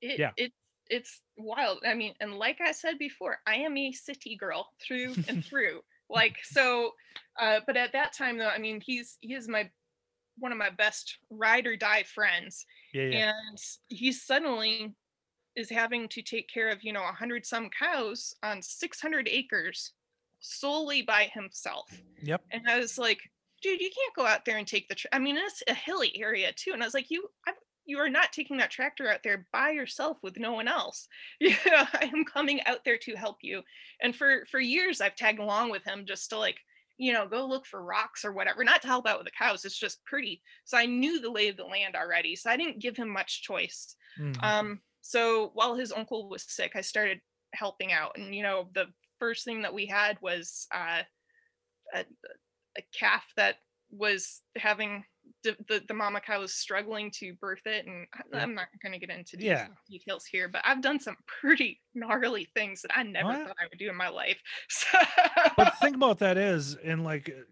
it, 0.00 0.18
Yeah. 0.18 0.32
it 0.36 0.52
it's 0.88 1.22
wild 1.36 1.78
i 1.86 1.94
mean 1.94 2.14
and 2.20 2.34
like 2.34 2.60
i 2.60 2.72
said 2.72 2.98
before 2.98 3.38
i 3.46 3.54
am 3.54 3.76
a 3.76 3.92
city 3.92 4.36
girl 4.36 4.68
through 4.82 5.16
and 5.28 5.44
through 5.44 5.80
like 6.08 6.38
so 6.42 6.92
uh 7.38 7.60
but 7.66 7.76
at 7.76 7.92
that 7.92 8.12
time 8.12 8.36
though 8.38 8.48
i 8.48 8.58
mean 8.58 8.80
he's 8.80 9.16
he 9.20 9.34
is 9.34 9.46
my 9.46 9.70
one 10.38 10.52
of 10.52 10.58
my 10.58 10.70
best 10.70 11.18
ride 11.30 11.66
or 11.66 11.76
die 11.76 12.02
friends 12.04 12.66
yeah, 12.92 13.02
yeah. 13.04 13.32
and 13.48 13.58
he 13.88 14.12
suddenly 14.12 14.94
is 15.56 15.70
having 15.70 16.08
to 16.08 16.22
take 16.22 16.48
care 16.48 16.70
of 16.70 16.82
you 16.84 16.92
know 16.92 17.04
a 17.04 17.12
hundred 17.12 17.46
some 17.46 17.70
cows 17.70 18.34
on 18.42 18.62
600 18.62 19.28
acres 19.28 19.92
solely 20.40 21.02
by 21.02 21.30
himself 21.32 21.90
Yep. 22.22 22.42
and 22.50 22.68
I 22.68 22.78
was 22.78 22.98
like, 22.98 23.20
dude, 23.62 23.80
you 23.80 23.90
can't 23.90 24.14
go 24.16 24.26
out 24.26 24.44
there 24.44 24.56
and 24.58 24.66
take 24.66 24.88
the. 24.88 24.94
Tra-. 24.94 25.10
I 25.12 25.18
mean, 25.18 25.36
it's 25.36 25.62
a 25.68 25.74
hilly 25.74 26.12
area 26.20 26.52
too. 26.54 26.72
And 26.72 26.82
I 26.82 26.86
was 26.86 26.94
like, 26.94 27.10
you, 27.10 27.28
I, 27.46 27.52
you 27.86 27.98
are 27.98 28.08
not 28.08 28.32
taking 28.32 28.56
that 28.58 28.70
tractor 28.70 29.08
out 29.08 29.22
there 29.22 29.46
by 29.52 29.70
yourself 29.70 30.18
with 30.22 30.38
no 30.38 30.52
one 30.52 30.68
else. 30.68 31.08
Yeah, 31.40 31.86
I 31.94 32.10
am 32.14 32.24
coming 32.24 32.60
out 32.66 32.84
there 32.84 32.98
to 32.98 33.14
help 33.16 33.38
you. 33.42 33.62
And 34.02 34.14
for 34.16 34.44
for 34.50 34.60
years, 34.60 35.00
I've 35.00 35.16
tagged 35.16 35.38
along 35.40 35.70
with 35.70 35.84
him 35.84 36.04
just 36.06 36.30
to 36.30 36.38
like, 36.38 36.58
you 36.98 37.12
know, 37.12 37.26
go 37.26 37.46
look 37.46 37.66
for 37.66 37.82
rocks 37.82 38.24
or 38.24 38.32
whatever. 38.32 38.62
Not 38.64 38.82
to 38.82 38.88
help 38.88 39.06
out 39.06 39.18
with 39.18 39.26
the 39.26 39.30
cows. 39.32 39.64
It's 39.64 39.78
just 39.78 40.04
pretty. 40.04 40.42
So 40.64 40.76
I 40.78 40.86
knew 40.86 41.20
the 41.20 41.30
lay 41.30 41.48
of 41.48 41.56
the 41.56 41.64
land 41.64 41.96
already. 41.96 42.36
So 42.36 42.50
I 42.50 42.56
didn't 42.56 42.80
give 42.80 42.96
him 42.96 43.08
much 43.08 43.42
choice. 43.42 43.96
Mhm. 44.18 44.42
Um, 44.42 44.80
so 45.00 45.50
while 45.54 45.74
his 45.74 45.92
uncle 45.92 46.28
was 46.28 46.42
sick, 46.42 46.72
I 46.76 46.82
started 46.82 47.20
helping 47.54 47.92
out. 47.92 48.16
And 48.16 48.34
you 48.34 48.42
know, 48.42 48.68
the 48.74 48.86
first 49.20 49.44
thing 49.44 49.62
that 49.62 49.72
we 49.74 49.86
had 49.86 50.18
was 50.20 50.66
uh, 50.74 51.02
a, 51.94 52.00
a 52.76 52.82
calf 52.98 53.24
that 53.36 53.56
was 53.92 54.40
having 54.56 55.04
the, 55.44 55.56
the, 55.68 55.82
the 55.86 55.94
mama 55.94 56.20
cow 56.20 56.40
was 56.40 56.52
struggling 56.54 57.10
to 57.12 57.34
birth 57.34 57.66
it. 57.66 57.86
And 57.86 58.06
I, 58.34 58.38
I'm 58.38 58.54
not 58.54 58.66
going 58.82 58.92
to 58.92 58.98
get 58.98 59.16
into 59.16 59.36
Yeah. 59.38 59.68
details 59.88 60.26
here, 60.26 60.48
but 60.48 60.62
I've 60.64 60.82
done 60.82 60.98
some 61.00 61.16
pretty 61.26 61.80
gnarly 61.94 62.48
things 62.54 62.82
that 62.82 62.90
I 62.96 63.02
never 63.04 63.30
yeah. 63.30 63.46
thought 63.46 63.56
I 63.60 63.66
would 63.70 63.78
do 63.78 63.88
in 63.88 63.96
my 63.96 64.08
life. 64.08 64.40
So, 64.68 64.98
but 65.56 65.64
the 65.72 65.76
thing 65.86 65.94
about 65.94 66.18
that 66.18 66.36
is 66.36 66.74
in 66.82 67.04
like 67.04 67.28
uh, 67.30 67.42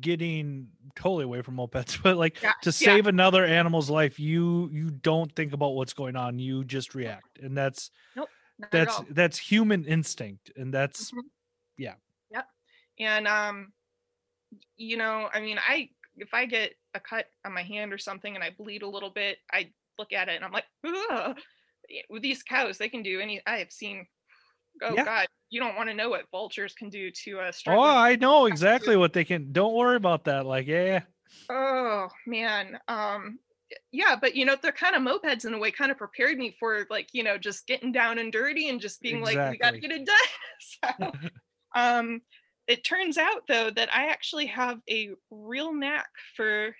getting 0.00 0.68
totally 0.96 1.24
away 1.24 1.40
from 1.42 1.56
mopeds 1.56 1.98
but 2.02 2.16
like 2.16 2.42
Yeah, 2.42 2.52
to 2.62 2.70
yeah. 2.70 2.72
save 2.72 3.06
another 3.06 3.44
animal's 3.44 3.88
life 3.88 4.18
you 4.18 4.68
you 4.72 4.90
don't 4.90 5.32
think 5.36 5.52
about 5.52 5.74
what's 5.74 5.92
going 5.92 6.16
on 6.16 6.38
you 6.40 6.64
just 6.64 6.94
react 6.96 7.38
and 7.38 7.56
that's 7.56 7.90
not 8.58 8.70
that's 8.70 9.00
that's 9.10 9.38
human 9.38 9.84
instinct 9.84 10.50
and 10.56 10.72
that's 10.72 11.10
Mhm. 11.12 11.22
yeah. 11.76 11.94
Yep. 12.30 12.46
And 12.98 13.28
um, 13.28 13.72
you 14.76 14.96
know, 14.96 15.28
I 15.32 15.40
mean, 15.40 15.58
I 15.58 15.90
if 16.16 16.34
I 16.34 16.46
get 16.46 16.74
a 16.94 17.00
cut 17.00 17.26
on 17.44 17.52
my 17.52 17.62
hand 17.62 17.92
or 17.92 17.98
something 17.98 18.34
and 18.34 18.42
I 18.42 18.50
bleed 18.50 18.82
a 18.82 18.88
little 18.88 19.10
bit, 19.10 19.38
I 19.52 19.72
look 19.98 20.12
at 20.12 20.28
it 20.28 20.36
and 20.36 20.44
I'm 20.44 20.52
like, 20.52 20.66
Ugh. 20.86 21.38
With 22.10 22.22
these 22.22 22.42
cows, 22.42 22.76
they 22.76 22.88
can 22.90 23.02
do 23.02 23.20
any. 23.20 23.40
I 23.46 23.58
have 23.58 23.72
seen. 23.72 24.06
Oh 24.82 24.94
Yeah. 24.94 25.04
God, 25.04 25.26
you 25.50 25.60
don't 25.60 25.76
want 25.76 25.88
to 25.88 25.94
know 25.94 26.10
what 26.10 26.30
vultures 26.30 26.74
can 26.74 26.90
do 26.90 27.10
to 27.10 27.38
a 27.38 27.52
oh 27.68 27.80
i 27.80 28.16
know 28.16 28.46
exactly 28.46 28.96
what 28.96 29.12
they 29.12 29.24
can 29.24 29.50
don't 29.52 29.74
worry 29.74 29.96
about 29.96 30.24
that 30.24 30.44
like 30.46 30.66
yeah 30.66 31.00
Oh 31.50 32.08
man. 32.26 32.78
Um 32.88 33.38
yeah, 33.92 34.16
but 34.20 34.34
you 34.34 34.44
know, 34.44 34.56
they're 34.60 34.72
kind 34.72 34.96
of 34.96 35.02
mopeds 35.02 35.44
in 35.44 35.54
a 35.54 35.58
way, 35.58 35.70
kind 35.70 35.90
of 35.90 35.98
prepared 35.98 36.38
me 36.38 36.50
for 36.58 36.86
like, 36.90 37.08
you 37.12 37.22
know, 37.22 37.38
just 37.38 37.66
getting 37.66 37.92
down 37.92 38.18
and 38.18 38.32
dirty 38.32 38.68
and 38.68 38.80
just 38.80 39.00
being 39.02 39.20
like, 39.20 39.44
we 39.46 39.58
gotta 39.58 39.78
get 39.78 39.90
it 39.92 40.06
done. 40.06 40.16
so 40.60 41.12
um 41.74 42.22
it 42.66 42.84
turns 42.84 43.18
out 43.18 43.46
though 43.48 43.70
that 43.70 43.94
I 43.94 44.06
actually 44.08 44.46
have 44.46 44.80
a 44.90 45.10
real 45.30 45.72
knack 45.72 46.08
for 46.36 46.76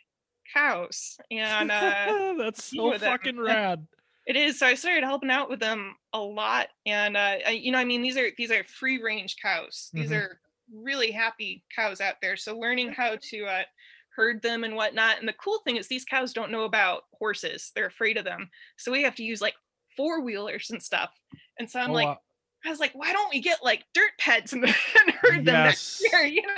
cows. 0.53 1.18
And 1.30 1.70
uh 1.70 2.14
that's 2.39 2.64
so 2.64 2.91
them. 2.99 3.01
fucking 3.01 3.39
rad 3.39 3.86
it 4.26 4.36
is 4.36 4.59
so 4.59 4.66
I 4.66 4.74
started 4.74 5.05
helping 5.05 5.30
out 5.30 5.49
with 5.49 5.61
them 5.61 5.97
a 6.12 6.20
lot. 6.20 6.68
And 6.86 7.16
uh 7.16 7.39
I- 7.47 7.51
you 7.62 7.72
know, 7.72 7.78
I 7.78 7.84
mean 7.84 8.03
these 8.03 8.16
are 8.16 8.30
these 8.36 8.51
are 8.51 8.64
free 8.64 9.03
range 9.03 9.36
cows. 9.41 9.91
These 9.95 10.11
Mhm. 10.11 10.16
are 10.16 10.41
really 10.72 11.11
happy 11.11 11.64
cows 11.74 12.01
out 12.01 12.16
there. 12.20 12.36
So 12.36 12.59
learning 12.59 12.93
how 12.93 13.16
to 13.30 13.47
uh 13.47 13.62
herd 14.19 14.43
them 14.43 14.64
and 14.64 14.75
whatnot. 14.75 15.21
And 15.21 15.29
the 15.29 15.33
cool 15.35 15.61
thing 15.64 15.77
is 15.77 15.87
these 15.87 16.05
cows 16.05 16.33
don't 16.33 16.51
know 16.51 16.64
about 16.64 17.03
horses. 17.12 17.71
They're 17.75 17.87
afraid 17.87 18.16
of 18.16 18.25
them. 18.25 18.51
So 18.77 18.91
we 18.91 19.05
have 19.05 19.14
to 19.14 19.23
use 19.23 19.41
like 19.41 19.55
four 19.97 20.23
wheelers 20.23 20.71
and 20.71 20.83
stuff. 20.83 21.11
And 21.59 21.71
so 21.71 21.79
I'm 21.79 21.91
Oh, 21.91 21.95
like, 21.95 22.09
uh, 22.09 22.14
I 22.66 22.71
was 22.71 22.81
like, 22.81 22.91
why 22.95 23.12
don't 23.12 23.31
we 23.33 23.41
get 23.41 23.62
like 23.62 23.85
dirt 23.95 24.11
peds 24.21 24.53
and, 24.53 24.64
and 24.64 25.14
herd 25.23 25.45
them 25.45 25.64
next 25.66 26.03
year, 26.12 26.23
you 26.25 26.43
know? 26.43 26.55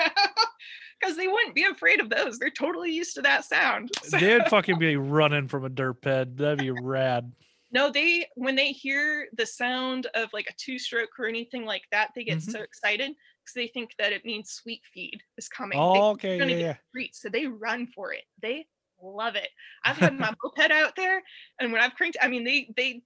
Because 0.98 1.16
they 1.18 1.28
wouldn't 1.28 1.54
be 1.54 1.64
afraid 1.64 2.00
of 2.00 2.08
those. 2.08 2.38
They're 2.38 2.48
totally 2.50 2.92
used 2.92 3.14
to 3.16 3.22
that 3.22 3.44
sound. 3.44 3.90
So- 4.04 4.18
they'd 4.18 4.48
fucking 4.48 4.78
be 4.78 4.96
running 4.96 5.48
from 5.48 5.66
a 5.66 5.68
dirt 5.68 6.00
ped 6.00 6.36
that'd 6.38 6.58
be 6.58 6.70
rad 6.70 7.30
no, 7.72 7.88
they 7.88 8.26
when 8.34 8.56
they 8.56 8.72
hear 8.72 9.28
the 9.36 9.46
sound 9.46 10.08
of 10.16 10.28
like 10.32 10.48
a 10.50 10.54
two 10.58 10.76
stroke 10.76 11.10
or 11.20 11.26
anything 11.28 11.64
like 11.64 11.84
that, 11.92 12.08
they 12.16 12.24
get 12.24 12.38
Mhm. 12.38 12.50
so 12.50 12.62
excited 12.62 13.12
because 13.50 13.68
they 13.68 13.72
think 13.72 13.92
that 13.98 14.12
it 14.12 14.24
means 14.24 14.50
sweet 14.50 14.82
feed 14.92 15.20
is 15.36 15.48
coming. 15.48 15.78
oh 15.78 16.10
okay 16.10 16.38
yeah, 16.38 16.44
get 16.46 16.58
yeah. 16.58 16.76
treats, 16.92 17.20
so 17.20 17.28
they 17.28 17.46
run 17.46 17.86
for 17.86 18.12
it. 18.12 18.24
They 18.42 18.66
love 19.02 19.36
it. 19.36 19.48
I've 19.84 19.96
had 19.96 20.14
my 20.18 20.32
moped 20.42 20.70
out 20.70 20.96
there, 20.96 21.22
and 21.58 21.72
when 21.72 21.80
I've 21.80 21.94
cranked, 21.94 22.16
I 22.20 22.28
mean, 22.28 22.44
they 22.44 22.70
they 22.76 23.02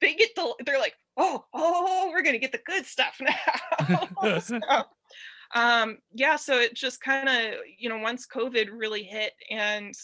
they 0.00 0.14
get 0.14 0.34
the 0.34 0.54
they're 0.64 0.78
like, 0.78 0.94
oh 1.16 1.44
oh, 1.52 2.10
we're 2.12 2.22
gonna 2.22 2.38
get 2.38 2.52
the 2.52 2.60
good 2.66 2.86
stuff 2.86 3.20
now. 3.20 4.08
So, 4.40 4.58
um, 5.54 5.98
yeah, 6.14 6.36
so 6.36 6.58
it 6.58 6.74
just 6.74 7.00
kind 7.00 7.28
of 7.28 7.54
you 7.78 7.88
know 7.88 7.98
once 7.98 8.26
COVID 8.26 8.68
really 8.72 9.02
hit 9.02 9.32
and 9.50 9.94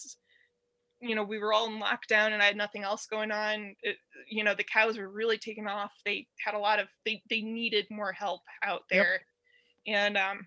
you 1.00 1.14
know 1.14 1.24
we 1.24 1.38
were 1.38 1.52
all 1.52 1.66
in 1.66 1.80
lockdown 1.80 2.32
and 2.32 2.42
I 2.42 2.46
had 2.46 2.56
nothing 2.56 2.82
else 2.82 3.06
going 3.06 3.32
on. 3.32 3.74
It, 3.82 3.96
you 4.28 4.44
know 4.44 4.54
the 4.54 4.64
cows 4.64 4.98
were 4.98 5.08
really 5.08 5.38
taking 5.38 5.66
off. 5.66 5.92
They 6.04 6.26
had 6.44 6.54
a 6.54 6.58
lot 6.58 6.78
of 6.78 6.88
they 7.04 7.22
they 7.30 7.40
needed 7.40 7.86
more 7.90 8.12
help 8.12 8.42
out 8.62 8.82
there, 8.90 9.22
and 9.86 10.16
um, 10.16 10.46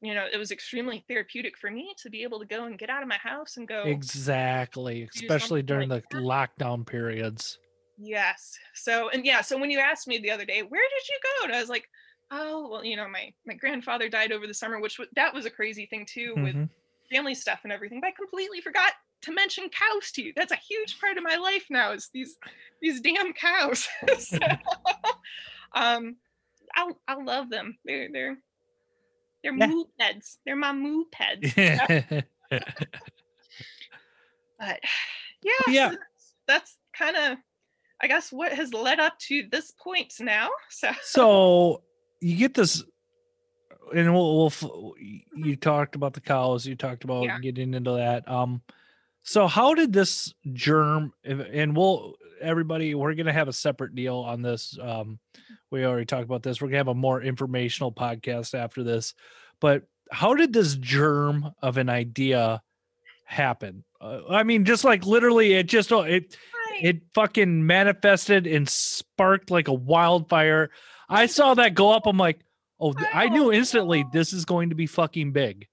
you 0.00 0.14
know 0.14 0.26
it 0.30 0.36
was 0.36 0.50
extremely 0.50 1.04
therapeutic 1.08 1.56
for 1.58 1.70
me 1.70 1.94
to 1.98 2.10
be 2.10 2.22
able 2.22 2.38
to 2.40 2.46
go 2.46 2.64
and 2.64 2.78
get 2.78 2.90
out 2.90 3.02
of 3.02 3.08
my 3.08 3.18
house 3.18 3.56
and 3.56 3.68
go. 3.68 3.84
exactly 3.84 5.08
especially 5.14 5.62
during 5.62 5.88
like 5.88 6.08
the 6.10 6.18
lockdown 6.18 6.86
periods 6.86 7.58
Yes. 7.96 8.58
So 8.74 9.08
and 9.10 9.24
yeah, 9.24 9.40
so 9.40 9.58
when 9.58 9.70
you 9.70 9.78
asked 9.78 10.08
me 10.08 10.18
the 10.18 10.30
other 10.30 10.44
day, 10.44 10.62
where 10.62 10.82
did 10.82 11.08
you 11.08 11.18
go? 11.22 11.44
And 11.46 11.54
I 11.54 11.60
was 11.60 11.68
like, 11.68 11.88
oh 12.30 12.68
well, 12.68 12.84
you 12.84 12.96
know, 12.96 13.08
my 13.08 13.32
my 13.46 13.54
grandfather 13.54 14.08
died 14.08 14.32
over 14.32 14.46
the 14.46 14.54
summer, 14.54 14.80
which 14.80 14.98
was, 14.98 15.08
that 15.14 15.32
was 15.32 15.46
a 15.46 15.50
crazy 15.50 15.86
thing 15.86 16.06
too 16.06 16.34
with 16.36 16.56
Mhm. 16.56 16.68
family 17.10 17.34
stuff 17.34 17.60
and 17.64 17.72
everything. 17.72 18.00
But 18.00 18.08
I 18.08 18.12
completely 18.12 18.60
forgot 18.60 18.92
to 19.22 19.32
mention 19.32 19.68
cows 19.70 20.10
to 20.12 20.22
you. 20.22 20.32
That's 20.34 20.52
a 20.52 20.56
huge 20.56 20.98
part 21.00 21.16
of 21.16 21.22
my 21.24 21.36
life 21.36 21.66
now. 21.70 21.92
Is 21.92 22.10
these 22.12 22.36
these 22.82 23.00
damn 23.00 23.32
cows. 23.32 23.86
So, 24.18 24.38
um, 25.74 26.16
I 26.74 26.90
I 27.06 27.14
love 27.14 27.50
them. 27.50 27.78
They're 27.84 28.08
they're 28.12 28.38
they're 29.44 29.54
Yeah. 29.54 29.66
moo 29.68 29.84
peds. 30.00 30.38
They're 30.44 30.56
my 30.56 30.72
moo 30.72 31.04
peds. 31.14 32.24
But 34.58 34.80
yeah, 35.42 35.52
so 35.66 35.70
Yeah. 35.70 35.88
that's, 35.90 36.34
that's 36.46 36.76
kind 36.96 37.16
of, 37.16 37.38
I 38.00 38.06
guess, 38.06 38.32
what 38.32 38.52
has 38.52 38.72
led 38.74 39.00
up 39.00 39.18
to 39.28 39.44
this 39.50 39.72
point 39.72 40.14
now. 40.20 40.48
So 40.70 40.90
so 41.02 41.82
you 42.20 42.36
get 42.36 42.54
this 42.54 42.82
and 43.94 44.14
we'll, 44.14 44.36
we'll 44.36 44.46
f- 44.46 44.64
you 45.36 45.56
talked 45.56 45.94
about 45.94 46.14
the 46.14 46.20
cows 46.20 46.66
you 46.66 46.74
talked 46.74 47.04
about 47.04 47.24
Yeah. 47.24 47.38
getting 47.38 47.74
into 47.74 47.92
that 47.92 48.26
um 48.26 48.62
so 49.22 49.46
how 49.46 49.74
did 49.74 49.92
this 49.92 50.32
germ 50.54 51.12
and 51.22 51.76
we'll 51.76 52.14
everybody 52.44 52.94
we're 52.94 53.14
gonna 53.14 53.32
have 53.32 53.48
a 53.48 53.52
separate 53.52 53.94
deal 53.94 54.16
on 54.16 54.42
this 54.42 54.78
um 54.80 55.18
we 55.70 55.84
already 55.84 56.04
talked 56.04 56.24
about 56.24 56.42
this 56.42 56.60
we're 56.60 56.68
gonna 56.68 56.78
have 56.78 56.88
a 56.88 56.94
more 56.94 57.22
informational 57.22 57.92
podcast 57.92 58.54
after 58.54 58.82
this 58.82 59.14
but 59.60 59.82
how 60.10 60.34
did 60.34 60.52
this 60.52 60.76
germ 60.76 61.50
of 61.62 61.78
an 61.78 61.88
idea 61.88 62.62
happen. 63.24 63.84
Uh, 64.00 64.20
I 64.28 64.42
mean, 64.42 64.64
just 64.64 64.84
like 64.84 65.04
literally, 65.04 65.54
it 65.54 65.66
just 65.66 65.92
oh, 65.92 66.02
it 66.02 66.36
it 66.80 67.02
fucking 67.14 67.66
manifested 67.66 68.46
and 68.46 68.68
sparked 68.68 69.50
like 69.50 69.68
a 69.68 69.74
wildfire. 69.74 70.70
I 71.08 71.26
saw 71.26 71.54
that 71.54 71.74
go 71.74 71.90
up. 71.90 72.06
I'm 72.06 72.16
like, 72.16 72.40
oh, 72.80 72.94
I 73.12 73.28
knew 73.28 73.52
instantly 73.52 74.02
know. 74.04 74.10
this 74.12 74.32
is 74.32 74.44
going 74.44 74.70
to 74.70 74.74
be 74.74 74.86
fucking 74.86 75.32
big. 75.32 75.68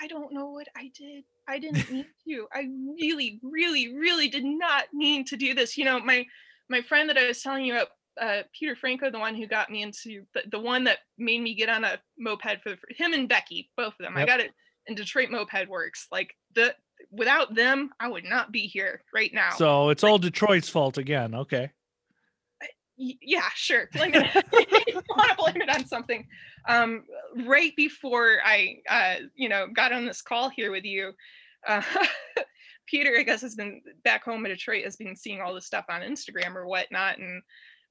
I 0.00 0.06
don't 0.06 0.32
know 0.32 0.46
what 0.46 0.66
I 0.76 0.90
did. 0.96 1.24
I 1.48 1.58
didn't 1.58 1.90
mean 1.90 2.06
to. 2.28 2.46
I 2.52 2.68
really, 3.00 3.40
really, 3.42 3.94
really 3.94 4.28
did 4.28 4.44
not 4.44 4.84
mean 4.92 5.24
to 5.26 5.36
do 5.36 5.54
this. 5.54 5.76
You 5.76 5.84
know, 5.84 6.00
my 6.00 6.26
my 6.68 6.82
friend 6.82 7.08
that 7.08 7.18
I 7.18 7.26
was 7.26 7.42
telling 7.42 7.64
you 7.64 7.74
about, 7.74 7.88
uh, 8.20 8.42
Peter 8.58 8.76
Franco, 8.76 9.10
the 9.10 9.18
one 9.18 9.34
who 9.34 9.46
got 9.46 9.70
me 9.70 9.82
into 9.82 10.24
the, 10.34 10.42
the 10.50 10.58
one 10.58 10.84
that 10.84 10.98
made 11.18 11.42
me 11.42 11.54
get 11.54 11.68
on 11.68 11.84
a 11.84 11.98
moped 12.18 12.62
for, 12.62 12.76
for 12.76 12.88
him 12.96 13.12
and 13.12 13.28
Becky, 13.28 13.70
both 13.76 13.94
of 14.00 14.04
them. 14.04 14.16
I 14.16 14.24
got 14.24 14.40
it 14.40 14.52
in 14.86 14.94
Detroit 14.94 15.30
Moped 15.30 15.68
Works. 15.68 16.06
Like 16.10 16.34
the 16.54 16.74
without 17.10 17.54
them, 17.54 17.90
I 18.00 18.08
would 18.08 18.24
not 18.24 18.52
be 18.52 18.66
here 18.66 19.02
right 19.12 19.32
now. 19.32 19.50
So 19.56 19.90
it's 19.90 20.04
all 20.04 20.18
Detroit's 20.18 20.68
fault 20.68 20.98
again. 20.98 21.34
Okay. 21.34 21.70
Yeah, 22.96 23.48
sure. 23.54 23.88
Blame 23.92 24.12
it. 24.14 24.28
you 24.86 25.02
want 25.08 25.30
to 25.30 25.36
blame 25.36 25.62
it 25.62 25.68
on 25.68 25.86
something. 25.86 26.26
Um, 26.66 27.04
right 27.46 27.74
before 27.76 28.38
I, 28.44 28.76
uh, 28.88 29.26
you 29.34 29.48
know, 29.48 29.66
got 29.74 29.92
on 29.92 30.06
this 30.06 30.22
call 30.22 30.48
here 30.48 30.70
with 30.70 30.84
you, 30.84 31.12
uh, 31.66 31.82
Peter, 32.86 33.14
I 33.18 33.22
guess, 33.22 33.40
has 33.42 33.54
been 33.54 33.80
back 34.04 34.24
home 34.24 34.44
in 34.44 34.52
Detroit, 34.52 34.84
has 34.84 34.96
been 34.96 35.16
seeing 35.16 35.40
all 35.40 35.54
this 35.54 35.66
stuff 35.66 35.86
on 35.88 36.02
Instagram 36.02 36.54
or 36.54 36.66
whatnot, 36.66 37.18
and 37.18 37.42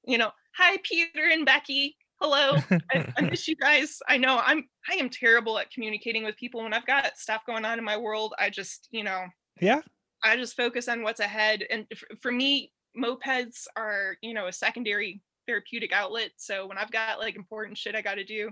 you 0.05 0.17
know, 0.17 0.31
hi 0.55 0.77
Peter 0.83 1.29
and 1.31 1.45
Becky. 1.45 1.97
Hello, 2.21 2.57
I, 2.93 3.11
I 3.17 3.21
miss 3.29 3.47
you 3.47 3.55
guys. 3.55 3.99
I 4.07 4.17
know 4.17 4.39
I'm 4.43 4.67
I 4.89 4.95
am 4.95 5.09
terrible 5.09 5.57
at 5.57 5.71
communicating 5.71 6.23
with 6.23 6.37
people 6.37 6.63
when 6.63 6.73
I've 6.73 6.85
got 6.85 7.17
stuff 7.17 7.45
going 7.45 7.65
on 7.65 7.79
in 7.79 7.83
my 7.83 7.97
world. 7.97 8.33
I 8.39 8.49
just, 8.49 8.87
you 8.91 9.03
know, 9.03 9.25
Yeah. 9.59 9.81
I 10.23 10.37
just 10.37 10.55
focus 10.55 10.87
on 10.87 11.03
what's 11.03 11.19
ahead. 11.19 11.65
And 11.69 11.85
for 12.21 12.31
me, 12.31 12.71
mopeds 12.97 13.65
are, 13.75 14.15
you 14.21 14.33
know, 14.33 14.47
a 14.47 14.53
secondary 14.53 15.21
therapeutic 15.47 15.91
outlet. 15.93 16.31
So 16.37 16.67
when 16.67 16.77
I've 16.77 16.91
got 16.91 17.19
like 17.19 17.35
important 17.35 17.77
shit 17.77 17.95
I 17.95 18.01
got 18.01 18.15
to 18.15 18.23
do, 18.23 18.49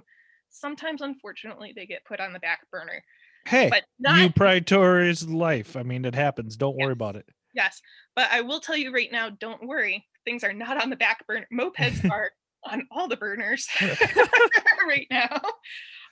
sometimes 0.50 1.02
unfortunately 1.02 1.74
they 1.76 1.86
get 1.86 2.06
put 2.06 2.20
on 2.20 2.34
the 2.34 2.40
back 2.40 2.62
burner. 2.72 3.04
Hey, 3.46 3.70
But 3.70 3.84
you 3.98 4.04
not 4.28 4.36
prioritize 4.36 5.32
life. 5.34 5.76
I 5.76 5.84
mean, 5.84 6.06
it 6.06 6.14
happens. 6.16 6.56
Don't 6.58 6.78
worry 6.78 6.92
about 6.94 7.16
it. 7.16 7.26
yes, 7.56 7.82
but 8.16 8.28
I 8.32 8.42
will 8.42 8.60
tell 8.60 8.78
you 8.78 8.94
right 8.94 9.12
now, 9.12 9.30
don't 9.30 9.68
worry. 9.68 10.06
Things 10.26 10.44
are 10.44 10.54
not 10.54 10.82
on 10.82 10.90
the 10.92 10.96
back 10.96 11.26
burner. 11.28 11.48
Mopeds 11.52 12.08
are 12.12 12.32
on 12.64 12.88
all 12.92 13.08
the 13.08 13.18
burners 13.18 13.68
right 14.88 15.08
now. 15.10 15.42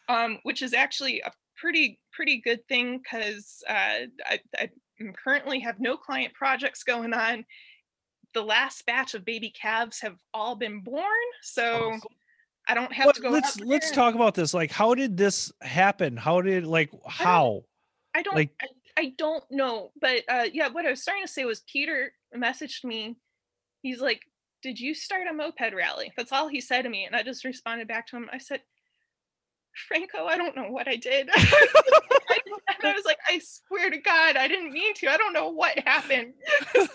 Um, 0.08 0.40
which 0.42 0.64
is 0.64 0.74
actually 0.74 1.20
a 1.22 1.32
pretty 1.56 2.00
pretty 2.12 2.42
good 2.44 2.68
thing 2.68 2.98
because 2.98 3.62
uh, 3.70 4.08
I, 4.26 4.40
I 4.58 4.70
currently 5.24 5.60
have 5.60 5.80
no 5.80 5.98
client 5.98 6.34
projects 6.34 6.84
going 6.84 7.14
on. 7.14 7.46
The 8.34 8.42
last 8.44 8.86
batch 8.86 9.14
of 9.16 9.26
baby 9.26 9.50
calves 9.50 10.00
have 10.02 10.18
all 10.34 10.56
been 10.56 10.82
born, 10.82 11.04
so. 11.42 11.98
I 12.68 12.76
don't 12.76 12.94
have 12.94 13.08
What- 13.08 13.16
to 13.16 13.22
go. 13.24 13.30
let's 13.30 13.60
let's 13.62 13.90
talk 13.90 14.14
about 14.14 14.36
this. 14.36 14.54
Like, 14.54 14.70
how 14.70 14.94
did 14.94 15.18
this 15.18 15.52
happen? 15.62 16.16
How 16.16 16.40
did 16.42 16.68
like 16.68 16.92
how? 17.08 17.64
I 18.14 18.22
don't. 18.22 18.36
like- 18.36 18.52
I, 18.62 18.68
I 18.98 19.14
don't 19.18 19.44
know, 19.50 19.92
but 20.00 20.22
uh, 20.30 20.46
yeah, 20.54 20.68
what 20.68 20.86
I 20.86 20.92
was 20.92 21.02
starting 21.02 21.24
to 21.26 21.32
say 21.32 21.46
was 21.46 21.62
Peter 21.62 22.14
messaged 22.36 22.84
me. 22.84 23.16
He's 23.82 24.02
like, 24.02 24.22
"Did 24.62 24.80
you 24.80 24.94
start 24.94 25.26
a 25.28 25.34
moped 25.34 25.74
rally?" 25.74 26.12
That's 26.16 26.32
all 26.32 26.48
he 26.48 26.62
said 26.62 26.84
to 26.84 26.90
me, 26.90 27.06
and 27.06 27.16
I 27.16 27.24
just 27.24 27.44
responded 27.44 27.88
back 27.88 28.06
to 28.08 28.18
him. 28.18 28.30
I 28.32 28.38
said, 28.38 28.62
"Franco, 29.88 30.26
I 30.26 30.38
don't 30.38 30.56
know 30.56 30.70
what 30.72 30.88
I 30.88 30.96
did." 30.96 31.30
I, 31.34 32.38
and 32.84 32.92
I 32.92 32.94
was 32.94 33.06
like, 33.06 33.18
"I 33.28 33.40
swear 33.40 33.90
to 33.90 33.98
God, 33.98 34.36
I 34.38 34.48
didn't 34.48 34.72
mean 34.72 34.94
to. 34.96 35.08
I 35.08 35.18
don't 35.18 35.34
know 35.34 35.50
what 35.50 35.80
happened." 35.80 36.34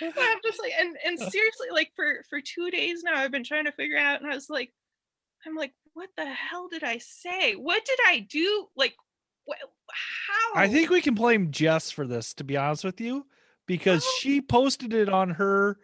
I'm 0.00 0.38
just 0.44 0.60
like, 0.60 0.72
and 0.78 0.96
and 1.04 1.18
seriously, 1.32 1.68
like 1.72 1.90
for 1.96 2.24
for 2.30 2.40
two 2.40 2.70
days 2.70 3.02
now, 3.02 3.16
I've 3.16 3.30
been 3.32 3.44
trying 3.44 3.64
to 3.64 3.72
figure 3.72 3.98
out, 3.98 4.20
and 4.20 4.30
I 4.30 4.34
was 4.34 4.48
like, 4.50 4.72
I'm 5.46 5.54
like, 5.56 5.72
what 5.94 6.10
the 6.16 6.26
hell 6.26 6.68
did 6.68 6.84
I 6.84 6.98
say? 6.98 7.54
What 7.54 7.84
did 7.84 7.98
I 8.06 8.20
do? 8.20 8.66
Like, 8.76 8.94
what? 9.44 9.58
How? 9.60 10.60
I 10.60 10.68
think 10.68 10.90
we 10.90 11.00
can 11.00 11.14
blame 11.14 11.50
Jess 11.50 11.90
for 11.90 12.06
this, 12.06 12.34
to 12.34 12.44
be 12.44 12.56
honest 12.56 12.84
with 12.84 13.00
you, 13.00 13.26
because 13.66 14.04
Oh. 14.06 14.18
she 14.20 14.40
posted 14.40 14.92
it 14.94 15.08
on 15.08 15.30
her 15.30 15.78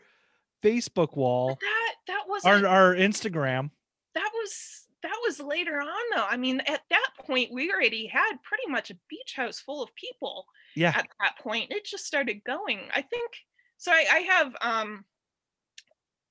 Facebook 0.62 1.16
wall, 1.16 1.58
that 1.60 1.94
that 2.06 2.22
was 2.28 2.44
our 2.44 2.66
our 2.66 2.94
Instagram. 2.94 3.70
That 4.14 4.30
was 4.34 4.86
that 5.02 5.16
was 5.26 5.38
later 5.40 5.80
on 5.80 6.02
though. 6.14 6.26
I 6.28 6.36
mean, 6.36 6.60
at 6.66 6.80
that 6.90 7.10
point, 7.20 7.52
we 7.52 7.70
already 7.70 8.06
had 8.06 8.32
pretty 8.42 8.66
much 8.68 8.90
a 8.90 8.96
beach 9.08 9.34
house 9.36 9.60
full 9.60 9.82
of 9.82 9.94
people. 9.94 10.46
Yeah. 10.74 10.92
At 10.96 11.08
that 11.20 11.38
point, 11.40 11.70
it 11.70 11.84
just 11.84 12.06
started 12.06 12.42
going. 12.44 12.80
I 12.94 13.02
think 13.02 13.30
so. 13.76 13.92
I, 13.92 14.06
I 14.12 14.18
have 14.20 14.56
um 14.62 15.04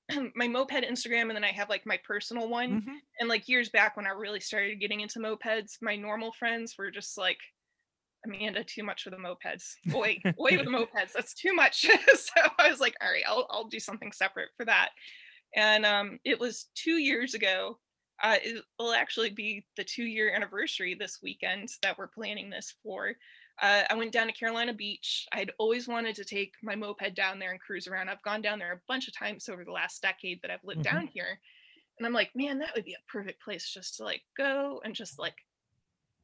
my 0.36 0.48
moped 0.48 0.72
Instagram, 0.84 1.24
and 1.24 1.32
then 1.36 1.44
I 1.44 1.52
have 1.52 1.70
like 1.70 1.86
my 1.86 2.00
personal 2.06 2.50
one. 2.50 2.82
Mhm. 2.82 2.96
and 3.20 3.30
like 3.30 3.48
years 3.48 3.70
back 3.70 3.96
when 3.96 4.06
I 4.08 4.10
really 4.12 4.40
started 4.40 4.80
getting 4.80 5.02
into 5.02 5.20
mopeds, 5.20 5.78
my 5.82 5.96
normal 5.96 6.32
friends 6.34 6.76
were 6.78 6.92
just 6.92 7.18
like, 7.18 7.38
Amanda, 8.26 8.64
too 8.64 8.84
much 8.84 9.04
for 9.04 9.10
the 9.12 9.18
mopeds. 9.18 9.76
Boy, 9.86 10.20
boy 10.24 10.52
with 10.58 10.66
the 10.66 10.72
mopeds, 10.72 11.14
that's 11.16 11.34
too 11.34 11.54
much. 11.54 11.82
so 12.16 12.34
I 12.60 12.70
was 12.70 12.80
like, 12.80 12.96
all 13.02 13.12
right, 13.12 13.24
I'll 13.28 13.48
I'll 13.50 13.68
do 13.68 13.80
something 13.80 14.12
separate 14.12 14.50
for 14.58 14.66
that. 14.66 14.90
And 15.56 15.86
um, 15.86 16.20
it 16.24 16.40
was 16.40 16.66
two 16.76 16.98
years 16.98 17.34
ago. 17.34 17.80
Uh, 18.22 18.38
it 18.42 18.64
will 18.80 18.94
actually 18.94 19.30
be 19.32 19.68
the 19.76 19.84
two 19.84 20.06
year 20.06 20.34
anniversary 20.34 20.96
this 20.96 21.22
weekend 21.22 21.70
that 21.82 21.98
we're 21.98 22.08
planning 22.08 22.50
this 22.50 22.74
for. 22.84 23.16
Uh, 23.62 23.84
I 23.90 23.96
went 23.96 24.12
down 24.14 24.28
to 24.28 24.34
Carolina 24.34 24.74
Beach. 24.74 25.28
I'd 25.34 25.52
always 25.60 25.88
wanted 25.88 26.16
to 26.16 26.26
take 26.26 26.54
my 26.64 26.76
moped 26.76 27.14
down 27.16 27.40
there 27.40 27.52
and 27.52 27.60
cruise 27.60 27.88
around. 27.88 28.10
I've 28.10 28.22
gone 28.24 28.42
down 28.42 28.60
there 28.60 28.72
a 28.74 28.82
bunch 28.88 29.08
of 29.08 29.16
times 29.18 29.50
over 29.50 29.64
the 29.66 29.72
last 29.72 30.02
decade 30.02 30.42
that 30.42 30.52
I've 30.52 30.64
lived 30.64 30.82
Mhm. 30.82 30.84
down 30.84 31.08
here. 31.08 31.40
And 32.00 32.08
I'm 32.08 32.14
like, 32.14 32.32
man, 32.36 32.60
that 32.60 32.76
would 32.76 32.86
be 32.86 32.94
a 32.96 33.12
perfect 33.12 33.42
place 33.44 33.70
just 33.70 33.98
to 33.98 34.04
like 34.06 34.24
go 34.38 34.82
and 34.86 34.96
just 34.96 35.20
like 35.20 35.36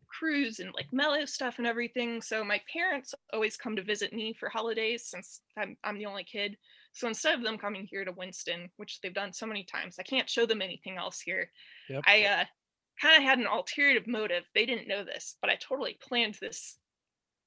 cruise 0.07 0.59
and 0.59 0.73
like 0.73 0.91
mellow 0.91 1.25
stuff 1.25 1.57
and 1.59 1.67
everything. 1.67 2.21
So 2.21 2.43
my 2.43 2.61
parents 2.71 3.13
always 3.31 3.57
come 3.57 3.75
to 3.75 3.83
visit 3.83 4.11
me 4.11 4.33
for 4.33 4.49
holidays 4.49 5.05
since 5.05 5.41
I'm 5.57 5.77
I'm 5.83 5.97
the 5.99 6.07
only 6.07 6.23
kid. 6.23 6.57
So 6.93 7.07
instead 7.07 7.35
of 7.35 7.43
them 7.43 7.57
coming 7.57 7.85
here 7.89 8.03
to 8.03 8.11
Winston, 8.11 8.69
which 8.77 8.99
they've 9.01 9.13
done 9.13 9.31
so 9.31 9.45
many 9.45 9.63
times, 9.63 9.97
I 9.99 10.03
can't 10.03 10.29
show 10.29 10.45
them 10.45 10.61
anything 10.61 10.97
else 10.97 11.19
here. 11.21 11.51
Yep. 11.89 12.03
I 12.07 12.25
uh 12.25 12.43
kind 13.01 13.17
of 13.17 13.23
had 13.23 13.39
an 13.39 13.47
alternative 13.47 14.07
motive. 14.07 14.43
They 14.53 14.65
didn't 14.65 14.87
know 14.89 15.03
this, 15.05 15.37
but 15.41 15.49
I 15.49 15.55
totally 15.55 15.97
planned 16.01 16.37
this 16.41 16.77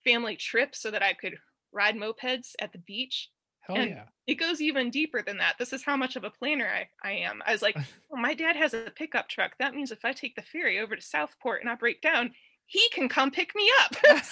family 0.05 0.37
trip 0.37 0.75
so 0.75 0.91
that 0.91 1.03
I 1.03 1.13
could 1.13 1.35
ride 1.73 1.95
mopeds 1.97 2.53
at 2.61 2.73
the 2.73 2.79
beach 2.79 3.31
Hell 3.63 3.77
And- 3.77 3.91
yeah. 3.91 4.05
it 4.27 4.35
goes 4.37 4.61
even 4.61 4.91
deeper 4.91 5.23
than 5.23 5.39
that. 5.39 5.57
This 5.59 5.73
is 5.73 5.85
how 5.85 5.97
much 5.97 6.17
of 6.17 6.25
a 6.25 6.31
planner 6.31 6.67
I, 6.69 6.89
I 7.09 7.13
am. 7.13 7.41
I 7.47 7.53
was 7.53 7.63
like, 7.63 7.77
well, 8.11 8.21
my 8.21 8.35
dad 8.35 8.57
has 8.57 8.75
a 8.75 8.91
pickup 8.97 9.29
truck. 9.29 9.53
That 9.59 9.75
means 9.75 9.93
if 9.93 10.05
I 10.05 10.13
take 10.13 10.35
the 10.35 10.43
ferry 10.43 10.81
over 10.81 10.97
to 10.97 11.03
Southport 11.03 11.61
and 11.61 11.71
I 11.71 11.77
break 11.77 12.01
down, 12.01 12.33
he 12.67 12.89
can 12.93 13.09
come 13.09 13.31
pick 13.31 13.55
me 13.55 13.71
up. 13.83 13.95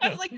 I 0.00 0.08
was 0.08 0.18
like, 0.18 0.32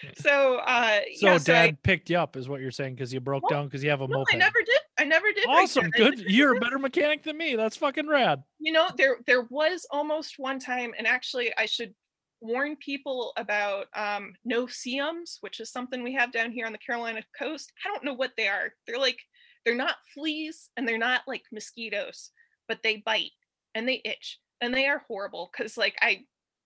genius. 0.00 0.18
So, 0.18 0.56
uh, 0.56 1.00
So 1.16 1.26
yeah, 1.32 1.38
dad 1.38 1.68
I, 1.70 1.78
picked 1.82 2.10
you 2.10 2.18
up, 2.18 2.36
is 2.36 2.48
what 2.48 2.60
you're 2.60 2.70
saying, 2.70 2.94
because 2.94 3.12
you 3.12 3.20
broke 3.20 3.44
Well, 3.44 3.60
down 3.60 3.66
because 3.68 3.82
you 3.82 3.90
have 3.90 4.00
a 4.00 4.06
no, 4.08 4.18
moped. 4.18 4.34
I 4.34 4.36
never 4.38 4.58
did. 4.64 4.78
I 4.98 5.04
never 5.04 5.26
did. 5.32 5.44
awesome. 5.48 5.90
Good. 5.90 6.20
You're 6.20 6.56
a 6.56 6.60
better 6.60 6.78
mechanic 6.78 7.22
than 7.22 7.36
me. 7.38 7.56
That's 7.56 7.76
fucking 7.76 8.06
rad. 8.08 8.42
you 8.58 8.72
know 8.72 8.88
there 8.96 9.16
there 9.26 9.42
was 9.50 9.86
almost 9.90 10.34
one 10.38 10.58
time 10.60 10.92
and 10.96 11.06
actually 11.06 11.52
i 11.58 11.66
should 11.66 11.92
warn 12.40 12.76
people 12.76 13.32
about 13.36 13.86
um 13.96 14.32
no-see-ums 14.44 15.38
which 15.40 15.58
is 15.60 15.70
something 15.70 16.02
we 16.02 16.12
have 16.14 16.32
down 16.32 16.50
here 16.52 16.66
on 16.66 16.72
the 16.72 16.78
carolina 16.78 17.22
coast 17.38 17.72
i 17.84 17.88
don't 17.88 18.04
know 18.04 18.14
what 18.14 18.32
they 18.36 18.46
are 18.48 18.72
they're 18.86 18.98
like 18.98 19.18
they're 19.64 19.74
not 19.76 19.96
fleas 20.14 20.68
and 20.76 20.86
they're 20.86 20.98
not 20.98 21.22
like 21.26 21.42
mosquitoes 21.52 22.30
but 22.68 22.78
they 22.82 22.96
bite 23.04 23.30
and 23.74 23.88
they 23.88 24.00
itch 24.04 24.38
and 24.60 24.72
they 24.74 24.86
are 24.86 25.02
horrible 25.08 25.50
because 25.52 25.76
like 25.76 25.96
i 26.02 26.20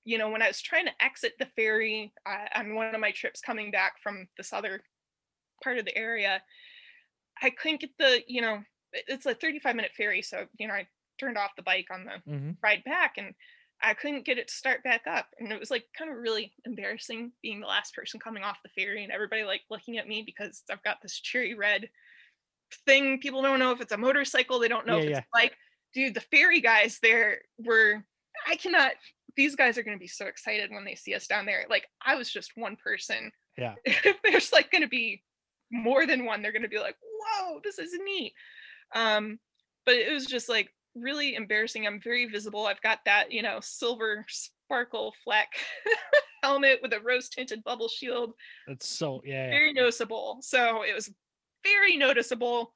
you 0.07 0.19
know 0.19 0.31
when 0.31 0.43
i 0.43 0.49
was 0.49 0.63
trying 0.63 0.87
to 0.87 1.05
exit 1.05 1.35
the 1.41 1.47
ferry 1.57 2.15
uh, 2.27 2.47
on 2.57 2.75
one 2.77 2.95
of 2.95 3.01
my 3.03 3.13
trips 3.13 3.43
coming 3.43 3.73
back 3.73 4.03
from 4.03 4.29
this 4.39 4.53
other 4.55 4.83
part 5.63 5.79
of 5.79 5.85
the 5.87 5.97
area 5.97 6.43
i 7.43 7.51
couldn't 7.51 7.81
get 7.81 7.91
the 7.99 8.23
you 8.27 8.41
know 8.41 8.63
it's 8.93 9.27
a 9.27 9.35
35 9.35 9.77
minute 9.77 9.93
ferry 9.97 10.23
so 10.23 10.47
you 10.59 10.67
know 10.67 10.75
i 10.75 10.87
turned 11.19 11.39
off 11.39 11.57
the 11.57 11.63
bike 11.63 11.89
on 11.91 12.05
the 12.05 12.23
hmm 12.27 12.59
ride 12.63 12.83
back 12.85 13.15
and 13.19 13.35
I 13.83 13.93
couldn't 13.93 14.25
get 14.25 14.39
it 14.39 14.49
to 14.49 14.55
start 14.55 14.83
back 14.83 15.03
up. 15.07 15.29
And 15.39 15.53
it 15.53 15.61
was 15.61 15.71
like 15.71 15.85
kind 15.99 16.11
of 16.11 16.17
really 16.17 16.55
embarrassing 16.65 17.33
being 17.43 17.61
the 17.61 17.67
last 17.67 17.95
person 17.95 18.19
coming 18.19 18.43
off 18.43 18.63
the 18.63 18.71
ferry 18.71 19.05
and 19.05 19.13
everybody 19.13 19.45
like 19.45 19.61
looking 19.69 19.99
at 19.99 20.09
me 20.09 20.23
because 20.23 20.63
I've 20.71 20.83
got 20.83 21.03
this 21.03 21.21
cherry 21.21 21.53
red 21.53 21.91
thing. 22.87 23.21
People 23.21 23.43
don't 23.43 23.59
know 23.59 23.73
if 23.73 23.81
it's 23.81 23.93
a 23.93 23.97
motorcycle, 23.97 24.59
they 24.59 24.69
don't 24.69 24.87
know 24.87 24.97
Yeah, 24.97 25.03
if 25.03 25.07
yeah. 25.09 25.21
it's 25.21 25.27
like, 25.35 25.57
dude, 25.93 26.15
the 26.15 26.21
ferry 26.21 26.61
guys 26.61 26.99
there 27.01 27.43
were 27.59 28.05
I 28.47 28.57
cannot 28.57 28.93
these 29.37 29.57
guys 29.57 29.79
are 29.79 29.83
gonna 29.83 29.99
be 29.99 30.07
so 30.07 30.27
excited 30.27 30.71
when 30.71 30.85
they 30.85 30.95
see 30.95 31.15
us 31.15 31.27
down 31.27 31.47
there. 31.47 31.67
Like 31.69 31.89
I 32.05 32.17
was 32.17 32.31
just 32.31 32.57
one 32.57 32.77
person. 32.77 33.31
Yeah. 33.57 33.75
if 33.85 34.17
there's 34.23 34.53
like 34.53 34.71
gonna 34.71 34.89
be 34.89 35.23
more 35.71 36.07
than 36.07 36.25
one, 36.25 36.43
they're 36.43 36.53
gonna 36.53 36.69
be 36.69 36.79
like, 36.79 36.97
whoa, 37.03 37.61
this 37.63 37.79
is 37.79 37.91
neat. 38.05 38.33
Um, 38.95 39.39
but 39.85 39.95
it 39.95 40.13
was 40.13 40.27
just 40.27 40.49
like 40.49 40.71
really 40.95 41.35
embarrassing. 41.35 41.87
I'm 41.87 42.01
very 42.01 42.27
visible. 42.27 42.67
I've 42.67 42.83
got 42.83 43.01
that, 43.05 43.31
you 43.31 43.43
know, 43.43 43.59
silver 43.61 44.25
sparkle 44.29 45.15
fleck 45.23 45.49
helmet 46.43 46.81
with 46.83 46.93
a 46.93 47.01
rose 47.01 47.29
tinted 47.29 47.63
bubble 47.65 47.89
shield. 47.89 48.33
That's 48.67 48.89
so 48.89 49.23
yeah. 49.25 49.51
Very 49.51 49.73
noticeable. 49.73 50.39
So 50.41 50.83
it 50.83 50.95
was 50.95 51.11
very 51.63 51.97
noticeable 51.97 52.75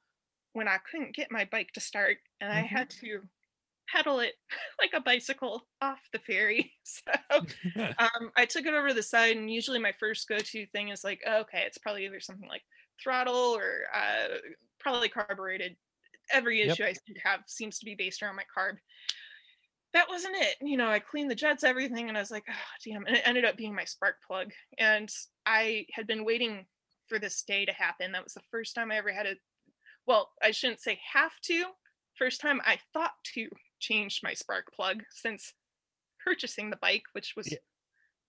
when 0.53 0.67
I 0.67 0.77
couldn't 0.89 1.15
get 1.15 1.31
my 1.31 1.47
bike 1.51 1.71
to 1.73 1.79
start 1.79 2.17
and 2.39 2.49
mm-hmm. 2.49 2.59
I 2.59 2.67
had 2.67 2.89
to 3.01 3.21
pedal 3.91 4.19
it 4.19 4.33
like 4.81 4.91
a 4.93 5.01
bicycle 5.01 5.67
off 5.81 5.99
the 6.11 6.19
ferry. 6.19 6.71
So 6.83 7.11
um, 7.99 8.31
I 8.35 8.45
took 8.45 8.65
it 8.65 8.73
over 8.73 8.89
to 8.89 8.93
the 8.93 9.03
side, 9.03 9.37
and 9.37 9.51
usually 9.51 9.79
my 9.79 9.93
first 9.97 10.27
go-to 10.27 10.65
thing 10.67 10.89
is 10.89 11.03
like, 11.03 11.21
oh, 11.25 11.41
okay, 11.41 11.63
it's 11.65 11.77
probably 11.77 12.05
either 12.05 12.19
something 12.19 12.49
like 12.49 12.63
throttle 13.01 13.55
or 13.55 13.83
uh, 13.95 14.35
probably 14.79 15.07
carbureted. 15.07 15.77
Every 16.33 16.61
issue 16.61 16.83
yep. 16.83 16.97
I 17.25 17.29
have 17.29 17.41
seems 17.47 17.79
to 17.79 17.85
be 17.85 17.95
based 17.95 18.21
around 18.21 18.35
my 18.35 18.43
carb. 18.55 18.77
That 19.93 20.09
wasn't 20.09 20.35
it. 20.37 20.55
You 20.61 20.75
know, 20.75 20.89
I 20.89 20.99
cleaned 20.99 21.31
the 21.31 21.35
jets, 21.35 21.63
everything, 21.63 22.09
and 22.09 22.17
I 22.17 22.21
was 22.21 22.31
like, 22.31 22.45
oh, 22.49 22.53
damn. 22.85 23.05
And 23.05 23.15
it 23.15 23.23
ended 23.25 23.45
up 23.45 23.57
being 23.57 23.75
my 23.75 23.85
spark 23.85 24.15
plug. 24.25 24.51
And 24.77 25.09
I 25.45 25.85
had 25.93 26.07
been 26.07 26.25
waiting 26.25 26.65
for 27.07 27.19
this 27.19 27.43
day 27.43 27.65
to 27.65 27.73
happen. 27.73 28.11
That 28.11 28.23
was 28.23 28.33
the 28.33 28.41
first 28.51 28.75
time 28.75 28.91
I 28.91 28.97
ever 28.97 29.13
had 29.13 29.27
a, 29.27 29.35
well, 30.07 30.29
I 30.43 30.51
shouldn't 30.51 30.81
say 30.81 30.99
have 31.13 31.39
to. 31.43 31.65
First 32.17 32.41
time 32.41 32.61
I 32.65 32.79
thought 32.93 33.13
to 33.35 33.49
changed 33.81 34.23
my 34.23 34.33
spark 34.33 34.71
plug 34.73 35.03
since 35.09 35.53
purchasing 36.23 36.69
the 36.69 36.77
bike, 36.77 37.03
which 37.13 37.33
was 37.35 37.51
yeah. 37.51 37.57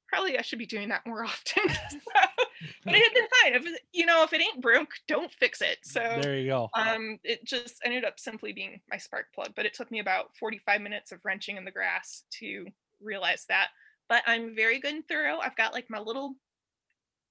probably 0.08 0.38
I 0.38 0.42
should 0.42 0.58
be 0.58 0.66
doing 0.66 0.88
that 0.88 1.06
more 1.06 1.24
often. 1.24 1.62
but 2.84 2.94
it 2.94 3.02
had 3.02 3.14
been 3.14 3.28
fine. 3.42 3.54
If 3.54 3.80
you 3.92 4.06
know, 4.06 4.24
if 4.24 4.32
it 4.32 4.40
ain't 4.40 4.60
broke, 4.60 4.90
don't 5.06 5.30
fix 5.30 5.60
it. 5.60 5.78
So 5.82 6.00
there 6.20 6.36
you 6.36 6.48
go. 6.48 6.70
Um, 6.74 7.18
it 7.22 7.44
just 7.44 7.80
ended 7.84 8.04
up 8.04 8.18
simply 8.18 8.52
being 8.52 8.80
my 8.90 8.96
spark 8.96 9.26
plug, 9.34 9.52
but 9.54 9.66
it 9.66 9.74
took 9.74 9.90
me 9.90 10.00
about 10.00 10.36
45 10.36 10.80
minutes 10.80 11.12
of 11.12 11.20
wrenching 11.24 11.56
in 11.56 11.64
the 11.64 11.70
grass 11.70 12.24
to 12.40 12.66
realize 13.00 13.44
that. 13.48 13.68
But 14.08 14.22
I'm 14.26 14.54
very 14.56 14.80
good 14.80 14.94
and 14.94 15.06
thorough. 15.08 15.38
I've 15.38 15.56
got 15.56 15.72
like 15.72 15.88
my 15.88 16.00
little 16.00 16.34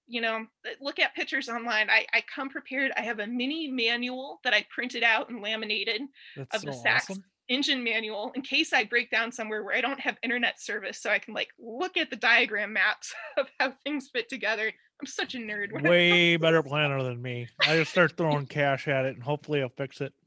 you 0.07 0.19
know, 0.19 0.45
look 0.81 0.99
at 0.99 1.15
pictures 1.15 1.48
online. 1.48 1.89
I, 1.89 2.06
I 2.14 2.22
come 2.34 2.49
prepared. 2.49 2.91
I 2.98 3.02
have 3.02 3.19
a 3.19 3.27
mini 3.27 3.69
manual 3.69 4.41
that 4.43 4.53
I 4.53 4.65
printed 4.69 5.03
out 5.03 5.30
and 5.30 5.41
laminated 5.41 6.02
That's 6.35 6.57
of 6.57 6.61
the 6.64 6.73
so 6.73 6.81
Sachs 6.81 7.10
awesome 7.11 7.23
engine 7.51 7.83
manual 7.83 8.31
in 8.33 8.41
case 8.41 8.73
I 8.73 8.85
break 8.85 9.11
down 9.11 9.31
somewhere 9.31 9.63
where 9.63 9.75
I 9.75 9.81
don't 9.81 9.99
have 9.99 10.17
internet 10.23 10.61
service 10.61 11.01
so 11.01 11.09
I 11.09 11.19
can 11.19 11.33
like 11.33 11.49
look 11.59 11.97
at 11.97 12.09
the 12.09 12.15
diagram 12.15 12.73
maps 12.73 13.13
of 13.37 13.47
how 13.59 13.73
things 13.83 14.09
fit 14.11 14.29
together. 14.29 14.71
I'm 14.99 15.07
such 15.07 15.35
a 15.35 15.37
nerd. 15.37 15.81
Way 15.83 16.37
better 16.37 16.63
planner 16.63 17.03
than 17.03 17.21
me. 17.21 17.47
I 17.67 17.77
just 17.77 17.91
start 17.91 18.15
throwing 18.15 18.45
cash 18.45 18.87
at 18.87 19.05
it 19.05 19.15
and 19.15 19.23
hopefully 19.23 19.61
I'll 19.61 19.69
fix 19.69 20.01
it. 20.01 20.13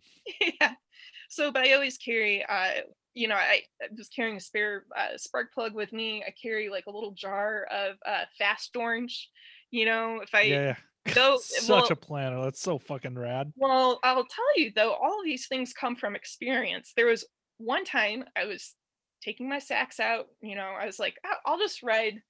Yeah. 0.61 0.73
So, 1.29 1.51
but 1.51 1.65
I 1.65 1.73
always 1.75 1.99
carry, 1.99 2.45
uh, 2.49 2.83
you 3.13 3.29
know, 3.29 3.35
I, 3.35 3.63
I 3.83 3.89
was 3.97 4.09
carrying 4.09 4.37
a 4.37 4.41
spare 4.41 4.85
uh, 4.97 5.17
spark 5.19 5.53
plug 5.53 5.75
with 5.75 5.93
me. 5.93 6.25
I 6.27 6.31
carry 6.31 6.71
like 6.71 6.87
a 6.87 6.91
little 6.91 7.11
jar 7.11 7.67
of 7.71 7.97
uh, 8.07 8.25
fast 8.39 8.75
orange. 8.77 9.31
You 9.71 9.85
know, 9.85 10.21
if 10.23 10.35
I 10.35 10.43
yeah. 10.43 10.77
Though, 11.15 11.37
such 11.39 11.69
well, 11.69 11.87
a 11.91 11.97
planner. 11.97 12.43
That's 12.43 12.61
so 12.61 12.79
fucking 12.79 13.19
rad. 13.19 13.53
Well, 13.57 14.01
I'll 14.03 14.25
tell 14.25 14.57
you 14.57 14.73
though, 14.75 14.95
all 14.95 15.21
of 15.21 15.25
these 15.25 15.47
things 15.47 15.75
come 15.75 15.97
from 15.97 16.17
experience. 16.17 16.93
There 16.97 17.07
was 17.07 17.27
one 17.59 17.85
time 17.85 18.25
I 18.37 18.47
was 18.47 18.75
taking 19.23 19.49
my 19.49 19.59
Sachs 19.59 20.01
out. 20.01 20.29
You 20.41 20.55
know, 20.55 20.75
I 20.81 20.87
was 20.87 20.99
like, 20.99 21.17
oh, 21.27 21.35
I'll 21.45 21.59
just 21.59 21.83
ride 21.83 22.23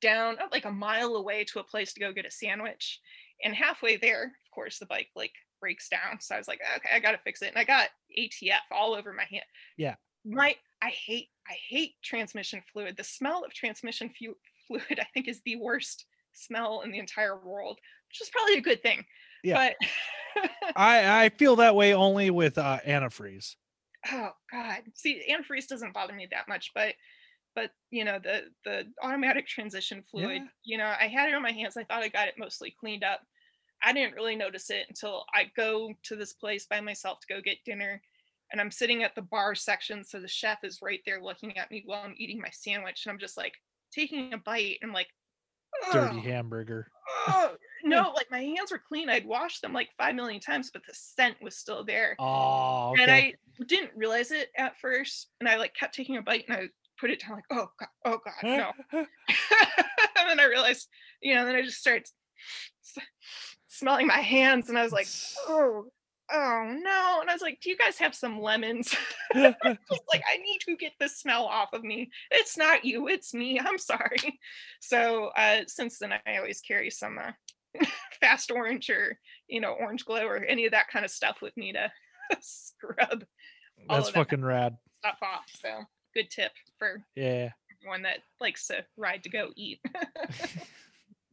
down 0.00 0.38
uh, 0.38 0.46
like 0.52 0.64
a 0.64 0.70
mile 0.70 1.16
away 1.16 1.44
to 1.44 1.58
a 1.58 1.64
place 1.64 1.92
to 1.94 2.00
go 2.00 2.12
get 2.12 2.26
a 2.26 2.30
sandwich. 2.30 3.00
And 3.42 3.54
halfway 3.54 3.96
there, 3.96 4.24
of 4.24 4.54
course, 4.54 4.78
the 4.78 4.86
bike 4.86 5.08
like 5.16 5.32
breaks 5.60 5.88
down. 5.88 6.20
So 6.20 6.34
I 6.34 6.38
was 6.38 6.48
like, 6.48 6.60
okay, 6.76 6.90
I 6.94 7.00
gotta 7.00 7.18
fix 7.24 7.42
it. 7.42 7.48
And 7.48 7.58
I 7.58 7.64
got 7.64 7.88
ATF 8.18 8.70
all 8.70 8.94
over 8.94 9.12
my 9.12 9.24
hand. 9.30 9.44
Yeah. 9.76 9.96
My 10.24 10.54
I 10.82 10.90
hate 10.90 11.28
I 11.48 11.54
hate 11.68 11.94
transmission 12.02 12.62
fluid. 12.72 12.96
The 12.96 13.04
smell 13.04 13.44
of 13.44 13.52
transmission 13.52 14.10
fu- 14.10 14.36
fluid 14.68 14.84
I 15.00 15.06
think 15.12 15.28
is 15.28 15.40
the 15.44 15.56
worst 15.56 16.06
smell 16.32 16.82
in 16.84 16.90
the 16.90 16.98
entire 16.98 17.38
world 17.38 17.78
which 18.14 18.28
is 18.28 18.30
probably 18.30 18.58
a 18.58 18.60
good 18.60 18.82
thing. 18.82 19.04
Yeah. 19.42 19.72
But 20.36 20.50
I 20.76 21.24
I 21.24 21.28
feel 21.30 21.56
that 21.56 21.74
way 21.74 21.94
only 21.94 22.30
with 22.30 22.58
uh 22.58 22.78
antifreeze. 22.86 23.56
Oh 24.12 24.30
God. 24.52 24.82
See, 24.94 25.22
antifreeze 25.30 25.66
doesn't 25.66 25.94
bother 25.94 26.12
me 26.12 26.28
that 26.30 26.48
much, 26.48 26.70
but 26.74 26.94
but 27.56 27.70
you 27.90 28.04
know, 28.04 28.18
the 28.22 28.44
the 28.64 28.84
automatic 29.02 29.48
transition 29.48 30.02
fluid, 30.08 30.42
yeah. 30.42 30.48
you 30.64 30.78
know, 30.78 30.92
I 30.98 31.08
had 31.08 31.28
it 31.28 31.34
on 31.34 31.42
my 31.42 31.52
hands. 31.52 31.76
I 31.76 31.84
thought 31.84 32.02
I 32.02 32.08
got 32.08 32.28
it 32.28 32.34
mostly 32.38 32.74
cleaned 32.78 33.04
up. 33.04 33.20
I 33.82 33.92
didn't 33.92 34.14
really 34.14 34.36
notice 34.36 34.70
it 34.70 34.86
until 34.88 35.24
I 35.34 35.50
go 35.56 35.92
to 36.04 36.16
this 36.16 36.32
place 36.32 36.66
by 36.66 36.80
myself 36.80 37.18
to 37.20 37.34
go 37.34 37.40
get 37.40 37.64
dinner. 37.64 38.00
And 38.52 38.60
I'm 38.60 38.70
sitting 38.70 39.02
at 39.02 39.14
the 39.14 39.22
bar 39.22 39.54
section. 39.54 40.04
So 40.04 40.20
the 40.20 40.28
chef 40.28 40.58
is 40.62 40.80
right 40.82 41.00
there 41.04 41.20
looking 41.20 41.58
at 41.58 41.70
me 41.70 41.82
while 41.84 42.02
I'm 42.04 42.14
eating 42.16 42.40
my 42.40 42.50
sandwich. 42.52 43.02
And 43.04 43.12
I'm 43.12 43.18
just 43.18 43.36
like 43.36 43.54
taking 43.92 44.32
a 44.32 44.38
bite. 44.38 44.78
And 44.80 44.90
I'm 44.90 44.94
like, 44.94 45.08
dirty 45.92 46.20
hamburger. 46.20 46.88
Oh, 47.28 47.56
no, 47.84 48.12
like 48.16 48.30
my 48.30 48.40
hands 48.40 48.72
were 48.72 48.82
clean. 48.86 49.08
I'd 49.08 49.26
washed 49.26 49.62
them 49.62 49.72
like 49.72 49.90
five 49.96 50.14
million 50.14 50.40
times, 50.40 50.70
but 50.72 50.82
the 50.86 50.94
scent 50.94 51.36
was 51.40 51.56
still 51.56 51.84
there. 51.84 52.16
Oh, 52.18 52.90
okay. 52.92 53.02
and 53.02 53.10
I 53.10 53.34
didn't 53.66 53.90
realize 53.94 54.30
it 54.30 54.48
at 54.56 54.78
first. 54.80 55.28
And 55.40 55.48
I 55.48 55.56
like 55.56 55.74
kept 55.74 55.94
taking 55.94 56.16
a 56.16 56.22
bite 56.22 56.44
and 56.48 56.56
I 56.56 56.68
put 56.98 57.10
it 57.10 57.20
down, 57.20 57.36
like, 57.36 57.44
oh 57.50 57.68
god, 57.78 57.88
oh 58.04 58.18
god, 58.24 58.42
no. 58.42 58.72
and 58.98 60.28
then 60.28 60.40
I 60.40 60.46
realized, 60.46 60.88
you 61.20 61.34
know, 61.34 61.44
then 61.44 61.54
I 61.54 61.62
just 61.62 61.80
started 61.80 62.06
smelling 63.68 64.06
my 64.06 64.20
hands, 64.20 64.68
and 64.68 64.78
I 64.78 64.82
was 64.82 64.92
like, 64.92 65.08
oh, 65.48 65.86
oh 66.32 66.74
no 66.82 67.18
and 67.20 67.28
i 67.28 67.32
was 67.32 67.42
like 67.42 67.60
do 67.60 67.68
you 67.68 67.76
guys 67.76 67.98
have 67.98 68.14
some 68.14 68.40
lemons 68.40 68.94
like 69.34 69.54
i 69.62 70.36
need 70.38 70.58
to 70.60 70.74
get 70.76 70.92
the 70.98 71.08
smell 71.08 71.44
off 71.44 71.72
of 71.72 71.84
me 71.84 72.10
it's 72.30 72.56
not 72.56 72.84
you 72.84 73.08
it's 73.08 73.34
me 73.34 73.60
i'm 73.60 73.76
sorry 73.76 74.40
so 74.80 75.26
uh 75.36 75.60
since 75.66 75.98
then 75.98 76.12
i 76.26 76.36
always 76.38 76.60
carry 76.60 76.88
some 76.88 77.18
uh, 77.18 77.30
fast 78.20 78.50
orange 78.50 78.90
or 78.90 79.18
you 79.48 79.60
know 79.60 79.72
orange 79.72 80.04
glow 80.04 80.26
or 80.26 80.36
any 80.36 80.66
of 80.66 80.72
that 80.72 80.88
kind 80.88 81.04
of 81.04 81.10
stuff 81.10 81.42
with 81.42 81.56
me 81.56 81.72
to 81.72 81.90
scrub. 82.40 83.24
That's 83.88 84.10
fucking 84.10 84.44
rad. 84.44 84.76
stuff 85.00 85.18
off 85.22 85.44
so 85.60 85.84
good 86.14 86.30
tip 86.30 86.52
for 86.78 87.04
yeah. 87.16 87.50
one 87.84 88.02
that 88.02 88.18
likes 88.40 88.68
to 88.68 88.84
ride 88.96 89.24
to 89.24 89.30
go 89.30 89.50
eat. 89.56 89.80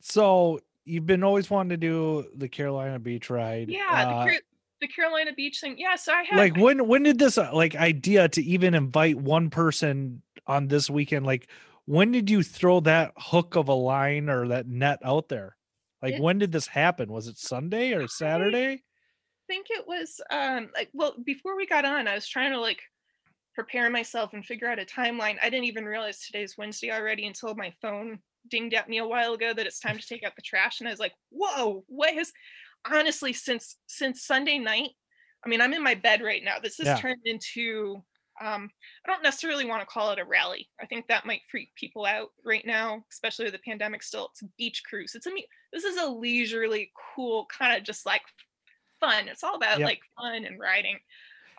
So 0.02 0.60
you've 0.86 1.06
been 1.06 1.24
always 1.24 1.50
wanting 1.50 1.70
to 1.70 1.78
do 1.78 2.26
the 2.36 2.50
carolina 2.50 3.00
beach 3.00 3.30
ride 3.30 3.70
yeah 3.70 3.88
uh, 3.92 4.26
the, 4.26 4.40
the 4.82 4.88
carolina 4.88 5.32
beach 5.36 5.60
thing. 5.60 5.76
Yeah 5.78 5.96
so 5.96 6.12
i 6.12 6.24
had 6.24 6.38
like 6.38 6.58
when 6.58 6.88
when 6.88 7.04
did 7.04 7.20
this 7.20 7.38
uh, 7.38 7.52
like 7.54 7.76
idea 7.76 8.28
to 8.30 8.44
even 8.44 8.74
invite 8.74 9.18
one 9.18 9.50
person 9.50 10.22
on 10.48 10.68
this 10.68 10.90
weekend 10.90 11.26
like 11.26 11.48
when 11.86 12.12
did 12.12 12.30
you 12.30 12.44
throw 12.44 12.80
that 12.82 13.14
hook 13.18 13.56
of 13.56 13.68
a 13.68 13.74
line 13.74 14.30
or 14.30 14.48
that 14.48 14.68
net 14.68 15.00
out 15.04 15.30
there 15.30 15.56
like 16.02 16.16
it, 16.16 16.22
when 16.22 16.40
did 16.40 16.52
this 16.52 16.68
happen? 16.68 17.12
Was 17.12 17.28
it 17.28 17.38
Sunday 17.38 17.94
or 17.94 18.08
Saturday? 18.08 18.74
I 18.74 19.54
think 19.54 19.68
it 19.70 19.86
was 19.88 20.22
um 20.32 20.70
like 20.76 20.90
well 20.94 21.16
before 21.24 21.56
we 21.56 21.66
got 21.66 21.86
on, 21.86 22.08
I 22.08 22.16
was 22.16 22.28
trying 22.28 22.52
to 22.52 22.60
like 22.60 22.82
prepare 23.54 23.90
myself 23.90 24.34
and 24.34 24.46
figure 24.46 24.68
out 24.68 24.80
a 24.80 24.86
timeline. 24.86 25.38
I 25.42 25.50
didn't 25.50 25.66
even 25.66 25.86
realize 25.86 26.20
today's 26.20 26.58
Wednesday 26.58 26.92
already 26.92 27.26
until 27.26 27.54
my 27.56 27.74
phone 27.82 28.20
dinged 28.50 28.74
at 28.74 28.90
me 28.90 28.98
a 28.98 29.08
while 29.08 29.34
ago 29.34 29.54
that 29.54 29.68
it's 29.68 29.80
time 29.80 29.98
to 29.98 30.08
take 30.08 30.24
out 30.24 30.36
the 30.36 30.42
trash. 30.42 30.80
And 30.80 30.88
I 30.88 30.92
was 30.92 31.00
like, 31.00 31.14
whoa, 31.30 31.84
what 31.88 32.14
has 32.14 32.32
honestly 32.90 33.34
since 33.34 33.78
since 33.88 34.26
Sunday 34.26 34.58
night? 34.58 34.92
I 35.46 35.50
mean, 35.50 35.62
I'm 35.62 35.74
in 35.74 35.84
my 35.84 35.96
bed 35.96 36.22
right 36.22 36.44
now. 36.44 36.60
This 36.62 36.78
has 36.78 36.88
yeah. 36.88 36.98
turned 36.98 37.22
into 37.26 38.04
um, 38.42 38.70
I 39.06 39.12
don't 39.12 39.24
necessarily 39.24 39.66
want 39.66 39.82
to 39.82 39.86
call 39.86 40.12
it 40.12 40.20
a 40.20 40.26
rally. 40.26 40.68
I 40.82 40.86
think 40.86 41.08
that 41.08 41.26
might 41.26 41.42
freak 41.50 41.70
people 41.76 42.06
out 42.06 42.30
right 42.44 42.66
now, 42.66 43.04
especially 43.12 43.46
with 43.46 43.54
the 43.54 43.60
pandemic 43.60 44.04
still. 44.04 44.30
It's 44.32 44.42
a 44.42 44.50
beach 44.58 44.84
cruise. 44.88 45.16
It's 45.16 45.28
a 45.28 45.32
this 45.72 45.84
is 45.84 45.98
a 45.98 46.08
leisurely, 46.08 46.92
cool, 47.16 47.48
kind 47.58 47.78
of 47.78 47.84
just 47.84 48.06
like 48.06 48.22
fun. 49.00 49.28
It's 49.28 49.44
all 49.44 49.56
about 49.56 49.80
yep. 49.80 49.88
like 49.88 50.02
fun 50.18 50.46
and 50.46 50.60
riding. 50.60 50.98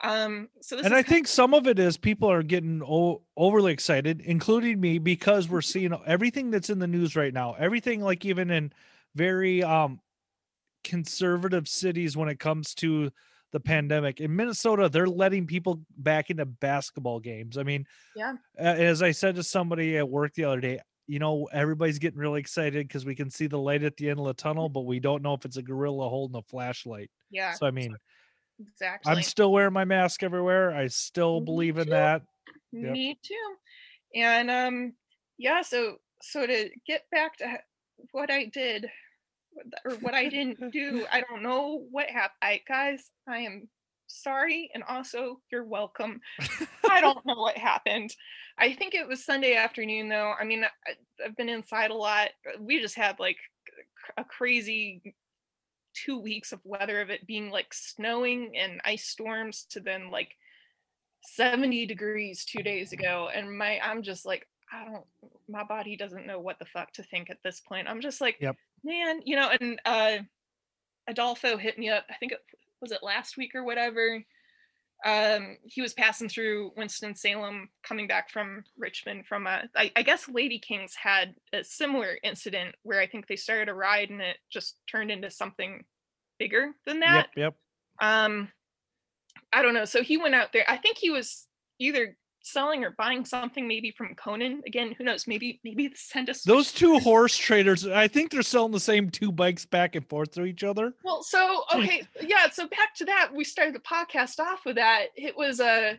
Um, 0.02 0.48
so 0.60 0.78
and 0.78 0.94
I 0.94 1.02
think 1.02 1.28
some 1.28 1.54
of 1.54 1.68
it 1.68 1.78
is 1.78 1.96
people 1.96 2.28
are 2.28 2.42
getting 2.42 2.82
o- 2.82 3.22
overly 3.36 3.72
excited, 3.72 4.20
including 4.20 4.80
me, 4.80 4.98
because 4.98 5.48
we're 5.48 5.62
seeing 5.62 5.96
everything 6.06 6.50
that's 6.50 6.70
in 6.70 6.80
the 6.80 6.88
news 6.88 7.14
right 7.14 7.32
now. 7.32 7.54
Everything 7.56 8.00
like 8.02 8.24
even 8.24 8.50
in 8.50 8.72
very 9.14 9.62
um 9.62 10.00
conservative 10.82 11.68
cities 11.68 12.16
when 12.16 12.28
it 12.28 12.40
comes 12.40 12.74
to 12.74 13.12
the 13.52 13.60
pandemic. 13.60 14.20
In 14.20 14.34
Minnesota, 14.34 14.88
they're 14.88 15.06
letting 15.06 15.46
people 15.46 15.82
back 15.98 16.30
into 16.30 16.44
basketball 16.46 17.20
games. 17.20 17.58
I 17.58 17.62
mean, 17.62 17.86
yeah. 18.16 18.34
As 18.58 19.02
I 19.02 19.12
said 19.12 19.36
to 19.36 19.42
somebody 19.42 19.98
at 19.98 20.08
work 20.08 20.34
the 20.34 20.44
other 20.44 20.60
day, 20.60 20.80
you 21.06 21.18
know, 21.18 21.48
everybody's 21.52 21.98
getting 21.98 22.18
really 22.18 22.40
excited 22.40 22.88
because 22.88 23.04
we 23.04 23.14
can 23.14 23.30
see 23.30 23.46
the 23.46 23.58
light 23.58 23.82
at 23.82 23.96
the 23.96 24.08
end 24.08 24.18
of 24.18 24.26
the 24.26 24.34
tunnel, 24.34 24.68
but 24.68 24.82
we 24.82 25.00
don't 25.00 25.22
know 25.22 25.34
if 25.34 25.44
it's 25.44 25.58
a 25.58 25.62
gorilla 25.62 26.08
holding 26.08 26.36
a 26.36 26.42
flashlight. 26.42 27.10
Yeah. 27.30 27.52
So 27.52 27.66
I 27.66 27.70
mean, 27.70 27.94
exactly. 28.58 29.12
I'm 29.12 29.22
still 29.22 29.52
wearing 29.52 29.74
my 29.74 29.84
mask 29.84 30.22
everywhere. 30.22 30.74
I 30.74 30.86
still 30.86 31.40
Me 31.40 31.44
believe 31.44 31.78
in 31.78 31.90
that. 31.90 32.22
Yep. 32.72 32.92
Me 32.92 33.18
too. 33.22 33.54
And 34.14 34.50
um, 34.50 34.94
yeah. 35.38 35.60
So 35.62 35.96
so 36.22 36.46
to 36.46 36.70
get 36.86 37.02
back 37.10 37.36
to 37.38 37.58
what 38.12 38.30
I 38.30 38.46
did, 38.46 38.88
or 39.84 39.92
what 39.96 40.14
I 40.14 40.28
didn't 40.28 40.72
do. 40.72 41.06
I 41.10 41.22
don't 41.22 41.42
know 41.42 41.84
what 41.90 42.08
happened. 42.08 42.38
I 42.42 42.60
guys, 42.66 43.10
I 43.26 43.38
am 43.38 43.68
sorry 44.12 44.70
and 44.74 44.84
also 44.84 45.40
you're 45.50 45.64
welcome 45.64 46.20
i 46.88 47.00
don't 47.00 47.24
know 47.24 47.34
what 47.34 47.56
happened 47.56 48.14
i 48.58 48.72
think 48.72 48.94
it 48.94 49.08
was 49.08 49.24
sunday 49.24 49.54
afternoon 49.54 50.08
though 50.08 50.34
i 50.38 50.44
mean 50.44 50.64
I, 50.64 51.24
i've 51.24 51.36
been 51.36 51.48
inside 51.48 51.90
a 51.90 51.94
lot 51.94 52.28
we 52.60 52.80
just 52.80 52.94
had 52.94 53.18
like 53.18 53.38
a 54.16 54.24
crazy 54.24 55.14
two 55.94 56.18
weeks 56.18 56.52
of 56.52 56.60
weather 56.64 57.00
of 57.00 57.10
it 57.10 57.26
being 57.26 57.50
like 57.50 57.72
snowing 57.72 58.52
and 58.56 58.80
ice 58.84 59.06
storms 59.06 59.66
to 59.70 59.80
then 59.80 60.10
like 60.10 60.36
70 61.24 61.86
degrees 61.86 62.44
two 62.44 62.62
days 62.62 62.92
ago 62.92 63.30
and 63.32 63.56
my 63.56 63.78
i'm 63.80 64.02
just 64.02 64.26
like 64.26 64.46
i 64.72 64.84
don't 64.84 65.04
my 65.48 65.64
body 65.64 65.96
doesn't 65.96 66.26
know 66.26 66.38
what 66.40 66.58
the 66.58 66.64
fuck 66.64 66.92
to 66.92 67.02
think 67.02 67.30
at 67.30 67.38
this 67.44 67.60
point 67.60 67.88
i'm 67.88 68.00
just 68.00 68.20
like 68.20 68.36
Yep. 68.40 68.56
man 68.84 69.20
you 69.24 69.36
know 69.36 69.50
and 69.60 69.80
uh 69.84 70.18
adolfo 71.08 71.56
hit 71.56 71.78
me 71.78 71.88
up 71.88 72.04
i 72.10 72.14
think 72.14 72.32
it 72.32 72.38
was 72.80 72.92
it 72.92 73.02
last 73.02 73.36
week 73.36 73.54
or 73.54 73.64
whatever 73.64 74.22
um 75.04 75.56
he 75.64 75.82
was 75.82 75.94
passing 75.94 76.28
through 76.28 76.70
winston-salem 76.76 77.68
coming 77.82 78.06
back 78.06 78.30
from 78.30 78.62
richmond 78.78 79.26
from 79.26 79.46
a 79.48 79.64
I, 79.76 79.90
I 79.96 80.02
guess 80.02 80.28
lady 80.28 80.58
kings 80.60 80.94
had 80.94 81.34
a 81.52 81.64
similar 81.64 82.18
incident 82.22 82.76
where 82.84 83.00
i 83.00 83.06
think 83.06 83.26
they 83.26 83.36
started 83.36 83.68
a 83.68 83.74
ride 83.74 84.10
and 84.10 84.20
it 84.20 84.36
just 84.48 84.76
turned 84.90 85.10
into 85.10 85.28
something 85.30 85.84
bigger 86.38 86.70
than 86.86 87.00
that 87.00 87.28
Yep, 87.36 87.54
yep. 88.00 88.08
um 88.26 88.48
i 89.52 89.60
don't 89.60 89.74
know 89.74 89.84
so 89.84 90.02
he 90.02 90.16
went 90.16 90.36
out 90.36 90.52
there 90.52 90.64
i 90.68 90.76
think 90.76 90.98
he 90.98 91.10
was 91.10 91.48
either 91.80 92.16
selling 92.42 92.84
or 92.84 92.90
buying 92.90 93.24
something 93.24 93.66
maybe 93.68 93.90
from 93.90 94.14
conan? 94.14 94.62
Again 94.66 94.94
who 94.98 95.04
knows? 95.04 95.26
Maybe 95.26 95.60
maybe 95.64 95.90
send 95.96 96.28
us 96.30 96.42
Those 96.42 96.72
two 96.72 96.98
horse 97.00 97.36
traders, 97.36 97.86
I 97.86 98.08
think 98.08 98.30
they're 98.30 98.42
selling 98.42 98.72
the 98.72 98.80
same 98.80 99.10
two 99.10 99.32
bikes 99.32 99.64
back 99.64 99.94
and 99.94 100.08
forth 100.08 100.32
to 100.32 100.44
each 100.44 100.64
other. 100.64 100.94
well 101.04 101.22
so 101.22 101.64
okay 101.74 102.02
yeah 102.22 102.50
so 102.50 102.66
back 102.68 102.94
to 102.96 103.04
that 103.06 103.30
we 103.34 103.44
started 103.44 103.74
the 103.74 103.80
podcast 103.80 104.38
off 104.40 104.64
with 104.66 104.76
that. 104.76 105.06
It 105.16 105.36
was 105.36 105.60
uh 105.60 105.94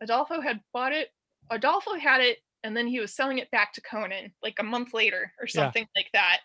adolfo 0.00 0.40
had 0.40 0.60
bought 0.72 0.92
it 0.92 1.08
adolfo 1.50 1.94
had 1.94 2.20
it 2.20 2.38
and 2.64 2.76
then 2.76 2.86
he 2.86 2.98
was 3.00 3.12
selling 3.14 3.38
it 3.38 3.50
back 3.50 3.72
to 3.74 3.80
conan 3.80 4.32
like 4.42 4.56
a 4.58 4.62
month 4.62 4.94
later 4.94 5.32
or 5.40 5.46
Yeah. 5.46 5.62
something 5.64 5.86
like 5.96 6.08
that. 6.12 6.40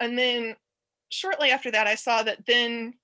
And 0.00 0.18
then 0.18 0.56
shortly 1.10 1.50
after 1.50 1.70
that 1.72 1.86
i 1.88 1.94
saw 1.96 2.22
that 2.22 2.46
then 2.46 2.94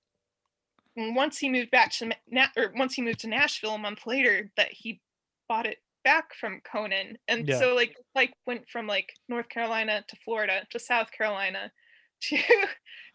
once 0.95 1.37
he 1.37 1.49
moved 1.49 1.69
back 1.71 1.91
to 1.91 2.09
or 2.55 2.73
once 2.75 2.93
he 2.93 3.01
moved 3.01 3.19
to 3.19 3.27
nashville 3.27 3.75
a 3.75 3.77
month 3.77 4.07
later 4.07 4.49
that 4.57 4.71
he 4.71 4.99
bought 5.47 5.65
it 5.65 5.77
back 6.03 6.33
from 6.33 6.61
conan 6.69 7.17
and 7.27 7.47
Yeah. 7.47 7.59
so 7.59 7.75
like 7.75 7.95
like 8.15 8.33
went 8.45 8.69
from 8.69 8.87
like 8.87 9.11
north 9.27 9.49
carolina 9.49 10.03
to 10.07 10.15
florida 10.23 10.65
to 10.71 10.79
south 10.79 11.11
carolina 11.11 11.71
to 12.21 12.37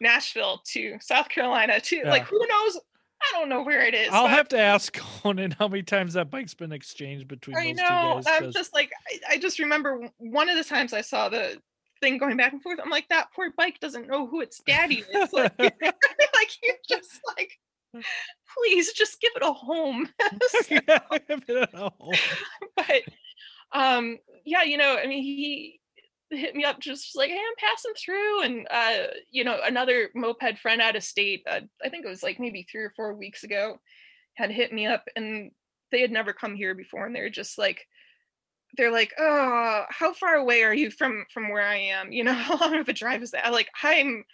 nashville 0.00 0.60
to 0.72 0.96
south 1.00 1.28
carolina 1.28 1.80
to 1.80 2.02
like 2.04 2.24
who 2.24 2.38
knows 2.46 2.76
i 3.22 3.38
don't 3.38 3.48
know 3.48 3.62
where 3.62 3.82
it 3.86 3.94
is 3.94 4.08
I'll 4.12 4.26
have 4.28 4.48
to 4.48 4.58
ask 4.58 4.92
Conan 5.22 5.52
how 5.52 5.68
many 5.68 5.82
times 5.82 6.14
that 6.14 6.30
bike's 6.30 6.54
been 6.54 6.72
exchanged 6.72 7.28
between 7.28 7.56
I 7.56 7.68
those 7.68 7.76
know. 7.76 7.84
two 8.18 8.24
guys. 8.24 8.26
I'm 8.26 8.42
'cause- 8.44 8.54
just 8.54 8.74
like 8.74 8.90
I, 9.30 9.34
I 9.34 9.38
just 9.38 9.58
remember 9.58 10.08
one 10.18 10.48
of 10.48 10.56
the 10.56 10.64
times 10.64 10.92
I 10.92 11.00
saw 11.02 11.28
the 11.28 11.60
thing 12.00 12.18
going 12.18 12.36
back 12.36 12.52
and 12.52 12.60
forth. 12.60 12.80
I'm 12.82 12.90
like, 12.90 13.08
that 13.10 13.28
poor 13.32 13.50
bike 13.56 13.78
doesn't 13.78 14.08
know 14.08 14.26
who 14.26 14.40
its 14.40 14.60
daddy 14.66 15.04
is. 15.14 15.32
Like, 15.32 15.56
like 15.58 16.50
you 16.64 16.74
just 16.88 17.20
like, 17.36 17.52
please 18.54 18.92
just 18.92 19.20
give 19.20 19.32
it 19.36 19.42
a 19.42 19.52
home. 19.52 20.08
Yeah, 20.70 21.00
I 21.10 21.18
don't 21.18 21.48
know. 21.74 21.90
but 22.76 23.02
um, 23.72 24.18
yeah, 24.44 24.62
you 24.62 24.76
know, 24.76 24.96
I 25.02 25.06
mean, 25.06 25.22
he 25.22 25.80
hit 26.30 26.54
me 26.54 26.64
up 26.64 26.80
just 26.80 27.16
like, 27.16 27.30
hey, 27.30 27.36
I'm 27.36 27.54
passing 27.58 27.92
through, 27.96 28.42
and 28.42 28.66
uh, 28.70 29.12
you 29.30 29.44
know, 29.44 29.58
another 29.64 30.10
moped 30.14 30.58
friend 30.58 30.80
out 30.80 30.96
of 30.96 31.02
state. 31.04 31.42
Uh, 31.48 31.60
I 31.84 31.88
think 31.88 32.04
it 32.04 32.08
was 32.08 32.22
like 32.22 32.40
maybe 32.40 32.66
three 32.70 32.82
or 32.82 32.92
four 32.96 33.14
weeks 33.14 33.44
ago, 33.44 33.78
had 34.34 34.50
hit 34.50 34.72
me 34.72 34.86
up, 34.86 35.04
and 35.16 35.50
they 35.90 36.00
had 36.00 36.10
never 36.12 36.32
come 36.32 36.54
here 36.54 36.74
before, 36.74 37.06
and 37.06 37.14
they're 37.14 37.30
just 37.30 37.58
like, 37.58 37.86
they're 38.76 38.92
like, 38.92 39.12
oh, 39.18 39.84
how 39.90 40.12
far 40.14 40.34
away 40.36 40.62
are 40.62 40.74
you 40.74 40.90
from 40.90 41.24
from 41.32 41.50
where 41.50 41.62
I 41.66 41.76
am? 41.76 42.12
You 42.12 42.24
know, 42.24 42.32
how 42.34 42.58
long 42.58 42.76
of 42.76 42.88
a 42.88 42.92
drive 42.92 43.22
is 43.22 43.32
that? 43.32 43.52
Like, 43.52 43.68
I'm. 43.82 44.24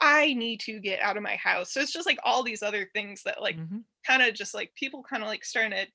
I 0.00 0.34
need 0.34 0.60
to 0.60 0.80
get 0.80 1.00
out 1.00 1.16
of 1.16 1.22
my 1.22 1.36
house. 1.36 1.72
So 1.72 1.80
it's 1.80 1.92
just 1.92 2.06
like 2.06 2.18
all 2.24 2.42
these 2.42 2.62
other 2.62 2.88
things 2.94 3.22
that 3.24 3.42
like 3.42 3.58
Mhm. 3.58 3.84
kind 4.06 4.22
of 4.22 4.34
just 4.34 4.54
like 4.54 4.74
people 4.74 5.02
kind 5.02 5.22
of 5.22 5.28
like 5.28 5.44
starting 5.44 5.72
to 5.72 5.86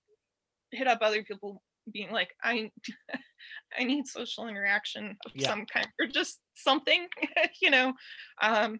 hit 0.72 0.88
up 0.88 1.00
other 1.02 1.24
people 1.24 1.64
being 1.92 2.12
like 2.12 2.34
i 2.44 2.72
i 3.80 3.84
need 3.84 4.08
social 4.08 4.48
interaction 4.48 5.18
of 5.26 5.34
Yeah. 5.34 5.40
some 5.40 5.66
kind 5.66 5.88
or 6.00 6.08
just 6.08 6.42
something 6.56 7.08
you 7.62 7.70
know 7.70 7.94
um 8.42 8.80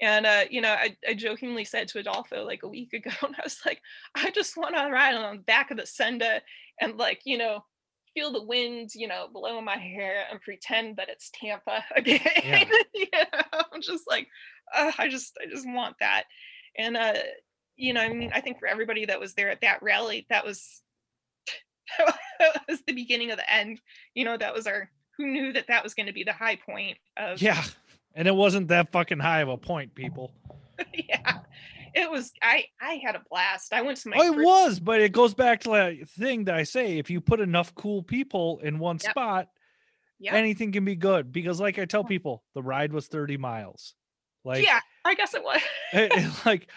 and 0.00 0.26
uh 0.26 0.44
you 0.50 0.60
know 0.60 0.72
I, 0.72 0.96
I 1.08 1.14
jokingly 1.14 1.64
said 1.64 1.88
to 1.88 2.00
adolfo 2.00 2.44
like 2.44 2.62
a 2.62 2.68
week 2.68 2.92
ago 2.94 3.10
and 3.22 3.36
i 3.36 3.42
was 3.44 3.60
like 3.66 3.82
i 4.14 4.30
just 4.30 4.56
want 4.56 4.76
to 4.76 4.90
ride 4.90 5.14
on 5.14 5.36
the 5.36 5.42
back 5.42 5.70
of 5.70 5.78
the 5.78 5.86
senda 5.86 6.42
and 6.80 6.98
like 6.98 7.22
you 7.24 7.38
know 7.38 7.64
feel 8.14 8.32
the 8.32 8.42
wind 8.42 8.90
you 8.94 9.06
know 9.08 9.28
blowing 9.32 9.64
my 9.64 9.76
hair 9.76 10.24
and 10.30 10.40
pretend 10.40 10.96
that 10.96 11.08
it's 11.08 11.30
tampa 11.32 11.84
again 11.96 12.20
Yeah. 12.44 12.64
you 12.94 13.06
know 13.12 13.60
i'm 13.72 13.80
just 13.80 14.04
like 14.08 14.26
uh, 14.74 14.92
i 14.98 15.08
just 15.08 15.36
i 15.42 15.48
just 15.48 15.66
want 15.68 15.96
that 16.00 16.24
and 16.76 16.96
uh 16.96 17.14
you 17.76 17.94
know, 17.94 18.02
I 18.02 18.10
mean, 18.10 18.30
I 18.34 18.42
think 18.42 18.58
for 18.58 18.66
everybody 18.68 19.06
that 19.06 19.18
was 19.18 19.32
there 19.32 19.50
at 19.50 19.62
that 19.62 19.82
rally, 19.82 20.26
that 20.28 20.44
was 20.44 20.82
that 22.38 22.62
was 22.68 22.82
the 22.86 22.92
beginning 22.92 23.30
of 23.30 23.38
the 23.38 23.50
end. 23.50 23.80
You 24.14 24.26
know, 24.26 24.36
that 24.36 24.52
was 24.52 24.66
our 24.66 24.90
who 25.16 25.26
knew 25.26 25.50
that 25.54 25.68
that 25.68 25.82
was 25.82 25.94
going 25.94 26.06
to 26.06 26.12
be 26.12 26.22
the 26.22 26.32
high 26.34 26.56
point 26.56 26.98
of 27.16 27.40
Yeah. 27.40 27.62
And 28.14 28.28
it 28.28 28.34
wasn't 28.34 28.68
that 28.68 28.92
fucking 28.92 29.18
high 29.18 29.40
of 29.40 29.48
a 29.48 29.56
point, 29.56 29.94
people. 29.94 30.34
yeah. 30.92 31.38
It 31.94 32.10
was 32.10 32.32
I 32.42 32.64
I 32.80 32.94
had 33.04 33.14
a 33.16 33.22
blast. 33.30 33.72
I 33.72 33.82
went 33.82 33.98
to 33.98 34.08
my 34.10 34.16
Oh, 34.18 34.22
it 34.32 34.34
first- 34.34 34.46
was, 34.46 34.80
but 34.80 35.00
it 35.00 35.12
goes 35.12 35.34
back 35.34 35.60
to 35.60 35.70
that 35.70 36.08
thing 36.10 36.44
that 36.44 36.54
I 36.54 36.62
say 36.64 36.98
if 36.98 37.10
you 37.10 37.20
put 37.20 37.40
enough 37.40 37.74
cool 37.74 38.02
people 38.02 38.58
in 38.62 38.78
one 38.78 38.98
Yep. 39.02 39.10
spot, 39.10 39.48
Yep. 40.20 40.34
anything 40.34 40.72
can 40.72 40.84
be 40.84 40.96
good. 40.96 41.32
Because, 41.32 41.60
like 41.60 41.78
I 41.78 41.84
tell 41.86 42.04
people, 42.04 42.44
the 42.54 42.62
ride 42.62 42.92
was 42.92 43.06
30 43.08 43.36
miles. 43.38 43.94
Like, 44.44 44.64
yeah, 44.64 44.80
I 45.04 45.14
guess 45.14 45.34
it 45.34 45.42
was. 45.42 45.60
it- 45.92 46.12
eh, 46.12 46.16
it- 46.16 46.24
eh, 46.24 46.30
like 46.46 46.68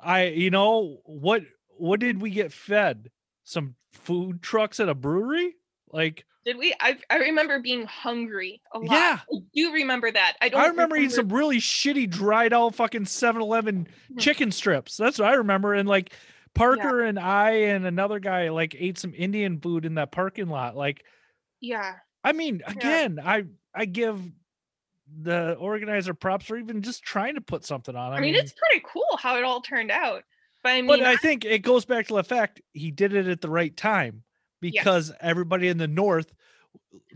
I, 0.00 0.26
you 0.26 0.50
know, 0.50 1.00
what 1.04 1.42
what 1.76 1.98
did 2.00 2.20
we 2.20 2.30
get 2.30 2.52
fed? 2.52 3.10
Some 3.44 3.74
food 3.92 4.42
trucks 4.42 4.80
at 4.80 4.88
a 4.88 4.94
brewery? 4.94 5.54
Like, 5.94 6.24
Did 6.44 6.58
we? 6.58 6.74
I 6.80 6.98
I 7.08 7.16
remember 7.18 7.58
being 7.60 7.86
hungry 7.86 8.60
a 8.74 8.78
lot. 8.78 8.92
Yeah. 8.92 9.18
I 9.32 9.38
do 9.54 9.72
remember 9.72 10.10
that. 10.10 10.34
I 10.42 10.48
don't. 10.50 10.60
I 10.60 10.66
remember 10.66 10.96
eating 10.96 11.10
some 11.10 11.28
really 11.32 11.58
shitty 11.58 12.10
dried 12.10 12.52
out 12.52 12.74
fucking 12.74 13.04
7-Eleven 13.04 13.86
Mhm. 14.12 14.20
chicken 14.20 14.50
strips. 14.52 14.96
That's 14.96 15.18
what 15.18 15.28
I 15.28 15.34
remember. 15.34 15.72
And 15.74 15.88
like 15.88 16.12
Parker 16.54 17.00
and 17.02 17.18
I 17.18 17.50
and 17.50 17.86
another 17.86 18.18
guy 18.18 18.50
like 18.50 18.76
ate 18.78 18.98
some 18.98 19.14
Indian 19.16 19.60
food 19.60 19.84
in 19.84 19.94
that 19.94 20.12
parking 20.12 20.48
lot. 20.48 20.76
Like, 20.76 21.04
Yeah. 21.60 21.94
I 22.22 22.32
mean, 22.32 22.60
Yeah. 22.66 22.72
again, 22.72 23.20
I 23.24 23.44
I 23.74 23.84
give 23.86 24.20
the 25.20 25.54
organizer 25.54 26.14
props 26.14 26.46
for 26.46 26.56
even 26.56 26.82
just 26.82 27.02
trying 27.02 27.34
to 27.34 27.40
put 27.40 27.64
something 27.64 27.94
on. 27.94 28.12
I, 28.12 28.20
mean, 28.20 28.34
it's 28.34 28.52
pretty 28.54 28.84
cool 28.86 29.18
how 29.18 29.36
it 29.36 29.44
all 29.44 29.60
turned 29.60 29.90
out. 29.90 30.24
But 30.62 30.70
I 30.70 30.76
mean, 30.76 30.86
but 30.86 31.02
I 31.02 31.16
think 31.16 31.44
it 31.44 31.58
goes 31.60 31.84
back 31.84 32.06
to 32.06 32.14
the 32.14 32.24
fact 32.24 32.62
he 32.72 32.90
did 32.90 33.12
it 33.14 33.28
at 33.28 33.40
the 33.42 33.50
right 33.50 33.76
time 33.76 34.22
because 34.70 35.12
everybody 35.20 35.68
in 35.68 35.78
the 35.78 35.88
north 35.88 36.32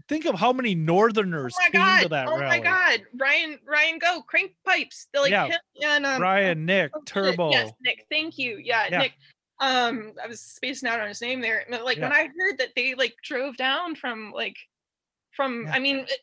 think 0.09 0.25
of 0.25 0.35
how 0.37 0.53
many 0.53 0.75
northerners 0.75 1.55
oh 1.59 1.63
my 1.65 1.71
came 1.71 1.81
god! 1.81 2.03
to 2.03 2.09
that 2.09 2.27
oh 2.29 2.39
rally. 2.39 2.47
my 2.47 2.59
god! 2.61 3.03
Ryan, 3.19 3.59
Ryan, 3.67 3.99
go 3.99 4.23
crank 4.23 4.53
pipes. 4.65 5.09
They're 5.13 5.23
like 5.23 5.31
Yeah. 5.31 5.47
him 5.47 5.59
and 5.85 6.07
um, 6.07 6.19
Brian, 6.19 6.65
Nick, 6.67 6.93
Oh, 6.95 7.03
Turbo. 7.05 7.51
Yes, 7.51 7.71
Nick. 7.85 8.07
Thank 8.11 8.39
you. 8.39 8.59
Yeah, 8.63 8.87
Yeah. 8.91 8.99
Nick. 8.99 9.13
Um, 9.61 10.13
I 10.23 10.29
was 10.29 10.41
spacing 10.41 10.89
out 10.89 11.01
on 11.01 11.09
his 11.09 11.21
name 11.21 11.41
there. 11.41 11.65
But, 11.69 11.85
Like 11.85 11.99
when 11.99 12.13
I 12.13 12.29
heard 12.39 12.59
that 12.59 12.71
they 12.77 12.95
like 12.95 13.17
drove 13.25 13.57
down 13.57 13.95
from 13.97 14.33
like 14.33 14.57
from 15.33 15.65
Yeah. 15.65 15.73
I 15.73 15.79
mean 15.81 15.99
eh, 16.01 16.15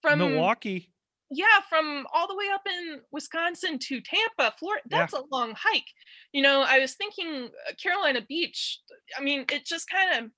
from 0.00 0.18
Milwaukee. 0.20 0.90
yeah, 1.30 1.60
from 1.68 2.06
all 2.14 2.28
the 2.28 2.36
way 2.36 2.46
up 2.54 2.62
in 2.66 3.00
Wisconsin 3.10 3.78
to 3.80 4.00
Tampa, 4.00 4.54
Florida. 4.58 4.82
Yeah. 4.90 4.98
That's 4.98 5.12
a 5.14 5.22
long 5.32 5.54
hike. 5.58 5.88
You 6.32 6.42
know, 6.42 6.62
I 6.66 6.78
was 6.78 6.94
thinking 6.94 7.48
uh, 7.68 7.72
Carolina 7.82 8.20
Beach. 8.28 8.80
I 9.18 9.22
mean, 9.22 9.44
it 9.50 9.66
just 9.66 9.90
kind 9.90 10.24
of 10.24 10.30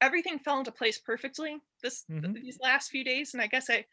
everything 0.00 0.38
fell 0.38 0.58
into 0.58 0.72
place 0.72 0.98
perfectly 0.98 1.58
this 1.82 2.06
Mhm. 2.08 2.38
these 2.42 2.58
last 2.60 2.90
few 2.90 3.04
days, 3.04 3.34
and 3.34 3.42
I 3.42 3.46
guess 3.48 3.70
I, 3.70 3.86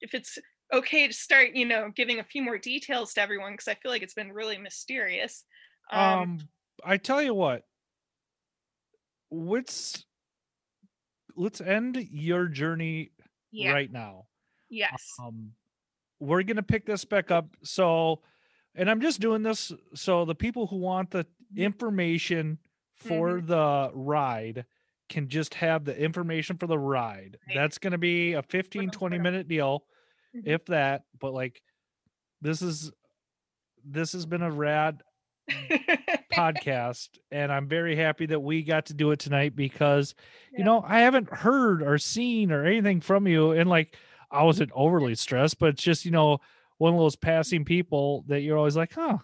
if 0.00 0.14
it's 0.14 0.38
okay 0.72 1.08
to 1.08 1.14
start, 1.14 1.54
you 1.54 1.66
know, 1.66 1.90
giving 1.94 2.20
a 2.20 2.24
few 2.24 2.42
more 2.42 2.58
details 2.58 3.14
to 3.14 3.22
everyone 3.22 3.52
because 3.54 3.68
I 3.68 3.74
feel 3.74 3.90
like 3.92 4.02
it's 4.02 4.14
been 4.14 4.32
really 4.32 4.58
mysterious. 4.58 5.44
Um, 5.92 6.26
Um, 6.26 6.48
I 6.84 6.96
tell 6.98 7.22
you 7.22 7.34
what. 7.34 7.66
Let's 9.30 10.06
let's 11.36 11.60
end 11.60 11.96
your 12.10 12.48
journey 12.48 13.12
yeah, 13.50 13.76
right 13.76 13.90
now. 13.90 14.28
yes, 14.68 15.22
Um, 15.22 15.54
we're 16.20 16.44
gonna 16.44 16.62
pick 16.62 16.86
this 16.86 17.04
back 17.04 17.30
up. 17.30 17.56
So, 17.64 18.22
and 18.74 18.90
I'm 18.90 19.00
just 19.00 19.20
doing 19.20 19.42
this 19.42 19.72
so 19.94 20.24
the 20.24 20.34
people 20.34 20.68
who 20.68 20.78
want 20.78 21.10
the 21.12 21.26
information 21.56 22.58
for 22.96 23.40
Mm-hmm. 23.40 23.40
the 23.40 23.90
ride 23.94 24.66
can 25.08 25.28
just 25.28 25.54
have 25.54 25.84
the 25.84 25.96
information 25.96 26.56
for 26.56 26.66
the 26.66 26.78
ride. 26.78 27.36
Right. 27.48 27.54
That's 27.56 27.78
gonna 27.78 27.98
be 27.98 28.32
a 28.34 28.42
15, 28.42 28.90
20 28.90 29.18
minute 29.18 29.48
deal, 29.48 29.84
Mhm. 30.34 30.46
if 30.46 30.64
that. 30.66 31.02
But 31.20 31.32
like, 31.34 31.60
this 32.40 32.62
is 32.62 32.90
this 33.84 34.12
has 34.12 34.24
been 34.26 34.42
a 34.42 34.50
rad 34.50 35.02
podcast, 36.32 37.08
and 37.30 37.52
I'm 37.52 37.68
very 37.68 37.96
happy 37.96 38.26
that 38.26 38.40
we 38.40 38.62
got 38.62 38.86
to 38.86 38.94
do 38.94 39.10
it 39.10 39.18
tonight 39.18 39.54
because 39.54 40.14
Yeah. 40.52 40.58
you 40.58 40.64
know 40.64 40.82
I 40.86 41.00
haven't 41.00 41.30
heard 41.32 41.82
or 41.82 41.98
seen 41.98 42.50
or 42.50 42.64
anything 42.64 43.00
from 43.00 43.26
you, 43.26 43.52
and 43.52 43.68
like 43.68 43.96
I 44.30 44.42
wasn't 44.44 44.72
overly 44.74 45.14
stressed, 45.14 45.58
but 45.58 45.70
it's 45.70 45.82
just 45.82 46.04
you 46.04 46.10
know 46.10 46.38
one 46.78 46.92
of 46.94 46.98
those 46.98 47.16
passing 47.16 47.64
people 47.64 48.24
that 48.28 48.40
you're 48.40 48.58
always 48.58 48.76
like, 48.76 48.92
huh. 48.94 49.18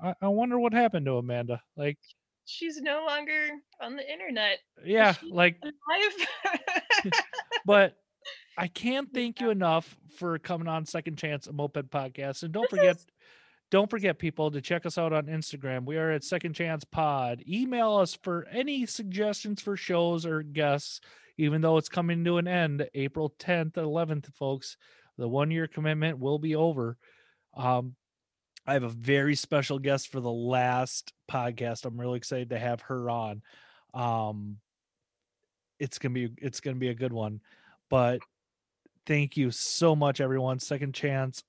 I, 0.00 0.14
I 0.22 0.28
wonder 0.28 0.58
what 0.58 0.72
happened 0.72 1.06
to 1.06 1.16
Amanda. 1.16 1.60
Like, 1.76 1.98
She's 2.46 2.80
no 2.80 3.04
longer 3.06 3.50
on 3.80 3.96
the 3.96 4.10
internet. 4.10 4.58
yeah, 4.84 5.14
like 5.30 5.56
but 7.66 7.96
I 8.56 8.68
can't 8.68 9.12
thank 9.12 9.40
you 9.40 9.50
enough 9.50 9.96
for 10.16 10.38
coming 10.38 10.68
on 10.68 10.86
Second 10.86 11.16
Chance 11.16 11.46
a 11.46 11.52
Moped 11.52 11.90
Podcast. 11.90 12.42
And 12.42 12.52
don't 12.52 12.68
forget, 12.70 12.98
don't 13.70 13.90
forget, 13.90 14.18
people, 14.18 14.50
to 14.50 14.60
check 14.60 14.86
us 14.86 14.98
out 14.98 15.12
on 15.12 15.26
Instagram. 15.26 15.84
We 15.84 15.96
are 15.96 16.10
at 16.10 16.24
Second 16.24 16.54
Chance 16.54 16.84
Pod. 16.84 17.42
Email 17.48 17.96
us 17.96 18.14
for 18.14 18.46
any 18.50 18.86
suggestions 18.86 19.60
for 19.60 19.76
shows 19.76 20.24
or 20.24 20.42
guests, 20.42 21.00
even 21.36 21.60
though 21.60 21.78
it's 21.78 21.88
coming 21.88 22.24
to 22.24 22.38
an 22.38 22.46
end 22.46 22.88
April 22.94 23.34
10th, 23.38 23.72
11th, 23.72 24.32
folks. 24.34 24.76
The 25.18 25.28
one 25.28 25.50
year 25.50 25.66
commitment 25.66 26.18
will 26.18 26.38
be 26.38 26.54
over. 26.54 26.96
Um, 27.56 27.94
I 28.66 28.72
have 28.74 28.82
a 28.82 28.88
very 28.88 29.34
special 29.34 29.78
guest 29.78 30.08
for 30.08 30.20
the 30.20 30.30
last 30.30 31.12
podcast. 31.30 31.84
I'm 31.84 32.00
really 32.00 32.16
excited 32.16 32.50
to 32.50 32.58
have 32.58 32.80
her 32.82 33.10
on. 33.10 33.42
Um, 33.92 34.58
it's 35.78 35.98
gonna 35.98 36.14
be 36.14 36.30
it's 36.38 36.60
gonna 36.60 36.76
be 36.76 36.88
a 36.88 36.94
good 36.94 37.12
one. 37.12 37.40
But 37.90 38.20
thank 39.06 39.36
you 39.36 39.50
so 39.50 39.94
much, 39.94 40.20
everyone. 40.20 40.58
Second 40.58 40.94
chance 40.94 41.44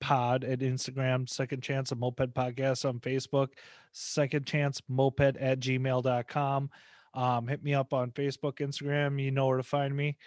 pod 0.00 0.44
at 0.44 0.58
Instagram, 0.58 1.28
second 1.28 1.62
chance 1.62 1.90
a 1.90 1.94
moped 1.94 2.34
podcast 2.34 2.86
on 2.86 3.00
Facebook, 3.00 3.48
second 3.92 4.46
chance 4.46 4.82
moped 4.88 5.36
at 5.38 5.60
gmail.com. 5.60 6.70
Um, 7.14 7.46
hit 7.46 7.62
me 7.62 7.74
up 7.74 7.94
on 7.94 8.10
Facebook, 8.10 8.58
Instagram. 8.58 9.22
You 9.22 9.30
know 9.30 9.46
where 9.46 9.56
to 9.56 9.62
find 9.62 9.96
me. 9.96 10.18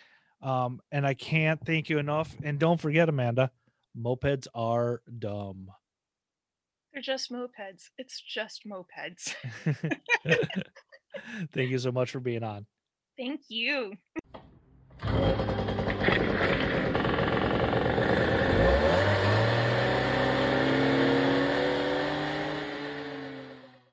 Um, 0.42 0.82
and 0.92 1.06
I 1.06 1.14
can't 1.14 1.64
thank 1.66 1.90
you 1.90 2.00
enough. 2.00 2.36
And 2.44 2.60
don't 2.60 2.80
forget, 2.80 3.10
Amanda, 3.10 3.52
mopeds 3.98 4.48
are 4.54 5.02
dumb. 5.20 5.68
They're 6.94 7.02
just 7.02 7.32
mopeds. 7.32 7.90
It's 7.98 8.22
just 8.22 8.64
mopeds. 8.66 9.36
thank 11.54 11.70
you 11.70 11.78
so 11.78 11.92
much 11.92 12.12
for 12.12 12.20
being 12.20 12.44
on. 12.44 12.66
Thank 13.18 13.42
you. 13.50 13.94